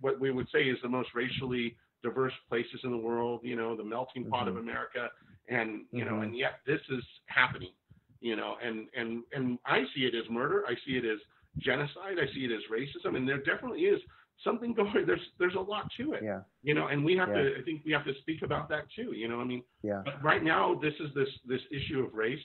what 0.00 0.20
we 0.20 0.30
would 0.30 0.48
say 0.52 0.64
is 0.64 0.78
the 0.82 0.88
most 0.88 1.10
racially 1.14 1.76
diverse 2.02 2.32
places 2.48 2.80
in 2.84 2.90
the 2.90 2.98
world. 2.98 3.40
You 3.42 3.56
know, 3.56 3.76
the 3.76 3.84
melting 3.84 4.26
pot 4.26 4.46
mm-hmm. 4.46 4.56
of 4.56 4.62
America, 4.62 5.08
and 5.48 5.84
you 5.90 6.04
mm-hmm. 6.04 6.14
know, 6.16 6.22
and 6.22 6.36
yet 6.36 6.60
this 6.66 6.80
is 6.90 7.04
happening. 7.26 7.72
You 8.20 8.36
know, 8.36 8.56
and 8.64 8.86
and 8.96 9.22
and 9.32 9.58
I 9.66 9.84
see 9.94 10.02
it 10.02 10.14
as 10.14 10.28
murder. 10.30 10.64
I 10.68 10.74
see 10.86 10.96
it 10.96 11.04
as 11.04 11.18
genocide. 11.58 12.18
I 12.20 12.32
see 12.34 12.44
it 12.44 12.52
as 12.52 12.62
racism, 12.70 13.16
and 13.16 13.28
there 13.28 13.38
definitely 13.38 13.82
is 13.82 14.00
something 14.44 14.74
going. 14.80 15.04
There's 15.06 15.26
there's 15.38 15.54
a 15.54 15.60
lot 15.60 15.90
to 15.98 16.12
it. 16.14 16.22
Yeah. 16.22 16.40
You 16.62 16.74
know, 16.74 16.88
and 16.88 17.04
we 17.04 17.16
have 17.16 17.28
Yeah. 17.28 17.42
to. 17.42 17.58
I 17.60 17.62
think 17.62 17.82
we 17.84 17.92
have 17.92 18.04
to 18.04 18.14
speak 18.20 18.42
about 18.42 18.68
that 18.70 18.84
too. 18.94 19.12
You 19.14 19.28
know, 19.28 19.40
I 19.40 19.44
mean, 19.44 19.62
Yeah. 19.82 20.02
but 20.04 20.22
right 20.22 20.42
now 20.42 20.74
this 20.74 20.94
is 21.00 21.14
this 21.14 21.28
this 21.46 21.62
issue 21.70 22.00
of 22.04 22.14
race 22.14 22.42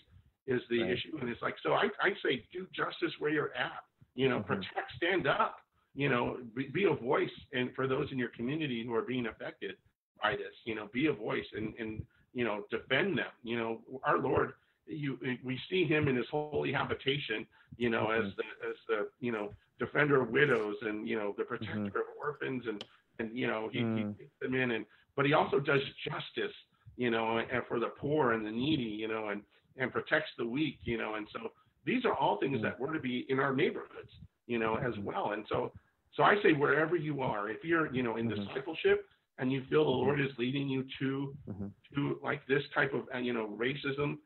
is 0.48 0.62
the 0.70 0.82
Right. 0.82 0.92
issue, 0.92 1.18
and 1.20 1.30
it's 1.30 1.42
like 1.42 1.56
so. 1.64 1.74
I 1.74 1.86
I 2.02 2.10
say 2.24 2.46
do 2.52 2.68
justice 2.76 3.12
where 3.20 3.32
you're 3.32 3.54
at. 3.56 3.84
You 4.16 4.30
know, 4.30 4.40
Mhm. 4.40 4.46
protect, 4.46 4.92
stand 4.98 5.28
up. 5.28 5.58
You 5.96 6.10
know, 6.10 6.38
be, 6.56 6.68
be 6.68 6.86
a 6.86 6.94
voice, 6.94 7.32
and 7.54 7.74
for 7.76 7.88
those 7.88 8.12
in 8.12 8.18
your 8.18 8.30
community 8.30 8.84
who 8.86 8.94
are 8.96 9.02
being 9.04 9.28
affected 9.28 9.76
by 10.22 10.32
this, 10.36 10.54
you 10.66 10.76
know, 10.76 10.88
be 10.94 11.08
a 11.08 11.14
voice 11.14 11.46
and 11.56 11.74
and 11.80 12.04
you 12.34 12.44
know 12.44 12.64
defend 12.70 13.18
them. 13.18 13.32
You 13.44 13.58
know, 13.58 13.82
our 14.04 14.20
Lord, 14.20 14.54
you 14.88 15.18
we 15.44 15.60
see 15.70 15.86
Him 15.86 16.08
in 16.08 16.16
His 16.16 16.28
holy 16.32 16.72
habitation. 16.72 17.30
You 17.62 17.90
know, 17.90 18.10
as 18.12 18.26
Mhm. 18.26 18.36
the 18.38 18.44
as 18.70 18.76
the 18.88 19.10
you 19.20 19.32
know 19.32 19.52
defender 19.80 20.22
of 20.22 20.30
widows 20.30 20.76
and 20.82 21.08
you 21.08 21.16
know 21.18 21.34
the 21.38 21.44
protector 21.44 21.90
Mhm. 21.90 21.96
of 22.00 22.06
orphans 22.20 22.64
and 22.68 22.84
and 23.20 23.36
you 23.38 23.48
know 23.48 23.70
he, 23.72 23.80
Mm. 23.80 23.96
he 23.96 24.04
takes 24.18 24.38
them 24.42 24.54
in 24.56 24.72
and 24.72 24.86
but 25.16 25.26
he 25.26 25.34
also 25.34 25.60
does 25.60 25.82
justice 26.04 26.56
you 26.96 27.10
know 27.10 27.38
and 27.38 27.66
for 27.68 27.80
the 27.80 27.88
poor 28.00 28.34
and 28.34 28.46
the 28.46 28.52
needy 28.52 28.84
you 29.04 29.08
know 29.08 29.30
and 29.30 29.42
and 29.78 29.92
protects 29.92 30.32
the 30.38 30.46
weak 30.46 30.80
you 30.84 30.98
know 30.98 31.16
and 31.16 31.28
so 31.34 31.50
these 31.86 32.06
are 32.06 32.14
all 32.16 32.38
things 32.40 32.60
Mm. 32.60 32.62
that 32.62 32.80
were 32.80 32.94
to 32.94 33.00
be 33.00 33.26
in 33.30 33.40
our 33.40 33.54
neighborhoods 33.54 34.12
you 34.48 34.60
know 34.60 34.76
as 34.78 34.94
Mhm. 34.98 35.04
well 35.04 35.32
and 35.32 35.46
so 35.50 35.72
so 36.16 36.24
i 36.24 36.36
say 36.44 36.54
wherever 36.54 36.96
you 36.96 37.22
are 37.22 37.50
if 37.50 37.64
you're 37.64 37.94
you 37.94 38.04
know 38.04 38.18
in 38.18 38.28
Mhm. 38.28 38.36
discipleship 38.36 39.06
and 39.40 39.52
you 39.52 39.64
feel 39.70 39.84
the 39.86 39.90
Mhm. 39.90 39.96
lord 40.06 40.20
is 40.22 40.38
leading 40.38 40.70
you 40.70 40.84
to 41.00 41.36
Mhm. 41.48 41.72
to 41.96 42.20
like 42.24 42.46
this 42.48 42.64
type 42.74 42.94
of 42.94 43.08
uh, 43.14 43.18
you 43.18 43.34
know 43.34 43.48
racism 43.60 44.18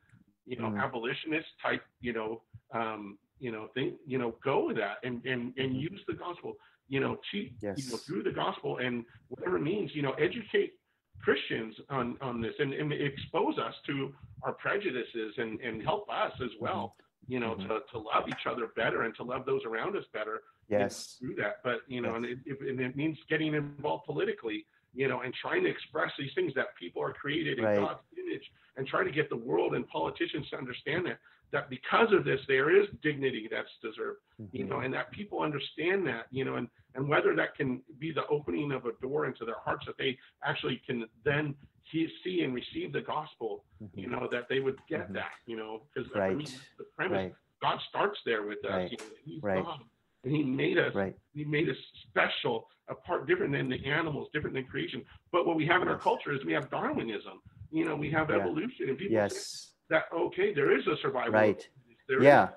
you 0.46 0.56
know 0.56 0.72
Mhm. 0.72 0.78
abolitionist 0.78 1.46
type 1.62 1.82
you 2.00 2.12
know 2.12 2.42
um 2.72 3.18
you 3.38 3.50
know 3.50 3.68
thing 3.74 3.96
you 4.06 4.18
know 4.18 4.34
go 4.44 4.66
with 4.66 4.76
that 4.76 4.96
and 5.04 5.24
and 5.24 5.54
and 5.58 5.76
Mhm. 5.76 5.80
use 5.80 6.00
the 6.06 6.14
gospel 6.14 6.54
you 6.88 7.00
know 7.00 7.18
teach 7.30 7.52
you 7.74 7.84
know 7.90 8.00
through 8.06 8.22
the 8.22 8.30
gospel 8.32 8.78
and 8.78 9.04
whatever 9.28 9.58
means 9.58 9.94
you 9.94 10.02
know 10.02 10.12
educate 10.12 10.74
christians 11.22 11.74
on 11.90 12.16
on 12.20 12.40
this 12.40 12.54
and, 12.58 12.72
and 12.72 12.92
expose 12.92 13.58
us 13.58 13.74
to 13.86 14.12
our 14.42 14.52
prejudices 14.52 15.34
and 15.38 15.60
and 15.60 15.82
help 15.82 16.08
us 16.10 16.32
as 16.42 16.50
well 16.60 16.94
you 17.26 17.40
know 17.40 17.54
Mhm. 17.54 17.68
to 17.68 17.80
to 17.92 17.98
love 17.98 18.24
each 18.28 18.46
other 18.46 18.68
better 18.76 19.02
and 19.02 19.14
to 19.16 19.22
love 19.22 19.44
those 19.46 19.64
around 19.64 19.96
us 19.96 20.04
better 20.12 20.42
Yes. 20.68 21.16
through 21.20 21.34
that 21.36 21.62
but 21.64 21.80
you 21.88 22.00
know 22.00 22.10
Yes. 22.10 22.16
and 22.16 22.24
it, 22.26 22.38
it, 22.46 22.60
and 22.70 22.80
it 22.80 22.96
means 22.96 23.18
getting 23.28 23.54
involved 23.54 24.04
politically 24.06 24.64
you 24.94 25.08
know 25.08 25.20
and 25.20 25.34
trying 25.34 25.62
to 25.64 25.68
express 25.70 26.12
these 26.18 26.32
things 26.34 26.52
that 26.54 26.68
people 26.78 27.02
are 27.02 27.12
created 27.12 27.58
in 27.58 27.64
Right. 27.64 27.76
god's 27.78 28.00
image 28.16 28.50
and 28.76 28.86
try 28.86 29.02
to 29.04 29.10
get 29.10 29.28
the 29.28 29.36
world 29.36 29.74
and 29.74 29.86
politicians 29.88 30.48
to 30.50 30.56
understand 30.56 31.06
that 31.06 31.18
that 31.52 31.70
because 31.70 32.12
of 32.12 32.24
this 32.24 32.40
there 32.48 32.70
is 32.74 32.86
dignity 33.02 33.48
that's 33.50 33.70
deserved 33.82 34.20
you 34.52 34.64
Mhm. 34.64 34.68
know 34.68 34.80
and 34.80 34.92
that 34.94 35.10
people 35.12 35.40
understand 35.40 36.06
that 36.06 36.26
you 36.30 36.44
know 36.44 36.56
and 36.56 36.68
and 36.94 37.08
whether 37.08 37.34
that 37.36 37.54
can 37.54 37.82
be 37.98 38.10
the 38.12 38.26
opening 38.28 38.72
of 38.72 38.86
a 38.86 38.92
door 39.00 39.26
into 39.26 39.44
their 39.44 39.58
hearts 39.64 39.84
that 39.86 39.96
they 39.98 40.18
actually 40.44 40.76
can 40.86 41.06
then 41.24 41.54
he, 41.82 42.06
see 42.22 42.42
and 42.42 42.54
receive 42.54 42.92
the 42.92 43.00
gospel 43.00 43.64
you 43.94 44.08
Mhm. 44.08 44.10
know 44.10 44.28
that 44.30 44.48
they 44.48 44.60
would 44.60 44.78
get 44.88 45.08
Mhm. 45.08 45.14
that 45.14 45.32
you 45.46 45.56
know 45.56 45.86
because 45.94 46.10
Right. 46.14 46.32
I 46.32 46.34
mean, 46.34 46.48
the 46.76 46.84
premise 46.96 47.16
Right. 47.16 47.34
god 47.60 47.80
starts 47.88 48.20
there 48.24 48.42
with 48.42 48.62
us 48.64 48.70
Right. 48.72 48.90
you 48.92 48.98
know, 48.98 49.14
he's 49.24 49.42
Right. 49.42 49.64
god 49.64 49.80
and 50.24 50.32
he 50.34 50.42
made 50.42 50.78
us 50.78 50.94
Right. 50.94 51.16
he 51.32 51.44
made 51.44 51.68
us 51.68 51.78
special 52.08 52.68
apart 52.88 53.26
different 53.26 53.52
than 53.52 53.68
the 53.68 53.84
animals 53.86 54.30
different 54.32 54.54
than 54.54 54.64
creation 54.66 55.04
but 55.32 55.46
what 55.46 55.56
we 55.56 55.64
have 55.66 55.80
in 55.82 55.88
our 55.88 55.98
culture 55.98 56.32
is 56.32 56.44
we 56.44 56.52
have 56.52 56.68
darwinism 56.70 57.40
you 57.70 57.84
know 57.84 57.94
we 57.96 58.10
have 58.10 58.28
Yeah. 58.30 58.36
evolution 58.36 58.88
and 58.90 58.98
people 58.98 59.12
say 59.16 59.22
Yes. 59.22 59.74
That 59.90 60.04
okay 60.14 60.52
there 60.54 60.76
is 60.76 60.86
a 60.86 60.96
survival 61.02 61.32
Right. 61.32 61.68
there 62.08 62.18
is, 62.18 62.24
Yeah. 62.24 62.48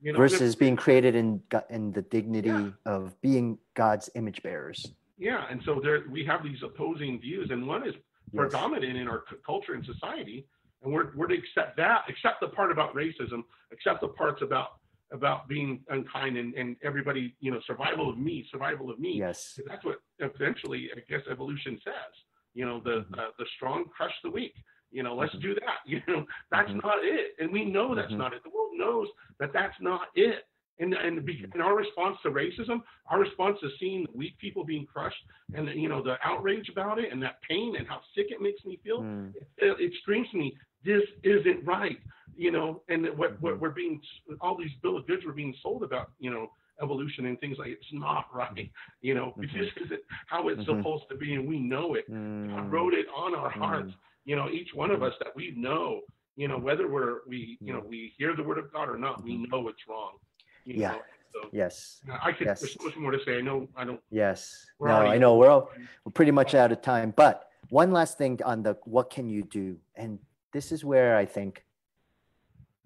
you 0.00 0.12
know, 0.12 0.18
Versus 0.18 0.54
being 0.56 0.76
created 0.76 1.14
in 1.14 1.42
in 1.70 1.92
the 1.92 2.02
dignity 2.02 2.72
of 2.86 3.20
being 3.20 3.58
God's 3.74 4.10
image 4.14 4.42
bearers. 4.42 4.92
Yeah, 5.16 5.46
and 5.50 5.62
so 5.64 5.80
there 5.80 6.04
we 6.10 6.24
have 6.24 6.42
these 6.42 6.62
opposing 6.62 7.20
views, 7.20 7.50
and 7.50 7.66
one 7.66 7.86
is 7.86 7.94
Yes. 8.32 8.40
predominant 8.50 8.96
in 8.96 9.06
our 9.06 9.24
c- 9.30 9.36
culture 9.46 9.74
and 9.74 9.84
society, 9.84 10.46
and 10.82 10.92
we're 10.92 11.14
we're 11.16 11.28
to 11.28 11.34
accept 11.36 11.76
that, 11.76 12.08
accept 12.08 12.40
the 12.40 12.48
part 12.48 12.72
about 12.72 12.94
racism, 12.94 13.44
accept 13.72 14.00
the 14.00 14.08
parts 14.08 14.42
about 14.42 14.80
about 15.12 15.46
being 15.46 15.84
unkind 15.90 16.36
and, 16.36 16.54
and 16.54 16.76
everybody, 16.82 17.36
you 17.38 17.50
know, 17.52 17.60
survival 17.66 18.08
of 18.10 18.18
me, 18.18 18.44
survival 18.50 18.90
of 18.90 18.98
me. 18.98 19.12
Yes. 19.18 19.60
That's 19.66 19.84
what 19.84 20.00
eventually, 20.18 20.90
I 20.96 21.00
guess, 21.08 21.20
evolution 21.30 21.78
says. 21.84 22.12
You 22.54 22.64
know, 22.66 22.80
the 22.80 23.04
Mhm. 23.10 23.18
uh, 23.18 23.30
the 23.38 23.46
strong 23.56 23.84
crush 23.90 24.14
the 24.22 24.30
weak. 24.30 24.54
You 24.94 25.02
know, 25.02 25.14
let's 25.16 25.34
Mhm. 25.34 25.42
do 25.42 25.54
that. 25.56 25.78
You 25.92 26.00
know, 26.08 26.24
that's 26.50 26.70
Mhm. 26.70 26.82
not 26.82 26.98
it, 27.04 27.34
and 27.40 27.52
we 27.52 27.64
know 27.64 27.94
that's 27.94 28.12
Mhm. 28.12 28.18
not 28.22 28.32
it. 28.32 28.42
The 28.44 28.50
world 28.50 28.72
knows 28.74 29.08
that 29.40 29.52
that's 29.52 29.78
not 29.80 30.08
it. 30.14 30.46
And 30.80 30.92
and, 30.94 31.24
be, 31.24 31.34
Mhm. 31.34 31.52
and 31.54 31.62
our 31.62 31.76
response 31.76 32.16
to 32.22 32.30
racism, 32.30 32.82
our 33.10 33.20
response 33.20 33.60
to 33.60 33.70
seeing 33.78 34.06
weak 34.14 34.36
people 34.38 34.64
being 34.64 34.86
crushed, 34.86 35.24
and 35.54 35.68
you 35.82 35.88
know 35.88 36.00
the 36.02 36.16
outrage 36.26 36.68
about 36.68 36.98
it, 36.98 37.12
and 37.12 37.22
that 37.22 37.40
pain, 37.42 37.76
and 37.76 37.86
how 37.86 38.00
sick 38.14 38.30
it 38.30 38.40
makes 38.40 38.64
me 38.64 38.76
feel, 38.84 39.02
Mm. 39.02 39.34
it, 39.36 39.80
it 39.86 39.92
screams 40.02 40.28
to 40.30 40.36
me, 40.36 40.56
this 40.84 41.04
isn't 41.22 41.64
right. 41.64 42.00
You 42.36 42.50
know, 42.50 42.82
and 42.88 43.04
that 43.04 43.16
what 43.16 43.40
what 43.40 43.54
Mhm. 43.54 43.60
we're 43.60 43.70
being, 43.70 44.00
all 44.40 44.56
these 44.56 44.74
bill 44.82 44.96
of 44.96 45.06
goods 45.06 45.24
were 45.24 45.32
being 45.32 45.54
sold 45.62 45.82
about, 45.84 46.10
you 46.18 46.30
know, 46.30 46.50
evolution 46.82 47.26
and 47.26 47.38
things 47.38 47.56
like 47.58 47.68
it's 47.70 47.92
not 47.92 48.24
right. 48.34 48.68
You 49.00 49.14
know, 49.14 49.32
Mhm. 49.38 49.52
this 49.52 49.70
isn't 49.84 50.02
how 50.26 50.48
it's 50.48 50.62
Mhm. 50.62 50.76
supposed 50.78 51.08
to 51.10 51.16
be, 51.16 51.34
and 51.34 51.46
we 51.48 51.58
know 51.60 51.94
it. 51.94 52.06
God 52.08 52.64
Mm. 52.64 52.72
wrote 52.72 52.94
it 52.94 53.06
on 53.14 53.34
our 53.36 53.52
Mm. 53.52 53.94
You 54.24 54.36
know, 54.36 54.48
each 54.48 54.74
one 54.74 54.90
of 54.90 55.00
Mm. 55.00 55.08
us 55.08 55.14
that 55.22 55.34
we 55.36 55.52
know, 55.56 56.02
you 56.36 56.48
know, 56.48 56.58
whether 56.58 56.88
we're 56.88 57.20
we, 57.26 57.58
you 57.60 57.72
know, 57.72 57.80
Mm. 57.82 57.88
we 57.88 58.14
hear 58.16 58.34
the 58.34 58.42
word 58.42 58.58
of 58.58 58.72
God 58.72 58.88
or 58.88 58.96
not, 58.98 59.22
we 59.22 59.36
Mhm. 59.36 59.50
know 59.50 59.68
it's 59.68 59.86
wrong. 59.86 60.18
You 60.64 60.74
Yeah. 60.74 60.92
know? 60.92 61.02
So 61.32 61.48
Yes. 61.52 62.00
I 62.22 62.32
could. 62.32 62.46
Yes. 62.46 62.60
There's 62.60 62.74
so 62.74 62.84
much 62.84 62.96
more 62.96 63.10
to 63.10 63.22
say. 63.24 63.38
I 63.38 63.40
know. 63.42 63.68
I 63.76 63.84
don't. 63.84 64.00
Yes. 64.10 64.66
No, 64.80 64.86
I 65.14 65.18
know 65.18 65.36
we're 65.36 65.50
all, 65.50 65.70
we're 66.04 66.12
pretty 66.12 66.30
much 66.30 66.54
out 66.54 66.72
of 66.72 66.80
time. 66.80 67.10
But 67.10 67.50
one 67.70 67.90
last 67.92 68.18
thing 68.18 68.40
on 68.44 68.62
the 68.62 68.74
what 68.84 69.10
can 69.10 69.28
you 69.28 69.42
do? 69.42 69.78
And 69.96 70.18
this 70.52 70.70
is 70.72 70.84
where 70.84 71.16
I 71.16 71.26
think 71.26 71.64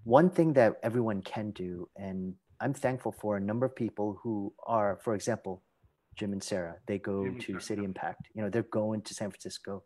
one 0.05 0.31
thing 0.31 0.55
that 0.55 0.79
everyone 0.83 1.21
can 1.23 1.51
do, 1.51 1.89
and 1.97 2.35
I'm 2.61 2.73
thankful 2.73 3.13
for 3.13 3.37
a 3.37 3.41
number 3.41 3.67
of 3.67 3.77
people 3.77 4.15
who 4.23 4.55
are, 4.67 4.97
for 5.05 5.15
example, 5.15 5.63
Jim 6.17 6.33
and 6.33 6.43
Sarah, 6.43 6.77
they 6.87 6.99
go 6.99 7.25
Jim 7.25 7.39
to 7.41 7.61
City. 7.61 7.85
Impact. 7.85 8.29
You 8.35 8.43
know, 8.43 8.49
they're 8.51 8.63
going 8.63 9.03
to 9.03 9.15
San 9.15 9.31
Francisco. 9.31 9.85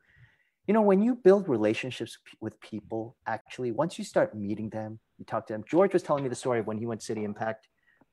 You 0.67 0.75
know, 0.75 0.83
when 0.83 1.03
you 1.03 1.17
build 1.17 1.49
relationships 1.49 2.19
with 2.41 2.61
people, 2.61 3.17
actually, 3.27 3.73
once 3.73 3.99
you 3.99 4.05
start 4.05 4.35
meeting 4.35 4.69
them, 4.71 5.01
you 5.19 5.25
talk 5.25 5.47
to 5.49 5.53
them. 5.53 5.65
George 5.69 5.93
was 5.93 6.03
telling 6.03 6.23
me 6.23 6.29
the 6.29 6.37
story 6.37 6.61
of 6.61 6.67
when 6.67 6.79
he 6.79 6.87
went 6.87 7.03
City 7.03 7.25
Impact 7.25 7.69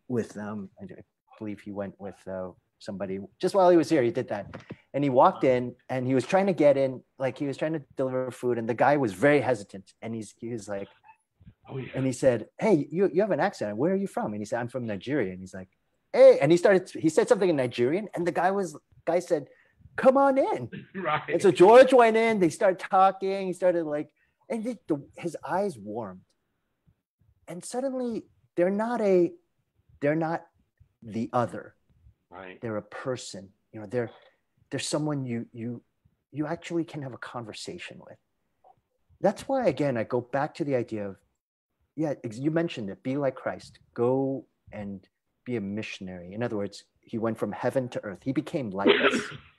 with, 0.07 0.35
um, 0.37 0.69
I 0.81 0.85
believe 1.37 1.59
he 1.61 1.71
went 1.71 1.93
with 1.99 2.15
uh, 2.27 2.49
somebody 2.79 3.19
just 3.39 3.53
while 3.53 3.69
he 3.69 3.77
was 3.77 3.89
here. 3.89 4.01
He 4.01 4.09
did 4.09 4.27
that, 4.29 4.55
and 4.93 5.03
he 5.03 5.11
walked 5.11 5.43
in 5.43 5.75
and 5.89 6.07
he 6.07 6.15
was 6.15 6.25
trying 6.25 6.47
to 6.47 6.53
get 6.53 6.75
in, 6.75 7.03
like 7.19 7.37
he 7.37 7.45
was 7.45 7.55
trying 7.55 7.73
to 7.73 7.83
deliver 7.95 8.31
food, 8.31 8.57
and 8.57 8.67
the 8.67 8.73
guy 8.73 8.97
was 8.97 9.13
very 9.13 9.41
hesitant, 9.41 9.93
and 10.01 10.15
he's 10.15 10.33
he 10.39 10.49
was 10.49 10.67
like, 10.67 10.87
Oh 11.69 11.77
yeah. 11.77 11.91
and 11.93 12.05
he 12.05 12.11
said, 12.11 12.47
"Hey, 12.57 12.87
you 12.91 13.11
you 13.13 13.21
have 13.21 13.31
an 13.31 13.39
accent. 13.39 13.77
Where 13.77 13.93
are 13.93 13.95
you 13.95 14.07
from?" 14.07 14.33
And 14.33 14.41
he 14.41 14.45
said, 14.45 14.59
"I'm 14.59 14.69
from 14.69 14.87
Nigeria." 14.87 15.31
And 15.31 15.39
he's 15.39 15.53
like, 15.53 15.69
"Hey," 16.11 16.39
and 16.41 16.51
he 16.51 16.57
started. 16.57 16.89
He 16.89 17.09
said 17.09 17.29
something 17.29 17.49
in 17.49 17.55
Nigerian, 17.55 18.07
and 18.15 18.25
the 18.25 18.31
guy 18.31 18.49
was 18.49 18.75
guy 19.05 19.19
said, 19.19 19.47
"Come 19.99 20.17
on 20.17 20.37
in." 20.37 20.69
right. 20.95 21.29
And 21.29 21.41
so 21.41 21.51
George 21.51 21.93
went 21.93 22.17
in. 22.17 22.39
They 22.39 22.49
started 22.49 22.79
talking. 22.79 23.47
He 23.47 23.53
started 23.53 23.85
like, 23.85 24.09
and 24.49 24.65
it, 24.65 24.87
the, 24.87 25.03
his 25.15 25.35
eyes 25.47 25.77
warmed, 25.77 26.21
and 27.47 27.63
suddenly 27.63 28.25
they're 28.55 28.69
not 28.69 29.01
a, 29.01 29.31
they're 30.01 30.15
not 30.15 30.45
the 31.03 31.29
other. 31.33 31.75
right. 32.29 32.59
They're 32.61 32.77
a 32.77 32.81
person. 32.81 33.49
You 33.71 33.81
know, 33.81 33.87
they're 33.87 34.11
they're 34.69 34.79
someone 34.79 35.25
you 35.25 35.45
you 35.51 35.81
you 36.31 36.45
actually 36.47 36.83
can 36.83 37.01
have 37.01 37.13
a 37.13 37.17
conversation 37.17 37.97
with. 37.99 38.17
That's 39.21 39.47
why 39.47 39.67
again 39.67 39.97
I 39.97 40.03
go 40.03 40.21
back 40.21 40.53
to 40.55 40.63
the 40.63 40.75
idea 40.75 41.09
of, 41.09 41.15
yeah, 41.95 42.13
you 42.31 42.51
mentioned 42.51 42.89
it. 42.89 43.03
Be 43.03 43.17
like 43.17 43.35
Christ. 43.35 43.79
Go 43.93 44.45
and 44.71 45.05
be 45.45 45.55
a 45.55 45.61
missionary. 45.61 46.33
In 46.33 46.43
other 46.43 46.57
words, 46.57 46.83
he 47.01 47.17
went 47.17 47.37
from 47.37 47.51
heaven 47.51 47.89
to 47.89 48.03
earth. 48.03 48.19
He 48.23 48.31
became 48.31 48.69
like 48.69 48.89
us 48.89 49.19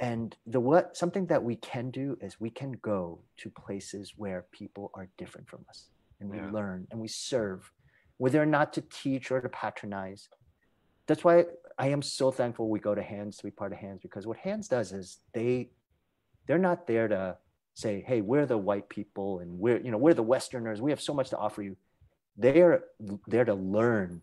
and 0.00 0.36
the 0.46 0.60
what 0.60 0.96
something 0.96 1.26
that 1.26 1.42
we 1.42 1.56
can 1.56 1.90
do 1.90 2.16
is 2.20 2.40
we 2.40 2.50
can 2.50 2.72
go 2.82 3.20
to 3.38 3.50
places 3.50 4.14
where 4.16 4.46
people 4.52 4.90
are 4.94 5.08
different 5.18 5.48
from 5.48 5.64
us 5.68 5.88
and 6.20 6.28
we 6.28 6.38
Yeah. 6.38 6.50
learn 6.50 6.86
and 6.90 7.00
we 7.00 7.08
serve 7.08 7.70
whether 8.18 8.40
or 8.42 8.46
not 8.46 8.72
to 8.74 8.80
teach 8.80 9.30
or 9.30 9.40
to 9.40 9.48
patronize 9.48 10.28
that's 11.06 11.24
why 11.24 11.44
i 11.78 11.88
am 11.88 12.02
so 12.02 12.30
thankful 12.30 12.68
we 12.68 12.78
go 12.80 12.94
to 12.94 13.02
hands 13.02 13.36
to 13.36 13.44
be 13.44 13.50
part 13.50 13.72
of 13.72 13.78
hands 13.78 14.00
because 14.02 14.26
what 14.26 14.36
hands 14.38 14.68
does 14.68 14.92
is 14.92 15.18
they 15.32 15.70
they're 16.46 16.58
not 16.70 16.86
there 16.86 17.08
to 17.08 17.36
say 17.74 18.02
hey 18.06 18.20
we're 18.20 18.46
the 18.46 18.58
white 18.58 18.88
people 18.88 19.40
and 19.40 19.58
we're 19.58 19.80
you 19.80 19.90
know 19.90 19.98
we're 19.98 20.14
the 20.14 20.22
westerners 20.22 20.80
we 20.80 20.90
have 20.90 21.00
so 21.00 21.14
much 21.14 21.30
to 21.30 21.36
offer 21.36 21.62
you 21.62 21.76
they're 22.36 22.84
there 23.28 23.44
to 23.44 23.54
learn 23.54 24.22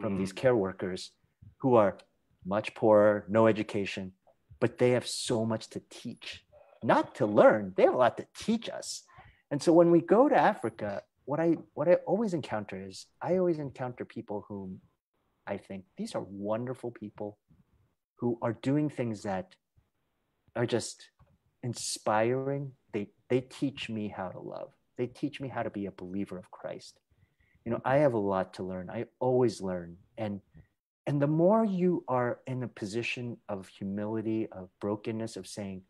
from 0.00 0.16
these 0.18 0.32
Mhm. 0.32 0.36
care 0.36 0.56
workers 0.56 1.10
who 1.58 1.74
are 1.74 1.98
much 2.46 2.74
poorer, 2.74 3.24
no 3.28 3.46
education, 3.48 4.12
but 4.60 4.78
they 4.78 4.90
have 4.90 5.06
so 5.06 5.44
much 5.44 5.68
to 5.70 5.82
teach, 5.90 6.44
not 6.82 7.14
to 7.16 7.26
learn. 7.26 7.72
They 7.76 7.84
have 7.84 7.94
a 7.94 7.98
lot 7.98 8.16
to 8.18 8.26
teach 8.36 8.68
us. 8.68 9.02
And 9.50 9.62
so 9.62 9.72
when 9.72 9.90
we 9.90 10.00
go 10.00 10.28
to 10.28 10.36
Africa, 10.36 11.02
what 11.24 11.40
I 11.40 11.56
what 11.74 11.88
I 11.88 11.94
always 12.06 12.34
encounter 12.34 12.76
is 12.76 13.06
I 13.20 13.38
always 13.38 13.58
encounter 13.58 14.04
people 14.04 14.44
whom 14.48 14.80
I 15.46 15.56
think 15.56 15.84
these 15.96 16.14
are 16.14 16.22
wonderful 16.22 16.90
people 16.90 17.38
who 18.16 18.38
are 18.42 18.52
doing 18.52 18.90
things 18.90 19.22
that 19.22 19.54
are 20.54 20.66
just 20.66 21.10
inspiring. 21.62 22.72
They 22.92 23.08
they 23.28 23.40
teach 23.40 23.88
me 23.88 24.08
how 24.08 24.28
to 24.28 24.40
love. 24.40 24.72
They 24.98 25.06
teach 25.06 25.40
me 25.40 25.48
how 25.48 25.62
to 25.62 25.70
be 25.70 25.86
a 25.86 25.92
believer 25.92 26.38
of 26.38 26.50
Christ. 26.50 27.00
You 27.64 27.72
know, 27.72 27.80
I 27.84 27.96
have 27.98 28.14
a 28.14 28.18
lot 28.18 28.54
to 28.54 28.62
learn. 28.62 28.90
I 28.90 29.06
always 29.18 29.60
learn. 29.60 29.96
And 30.18 30.40
and 31.10 31.20
the 31.20 31.26
more 31.26 31.64
you 31.64 32.04
are 32.06 32.38
in 32.46 32.62
a 32.62 32.68
position 32.68 33.36
of 33.48 33.66
humility, 33.66 34.46
of 34.52 34.68
brokenness, 34.80 35.34
of 35.34 35.44
saying, 35.44 35.82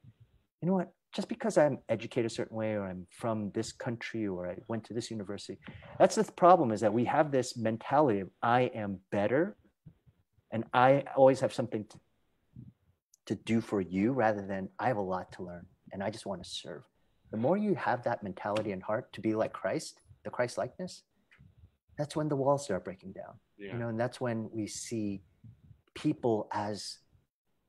you 0.62 0.66
know 0.66 0.72
what, 0.72 0.94
just 1.14 1.28
because 1.28 1.58
I'm 1.58 1.76
educated 1.90 2.24
a 2.24 2.34
certain 2.34 2.56
way 2.56 2.72
or 2.72 2.86
I'm 2.86 3.06
from 3.10 3.50
this 3.50 3.70
country 3.70 4.26
or 4.26 4.48
I 4.48 4.56
went 4.66 4.82
to 4.84 4.94
this 4.94 5.10
university, 5.10 5.58
that's 5.98 6.14
the 6.14 6.24
problem 6.24 6.72
is 6.72 6.80
that 6.80 6.94
we 6.94 7.04
have 7.04 7.30
this 7.30 7.54
mentality 7.54 8.20
of 8.20 8.30
I 8.42 8.70
am 8.74 9.00
better 9.12 9.58
and 10.52 10.64
I 10.72 11.04
always 11.14 11.40
have 11.40 11.52
something 11.52 11.84
to, 11.84 12.00
to 13.26 13.34
do 13.34 13.60
for 13.60 13.82
you 13.82 14.12
rather 14.12 14.40
than 14.40 14.70
I 14.78 14.88
have 14.88 14.96
a 14.96 15.02
lot 15.02 15.32
to 15.32 15.42
learn 15.42 15.66
and 15.92 16.02
I 16.02 16.08
just 16.08 16.24
want 16.24 16.42
to 16.42 16.48
serve. 16.48 16.80
The 17.30 17.36
more 17.36 17.58
you 17.58 17.74
have 17.74 18.04
that 18.04 18.22
mentality 18.22 18.72
and 18.72 18.82
heart 18.82 19.12
to 19.12 19.20
be 19.20 19.34
like 19.34 19.52
Christ, 19.52 20.00
the 20.24 20.30
Christ 20.30 20.56
likeness, 20.56 21.02
that's 21.98 22.16
when 22.16 22.30
the 22.30 22.36
walls 22.36 22.64
start 22.64 22.86
breaking 22.86 23.12
down. 23.12 23.34
Yeah. 23.60 23.74
You 23.74 23.78
know, 23.78 23.88
and 23.88 24.00
that's 24.00 24.20
when 24.20 24.48
we 24.52 24.66
see 24.66 25.20
people 25.94 26.48
as 26.50 26.98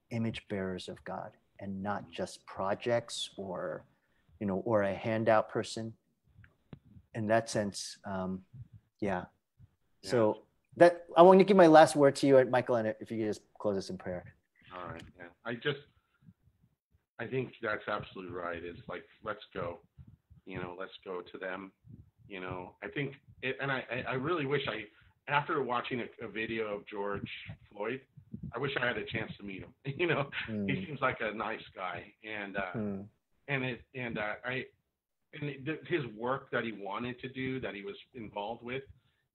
image 0.09 0.47
bearers 0.49 0.87
of 0.87 1.03
God 1.03 1.31
and 1.59 1.83
not 1.83 2.09
just 2.09 2.45
projects 2.47 3.29
or, 3.37 3.83
you 4.39 4.47
know, 4.47 4.63
or 4.65 4.83
a 4.83 4.93
handout 4.93 5.49
person. 5.49 5.93
In 7.13 7.27
that 7.27 7.49
sense, 7.49 7.97
um, 8.05 8.43
yeah. 9.01 9.25
So 10.01 10.43
that 10.77 11.03
I 11.17 11.21
want 11.23 11.39
to 11.39 11.43
give 11.43 11.57
my 11.57 11.67
last 11.67 11.93
word 11.93 12.15
to 12.15 12.25
you, 12.25 12.45
Michael, 12.45 12.77
and 12.77 12.87
if 13.01 13.11
you 13.11 13.17
could 13.17 13.27
just 13.27 13.41
close 13.59 13.77
us 13.77 13.89
in 13.89 13.97
prayer. 13.97 14.23
All 14.73 14.89
right. 14.89 15.03
Yeah. 15.19 15.25
I 15.45 15.55
just, 15.55 15.79
I 17.19 17.27
think 17.27 17.51
that's 17.61 17.85
absolutely 17.89 18.33
right. 18.33 18.63
It's 18.63 18.79
like, 18.87 19.03
let's 19.25 19.43
go, 19.53 19.79
you 20.45 20.57
know, 20.57 20.73
let's 20.79 20.93
go 21.03 21.21
to 21.21 21.37
them. 21.37 21.73
You 22.29 22.39
know, 22.39 22.75
I 22.81 22.87
think, 22.87 23.15
it, 23.43 23.57
and 23.59 23.69
I, 23.69 23.83
I 24.07 24.13
really 24.13 24.45
wish 24.45 24.65
I, 24.69 24.85
after 25.31 25.63
watching 25.63 26.01
a, 26.01 26.25
a, 26.25 26.27
video 26.29 26.75
of 26.75 26.85
George 26.87 27.29
Floyd, 27.71 28.01
I 28.53 28.59
wish 28.59 28.71
I 28.81 28.85
had 28.85 28.97
a 28.97 29.05
chance 29.05 29.31
to 29.39 29.45
meet 29.45 29.61
him. 29.61 29.73
you 29.85 30.07
know, 30.07 30.29
mm. 30.49 30.69
he 30.69 30.85
seems 30.85 30.99
like 31.01 31.17
a 31.21 31.35
nice 31.35 31.63
guy, 31.75 32.03
and 32.23 32.57
uh, 32.57 32.61
mm. 32.75 33.03
and 33.47 33.63
it 33.63 33.81
and 33.95 34.17
uh, 34.17 34.33
I 34.45 34.65
and 35.33 35.49
it, 35.49 35.79
his 35.87 36.01
work 36.17 36.51
that 36.51 36.63
he 36.63 36.73
wanted 36.73 37.19
to 37.21 37.29
do, 37.29 37.59
that 37.61 37.73
he 37.73 37.81
was 37.81 37.95
involved 38.13 38.63
with, 38.63 38.83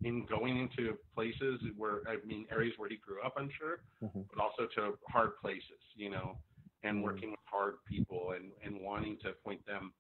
in 0.05 0.27
going 0.27 0.59
into 0.59 0.97
places 1.15 1.61
where 1.77 2.01
I 2.07 2.25
mean 2.27 2.47
areas 2.51 2.75
where 2.77 2.89
he 2.89 2.97
grew 2.97 3.23
up, 3.25 3.35
I'm 3.37 3.51
sure, 3.59 3.81
mm-hmm. 4.03 4.21
but 4.33 4.43
also 4.43 4.69
to 4.77 4.99
hard 5.09 5.37
places, 5.41 5.81
you 5.95 6.11
know, 6.11 6.37
and 6.83 6.99
mm. 6.99 7.03
working 7.03 7.31
with 7.31 7.41
hard 7.45 7.75
people 7.89 8.35
and 8.37 8.51
and 8.65 8.81
wanting 8.85 9.17
to 9.23 9.33
point 9.45 9.65
them 9.67 9.93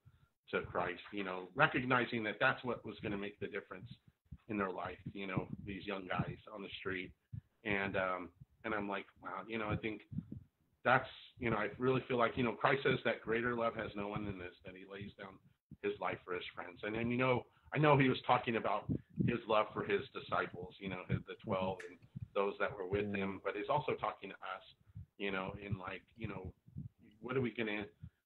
to 0.50 0.60
Christ, 0.62 1.00
you 1.12 1.24
know, 1.24 1.48
recognizing 1.56 2.22
that 2.22 2.36
that's 2.38 2.62
what 2.62 2.84
was 2.86 2.94
going 3.02 3.10
to 3.10 3.18
make 3.18 3.40
the 3.40 3.48
difference 3.48 3.90
in 4.48 4.58
their 4.58 4.70
life, 4.70 4.98
you 5.12 5.26
know, 5.26 5.48
these 5.66 5.86
young 5.86 6.06
guys 6.08 6.36
on 6.54 6.62
the 6.62 6.68
street. 6.78 7.12
And 7.64 7.96
um 7.96 8.28
and 8.64 8.74
I'm 8.74 8.88
like, 8.88 9.06
wow, 9.22 9.42
you 9.46 9.58
know, 9.58 9.68
I 9.68 9.76
think 9.76 10.02
that's, 10.84 11.08
you 11.38 11.50
know, 11.50 11.56
I 11.56 11.68
really 11.78 12.02
feel 12.08 12.18
like, 12.18 12.32
you 12.36 12.44
know, 12.44 12.52
Christ 12.52 12.82
says 12.82 12.98
that 13.04 13.20
greater 13.20 13.54
love 13.54 13.74
has 13.76 13.90
no 13.96 14.08
one 14.08 14.24
than 14.24 14.38
this, 14.38 14.54
that 14.64 14.74
he 14.74 14.84
lays 14.90 15.12
down 15.18 15.34
his 15.82 15.92
life 16.00 16.18
for 16.24 16.34
his 16.34 16.44
friends. 16.54 16.80
And 16.82 16.94
then, 16.94 17.10
you 17.10 17.16
know, 17.16 17.44
I 17.74 17.78
know 17.78 17.98
he 17.98 18.08
was 18.08 18.18
talking 18.26 18.56
about 18.56 18.84
his 19.26 19.38
love 19.48 19.66
for 19.72 19.84
his 19.84 20.02
disciples, 20.14 20.74
you 20.78 20.88
know, 20.88 21.02
his, 21.08 21.18
the 21.26 21.34
12 21.44 21.78
and 21.90 21.98
those 22.34 22.54
that 22.60 22.70
were 22.76 22.86
with 22.86 23.14
him, 23.14 23.40
but 23.44 23.54
he's 23.56 23.68
also 23.68 23.92
talking 23.92 24.30
to 24.30 24.36
us, 24.36 24.64
you 25.18 25.32
know, 25.32 25.54
in 25.64 25.78
like, 25.78 26.02
you 26.16 26.28
know, 26.28 26.52
what 27.20 27.36
are 27.36 27.40
we 27.40 27.50
going 27.50 27.66
to 27.66 27.84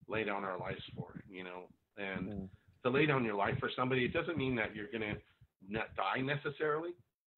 lay 0.08 0.24
down 0.24 0.44
our 0.44 0.58
lives 0.58 0.82
for, 0.94 1.22
you 1.30 1.44
know, 1.44 1.64
and 1.96 2.28
mm. 2.28 2.48
to 2.82 2.90
lay 2.90 3.06
down 3.06 3.24
your 3.24 3.36
life 3.36 3.54
for 3.58 3.70
somebody, 3.74 4.04
it 4.04 4.12
doesn't 4.12 4.36
mean 4.36 4.54
that 4.56 4.74
you're 4.74 4.90
going 4.90 5.14
to 5.14 5.16
not 5.68 5.94
die 5.96 6.20
necessarily, 6.20 6.90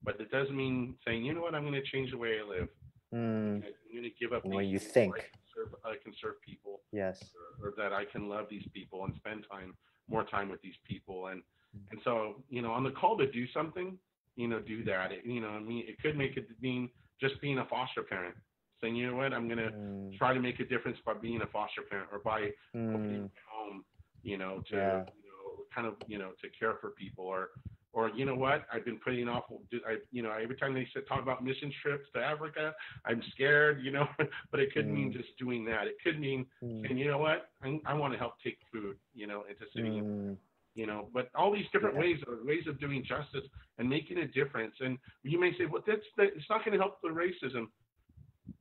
but 0.03 0.21
it 0.21 0.31
does 0.31 0.51
mean 0.51 0.95
saying, 1.07 1.25
you 1.25 1.35
know 1.35 1.41
what, 1.41 1.55
I'm 1.55 1.63
going 1.63 1.75
to 1.75 1.83
change 1.83 2.11
the 2.11 2.19
way 2.19 2.39
I 2.45 2.49
live. 2.49 2.69
Mm. 3.15 3.57
I'm 3.57 3.93
going 3.93 4.05
to 4.05 4.11
give 4.21 4.33
up. 4.33 4.43
The 4.43 4.49
way 4.49 4.65
you 4.65 4.79
think. 4.79 5.15
I 5.15 5.21
can, 5.21 5.29
serve, 5.55 5.75
I 5.85 5.95
can 6.03 6.13
serve 6.21 6.41
people. 6.41 6.81
Yes. 6.93 7.23
Or, 7.61 7.69
or, 7.69 7.75
that 7.77 7.93
I 7.93 8.05
can 8.05 8.29
love 8.29 8.47
these 8.51 8.67
people 8.73 9.05
and 9.05 9.15
spend 9.17 9.45
time, 9.51 9.75
more 10.09 10.25
time 10.25 10.49
with 10.49 10.63
these 10.63 10.75
people. 10.89 11.27
And, 11.29 11.43
mm. 11.77 11.81
and 11.91 12.01
so, 12.05 12.43
you 12.49 12.63
know, 12.63 12.73
on 12.73 12.85
the 12.85 12.91
call 12.91 13.19
to 13.19 13.31
do 13.31 13.47
something, 13.53 13.99
you 14.37 14.49
know, 14.49 14.61
do 14.61 14.83
that. 14.85 15.13
It, 15.13 15.21
you 15.25 15.41
know, 15.41 15.49
I 15.49 15.61
mean, 15.61 15.85
it 15.87 16.01
could 16.01 16.17
make 16.17 16.37
it 16.37 16.49
mean 16.61 16.89
just 17.21 17.41
being 17.41 17.59
a 17.59 17.67
foster 17.67 18.03
parent 18.03 18.35
saying, 18.83 18.97
you 18.97 19.09
know 19.09 19.17
what, 19.17 19.33
I'm 19.33 19.47
going 19.47 19.59
to 19.59 19.71
mm. 19.71 20.19
try 20.19 20.35
to 20.35 20.41
make 20.41 20.59
a 20.59 20.65
difference 20.65 20.99
by 21.07 21.15
being 21.15 21.41
a 21.43 21.47
foster 21.47 21.83
parent 21.89 22.09
or 22.13 22.19
by 22.19 22.51
mm. 22.75 22.95
opening 22.95 23.23
my 23.23 23.41
home, 23.53 23.85
you 24.23 24.39
know, 24.39 24.63
to, 24.71 24.77
yeah. 24.77 24.99
you 25.23 25.31
know, 25.31 25.65
kind 25.75 25.87
of, 25.87 25.95
you 26.09 26.19
know, 26.19 26.31
to 26.43 26.49
care 26.59 26.75
for 26.81 26.91
people 26.91 27.25
or, 27.25 27.51
or 27.93 28.11
you 28.11 28.25
know 28.25 28.35
what, 28.35 28.65
I've 28.73 28.85
been 28.85 28.99
putting 28.99 29.29
off. 29.29 29.45
I, 29.87 29.97
you 30.11 30.23
know, 30.23 30.33
every 30.33 30.57
time 30.57 30.75
they 30.75 30.87
talk 31.09 31.21
about 31.21 31.45
mission 31.45 31.73
trips 31.83 32.07
to 32.15 32.23
Africa, 32.23 32.75
I'm 33.05 33.23
scared. 33.33 33.83
You 33.83 33.93
know, 33.93 34.07
but 34.51 34.61
it 34.61 34.73
could 34.73 34.87
mm. 34.87 34.95
mean 34.95 35.13
just 35.13 35.29
doing 35.39 35.65
that. 35.67 35.87
It 35.87 35.97
could 36.03 36.19
mean 36.19 36.47
mm. 36.63 36.87
saying, 36.87 36.99
you 36.99 37.09
know 37.09 37.19
what, 37.19 37.51
I, 37.63 37.79
I 37.85 37.95
want 37.95 38.13
to 38.15 38.19
help 38.19 38.35
take 38.43 38.59
food. 38.73 38.97
You 39.15 39.27
know, 39.27 39.45
into 39.49 39.65
sitting. 39.75 40.03
Mm. 40.03 40.37
You 40.75 40.87
know, 40.87 41.09
but 41.13 41.29
all 41.35 41.53
these 41.53 41.67
different 41.71 41.97
yeah. 41.97 42.01
ways 42.01 42.17
ways 42.45 42.67
of 42.67 42.81
doing 42.81 43.05
justice 43.05 43.45
and 43.77 43.89
making 43.89 44.19
a 44.19 44.27
difference. 44.27 44.75
And 44.81 44.97
you 45.23 45.39
may 45.39 45.53
say, 45.59 45.67
well, 45.67 45.83
that's 45.87 46.01
that, 46.17 46.29
it's 46.35 46.49
not 46.49 46.65
going 46.65 46.73
to 46.73 46.83
help 46.83 47.03
the 47.03 47.11
racism. 47.11 47.67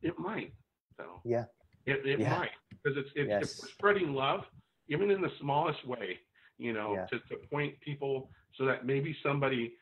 It 0.02 0.20
might, 0.20 0.53
though. 0.98 1.22
Yeah. 1.24 1.45
It, 1.86 2.06
it 2.06 2.20
yeah. 2.20 2.38
might 2.38 2.49
because 2.70 2.98
it's, 2.98 3.10
it's, 3.16 3.30
yes. 3.30 3.41
it's 3.44 3.72
spreading 3.72 4.14
love, 4.14 4.41
even 4.90 5.10
in 5.10 5.22
the 5.22 5.32
smallest 5.40 5.88
way 5.88 6.20
you 6.62 6.74
know, 6.74 6.94
yeah. 6.94 7.06
to, 7.08 7.20
to 7.28 7.36
point 7.52 7.74
people 7.82 8.30
so 8.61 8.67
that 8.67 8.85
maybe 8.85 9.15
somebody 9.23 9.73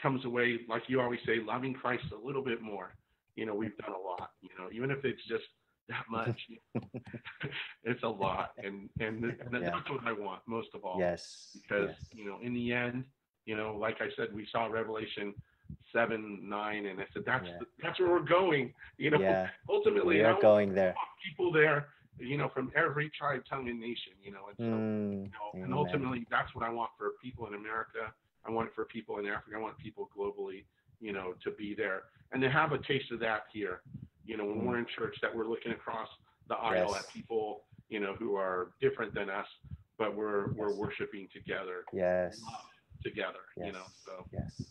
comes 0.00 0.24
away, 0.24 0.60
like 0.66 0.84
you 0.88 1.00
always 1.00 1.20
say, 1.26 1.40
loving 1.46 1.74
Christ 1.74 2.04
a 2.12 2.26
little 2.26 2.42
bit 2.42 2.62
more. 2.62 2.94
You 3.36 3.44
know, 3.44 3.54
we've 3.54 3.76
done 3.76 3.92
a 3.92 4.08
lot, 4.08 4.30
you 4.40 4.48
know, 4.58 4.68
even 4.72 4.90
if 4.90 5.04
it's 5.04 5.22
just 5.28 5.44
that 5.90 6.04
much, 6.10 6.40
it's 7.84 8.02
a 8.02 8.08
lot. 8.08 8.52
And, 8.56 8.88
and, 9.00 9.22
and 9.24 9.36
yeah. 9.52 9.70
that's 9.70 9.90
what 9.90 10.06
I 10.06 10.12
want 10.12 10.40
most 10.46 10.68
of 10.74 10.82
all. 10.82 10.98
Yes. 10.98 11.58
Because, 11.60 11.90
yes. 11.90 12.08
you 12.14 12.24
know, 12.24 12.38
in 12.42 12.54
the 12.54 12.72
end, 12.72 13.04
you 13.44 13.54
know, 13.54 13.76
like 13.78 13.98
I 14.00 14.08
said, 14.16 14.28
we 14.32 14.46
saw 14.50 14.66
Revelation 14.66 15.34
seven, 15.92 16.40
nine, 16.42 16.86
and 16.86 17.00
I 17.00 17.04
said, 17.12 17.24
that's, 17.26 17.46
yeah. 17.46 17.58
that's 17.82 18.00
where 18.00 18.08
we're 18.08 18.20
going. 18.20 18.72
You 18.96 19.10
know, 19.10 19.20
yeah. 19.20 19.48
ultimately, 19.68 20.16
we 20.16 20.22
are 20.22 20.40
going 20.40 20.72
there. 20.72 20.94
People 21.22 21.52
there 21.52 21.88
you 22.18 22.36
know, 22.36 22.50
from 22.52 22.70
every 22.76 23.10
tribe, 23.10 23.42
tongue, 23.48 23.68
and 23.68 23.80
nation, 23.80 24.12
you 24.22 24.30
know, 24.30 24.48
and 24.48 24.56
so, 24.58 24.64
mm, 24.64 25.24
you 25.54 25.60
know, 25.60 25.64
and 25.64 25.74
ultimately 25.74 26.26
that's 26.30 26.54
what 26.54 26.64
I 26.64 26.70
want 26.70 26.90
for 26.98 27.12
people 27.22 27.46
in 27.46 27.54
America. 27.54 28.12
I 28.46 28.50
want 28.50 28.68
it 28.68 28.74
for 28.74 28.84
people 28.84 29.18
in 29.18 29.26
Africa. 29.26 29.56
I 29.56 29.60
want 29.60 29.78
people 29.78 30.08
globally, 30.16 30.64
you 31.00 31.12
know, 31.12 31.34
to 31.44 31.50
be 31.52 31.74
there 31.74 32.02
and 32.32 32.42
to 32.42 32.50
have 32.50 32.72
a 32.72 32.78
taste 32.78 33.12
of 33.12 33.20
that 33.20 33.44
here. 33.52 33.82
You 34.24 34.36
know, 34.36 34.44
when 34.44 34.64
we're 34.64 34.78
in 34.78 34.86
church, 34.96 35.16
that 35.22 35.34
we're 35.34 35.46
looking 35.46 35.72
across 35.72 36.08
the 36.48 36.54
aisle 36.54 36.90
yes. 36.90 37.04
at 37.04 37.12
people, 37.12 37.64
you 37.88 38.00
know, 38.00 38.14
who 38.14 38.36
are 38.36 38.72
different 38.80 39.14
than 39.14 39.28
us, 39.28 39.46
but 39.98 40.14
we're 40.14 40.48
yes. 40.48 40.56
we're 40.56 40.74
worshiping 40.74 41.28
together. 41.32 41.84
Yes. 41.92 42.40
Together, 43.02 43.40
yes. 43.56 43.66
you 43.66 43.72
know. 43.72 43.84
So. 44.06 44.26
Yes. 44.32 44.62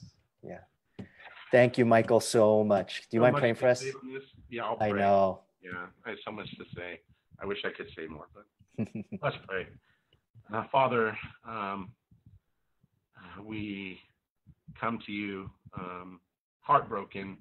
Yeah. 0.43 1.05
Thank 1.51 1.77
you, 1.77 1.85
Michael, 1.85 2.21
so 2.21 2.63
much. 2.63 3.03
Do 3.09 3.17
you 3.17 3.19
so 3.19 3.23
mind 3.23 3.35
praying 3.37 3.55
for 3.55 3.67
us? 3.67 3.83
Yeah, 4.49 4.63
I'll 4.63 4.77
pray. 4.77 4.89
I 4.89 4.91
know. 4.93 5.41
Yeah, 5.61 5.87
I 6.05 6.11
have 6.11 6.17
so 6.23 6.31
much 6.31 6.49
to 6.57 6.63
say. 6.75 7.01
I 7.41 7.45
wish 7.45 7.57
I 7.65 7.69
could 7.75 7.87
say 7.95 8.07
more, 8.07 8.27
but 8.33 8.87
let's 9.21 9.37
pray. 9.47 9.67
Uh, 10.53 10.65
Father, 10.69 11.17
um, 11.47 11.91
we 13.43 13.99
come 14.79 14.99
to 15.05 15.11
you 15.11 15.49
um, 15.77 16.19
heartbroken, 16.61 17.37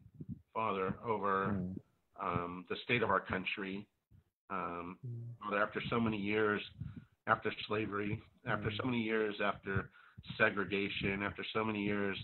Father, 0.54 0.94
over 1.06 1.56
mm. 1.56 1.74
um, 2.22 2.64
the 2.68 2.76
state 2.84 3.02
of 3.02 3.10
our 3.10 3.20
country. 3.20 3.86
Um, 4.50 4.98
mm. 5.06 5.44
Father, 5.44 5.62
after 5.62 5.82
so 5.88 6.00
many 6.00 6.16
years, 6.16 6.60
after 7.26 7.52
slavery, 7.68 8.20
after 8.46 8.70
mm. 8.70 8.76
so 8.80 8.86
many 8.86 9.00
years 9.00 9.36
after 9.44 9.90
segregation, 10.36 11.22
after 11.22 11.44
so 11.54 11.64
many 11.64 11.82
years 11.82 12.16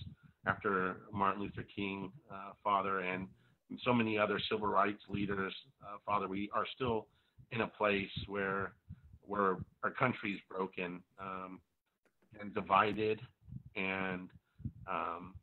after 0.47 0.97
Martin 1.13 1.43
Luther 1.43 1.65
King, 1.75 2.11
uh, 2.33 2.53
Father, 2.63 3.01
and 3.01 3.27
so 3.85 3.93
many 3.93 4.19
other 4.19 4.41
civil 4.51 4.69
rights 4.69 5.03
leaders, 5.09 5.53
uh, 5.83 5.97
Father, 6.05 6.29
we 6.29 6.49
are 6.55 6.65
still 6.75 7.07
in 7.53 7.63
a 7.63 7.67
place 7.67 8.11
where 8.27 8.73
where 9.23 9.57
our 9.83 9.91
country 9.91 10.33
is 10.33 10.41
broken 10.49 11.03
um, 11.21 11.59
and 12.41 12.55
divided, 12.55 13.21
and 13.77 14.29
um, 14.91 15.35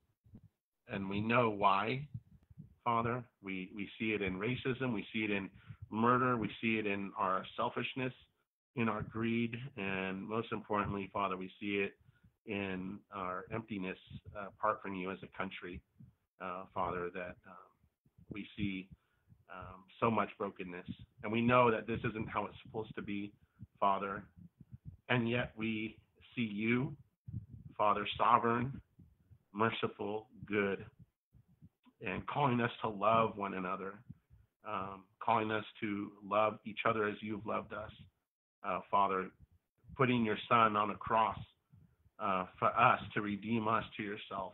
and 0.91 1.09
we 1.09 1.21
know 1.21 1.49
why, 1.49 2.07
Father. 2.83 3.23
We 3.41 3.69
we 3.75 3.89
see 3.99 4.11
it 4.13 4.21
in 4.21 4.39
racism, 4.39 4.93
we 4.93 5.05
see 5.13 5.23
it 5.23 5.31
in 5.31 5.49
murder, 5.89 6.37
we 6.37 6.49
see 6.61 6.77
it 6.77 6.85
in 6.85 7.11
our 7.17 7.45
selfishness, 7.55 8.13
in 8.75 8.89
our 8.89 9.03
greed, 9.03 9.55
and 9.77 10.21
most 10.21 10.51
importantly, 10.51 11.09
Father, 11.13 11.37
we 11.37 11.51
see 11.59 11.77
it 11.77 11.93
in 12.45 12.99
our 13.13 13.45
emptiness 13.53 13.97
uh, 14.37 14.47
apart 14.47 14.81
from 14.81 14.95
you 14.95 15.11
as 15.11 15.17
a 15.23 15.37
country, 15.37 15.79
uh, 16.41 16.63
Father. 16.73 17.09
That 17.13 17.35
um, 17.47 17.69
we 18.31 18.45
see 18.57 18.89
um, 19.53 19.83
so 19.99 20.09
much 20.09 20.29
brokenness. 20.37 20.87
And 21.23 21.31
we 21.31 21.41
know 21.41 21.71
that 21.71 21.87
this 21.87 21.99
isn't 22.03 22.27
how 22.27 22.45
it's 22.45 22.57
supposed 22.65 22.93
to 22.95 23.01
be, 23.01 23.31
Father. 23.79 24.23
And 25.09 25.29
yet 25.29 25.51
we 25.55 25.97
see 26.35 26.41
you, 26.41 26.95
Father, 27.77 28.07
sovereign, 28.17 28.81
merciful, 29.53 30.27
good, 30.45 30.85
and 32.05 32.25
calling 32.27 32.59
us 32.61 32.71
to 32.81 32.89
love 32.89 33.37
one 33.37 33.53
another, 33.53 33.93
um, 34.67 35.03
calling 35.23 35.51
us 35.51 35.65
to 35.81 36.11
love 36.23 36.59
each 36.65 36.79
other 36.87 37.07
as 37.07 37.15
you've 37.21 37.45
loved 37.45 37.73
us, 37.73 37.91
uh, 38.67 38.79
Father, 38.89 39.27
putting 39.97 40.25
your 40.25 40.37
Son 40.49 40.75
on 40.75 40.91
a 40.91 40.95
cross 40.95 41.37
uh, 42.19 42.45
for 42.59 42.67
us 42.67 42.99
to 43.13 43.21
redeem 43.21 43.67
us 43.67 43.83
to 43.97 44.03
yourself, 44.03 44.53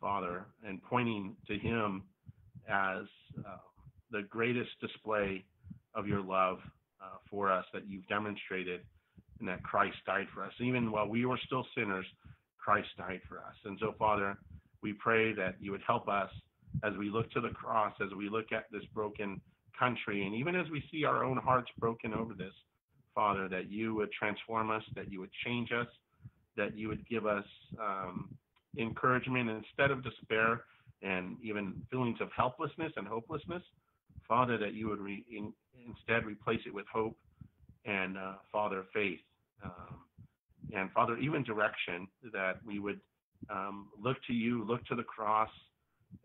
Father, 0.00 0.44
and 0.66 0.82
pointing 0.82 1.36
to 1.46 1.58
Him 1.58 2.02
as 2.68 3.04
uh, 3.38 3.56
the 4.10 4.22
greatest 4.28 4.70
display 4.80 5.44
of 5.94 6.06
your 6.06 6.22
love 6.22 6.58
uh, 7.02 7.16
for 7.30 7.50
us 7.50 7.64
that 7.72 7.82
you've 7.88 8.06
demonstrated, 8.08 8.80
and 9.40 9.48
that 9.48 9.62
Christ 9.62 9.96
died 10.06 10.26
for 10.32 10.44
us. 10.44 10.52
Even 10.60 10.90
while 10.90 11.08
we 11.08 11.24
were 11.24 11.38
still 11.46 11.66
sinners, 11.76 12.06
Christ 12.62 12.88
died 12.96 13.20
for 13.28 13.38
us. 13.38 13.54
And 13.64 13.78
so, 13.80 13.94
Father, 13.98 14.36
we 14.82 14.92
pray 14.92 15.32
that 15.34 15.56
you 15.60 15.70
would 15.72 15.82
help 15.86 16.08
us 16.08 16.30
as 16.84 16.92
we 16.98 17.10
look 17.10 17.30
to 17.32 17.40
the 17.40 17.50
cross, 17.50 17.94
as 18.00 18.10
we 18.16 18.28
look 18.28 18.52
at 18.52 18.64
this 18.70 18.84
broken 18.94 19.40
country, 19.78 20.26
and 20.26 20.34
even 20.34 20.54
as 20.54 20.66
we 20.70 20.82
see 20.90 21.04
our 21.04 21.24
own 21.24 21.36
hearts 21.36 21.70
broken 21.78 22.14
over 22.14 22.34
this, 22.34 22.52
Father, 23.14 23.48
that 23.48 23.70
you 23.70 23.94
would 23.94 24.10
transform 24.12 24.70
us, 24.70 24.82
that 24.94 25.10
you 25.10 25.20
would 25.20 25.30
change 25.44 25.70
us, 25.72 25.86
that 26.56 26.76
you 26.76 26.88
would 26.88 27.06
give 27.08 27.26
us 27.26 27.44
um, 27.80 28.28
encouragement 28.78 29.50
instead 29.50 29.90
of 29.90 30.02
despair 30.02 30.64
and 31.02 31.36
even 31.42 31.82
feelings 31.90 32.18
of 32.20 32.28
helplessness 32.36 32.92
and 32.96 33.06
hopelessness. 33.06 33.62
Father, 34.28 34.56
that 34.56 34.72
you 34.72 34.88
would 34.88 35.00
re- 35.00 35.24
in, 35.30 35.52
instead 35.86 36.24
replace 36.24 36.60
it 36.66 36.72
with 36.72 36.86
hope 36.92 37.16
and, 37.84 38.16
uh, 38.16 38.34
Father, 38.50 38.84
faith. 38.94 39.20
Um, 39.64 40.00
and 40.74 40.90
Father, 40.92 41.16
even 41.18 41.42
direction 41.42 42.08
that 42.32 42.56
we 42.64 42.78
would 42.78 43.00
um, 43.50 43.88
look 44.00 44.16
to 44.26 44.32
you, 44.32 44.64
look 44.64 44.84
to 44.86 44.94
the 44.94 45.02
cross, 45.02 45.50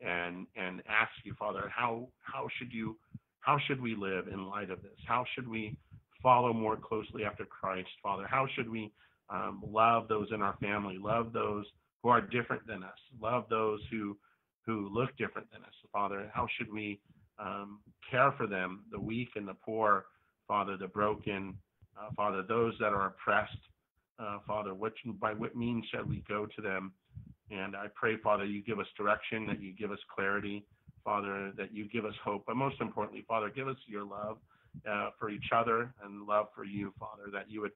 and 0.06 0.46
and 0.56 0.82
ask 0.88 1.12
you, 1.24 1.34
Father, 1.40 1.72
how 1.74 2.08
how 2.22 2.48
should 2.58 2.72
you 2.72 2.98
how 3.40 3.58
should 3.68 3.82
we 3.82 3.96
live 3.96 4.28
in 4.28 4.46
light 4.48 4.70
of 4.70 4.82
this? 4.82 5.00
How 5.08 5.26
should 5.34 5.48
we 5.48 5.78
follow 6.22 6.54
more 6.54 6.76
closely 6.76 7.24
after 7.24 7.46
Christ, 7.46 7.90
Father? 8.04 8.28
How 8.30 8.48
should 8.56 8.70
we 8.70 8.92
um, 9.30 9.62
love 9.66 10.08
those 10.08 10.28
in 10.34 10.42
our 10.42 10.56
family, 10.62 10.98
love 11.00 11.34
those 11.34 11.66
who 12.04 12.10
are 12.10 12.22
different 12.22 12.66
than 12.68 12.84
us, 12.84 12.98
love 13.22 13.46
those 13.50 13.80
who 13.92 14.18
who 14.66 14.90
look 14.94 15.16
different 15.18 15.50
than 15.52 15.62
us, 15.64 15.74
Father? 15.94 16.30
How 16.34 16.48
should 16.58 16.72
we 16.72 17.00
um, 17.40 17.80
care 18.10 18.34
for 18.38 18.48
them, 18.48 18.84
the 18.92 19.00
weak 19.00 19.30
and 19.36 19.48
the 19.48 19.54
poor, 19.54 20.06
Father, 20.48 20.78
the 20.78 20.88
broken, 20.88 21.56
uh, 21.98 22.10
Father, 22.16 22.44
those 22.48 22.74
that 22.80 22.94
are 22.94 23.08
oppressed, 23.08 23.58
uh, 24.20 24.40
Father? 24.46 24.74
Which 24.74 24.98
by 25.20 25.34
what 25.34 25.56
means 25.56 25.86
shall 25.94 26.06
we 26.06 26.24
go 26.28 26.48
to 26.56 26.62
them? 26.62 26.94
And 27.50 27.76
I 27.76 27.88
pray, 27.96 28.18
Father, 28.18 28.46
you 28.46 28.62
give 28.62 28.80
us 28.80 28.88
direction, 28.98 29.48
that 29.48 29.62
you 29.62 29.74
give 29.74 29.92
us 29.92 30.00
clarity, 30.14 30.66
Father, 31.04 31.54
that 31.58 31.74
you 31.74 31.88
give 31.88 32.04
us 32.04 32.14
hope, 32.24 32.44
but 32.46 32.58
most 32.58 32.82
importantly, 32.82 33.24
Father, 33.28 33.50
give 33.50 33.70
us 33.70 33.78
your 33.88 34.04
love 34.04 34.38
uh, 34.90 35.12
for 35.18 35.30
each 35.30 35.52
other 35.56 35.94
and 36.04 36.28
love 36.28 36.48
for 36.54 36.66
you, 36.66 36.94
Father, 37.00 37.32
that 37.32 37.50
you 37.50 37.62
would 37.62 37.72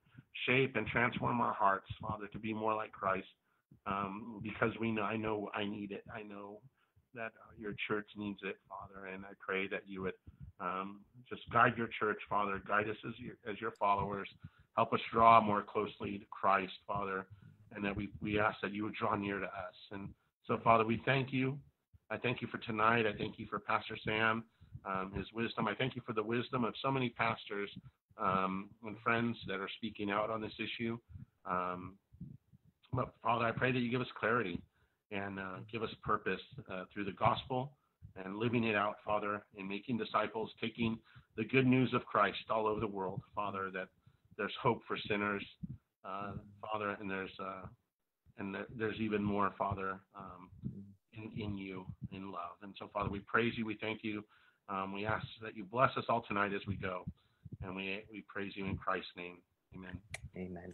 shape 0.46 0.76
and 0.76 0.86
transform 0.88 1.40
our 1.40 1.54
hearts, 1.54 1.88
Father, 2.02 2.28
to 2.28 2.38
be 2.38 2.54
more 2.54 2.76
like 2.76 2.92
Christ. 2.92 3.28
Um, 3.88 4.42
because 4.44 4.74
we 4.80 4.92
know, 4.92 5.04
I 5.04 5.18
know 5.18 5.50
I 5.56 5.64
need 5.66 5.92
it. 5.92 6.04
I 6.14 6.22
know 6.22 6.60
that 7.16 7.32
your 7.58 7.74
church 7.88 8.08
needs 8.16 8.40
it, 8.44 8.58
Father, 8.70 9.08
and 9.08 9.26
I 9.26 9.34
pray 9.40 9.68
that 9.70 9.84
you 9.88 10.02
would 10.04 10.14
um, 10.60 11.02
just 11.30 11.42
guide 11.52 11.74
your 11.78 11.90
church, 12.00 12.20
Father, 12.30 12.62
guide 12.68 12.90
us 12.90 12.98
as 13.08 13.14
your, 13.18 13.36
as 13.50 13.60
your 13.60 13.72
followers, 13.80 14.30
help 14.76 14.94
us 14.94 15.00
draw 15.12 15.42
more 15.42 15.62
closely 15.62 16.18
to 16.18 16.26
Christ, 16.30 16.74
Father, 16.88 17.28
and 17.76 17.84
that 17.84 17.96
we, 17.96 18.10
we 18.22 18.40
ask 18.40 18.58
that 18.62 18.74
you 18.74 18.84
would 18.84 18.96
draw 18.96 19.16
near 19.16 19.40
to 19.40 19.46
us. 19.46 19.76
And 19.92 20.10
so, 20.46 20.60
Father, 20.64 20.86
we 20.86 21.02
thank 21.06 21.32
you. 21.32 21.58
I 22.10 22.18
thank 22.18 22.42
you 22.42 22.48
for 22.48 22.58
tonight. 22.60 23.06
I 23.06 23.18
thank 23.18 23.40
you 23.40 23.48
for 23.50 23.60
Pastor 23.60 23.98
Sam, 24.06 24.44
um, 24.86 25.12
his 25.16 25.26
wisdom. 25.34 25.68
I 25.68 25.76
thank 25.76 25.96
you 25.96 26.02
for 26.06 26.14
the 26.14 26.24
wisdom 26.24 26.64
of 26.64 26.74
so 26.82 26.92
many 26.92 27.10
pastors 27.10 27.70
um, 28.18 28.70
and 28.86 28.98
friends 29.04 29.38
that 29.48 29.60
are 29.60 29.70
speaking 29.78 30.12
out 30.12 30.30
on 30.30 30.42
this 30.42 30.54
issue. 30.60 30.98
Um, 31.46 31.96
but 32.94 33.14
Father, 33.24 33.46
I 33.46 33.52
pray 33.52 33.72
that 33.72 33.80
you 33.80 33.90
give 33.90 34.02
us 34.02 34.08
clarity 34.20 34.62
and 35.12 35.40
uh, 35.40 35.58
give 35.72 35.84
us 35.84 35.90
purpose 36.04 36.42
uh, 36.72 36.84
through 36.94 37.06
the 37.06 37.14
gospel 37.14 37.72
and 38.22 38.38
living 38.38 38.66
it 38.66 38.76
out, 38.76 38.96
Father, 39.06 39.44
and 39.58 39.68
making 39.68 39.98
disciples, 39.98 40.52
taking 40.60 40.98
the 41.38 41.46
good 41.46 41.66
news 41.66 41.94
of 41.94 42.06
Christ 42.06 42.38
all 42.50 42.68
over 42.68 42.80
the 42.80 42.88
world, 42.88 43.22
Father, 43.34 43.70
that 43.74 43.88
there's 44.38 44.54
hope 44.62 44.82
for 44.88 44.98
sinners, 45.08 45.44
uh, 46.06 46.34
Father, 46.62 46.98
and 47.00 47.10
there's 47.10 47.32
uh, 47.40 47.66
and 48.38 48.56
there's 48.76 49.00
even 49.00 49.24
more, 49.24 49.54
Father, 49.58 50.00
um, 50.16 50.50
in, 51.14 51.32
in 51.38 51.58
you, 51.58 51.86
in 52.12 52.32
love. 52.32 52.58
And 52.64 52.74
so, 52.80 52.90
Father, 52.94 53.10
we 53.10 53.20
praise 53.20 53.54
you, 53.56 53.66
we 53.66 53.78
thank 53.80 54.04
you. 54.04 54.24
Um, 54.70 54.94
we 54.94 55.06
ask 55.06 55.26
that 55.44 55.56
you 55.56 55.66
bless 55.66 55.96
us 55.98 56.06
all 56.10 56.22
tonight 56.22 56.54
as 56.54 56.62
we 56.68 56.76
go, 56.76 57.06
and 57.64 57.76
we 57.76 58.04
we 58.12 58.24
praise 58.28 58.54
you 58.56 58.66
in 58.66 58.78
Christ's 58.78 59.12
name. 59.18 59.38
Amen. 59.76 60.00
Amen. 60.38 60.74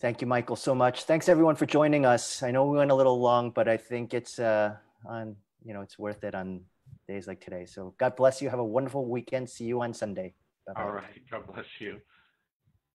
Thank 0.00 0.22
you, 0.22 0.26
Michael, 0.26 0.56
so 0.56 0.74
much. 0.74 1.04
Thanks 1.04 1.28
everyone 1.28 1.56
for 1.56 1.66
joining 1.66 2.06
us. 2.06 2.42
I 2.42 2.50
know 2.50 2.64
we 2.64 2.78
went 2.78 2.90
a 2.90 2.94
little 2.94 3.20
long, 3.20 3.50
but 3.50 3.68
I 3.68 3.76
think 3.76 4.14
it's 4.14 4.38
uh, 4.38 4.76
on 5.04 5.36
you 5.62 5.74
know 5.74 5.82
it's 5.82 5.98
worth 5.98 6.24
it 6.24 6.34
on 6.34 6.62
days 7.06 7.26
like 7.26 7.40
today. 7.40 7.66
So 7.66 7.94
God 7.98 8.16
bless 8.16 8.40
you. 8.40 8.48
Have 8.48 8.60
a 8.60 8.64
wonderful 8.64 9.06
weekend. 9.06 9.50
See 9.50 9.64
you 9.64 9.82
on 9.82 9.92
Sunday. 9.92 10.34
Bye-bye. 10.66 10.82
All 10.82 10.92
right. 10.92 11.22
God 11.30 11.46
bless 11.52 11.66
you. 11.80 12.00